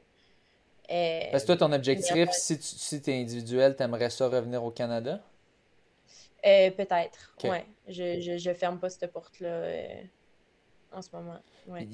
Euh, 0.90 1.20
Parce 1.30 1.44
que 1.44 1.48
toi, 1.48 1.58
ton 1.58 1.72
objectif, 1.72 2.32
si 2.32 2.58
tu 2.58 2.66
si 2.66 2.96
es 2.96 3.22
individuel, 3.22 3.76
tu 3.76 3.84
aimerais 3.84 4.10
ça 4.10 4.28
revenir 4.28 4.64
au 4.64 4.72
Canada? 4.72 5.22
Euh, 6.46 6.72
peut-être, 6.72 7.34
ouais. 7.44 7.66
Je, 7.88 8.22
je, 8.22 8.38
je, 8.38 8.54
ferme 8.54 8.80
pas 8.80 8.90
cette 8.90 9.12
porte-là. 9.12 9.48
Euh, 9.48 10.04
en 10.92 11.02
ce 11.02 11.10
moment. 11.14 11.40
Ouais. 11.68 11.86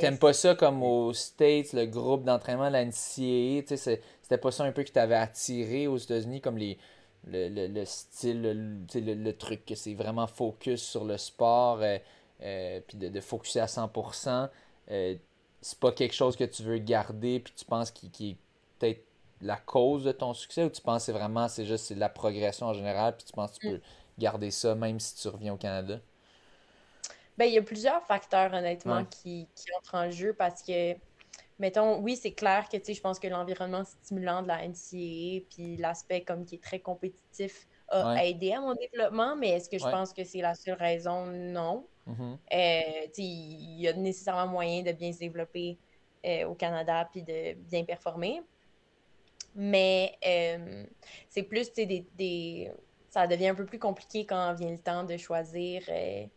T'aimes 0.00 0.18
pas 0.18 0.32
ça 0.32 0.54
comme 0.54 0.82
aux 0.82 1.12
States, 1.12 1.72
le 1.72 1.86
groupe 1.86 2.24
d'entraînement, 2.24 2.70
la 2.70 2.84
NCAA, 2.84 3.62
c'était 3.76 4.38
pas 4.40 4.50
ça 4.50 4.64
un 4.64 4.72
peu 4.72 4.82
qui 4.82 4.92
t'avait 4.92 5.14
attiré 5.14 5.86
aux 5.86 5.98
États-Unis, 5.98 6.40
comme 6.40 6.58
les, 6.58 6.78
le, 7.26 7.48
le, 7.48 7.66
le 7.66 7.84
style, 7.84 8.42
le, 8.42 9.14
le, 9.14 9.32
truc 9.36 9.66
que 9.66 9.74
c'est 9.74 9.94
vraiment 9.94 10.26
focus 10.26 10.82
sur 10.82 11.04
le 11.04 11.18
sport, 11.18 11.80
euh, 11.82 12.80
puis 12.86 12.96
de, 12.98 13.08
de 13.08 13.20
focuser 13.20 13.60
à 13.60 13.66
100%. 13.66 14.48
Euh, 14.90 15.14
c'est 15.60 15.78
pas 15.78 15.92
quelque 15.92 16.14
chose 16.14 16.36
que 16.36 16.44
tu 16.44 16.62
veux 16.62 16.78
garder, 16.78 17.40
puis 17.40 17.52
tu 17.56 17.64
penses 17.64 17.90
qu'il 17.90 18.30
est 18.30 18.36
peut-être 18.78 19.04
la 19.40 19.56
cause 19.56 20.04
de 20.04 20.12
ton 20.12 20.34
succès, 20.34 20.64
ou 20.64 20.70
tu 20.70 20.82
penses 20.82 21.06
que 21.06 21.12
vraiment 21.12 21.48
c'est 21.48 21.64
juste 21.64 21.90
la 21.90 22.08
progression 22.08 22.66
en 22.66 22.74
général, 22.74 23.16
puis 23.16 23.24
tu 23.26 23.32
penses 23.32 23.52
que 23.52 23.60
tu 23.60 23.68
mm. 23.68 23.72
peux 23.76 23.80
garder 24.18 24.50
ça 24.50 24.74
même 24.74 24.98
si 25.00 25.16
tu 25.16 25.28
reviens 25.28 25.54
au 25.54 25.56
Canada? 25.56 26.00
Ben, 27.36 27.44
il 27.44 27.54
y 27.54 27.58
a 27.58 27.62
plusieurs 27.62 28.02
facteurs, 28.02 28.52
honnêtement, 28.52 29.04
qui, 29.04 29.46
qui, 29.54 29.72
entrent 29.78 29.94
en 29.94 30.10
jeu 30.10 30.34
parce 30.34 30.60
que, 30.60 30.96
mettons, 31.60 32.00
oui, 32.00 32.16
c'est 32.16 32.32
clair 32.32 32.68
que, 32.68 32.78
je 32.78 33.00
pense 33.00 33.20
que 33.20 33.28
l'environnement 33.28 33.84
stimulant 33.84 34.42
de 34.42 34.48
la 34.48 34.66
NCAA 34.66 35.46
puis 35.48 35.76
l'aspect 35.76 36.22
comme 36.22 36.44
qui 36.44 36.56
est 36.56 36.62
très 36.62 36.80
compétitif 36.80 37.68
a 37.90 38.26
aidé 38.26 38.52
à 38.52 38.60
mon 38.60 38.74
développement, 38.74 39.36
mais 39.36 39.50
est-ce 39.50 39.70
que 39.70 39.78
je 39.78 39.84
pense 39.84 40.12
que 40.12 40.24
c'est 40.24 40.40
la 40.40 40.54
seule 40.54 40.76
raison? 40.78 41.26
Non. 41.26 41.86
Mhm. 42.06 42.38
Euh, 42.52 43.06
il 43.16 43.80
y 43.80 43.88
a 43.88 43.92
nécessairement 43.92 44.50
moyen 44.50 44.82
de 44.82 44.92
bien 44.92 45.12
se 45.12 45.18
développer 45.18 45.78
euh, 46.26 46.44
au 46.46 46.54
Canada 46.54 47.08
puis 47.12 47.22
de 47.22 47.54
bien 47.54 47.84
performer. 47.84 48.42
Mais 49.60 50.12
euh, 50.24 50.84
c'est 51.28 51.42
plus, 51.42 51.66
tu 51.68 51.74
sais, 51.82 51.86
des, 51.86 52.06
des- 52.16 52.70
ça 53.10 53.26
devient 53.26 53.48
un 53.48 53.54
peu 53.56 53.66
plus 53.66 53.80
compliqué 53.80 54.24
quand 54.24 54.54
vient 54.54 54.70
le 54.70 54.78
temps 54.78 55.02
de 55.02 55.16
choisir, 55.16 55.82
euh, 55.88 56.22
tu 56.22 56.28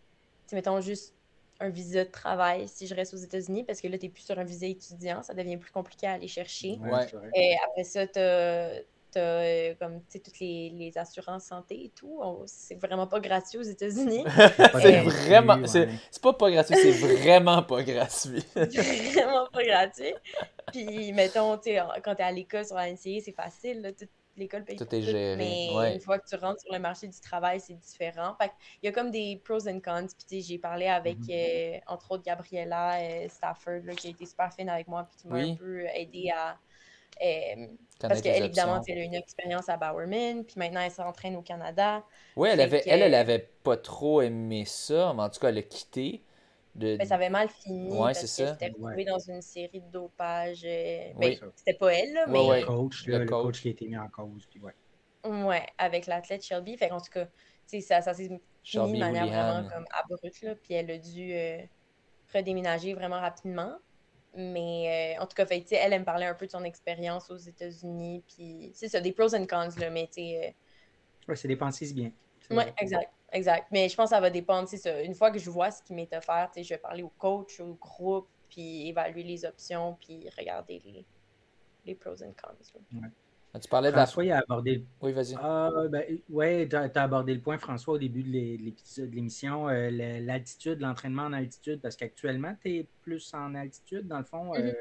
sais, 0.47 0.55
mettons 0.55 0.81
juste 0.81 1.13
un 1.59 1.69
visa 1.69 2.03
de 2.03 2.09
travail 2.09 2.67
si 2.67 2.87
je 2.87 2.95
reste 2.95 3.13
aux 3.13 3.17
États-Unis, 3.17 3.63
parce 3.63 3.79
que 3.79 3.87
là, 3.87 3.99
tu 3.99 4.07
n'es 4.07 4.11
plus 4.11 4.23
sur 4.23 4.39
un 4.39 4.43
visa 4.43 4.65
étudiant, 4.65 5.21
ça 5.21 5.35
devient 5.35 5.57
plus 5.57 5.71
compliqué 5.71 6.07
à 6.07 6.13
aller 6.13 6.27
chercher. 6.27 6.79
Ouais. 6.81 7.05
Et 7.35 7.55
après 7.69 7.83
ça, 7.83 8.07
tu 8.07 8.17
as, 8.17 9.75
comme, 9.79 9.99
tu 9.99 10.05
sais, 10.09 10.19
toutes 10.19 10.39
les, 10.39 10.71
les 10.71 10.97
assurances 10.97 11.43
santé 11.43 11.75
et 11.85 11.89
tout. 11.89 12.19
C'est 12.47 12.79
vraiment 12.81 13.05
pas 13.05 13.19
gratuit 13.19 13.59
aux 13.59 13.63
États-Unis. 13.63 14.23
C'est 14.81 15.01
vraiment. 15.01 15.57
ouais. 15.57 15.67
C'est 15.67 15.89
c'est 16.09 16.23
pas 16.23 16.33
pas 16.33 16.49
gratuit, 16.49 16.75
c'est 16.81 16.91
vraiment 16.91 17.61
pas 17.61 17.83
gratuit. 17.83 18.43
vraiment 18.55 19.47
pas 19.53 19.63
gratuit. 19.63 20.15
Puis, 20.71 21.11
mettons, 21.13 21.57
tu 21.57 21.71
sais, 21.71 21.81
quand 22.03 22.15
tu 22.15 22.21
es 22.21 22.25
à 22.25 22.31
l'école 22.31 22.65
sur 22.65 22.75
la 22.75 22.89
NCA, 22.89 23.21
c'est 23.21 23.31
facile. 23.33 23.81
là, 23.81 23.91
toute 23.93 24.09
l'école 24.37 24.63
paye 24.63 24.77
Tout 24.77 24.85
pour 24.85 24.93
est 24.93 25.01
géré, 25.01 25.35
Mais 25.37 25.67
ouais. 25.75 25.93
une 25.95 25.99
fois 26.01 26.17
que 26.19 26.27
tu 26.27 26.35
rentres 26.35 26.61
sur 26.61 26.73
le 26.73 26.79
marché 26.79 27.07
du 27.07 27.19
travail, 27.19 27.59
c'est 27.59 27.73
différent. 27.75 28.35
Fait 28.41 28.51
il 28.81 28.85
y 28.85 28.89
a 28.89 28.91
comme 28.91 29.11
des 29.11 29.41
pros 29.43 29.67
and 29.67 29.79
cons. 29.81 30.07
Puis, 30.07 30.25
tu 30.27 30.35
sais, 30.37 30.41
j'ai 30.41 30.57
parlé 30.59 30.87
avec, 30.87 31.17
Mhm. 31.17 31.29
euh, 31.29 31.77
entre 31.87 32.11
autres, 32.11 32.23
Gabriella 32.23 32.99
euh, 33.01 33.27
Stafford, 33.29 33.81
là, 33.85 33.95
qui 33.95 34.07
a 34.07 34.09
été 34.11 34.25
super 34.25 34.53
fine 34.53 34.69
avec 34.69 34.87
moi, 34.87 35.03
puis 35.03 35.17
qui 35.17 35.27
m'a 35.27 35.35
Oui. 35.35 35.51
un 35.51 35.55
peu 35.55 35.85
aidé 35.87 36.31
à. 36.35 36.57
euh, 37.23 37.67
parce 38.07 38.21
qu'elle, 38.21 38.43
évidemment, 38.45 38.81
elle 38.87 38.97
a 38.99 39.03
une 39.03 39.13
expérience 39.15 39.69
à 39.69 39.77
Bowerman, 39.77 40.43
puis 40.45 40.55
maintenant, 40.57 40.81
elle 40.81 40.91
s'entraîne 40.91 41.35
au 41.35 41.41
Canada. 41.41 42.03
Oui, 42.35 42.49
elle 42.49 42.59
Fait 42.59 42.63
avait, 42.63 42.81
que- 42.81 42.89
elle, 42.89 43.01
elle 43.03 43.15
avait 43.15 43.39
pas 43.63 43.77
trop 43.77 44.21
aimé 44.21 44.65
ça, 44.65 45.13
mais 45.15 45.23
en 45.23 45.29
tout 45.29 45.39
cas, 45.39 45.49
elle 45.49 45.57
a 45.57 45.61
quitté. 45.63 46.23
De... 46.73 46.95
Ben, 46.97 47.05
ça 47.05 47.15
avait 47.15 47.29
mal 47.29 47.49
fini 47.49 47.91
Ouais, 47.91 47.97
parce 48.13 48.21
c'est 48.21 48.27
ça. 48.27 48.53
s'était 48.53 48.67
retrouvée 48.67 48.95
Ouais. 48.95 49.03
dans 49.05 49.19
une 49.19 49.41
série 49.41 49.81
de 49.81 49.91
dopage. 49.91 50.63
euh, 50.63 51.11
Oui. 51.17 51.37
ben, 51.41 51.51
c'était 51.55 51.73
pas 51.77 51.93
elle, 51.93 52.13
là, 52.13 52.25
Ouais, 52.27 52.31
mais 52.31 52.47
ouais. 52.49 52.59
Le 52.61 52.65
coach, 52.67 53.05
Le 53.07 53.13
là, 53.13 53.19
le 53.19 53.25
coach. 53.25 53.43
coach 53.43 53.61
qui 53.61 53.67
a 53.67 53.71
été 53.71 53.87
mis 53.87 53.97
en 53.97 54.07
cause. 54.07 54.47
Puis 54.49 54.59
ouais. 54.61 54.73
Ouais, 55.25 55.65
avec 55.77 56.07
l'athlète 56.07 56.43
Shelby. 56.43 56.77
Fait 56.77 56.89
qu'en 56.89 56.99
tout 57.01 57.11
cas, 57.11 57.27
ça, 57.67 58.01
ça 58.01 58.13
s'est 58.13 58.23
fini 58.23 58.41
Shelby 58.63 58.93
de 58.93 58.97
manière 58.99 59.25
vraiment 59.27 59.69
comme 59.69 59.85
abrupte, 59.91 60.41
là, 60.43 60.55
puis 60.55 60.73
elle 60.73 60.89
a 60.91 60.97
dû 60.97 61.33
euh, 61.33 61.61
redéménager 62.33 62.93
vraiment 62.93 63.19
rapidement. 63.19 63.75
Mais 64.33 65.15
euh, 65.17 65.21
en 65.21 65.27
tout 65.27 65.35
cas, 65.35 65.45
fait, 65.45 65.57
que, 65.59 65.63
tu 65.63 65.69
sais, 65.69 65.75
elle, 65.75 65.91
elle 65.91 65.99
me 65.99 66.05
parlait 66.05 66.25
un 66.25 66.33
peu 66.35 66.45
de 66.45 66.51
son 66.51 66.63
expérience 66.63 67.29
aux 67.29 67.35
États-Unis, 67.37 68.23
puis 68.33 68.71
c'est 68.73 68.87
ça, 68.87 69.01
des 69.01 69.11
pros 69.11 69.35
and 69.35 69.45
cons, 69.45 69.69
là, 69.77 69.89
mais 69.89 70.07
tu 70.07 70.21
sais, 70.21 70.55
Ouais, 71.27 71.35
c'est 71.35 71.49
dépensé 71.49 71.85
si 71.85 71.93
bien. 71.93 72.11
Euh, 72.49 72.55
vrai. 72.55 72.73
exact, 72.79 73.11
exact. 73.31 73.67
Mais 73.71 73.89
je 73.89 73.95
pense 73.95 74.09
que 74.09 74.15
ça 74.15 74.21
va 74.21 74.29
dépendre, 74.29 74.67
c'est 74.67 74.77
ça. 74.77 75.01
Une 75.01 75.15
fois 75.15 75.31
que 75.31 75.39
je 75.39 75.49
vois 75.49 75.71
ce 75.71 75.81
qui 75.83 75.93
m'est 75.93 76.13
offert, 76.15 76.49
tu 76.53 76.59
sais, 76.59 76.63
je 76.63 76.73
vais 76.73 76.79
parler 76.79 77.03
au 77.03 77.11
coach, 77.17 77.59
au 77.59 77.73
groupe, 77.75 78.27
puis 78.49 78.87
évaluer 78.87 79.23
les 79.23 79.45
options, 79.45 79.97
puis 79.99 80.27
regarder 80.37 80.81
les, 80.85 81.05
les 81.85 81.95
pros 81.95 82.21
and 82.23 82.33
cons. 82.41 82.55
là. 83.01 83.59
Tu 83.59 83.67
parlais 83.67 83.91
de 83.91 83.95
la. 83.97 84.05
François, 84.05 84.23
il 84.25 84.31
a 84.31 84.39
abordé 84.39 84.75
le 84.75 84.83
Oui, 85.01 85.11
vas-y. 85.11 85.35
Ah, 85.37 85.69
ben, 85.89 86.03
ouais, 86.29 86.67
tu 86.69 86.75
as, 86.75 86.89
abordé 86.95 87.33
le 87.33 87.41
point, 87.41 87.57
François, 87.57 87.95
au 87.95 87.97
début 87.97 88.23
de 88.23 89.09
l'émission, 89.13 89.67
euh, 89.67 89.89
l'altitude, 90.21 90.79
l'entraînement 90.79 91.23
en 91.23 91.33
altitude, 91.33 91.81
parce 91.81 91.97
qu'actuellement, 91.97 92.55
tu 92.61 92.77
es 92.77 92.87
plus 93.01 93.33
en 93.33 93.53
altitude, 93.55 94.07
dans 94.07 94.19
le 94.19 94.23
fond. 94.23 94.55
euh, 94.55 94.59
Mhm. 94.61 94.73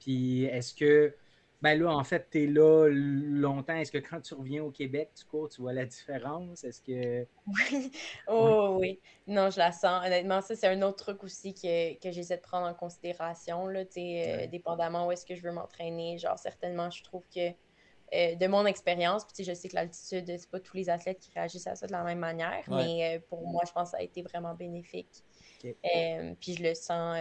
Puis 0.00 0.44
est-ce 0.44 0.74
que, 0.74 1.14
ben 1.62 1.74
là, 1.80 1.90
en 1.90 2.04
fait, 2.04 2.28
tu 2.30 2.44
es 2.44 2.46
là 2.46 2.88
longtemps. 2.90 3.74
Est-ce 3.74 3.92
que 3.92 3.98
quand 3.98 4.20
tu 4.20 4.34
reviens 4.34 4.62
au 4.64 4.70
Québec, 4.70 5.12
tu 5.16 5.24
cours, 5.24 5.48
tu 5.48 5.60
vois 5.62 5.72
la 5.72 5.86
différence? 5.86 6.64
Est-ce 6.64 6.82
que. 6.82 7.26
Oui, 7.46 7.90
oh 8.28 8.76
oui. 8.80 9.00
Non, 9.26 9.50
je 9.50 9.58
la 9.58 9.72
sens. 9.72 10.04
Honnêtement, 10.04 10.40
ça, 10.42 10.54
c'est 10.56 10.68
un 10.68 10.82
autre 10.82 11.04
truc 11.04 11.24
aussi 11.24 11.54
que, 11.54 11.98
que 11.98 12.10
j'essaie 12.10 12.36
de 12.36 12.42
prendre 12.42 12.66
en 12.66 12.74
considération, 12.74 13.66
là, 13.68 13.80
euh, 13.80 13.84
Ouais. 13.96 14.48
dépendamment 14.48 15.06
où 15.06 15.12
est-ce 15.12 15.24
que 15.26 15.34
je 15.34 15.42
veux 15.42 15.52
m'entraîner. 15.52 16.18
Genre, 16.18 16.38
certainement, 16.38 16.90
je 16.90 17.02
trouve 17.04 17.26
que 17.34 17.50
euh, 18.14 18.36
de 18.36 18.46
mon 18.46 18.66
expérience, 18.66 19.24
puis 19.24 19.34
tu 19.34 19.44
sais, 19.44 19.50
je 19.52 19.58
sais 19.58 19.68
que 19.68 19.74
l'altitude, 19.74 20.26
c'est 20.38 20.50
pas 20.50 20.60
tous 20.60 20.76
les 20.76 20.90
athlètes 20.90 21.18
qui 21.18 21.30
réagissent 21.32 21.66
à 21.66 21.74
ça 21.74 21.86
de 21.86 21.92
la 21.92 22.04
même 22.04 22.20
manière, 22.20 22.62
Ouais. 22.68 22.84
mais 22.84 23.16
euh, 23.16 23.20
pour 23.28 23.46
moi, 23.48 23.62
je 23.66 23.72
pense 23.72 23.90
que 23.90 23.96
ça 23.96 23.98
a 23.98 24.02
été 24.02 24.22
vraiment 24.22 24.54
bénéfique. 24.54 25.24
Euh, 25.64 26.34
puis 26.40 26.54
je 26.54 26.62
le 26.62 26.74
sens 26.74 27.16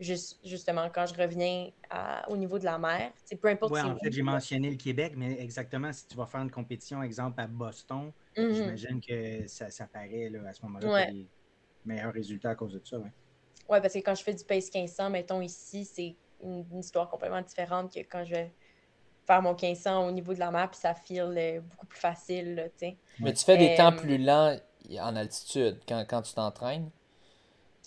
juste, 0.00 0.38
justement 0.44 0.90
quand 0.90 1.06
je 1.06 1.14
reviens 1.14 1.70
à- 1.90 2.28
au 2.30 2.36
niveau 2.36 2.58
de 2.58 2.64
la 2.64 2.78
mer. 2.78 3.12
Sais, 3.24 3.36
peu 3.36 3.48
importe 3.48 3.76
c'est 3.76 3.90
en 3.90 3.96
fait, 3.96 4.12
j'ai 4.12 4.22
mentionné 4.22 4.70
le 4.70 4.76
Québec, 4.76 5.14
mais 5.16 5.40
exactement, 5.40 5.92
si 5.92 6.06
tu 6.06 6.16
vas 6.16 6.26
faire 6.26 6.42
une 6.42 6.50
compétition, 6.50 7.02
exemple, 7.02 7.40
à 7.40 7.46
Boston, 7.46 8.12
Mhm. 8.36 8.50
j'imagine 8.50 9.00
que 9.00 9.46
ça, 9.48 9.70
ça 9.70 9.86
paraît 9.86 10.28
là, 10.30 10.48
à 10.48 10.52
ce 10.52 10.62
moment-là, 10.66 10.88
Ouais. 10.88 11.06
des 11.06 11.28
meilleurs 11.84 12.12
résultats 12.12 12.50
à 12.50 12.54
cause 12.54 12.74
de 12.74 12.82
ça. 12.84 12.98
Ouais. 12.98 13.12
Ouais, 13.68 13.80
parce 13.80 13.94
que 13.94 13.98
quand 13.98 14.14
je 14.14 14.22
fais 14.22 14.34
du 14.34 14.44
pace 14.44 14.70
1500, 14.72 15.10
mettons 15.10 15.40
ici, 15.40 15.84
c'est 15.84 16.16
une, 16.42 16.64
une 16.70 16.78
histoire 16.80 17.08
complètement 17.08 17.42
différente 17.42 17.92
que 17.92 18.00
quand 18.00 18.24
je 18.24 18.30
vais 18.30 18.54
faire 19.26 19.42
mon 19.42 19.54
1500 19.54 20.06
au 20.08 20.12
niveau 20.12 20.34
de 20.34 20.38
la 20.40 20.50
mer, 20.50 20.70
puis 20.70 20.80
ça 20.80 20.94
file 20.94 21.22
euh, 21.36 21.60
beaucoup 21.60 21.86
plus 21.86 22.00
facile, 22.00 22.54
là. 22.56 22.64
Mais 23.18 23.34
tu 23.34 23.44
fais 23.44 23.58
des 23.58 23.72
Euh, 23.72 23.74
temps 23.74 23.92
plus 23.92 24.16
lents 24.16 24.58
en 25.00 25.16
altitude 25.16 25.80
quand, 25.86 26.06
quand 26.08 26.22
tu 26.22 26.32
t'entraînes? 26.32 26.90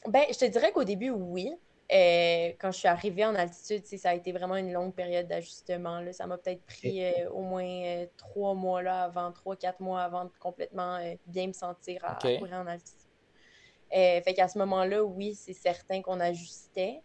Ben, 0.07 0.26
je 0.32 0.38
te 0.38 0.45
dirais 0.45 0.72
qu'au 0.72 0.84
début, 0.84 1.10
oui. 1.10 1.51
Euh, 1.92 2.52
quand 2.60 2.72
je 2.72 2.78
suis 2.78 2.88
arrivée 2.88 3.26
en 3.26 3.34
altitude, 3.34 3.84
ça 3.86 4.12
a 4.12 4.14
été 4.14 4.32
vraiment 4.32 4.56
une 4.56 4.72
longue 4.72 4.94
période 4.94 5.28
d'ajustement. 5.28 6.02
Ça 6.12 6.28
m'a 6.28 6.38
peut-être 6.38 6.64
pris 6.66 7.04
euh, 7.04 7.30
au 7.32 7.42
moins 7.42 7.64
euh, 7.66 8.06
trois 8.16 8.54
mois 8.54 8.84
là, 8.84 9.04
avant, 9.04 9.32
trois, 9.32 9.56
quatre 9.56 9.80
mois 9.80 10.02
avant 10.02 10.26
de 10.26 10.32
complètement 10.40 11.00
bien 11.26 11.48
me 11.48 11.54
sentir 11.54 12.06
à, 12.06 12.16
courir 12.16 12.54
en 12.54 12.68
altitude. 12.68 13.00
Fait 13.92 14.34
qu'à 14.36 14.48
ce 14.48 14.60
moment-là, 14.60 15.04
oui, 15.04 15.34
c'est 15.34 15.54
certain 15.54 16.02
qu'on 16.02 16.20
ajustait. 16.20 17.02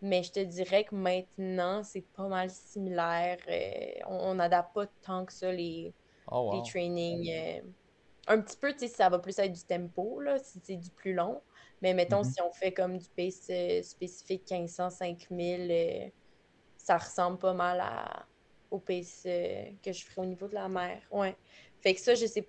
Mais 0.00 0.22
je 0.22 0.30
te 0.30 0.38
dirais 0.38 0.84
que 0.84 0.94
maintenant, 0.94 1.82
c'est 1.82 2.04
pas 2.14 2.28
mal 2.28 2.50
similaire. 2.50 3.38
On 4.06 4.34
n'adapte 4.36 4.72
pas 4.72 4.86
tant 5.02 5.24
que 5.24 5.32
ça 5.32 5.50
les, 5.50 5.92
Oh, 6.30 6.52
les 6.54 6.70
trainings. 6.70 7.62
Un 8.28 8.40
petit 8.42 8.56
peu, 8.56 8.72
tu 8.72 8.80
sais, 8.80 8.88
ça 8.88 9.08
va 9.08 9.18
plus 9.18 9.38
être 9.38 9.52
du 9.52 9.64
tempo, 9.64 10.20
là, 10.20 10.38
si 10.38 10.60
c'est 10.64 10.76
du 10.76 10.90
plus 10.90 11.14
long. 11.14 11.42
Mais 11.82 11.94
mettons, 11.94 12.22
Mhm. 12.22 12.24
si 12.24 12.42
on 12.42 12.52
fait 12.52 12.72
comme 12.72 12.98
du 12.98 13.08
pace 13.10 13.46
euh, 13.50 13.82
spécifique 13.82 14.50
1500, 14.50 14.90
5000, 14.90 15.70
euh, 15.70 16.10
ça 16.76 16.98
ressemble 16.98 17.38
pas 17.38 17.54
mal 17.54 17.80
à, 17.80 18.28
au 18.70 18.80
pace 18.80 19.22
euh, 19.26 19.64
que 19.82 19.92
je 19.92 20.04
ferais 20.04 20.22
au 20.22 20.26
niveau 20.26 20.48
de 20.48 20.54
la 20.54 20.68
mer. 20.68 21.02
Ouais. 21.10 21.36
Fait 21.82 21.94
que 21.94 22.00
ça, 22.00 22.14
je 22.14 22.26
sais. 22.26 22.48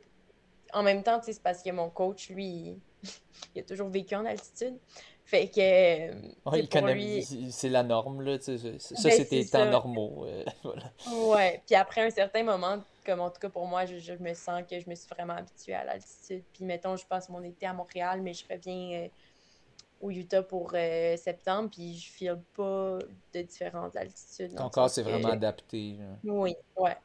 En 0.74 0.84
même 0.84 1.04
temps, 1.04 1.20
tu 1.20 1.28
sais, 1.28 1.34
c'est 1.34 1.44
parce 1.44 1.64
que 1.64 1.72
mon 1.72 1.90
coach, 1.90 2.30
lui, 2.30 2.46
il, 2.46 2.82
il 3.56 3.62
a 3.62 3.64
toujours 3.64 3.90
vécu 3.90 4.16
en 4.16 4.26
altitude. 4.26 4.80
Fait 5.30 5.48
que. 5.48 6.10
tu 6.12 6.16
Ouais, 6.18 6.32
sais, 6.54 6.60
il 6.62 6.70
pour 6.70 6.82
connaît- 6.82 6.94
lui. 6.96 7.52
c'est- 7.52 7.70
la 7.70 7.84
norme, 7.84 8.22
là. 8.24 8.40
Ça, 8.40 8.52
Ben, 8.54 8.80
c'est 8.80 9.26
c'est 9.26 9.46
temps 9.46 9.60
ça. 9.60 9.70
normaux. 9.70 10.26
euh, 10.26 10.44
voilà. 10.64 10.92
Ouais, 11.14 11.62
puis 11.68 11.76
après 11.76 12.02
un 12.02 12.10
certain 12.10 12.42
moment, 12.42 12.80
comme 13.06 13.20
en 13.20 13.30
tout 13.30 13.40
cas 13.40 13.50
pour 13.50 13.68
moi, 13.68 13.86
je, 13.86 14.00
je 14.00 14.14
me 14.14 14.34
sens 14.34 14.64
que 14.68 14.80
je 14.80 14.90
me 14.90 14.96
suis 14.96 15.08
vraiment 15.08 15.34
habituée 15.36 15.76
à 15.76 15.84
l'altitude. 15.84 16.44
Puis 16.52 16.66
mettons, 16.66 16.96
je 16.96 17.06
passe 17.06 17.30
mon 17.30 17.44
été 17.44 17.68
à 17.68 17.74
Montréal, 17.74 18.22
mais 18.24 18.34
je 18.34 18.44
reviens 18.50 19.04
euh, 19.04 19.08
au 20.02 20.10
Utah 20.10 20.42
pour 20.42 20.72
euh, 20.74 21.16
septembre, 21.16 21.70
puis 21.72 21.96
je 21.96 22.10
file 22.12 22.42
pas 22.56 22.98
de 23.34 23.42
différence 23.44 23.94
d'altitude. 23.94 24.56
dans 24.56 24.64
Ton 24.64 24.70
corps 24.72 24.90
s'est 24.90 25.04
vraiment 25.04 25.30
adapté. 25.30 25.96
là. 26.00 26.06
Oui, 26.24 26.56
ouais. 26.78 26.98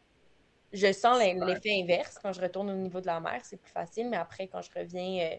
Je 0.73 0.91
sens 0.95 1.19
l'effet 1.19 1.79
inverse. 1.83 2.19
Quand 2.23 2.33
je 2.33 2.41
retourne 2.41 2.71
au 2.71 2.75
niveau 2.77 3.03
de 3.03 3.07
la 3.07 3.21
mer, 3.21 3.41
c'est 3.45 3.59
plus 3.59 3.71
facile, 3.71 4.09
mais 4.09 4.17
après, 4.17 4.47
quand 4.49 4.63
je 4.63 4.71
reviens, 4.75 5.27
euh, 5.31 5.37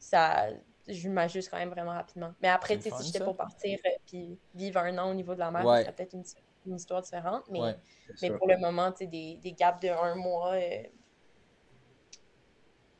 ça, 0.00 0.48
je 0.88 1.08
m'ajuste 1.08 1.50
quand 1.50 1.58
même 1.58 1.70
vraiment 1.70 1.92
rapidement. 1.92 2.34
Mais 2.42 2.48
après, 2.48 2.74
C'est 2.80 2.90
tu 2.90 2.96
sais, 2.96 3.02
si 3.02 3.12
j'étais 3.12 3.24
pour 3.24 3.36
partir 3.36 3.78
euh, 3.86 3.90
puis 4.06 4.38
vivre 4.54 4.78
un 4.80 4.96
an 4.98 5.10
au 5.10 5.14
niveau 5.14 5.34
de 5.34 5.38
la 5.40 5.50
mer, 5.50 5.64
Ouais. 5.64 5.78
ça 5.78 5.82
serait 5.84 5.92
peut-être 5.94 6.14
une, 6.14 6.24
une 6.66 6.76
histoire 6.76 7.02
différente, 7.02 7.44
mais... 7.50 7.60
Ouais. 7.60 7.76
Mais 8.20 8.30
pour 8.30 8.48
le 8.48 8.58
moment, 8.58 8.90
tu 8.92 8.98
sais, 8.98 9.06
des, 9.06 9.36
des 9.42 9.52
gaps 9.52 9.80
de 9.80 9.88
un 9.88 10.14
mois, 10.16 10.54
euh, 10.54 10.82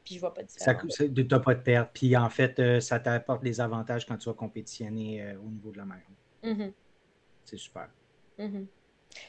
puis 0.04 0.14
je 0.16 0.20
vois 0.20 0.34
pas 0.34 0.42
de 0.42 0.48
différence. 0.48 0.96
tu 0.96 1.24
n'as 1.24 1.38
pas 1.40 1.54
de 1.54 1.60
perte. 1.60 1.90
Puis 1.94 2.16
en 2.16 2.28
fait, 2.28 2.58
euh, 2.58 2.80
ça 2.80 2.98
t'apporte 2.98 3.42
des 3.42 3.60
avantages 3.60 4.04
quand 4.06 4.16
tu 4.16 4.28
vas 4.28 4.34
compétitionner 4.34 5.22
euh, 5.22 5.38
au 5.38 5.48
niveau 5.48 5.70
de 5.70 5.78
la 5.78 5.84
mer. 5.84 6.02
Mhm, 6.42 6.72
C'est 7.44 7.56
super. 7.58 7.88
mhm. 8.38 8.66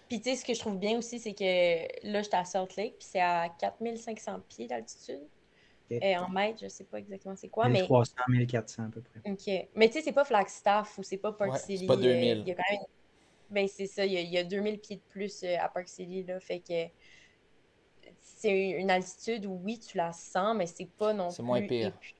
Puis 0.07 0.21
tu 0.21 0.29
sais, 0.29 0.35
ce 0.37 0.45
que 0.45 0.53
je 0.53 0.59
trouve 0.59 0.77
bien 0.79 0.97
aussi, 0.97 1.19
c'est 1.19 1.33
que 1.33 2.07
là, 2.09 2.21
j'étais 2.21 2.37
à 2.37 2.45
Salt 2.45 2.73
Lake, 2.77 2.95
puis 2.99 3.07
c'est 3.11 3.19
à 3.19 3.49
4500 3.59 4.39
pieds 4.47 4.65
d'altitude. 4.67 5.19
Euh, 6.01 6.19
en 6.19 6.29
mètres, 6.29 6.59
je 6.61 6.67
sais 6.67 6.83
pas 6.85 6.99
exactement 6.99 7.35
c'est 7.35 7.49
quoi, 7.49 7.67
mais... 7.69 7.81
1300, 7.81 8.15
1400 8.29 8.83
à 8.83 8.89
peu 8.89 9.01
près. 9.01 9.31
OK. 9.31 9.67
Mais 9.75 9.87
tu 9.87 9.93
sais, 9.93 10.01
c'est 10.01 10.11
pas 10.13 10.23
Flagstaff 10.25 10.97
ou 10.97 11.03
c'est 11.03 11.17
pas 11.17 11.31
Park 11.33 11.51
Ouais, 11.53 11.59
City. 11.59 11.79
c'est 11.79 11.85
pas 11.87 11.93
euh, 11.93 11.97
2000. 11.97 12.37
Il 12.39 12.47
y 12.47 12.51
a 12.51 12.55
quand 12.55 12.63
même... 12.71 12.81
Ben, 13.49 13.67
c'est 13.67 13.85
ça, 13.85 14.05
il 14.05 14.13
y, 14.13 14.17
a, 14.17 14.21
il 14.21 14.31
y 14.31 14.37
a 14.37 14.43
2000 14.43 14.79
pieds 14.79 14.95
de 14.95 15.01
plus 15.09 15.43
euh, 15.43 15.55
à 15.59 15.69
Park 15.69 15.87
City, 15.87 16.23
là, 16.23 16.39
fait 16.39 16.59
que... 16.59 16.85
C'est 18.19 18.71
une 18.71 18.89
altitude 18.91 19.45
où, 19.45 19.59
oui, 19.63 19.79
tu 19.79 19.97
la 19.97 20.11
sens, 20.11 20.55
mais 20.57 20.65
c'est 20.65 20.89
pas 20.89 21.13
non 21.13 21.29
C'est 21.29 21.37
plus 21.37 21.43
moins 21.47 21.61
pire. 21.65 21.87
épuisant. 21.87 22.15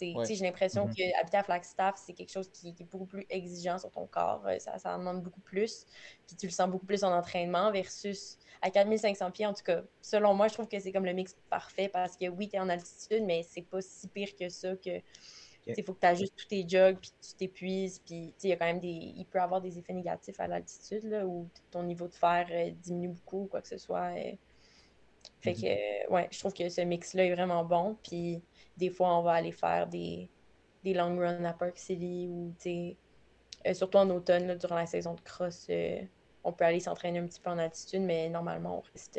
Ouais. 0.00 0.24
J'ai 0.26 0.44
l'impression 0.44 0.86
que 0.86 1.20
habiter 1.20 1.36
à 1.36 1.42
Flagstaff, 1.42 1.96
c'est 2.04 2.12
quelque 2.12 2.32
chose 2.32 2.48
qui, 2.50 2.74
qui 2.74 2.82
est 2.82 2.86
beaucoup 2.86 3.06
plus 3.06 3.26
exigeant 3.30 3.78
sur 3.78 3.90
ton 3.90 4.06
corps. 4.06 4.44
euh, 4.46 4.58
Ça, 4.58 4.78
ça 4.78 4.94
en 4.94 4.98
demande 4.98 5.22
beaucoup 5.22 5.40
plus. 5.40 5.86
Puis 6.26 6.36
tu 6.36 6.46
le 6.46 6.52
sens 6.52 6.68
beaucoup 6.68 6.86
plus 6.86 7.04
en 7.04 7.12
entraînement 7.12 7.70
versus 7.70 8.38
à 8.62 8.70
4500 8.70 9.30
pieds, 9.30 9.46
en 9.46 9.54
tout 9.54 9.62
cas. 9.64 9.82
Selon 10.02 10.34
moi, 10.34 10.48
je 10.48 10.54
trouve 10.54 10.68
que 10.68 10.78
c'est 10.80 10.92
comme 10.92 11.04
le 11.04 11.12
mix 11.12 11.36
parfait 11.50 11.88
parce 11.88 12.16
que 12.16 12.28
oui, 12.28 12.48
tu 12.48 12.56
es 12.56 12.58
en 12.58 12.68
altitude, 12.68 13.24
mais 13.24 13.42
c'est 13.42 13.62
pas 13.62 13.80
si 13.80 14.08
pire 14.08 14.34
que 14.38 14.48
ça 14.48 14.74
que 14.76 15.00
Il 15.66 15.84
faut 15.84 15.94
que 15.94 16.00
tu 16.00 16.06
ajustes 16.06 16.36
tous 16.36 16.46
tes 16.46 16.68
jogs, 16.68 16.98
puis 17.00 17.10
tu 17.20 17.34
t'épuises, 17.34 17.98
puis 18.00 18.34
il 18.42 18.50
y 18.50 18.52
a 18.52 18.56
quand 18.56 18.66
même 18.66 18.80
des... 18.80 18.88
Il 18.88 19.26
peut 19.26 19.40
avoir 19.40 19.60
des 19.60 19.78
effets 19.78 19.92
négatifs 19.92 20.38
à 20.40 20.46
l'altitude, 20.46 21.22
où 21.26 21.48
ton 21.70 21.82
niveau 21.82 22.06
de 22.08 22.14
fer 22.14 22.46
euh, 22.50 22.70
diminue 22.70 23.08
beaucoup, 23.08 23.42
ou 23.42 23.46
quoi 23.46 23.60
que 23.62 23.68
ce 23.68 23.78
soit. 23.78 24.14
Euh. 24.16 24.32
Fait 25.40 25.54
mhm. 25.54 25.60
que, 25.60 26.12
ouais, 26.12 26.28
je 26.30 26.38
trouve 26.38 26.52
que 26.54 26.68
ce 26.68 26.80
mix-là 26.80 27.24
est 27.24 27.34
vraiment 27.34 27.64
bon, 27.64 27.96
puis 28.02 28.42
des 28.76 28.90
fois, 28.90 29.18
on 29.18 29.22
va 29.22 29.32
aller 29.32 29.52
faire 29.52 29.86
des, 29.86 30.28
des 30.84 30.94
long 30.94 31.16
runs 31.16 31.44
à 31.44 31.52
Park 31.52 31.78
City, 31.78 32.28
ou, 32.30 32.54
tu 32.60 32.96
sais, 33.64 33.74
surtout 33.74 33.98
en 33.98 34.10
automne, 34.10 34.56
durant 34.56 34.76
la 34.76 34.86
saison 34.86 35.14
de 35.14 35.20
cross, 35.20 35.68
on 36.44 36.52
peut 36.52 36.64
aller 36.64 36.80
s'entraîner 36.80 37.18
un 37.18 37.26
petit 37.26 37.40
peu 37.40 37.50
en 37.50 37.58
altitude, 37.58 38.02
mais 38.02 38.28
normalement, 38.28 38.78
on 38.78 38.82
reste 38.92 39.18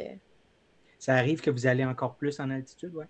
ça 0.99 1.15
arrive 1.15 1.41
que 1.41 1.49
vous 1.49 1.67
allez 1.67 1.85
encore 1.85 2.15
plus 2.15 2.39
en 2.39 2.49
altitude, 2.49 2.93
ouais? 2.95 3.05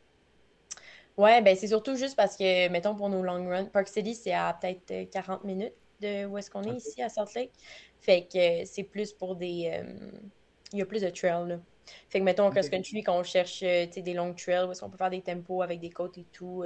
Ouais, 1.17 1.41
ben 1.41 1.55
c'est 1.55 1.67
surtout 1.67 1.95
juste 1.95 2.15
parce 2.15 2.37
que, 2.37 2.69
mettons, 2.69 2.95
pour 2.95 3.09
nos 3.09 3.23
long 3.23 3.47
runs, 3.47 3.65
Park 3.65 3.87
City, 3.87 4.13
c'est 4.13 4.33
à 4.33 4.53
peut-être 4.53 5.09
40 5.09 5.41
euh, 5.41 5.47
minutes 5.47 5.73
de 5.99 6.25
où 6.25 6.37
est-ce 6.37 6.51
qu'on 6.51 6.61
est 6.63 6.75
ici, 6.75 7.01
à 7.01 7.09
Salt 7.09 7.33
Lake. 7.35 7.51
Fait 8.01 8.27
que 8.31 8.65
c'est 8.65 8.83
plus 8.83 9.13
pour 9.13 9.35
des. 9.35 9.71
Euh, 9.73 10.11
il 10.73 10.79
y 10.79 10.81
a 10.81 10.85
plus 10.85 11.01
de 11.01 11.09
trails, 11.09 11.47
là. 11.47 11.59
Fait 12.09 12.19
que, 12.19 12.23
mettons, 12.23 12.45
en 12.45 12.51
cross-country, 12.51 13.03
quand 13.03 13.17
on 13.17 13.23
cherche 13.23 13.61
euh, 13.63 13.85
des 13.85 14.13
longs 14.13 14.33
trails, 14.33 14.65
où 14.65 14.71
est-ce 14.71 14.81
qu'on 14.81 14.89
peut 14.89 14.97
faire 14.97 15.09
des 15.09 15.21
tempos 15.21 15.61
avec 15.61 15.79
des 15.79 15.89
côtes 15.89 16.17
et 16.17 16.25
tout, 16.31 16.63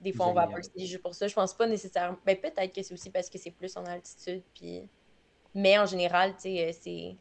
des 0.00 0.12
fois, 0.12 0.28
on 0.28 0.32
va 0.32 0.48
City 0.62 0.86
juste 0.86 1.02
pour 1.02 1.14
ça. 1.14 1.28
Je 1.28 1.34
pense 1.34 1.54
pas 1.54 1.66
nécessairement. 1.66 2.16
Ben, 2.24 2.36
peut-être 2.36 2.74
que 2.74 2.82
c'est 2.82 2.94
aussi 2.94 3.10
parce 3.10 3.28
que 3.28 3.38
c'est 3.38 3.50
plus 3.50 3.76
en 3.76 3.84
altitude, 3.84 4.42
puis. 4.54 4.88
Mais 5.54 5.78
en 5.78 5.84
général, 5.84 6.34
tu 6.36 6.42
sais, 6.42 6.72
c'est 6.72 7.16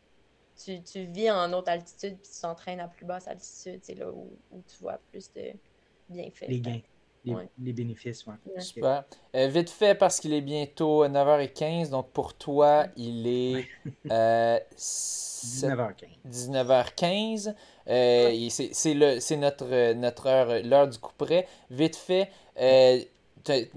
tu, 0.64 0.84
tu, 0.84 1.06
vis 1.06 1.32
en 1.32 1.52
haute 1.54 1.68
altitude 1.68 2.18
puis 2.20 2.30
tu 2.32 2.42
t'entraînes 2.42 2.80
à 2.80 2.88
plus 2.88 3.06
basse 3.06 3.28
altitude, 3.28 3.80
c'est 3.82 3.96
là 3.96 4.12
où, 4.12 4.30
où, 4.52 4.62
tu 4.68 4.78
vois 4.82 5.00
plus 5.10 5.32
de 5.34 5.54
bienfaits. 6.10 6.48
Les 6.48 6.60
gains, 6.60 6.82
les, 7.26 7.74
bénéfices, 7.74 8.26
ouais. 8.26 8.36
Super. 8.60 9.04
Euh, 9.36 9.48
vite 9.48 9.70
fait, 9.70 9.96
parce 9.96 10.20
qu'il 10.20 10.34
est 10.34 10.42
bientôt 10.42 11.06
9h15, 11.06 11.90
donc 11.90 12.10
pour 12.12 12.34
toi, 12.34 12.86
il 12.96 13.28
est 13.28 13.68
19h15. 14.06 15.94
19h15. 16.28 17.54
Euh, 17.90 18.48
c'est 18.50 19.36
notre, 19.38 19.94
notre 19.94 20.28
heure, 20.28 20.64
l'heure 20.64 20.88
du 20.88 20.98
coup 20.98 21.14
près. 21.18 21.48
Vite 21.70 21.96
fait, 21.96 22.30
euh, 22.60 23.00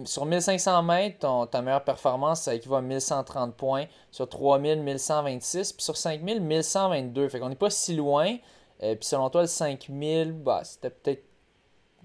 sur 0.05 0.26
1500 0.26 0.82
mètres, 0.82 1.49
ta 1.51 1.62
meilleure 1.62 1.84
performance, 1.84 2.43
ça 2.43 2.55
équivaut 2.55 2.76
à 2.76 2.82
1130 2.82 3.55
points. 3.55 3.86
Sur 4.11 4.28
3000, 4.28 4.82
1126. 4.82 5.72
Puis 5.72 5.84
sur 5.84 5.97
5000, 5.97 6.40
1122. 6.40 7.28
Fait 7.28 7.40
qu'on 7.40 7.49
n'est 7.49 7.55
pas 7.55 7.70
si 7.70 7.95
loin. 7.95 8.36
Euh, 8.82 8.95
puis 8.97 9.07
selon 9.07 9.30
toi, 9.30 9.43
le 9.43 9.47
5000, 9.47 10.32
bah, 10.32 10.62
c'était 10.64 10.90
peut-être. 10.90 11.24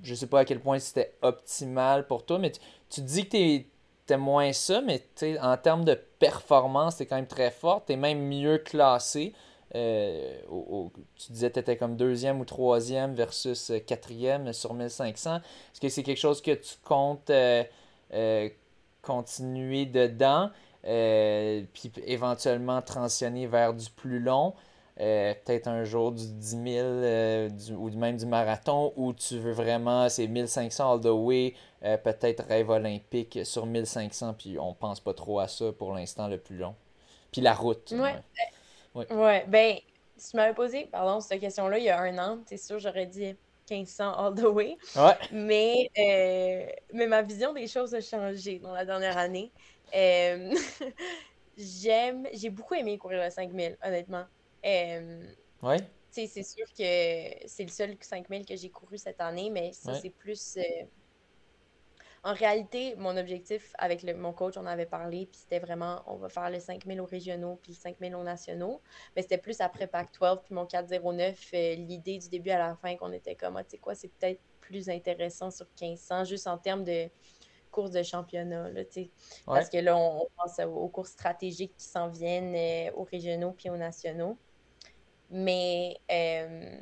Je 0.03 0.13
sais 0.15 0.27
pas 0.27 0.41
à 0.41 0.45
quel 0.45 0.59
point 0.59 0.79
c'était 0.79 1.15
optimal 1.21 2.07
pour 2.07 2.25
toi, 2.25 2.39
mais 2.39 2.51
tu, 2.89 3.01
dis 3.01 3.25
que 3.25 3.29
tu 3.29 4.13
es, 4.13 4.17
moins 4.17 4.53
ça, 4.53 4.81
mais 4.81 5.03
en 5.41 5.57
termes 5.57 5.85
de 5.85 5.95
performance, 6.19 6.97
tu 6.97 7.03
es 7.03 7.05
quand 7.05 7.15
même 7.15 7.27
très 7.27 7.51
fort. 7.51 7.83
Tu 7.85 7.93
es 7.93 7.97
même 7.97 8.19
mieux 8.19 8.59
classé. 8.59 9.33
Euh, 9.75 10.39
tu 11.17 11.31
disais 11.33 11.49
que 11.49 11.55
tu 11.55 11.59
étais 11.59 11.77
comme 11.77 11.97
deuxième 11.97 12.39
ou 12.39 12.45
troisième 12.45 13.13
versus 13.13 13.69
euh, 13.69 13.79
quatrième 13.79 14.53
sur 14.53 14.73
1500. 14.73 15.35
Est-ce 15.35 15.81
que 15.81 15.89
c'est 15.89 16.03
quelque 16.03 16.19
chose 16.19 16.41
que 16.41 16.51
tu 16.51 16.75
comptes 16.85 17.29
euh, 17.29 18.49
continuer 19.01 19.85
dedans, 19.85 20.51
puis 20.83 21.91
éventuellement 22.05 22.81
transitionner 22.81 23.47
vers 23.47 23.73
du 23.73 23.89
plus 23.89 24.19
long? 24.19 24.53
Peut-être 24.97 25.67
un 25.67 25.83
jour 25.83 26.11
du 26.11 26.25
10 26.27 26.49
000 27.69 27.79
ou 27.79 27.89
même 27.91 28.17
du 28.17 28.25
marathon 28.25 28.93
où 28.95 29.13
tu 29.13 29.37
veux 29.37 29.51
vraiment, 29.51 30.09
c'est 30.09 30.27
1500 30.27 30.93
all 30.93 31.01
the 31.01 31.05
way, 31.05 31.53
peut-être 31.81 32.43
rêve 32.45 32.69
olympique 32.69 33.39
sur 33.43 33.65
1500, 33.65 34.35
puis 34.37 34.57
on 34.59 34.73
pense 34.73 34.99
pas 34.99 35.13
trop 35.13 35.39
à 35.39 35.47
ça 35.47 35.71
pour 35.71 35.93
l'instant 35.93 36.27
le 36.27 36.37
plus 36.37 36.57
long. 36.57 36.75
Puis 37.31 37.41
la 37.41 37.53
route. 37.53 37.91
Ouais. 37.91 38.15
Ouais. 39.11 39.45
ben, 39.47 39.75
si 40.17 40.31
tu 40.31 40.37
m'avais 40.37 40.53
posé, 40.53 40.87
pardon, 40.91 41.19
cette 41.19 41.39
question-là 41.39 41.77
il 41.77 41.85
y 41.85 41.89
a 41.89 41.99
un 41.99 42.17
an, 42.17 42.39
c'est 42.45 42.57
sûr, 42.57 42.79
j'aurais 42.79 43.05
dit 43.05 43.35
1500 43.69 44.13
all 44.13 44.33
the 44.35 44.45
way. 44.45 44.77
Ouais. 44.95 45.13
Mais, 45.31 45.89
euh, 45.97 46.71
mais 46.93 47.07
ma 47.07 47.21
vision 47.21 47.53
des 47.53 47.67
choses 47.67 47.93
a 47.93 48.01
changé 48.01 48.59
dans 48.59 48.73
la 48.73 48.85
dernière 48.85 49.17
année. 49.17 49.51
Euh, 49.95 50.53
j'aime, 51.57 52.27
j'ai 52.33 52.49
beaucoup 52.49 52.73
aimé 52.73 52.97
courir 52.97 53.23
le 53.23 53.29
5000, 53.29 53.77
honnêtement. 53.83 54.23
Euh, 54.65 55.23
ouais. 55.61 55.77
C'est 56.09 56.27
sûr 56.27 56.65
que 56.75 57.47
c'est 57.47 57.63
le 57.63 57.69
seul 57.69 57.95
5000 57.99 58.45
que 58.45 58.55
j'ai 58.55 58.69
couru 58.69 58.97
cette 58.97 59.21
année, 59.21 59.51
mais 59.51 59.71
ça, 59.73 59.93
c'est 59.93 60.09
plus 60.09 60.57
en 62.27 62.33
réalité, 62.33 62.93
mon 62.97 63.15
objectif 63.15 63.73
avec 63.77 64.03
mon 64.03 64.33
coach, 64.33 64.57
on 64.57 64.65
avait 64.65 64.85
parlé, 64.85 65.27
puis 65.27 65.39
c'était 65.39 65.59
vraiment, 65.59 66.01
on 66.07 66.17
va 66.17 66.27
faire 66.27 66.49
les 66.49 66.59
5000 66.59 66.99
aux 66.99 67.05
régionaux, 67.05 67.57
puis 67.61 67.71
les 67.71 67.77
5000 67.77 68.15
aux 68.15 68.23
nationaux. 68.23 68.81
Mais 69.15 69.21
c'était 69.21 69.37
plus 69.37 69.61
après 69.61 69.87
Pac-12, 69.87 70.41
puis 70.43 70.53
mon 70.53 70.65
409, 70.65 71.49
euh, 71.53 71.75
l'idée 71.75 72.17
du 72.17 72.27
début 72.27 72.49
à 72.49 72.57
la 72.57 72.75
fin 72.75 72.97
qu'on 72.97 73.13
était 73.13 73.35
comme, 73.35 73.55
ah, 73.55 73.63
tu 73.63 73.71
sais 73.71 73.77
quoi, 73.77 73.95
c'est 73.95 74.09
peut-être 74.09 74.41
plus 74.59 74.89
intéressant 74.89 75.51
sur 75.51 75.67
1500, 75.79 76.25
juste 76.25 76.47
en 76.47 76.57
termes 76.57 76.83
de 76.83 77.07
course 77.71 77.91
de 77.91 78.03
championnat, 78.03 78.71
là, 78.71 78.81
sais. 78.89 79.09
Parce 79.45 79.69
que 79.69 79.77
là, 79.77 79.95
on, 79.95 80.27
pense 80.35 80.59
aux, 80.59 80.89
courses 80.89 81.11
stratégiques 81.11 81.77
qui 81.77 81.85
s'en 81.85 82.09
viennent 82.09 82.55
euh, 82.55 82.91
aux 82.95 83.03
régionaux 83.03 83.51
puis 83.51 83.69
aux 83.69 83.77
nationaux. 83.77 84.37
Mais... 85.30 85.97
Euh, 86.11 86.80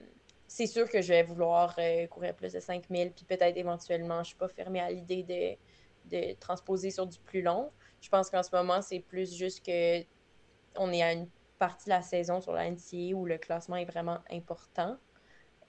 c'est 0.56 0.68
sûr 0.68 0.90
que 0.90 1.02
je 1.02 1.10
vais 1.10 1.24
vouloir 1.24 1.76
euh, 1.80 2.08
courir 2.08 2.34
plus 2.34 2.54
de 2.54 2.62
5000, 2.62 3.12
puis 3.12 3.26
peut-être 3.26 3.58
éventuellement, 3.58 4.16
je 4.16 4.20
ne 4.20 4.24
suis 4.26 4.36
pas 4.36 4.48
fermée 4.48 4.80
à 4.80 4.90
l'idée 4.90 5.24
de, 5.24 6.18
de, 6.18 6.34
transposer 6.40 6.92
sur 6.92 7.06
du 7.06 7.20
plus 7.20 7.42
long. 7.42 7.72
Je 8.00 8.08
pense 8.08 8.30
qu'en 8.30 8.42
ce 8.42 8.56
moment, 8.56 8.82
c'est 8.82 9.02
plus 9.02 9.36
juste 9.36 9.66
que 9.66 10.02
on 10.78 10.94
est 10.94 11.04
à 11.04 11.12
une 11.12 11.28
partie 11.60 11.86
de 11.86 11.90
la 11.90 12.02
saison 12.02 12.40
sur 12.40 12.54
la 12.54 12.72
NCA 12.72 13.16
où 13.16 13.26
le 13.26 13.38
classement 13.38 13.76
est 13.76 13.86
vraiment 13.86 14.20
important. 14.32 14.96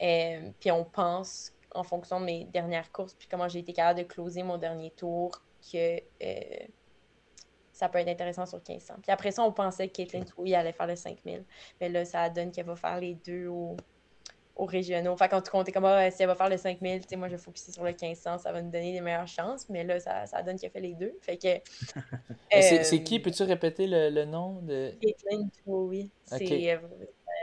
Euh, 0.03 0.51
puis 0.61 0.71
on 0.71 0.85
pense, 0.85 1.53
en 1.75 1.83
fonction 1.83 2.21
de 2.21 2.27
mes 2.27 2.45
dernières 2.45 2.93
courses, 2.93 3.15
puis 3.15 3.27
comment 3.29 3.49
j'ai 3.49 3.61
été 3.61 3.73
capable 3.73 4.01
de 4.01 4.05
closer 4.05 4.45
mon 4.45 4.57
dernier 4.57 4.93
tour, 4.93 5.33
que 5.73 5.99
ça 7.77 7.91
peut 7.91 7.99
être 7.99 8.09
intéressant 8.09 8.47
sur 8.47 8.59
1500. 8.67 8.95
Puis 9.03 9.13
après 9.13 9.31
ça, 9.31 9.43
on 9.43 9.53
pensait 9.53 9.89
que 9.89 9.93
Caitlin 9.93 10.23
Touy 10.23 10.55
allait 10.55 10.73
faire 10.73 10.87
le 10.87 10.97
5000. 10.97 11.45
Mais 11.79 11.91
là, 11.91 12.07
ça 12.07 12.31
donne 12.31 12.51
qu'elle 12.51 12.65
va 12.65 12.75
faire 12.75 12.99
les 12.99 13.15
deux 13.15 13.49
au, 13.49 13.77
aux 14.57 14.65
régionaux. 14.65 15.15
Fait 15.15 15.29
quand 15.29 15.43
tu 15.43 15.51
comptais 15.51 15.73
comme 15.73 15.85
ah, 15.85 16.11
si 16.11 16.23
elle 16.23 16.29
va 16.29 16.35
faire 16.35 16.49
le 16.49 16.57
5000, 16.57 17.03
tu 17.03 17.09
sais, 17.11 17.17
moi 17.17 17.29
je 17.29 17.35
vais 17.37 17.43
focuser 17.43 17.73
sur 17.73 17.85
le 17.85 17.91
1500, 17.91 18.39
ça 18.39 18.51
va 18.51 18.63
nous 18.63 18.71
donner 18.71 18.95
des 18.95 19.03
meilleures 19.03 19.29
chances. 19.29 19.69
Mais 19.69 19.85
là, 19.85 20.01
ça, 20.01 20.25
ça 20.25 20.43
donne 20.43 20.59
qu'elle 20.59 20.71
fait 20.71 20.81
les 20.81 20.95
deux. 20.95 21.13
Fait 21.21 21.37
que. 21.37 21.61
c'est 22.51 23.03
qui? 23.03 23.21
Peux-tu 23.21 23.43
répéter 23.43 23.87
le, 23.87 24.09
le, 24.09 24.25
nom 24.25 24.63
de? 24.63 24.95
Caitlin 24.99 25.47
oui. 25.67 26.09
C'est 26.25 26.73
euh, 26.73 26.79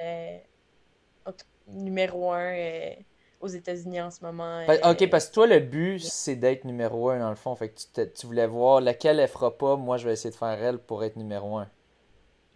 euh, 0.04 1.32
numéro 1.68 2.32
un 2.32 2.56
euh, 2.56 2.96
aux 3.44 3.48
États-Unis 3.48 4.02
en 4.02 4.10
ce 4.10 4.24
moment. 4.24 4.64
ok, 4.84 5.10
parce 5.10 5.28
que 5.28 5.34
toi, 5.34 5.48
le 5.48 5.60
but, 5.60 6.00
c'est 6.00 6.36
d'être 6.36 6.66
numéro 6.66 7.10
un 7.10 7.20
dans 7.20 7.30
le 7.30 7.36
fond. 7.36 7.56
Fait 7.56 7.70
que 7.70 7.80
tu, 7.80 8.12
tu 8.12 8.26
voulais 8.26 8.48
voir 8.48 8.82
laquelle 8.82 9.20
elle 9.20 9.28
fera 9.28 9.58
pas. 9.58 9.76
Moi, 9.76 9.98
je 9.98 10.08
vais 10.08 10.14
essayer 10.14 10.32
de 10.32 10.36
faire 10.36 10.62
elle 10.64 10.80
pour 10.80 11.04
être 11.04 11.16
numéro 11.16 11.58
un. 11.58 11.68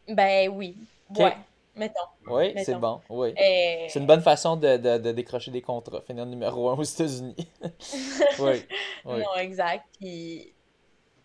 Ben 0.07 0.49
oui. 0.49 0.77
Ouais 1.17 1.35
mettons. 1.77 1.99
Oui, 2.27 2.53
c'est 2.63 2.75
bon. 2.75 2.99
Oui. 3.09 3.33
C'est 3.37 3.99
une 3.99 4.05
bonne 4.05 4.21
façon 4.21 4.57
de, 4.57 4.77
de, 4.77 4.97
de, 4.97 5.11
décrocher 5.11 5.51
des 5.51 5.61
contrats, 5.61 6.01
finir 6.01 6.25
numéro 6.25 6.69
un 6.69 6.75
aux 6.75 6.83
États-Unis. 6.83 7.35
oui, 8.39 8.65
Non, 9.05 9.35
exact. 9.37 9.85
Puis, 9.99 10.53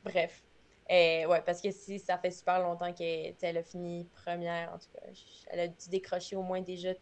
bref. 0.05 0.43
Et, 0.89 1.25
ouais, 1.27 1.41
parce 1.43 1.61
que 1.61 1.71
si 1.71 1.99
ça 1.99 2.19
fait 2.19 2.31
super 2.31 2.61
longtemps 2.61 2.93
qu'elle 2.93 3.57
a 3.57 3.63
fini 3.63 4.07
première, 4.25 4.73
en 4.75 4.79
tout 4.79 4.89
cas, 4.95 5.07
elle 5.49 5.61
a 5.61 5.69
dû 5.69 5.89
décrocher 5.91 6.37
au 6.37 6.43
moins 6.43 6.61
déjà 6.61 6.95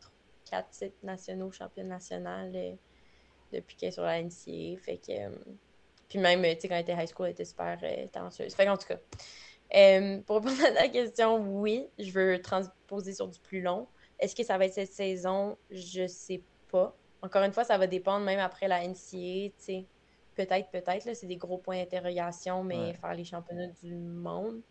4 0.50 0.70
titres 0.70 0.96
nationaux, 1.02 1.50
championne 1.52 1.88
nationale 1.88 2.52
euh, 2.54 2.74
depuis 3.52 3.76
qu'elle 3.76 3.90
est 3.90 3.92
sur 3.92 4.02
la 4.02 4.22
NCA. 4.22 4.80
Fait 4.82 4.98
que. 4.98 5.12
Euh, 5.12 5.30
puis 6.08 6.18
même, 6.18 6.42
tu 6.42 6.60
sais, 6.60 6.68
quand 6.68 6.74
elle 6.74 6.82
était 6.82 6.92
high 6.92 7.08
school, 7.08 7.26
elle 7.26 7.32
était 7.32 7.44
super 7.44 7.78
euh, 7.82 8.06
talentueuse. 8.08 8.54
Fait 8.54 8.66
qu'en 8.66 8.76
tout 8.76 8.88
cas. 8.88 8.98
Euh, 9.74 10.20
pour 10.22 10.36
répondre 10.44 10.64
à 10.66 10.72
ta 10.72 10.88
question, 10.88 11.38
oui, 11.60 11.86
je 11.98 12.10
veux 12.10 12.42
transposer 12.42 13.14
sur 13.14 13.28
du 13.28 13.38
plus 13.38 13.60
long. 13.60 13.86
Est-ce 14.18 14.34
que 14.34 14.42
ça 14.42 14.58
va 14.58 14.66
être 14.66 14.74
cette 14.74 14.92
saison? 14.92 15.56
Je 15.70 16.06
sais 16.06 16.42
pas. 16.70 16.96
Encore 17.22 17.42
une 17.42 17.52
fois, 17.52 17.64
ça 17.64 17.78
va 17.78 17.86
dépendre 17.86 18.24
même 18.24 18.40
après 18.40 18.68
la 18.68 18.86
NCA, 18.86 19.52
tu 19.64 19.86
Peut-être, 20.36 20.70
peut-être, 20.70 21.14
c'est 21.14 21.26
des 21.26 21.36
gros 21.36 21.58
points 21.58 21.76
d'interrogation, 21.76 22.64
mais 22.64 22.94
faire 22.94 23.12
les 23.14 23.24
championnats 23.24 23.66
du 23.82 23.94
monde, 23.94 24.62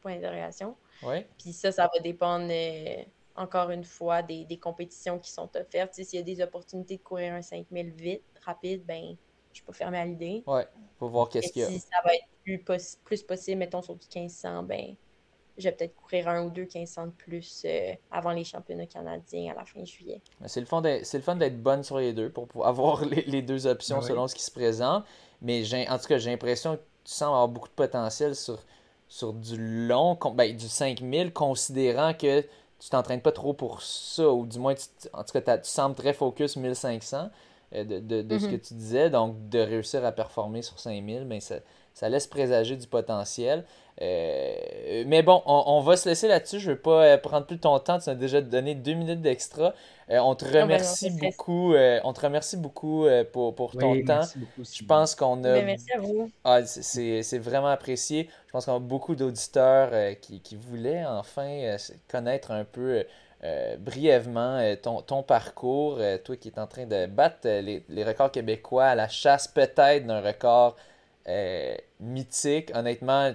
point 0.00 0.14
d'interrogation. 0.16 0.74
Ouais. 1.02 1.28
Puis 1.38 1.52
ça, 1.52 1.70
ça 1.70 1.88
va 1.92 2.00
dépendre, 2.00 2.48
euh, 2.50 3.04
encore 3.36 3.70
une 3.70 3.84
fois, 3.84 4.22
des, 4.22 4.58
compétitions 4.60 5.18
qui 5.18 5.30
sont 5.30 5.50
offertes. 5.56 5.94
S'il 5.94 6.18
y 6.18 6.18
a 6.18 6.22
des 6.22 6.42
opportunités 6.42 6.96
de 6.96 7.02
courir 7.02 7.34
un 7.34 7.42
5000 7.42 7.90
vite, 7.92 8.22
rapide, 8.44 8.84
ben 8.84 9.16
je 9.52 9.58
suis 9.58 9.64
pas 9.64 9.72
fermée 9.72 9.98
à 9.98 10.04
l'idée. 10.04 10.42
Ouais, 10.46 10.66
faut 10.98 11.08
voir 11.08 11.28
qu'est-ce 11.28 11.52
qu'il 11.52 11.62
y 11.62 11.64
a. 11.64 11.68
Si 11.68 11.80
ça 11.80 11.96
va 12.04 12.14
être 12.14 12.26
plus, 12.42 12.96
plus 13.04 13.22
possible, 13.22 13.58
mettons, 13.58 13.82
sur 13.82 13.94
du 13.94 14.06
1500, 14.06 14.62
ben, 14.62 14.94
je 15.58 15.64
vais 15.64 15.72
peut-être 15.72 15.94
courir 15.94 16.28
un 16.28 16.44
ou 16.44 16.50
deux 16.50 16.62
1500 16.62 17.06
de 17.06 17.12
plus 17.12 17.62
euh, 17.64 17.92
avant 18.10 18.32
les 18.32 18.44
championnats 18.44 18.86
canadiens 18.86 19.52
à 19.52 19.54
la 19.58 19.64
fin 19.64 19.84
juillet. 19.84 20.20
C'est 20.46 20.60
le 20.60 20.66
fun 20.66 20.80
d'être 21.36 21.62
bonne 21.62 21.82
sur 21.82 21.98
les 21.98 22.12
deux 22.12 22.30
pour 22.30 22.48
pouvoir 22.48 22.68
avoir 22.68 23.04
les, 23.26 23.42
deux 23.42 23.66
options 23.66 24.00
selon 24.00 24.28
ce 24.28 24.34
qui 24.34 24.42
se 24.42 24.50
présente. 24.50 25.04
Mais 25.40 25.64
en 25.88 25.98
tout 25.98 26.06
cas, 26.06 26.18
j'ai 26.18 26.30
l'impression 26.30 26.76
que 26.76 26.82
tu 27.04 27.12
sembles 27.12 27.34
avoir 27.34 27.48
beaucoup 27.48 27.68
de 27.68 27.74
potentiel 27.74 28.34
sur, 28.34 28.62
sur 29.08 29.32
du 29.32 29.86
long, 29.86 30.16
ben, 30.34 30.56
du 30.56 30.68
5000, 30.68 31.32
considérant 31.32 32.14
que 32.14 32.44
tu 32.82 32.88
t'entraînes 32.88 33.20
pas 33.20 33.30
trop 33.30 33.52
pour 33.52 33.80
ça, 33.80 34.28
ou 34.28 34.44
du 34.44 34.58
moins, 34.58 34.74
en 35.12 35.22
tout 35.22 35.40
cas, 35.40 35.58
tu 35.58 35.70
sembles 35.70 35.94
très 35.94 36.12
focus 36.12 36.56
1500 36.56 37.30
euh, 37.74 37.84
de, 37.84 38.00
de, 38.00 38.22
de 38.22 38.38
ce 38.38 38.46
que 38.46 38.56
mm-hmm. 38.56 38.60
tu 38.60 38.74
disais. 38.74 39.08
Donc, 39.08 39.48
de 39.50 39.60
réussir 39.60 40.04
à 40.04 40.10
performer 40.10 40.62
sur 40.62 40.80
5000, 40.80 41.24
ben, 41.24 41.40
ça, 41.40 41.56
ça 41.94 42.08
laisse 42.08 42.26
présager 42.26 42.76
du 42.76 42.88
potentiel. 42.88 43.64
Euh, 44.00 45.04
mais 45.06 45.22
bon, 45.22 45.42
on, 45.44 45.80
va 45.80 45.96
se 45.96 46.08
laisser 46.08 46.28
là-dessus. 46.28 46.58
Je 46.58 46.70
ne 46.70 46.74
veux 46.74 46.80
pas 46.80 47.04
euh, 47.04 47.18
prendre 47.18 47.46
plus 47.46 47.58
ton 47.58 47.78
temps. 47.78 47.98
Tu 47.98 48.08
as 48.08 48.14
déjà 48.14 48.40
donné 48.40 48.74
deux 48.74 48.94
minutes 48.94 49.20
d'extra. 49.20 49.74
Euh, 50.10 50.18
on 50.18 50.34
te 50.34 50.44
ah 50.46 50.52
ben 50.52 50.62
remercie 50.62 51.10
beaucoup. 51.10 51.74
on 51.74 52.12
te 52.12 52.20
remercie 52.20 52.56
beaucoup 52.56 53.06
pour, 53.32 53.54
pour 53.54 53.72
ton 53.72 54.02
temps. 54.04 54.22
je 54.58 54.84
pense 54.84 55.14
qu'on 55.14 55.44
a. 55.44 55.52
Ben, 55.52 55.66
merci 55.66 55.92
à 55.92 56.00
vous. 56.00 56.30
Ah, 56.44 56.64
c'est 56.64 57.38
vraiment 57.38 57.68
apprécié. 57.68 58.28
Je 58.46 58.52
pense 58.52 58.66
qu'on 58.66 58.76
a 58.76 58.80
beaucoup 58.80 59.14
d'auditeurs 59.14 59.90
qui, 60.20 60.40
qui, 60.40 60.56
voulaient 60.56 61.04
enfin 61.04 61.76
connaître 62.08 62.50
un 62.50 62.64
peu. 62.64 63.04
brièvement 63.78 64.74
ton, 64.82 65.02
ton 65.02 65.22
parcours, 65.22 65.98
toi 66.24 66.36
qui 66.36 66.48
es 66.48 66.58
en 66.58 66.66
train 66.66 66.86
de 66.86 67.06
battre 67.06 67.48
les, 67.48 67.84
les 67.88 68.04
records 68.04 68.30
québécois 68.30 68.86
à 68.86 68.94
la 68.94 69.08
chasse 69.08 69.48
peut-être 69.48 70.06
d'un 70.06 70.20
record 70.20 70.76
mythique. 72.00 72.72
Honnêtement, 72.74 73.32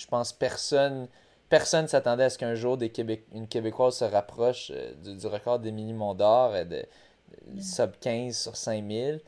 je 0.00 0.06
pense 0.06 0.32
personne 0.32 1.08
personne 1.50 1.88
s'attendait 1.88 2.24
à 2.24 2.30
ce 2.30 2.38
qu'un 2.38 2.54
jour 2.54 2.78
des 2.78 2.90
une 3.34 3.46
Québécoise 3.48 3.96
se 3.96 4.04
rapproche 4.04 4.72
euh, 4.74 4.94
du, 4.94 5.26
record 5.26 5.58
d'Émilie 5.58 5.92
Mondor 5.92 6.54
euh, 6.54 6.64
de, 6.64 6.86
sub 7.60 7.90
15 8.00 8.34
sur 8.34 8.56
5000. 8.56 9.20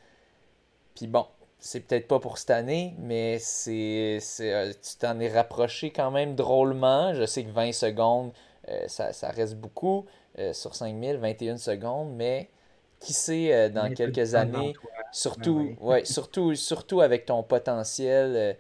Puis 0.95 1.09
bon, 1.09 1.27
c'est 1.59 1.81
peut-être 1.81 2.09
pas 2.09 2.21
pour 2.21 2.39
cette 2.39 2.51
année, 2.51 2.95
mais 2.99 3.39
c'est, 3.41 4.19
euh, 4.41 4.73
tu 4.73 4.97
t'en 4.99 5.19
es 5.21 5.29
rapproché 5.29 5.91
quand 5.91 6.11
même 6.11 6.35
drôlement. 6.35 7.13
Je 7.13 7.27
sais 7.27 7.45
que 7.45 7.51
20 7.51 7.73
secondes, 7.73 8.33
ça, 8.87 9.11
reste 9.31 9.57
beaucoup 9.57 10.07
sur 10.53 10.75
5000, 10.75 11.17
21 11.17 11.57
secondes, 11.57 12.15
mais 12.15 12.49
qui 13.01 13.13
sait 13.13 13.71
dans 13.71 13.93
quelques 13.93 14.35
années, 14.37 14.75
surtout, 15.11 15.75
ouais, 15.81 16.05
surtout, 16.05 16.55
surtout 16.55 17.01
avec 17.01 17.27
ton 17.27 17.43
potentiel 17.43 18.57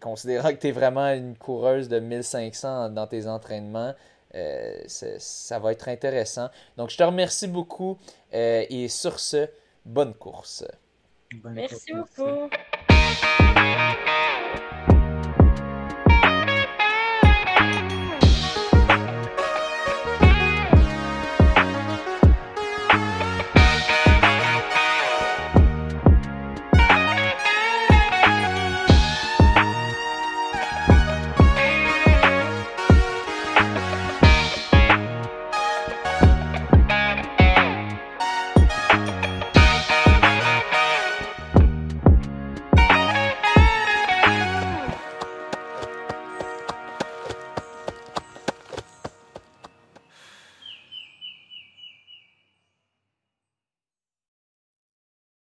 considérant 0.00 0.50
que 0.50 0.56
tu 0.56 0.68
es 0.68 0.72
vraiment 0.72 1.08
une 1.12 1.36
coureuse 1.36 1.88
de 1.88 1.98
1500 2.00 2.90
dans 2.90 3.06
tes 3.06 3.26
entraînements, 3.26 3.94
euh, 4.34 4.74
ça 4.86 5.58
va 5.58 5.72
être 5.72 5.88
intéressant. 5.88 6.48
Donc, 6.76 6.90
je 6.90 6.96
te 6.96 7.02
remercie 7.02 7.48
beaucoup 7.48 7.98
euh, 8.34 8.64
et 8.68 8.88
sur 8.88 9.20
ce, 9.20 9.48
bonne 9.84 10.14
course. 10.14 10.64
Merci 11.44 11.92
beaucoup. 11.92 12.48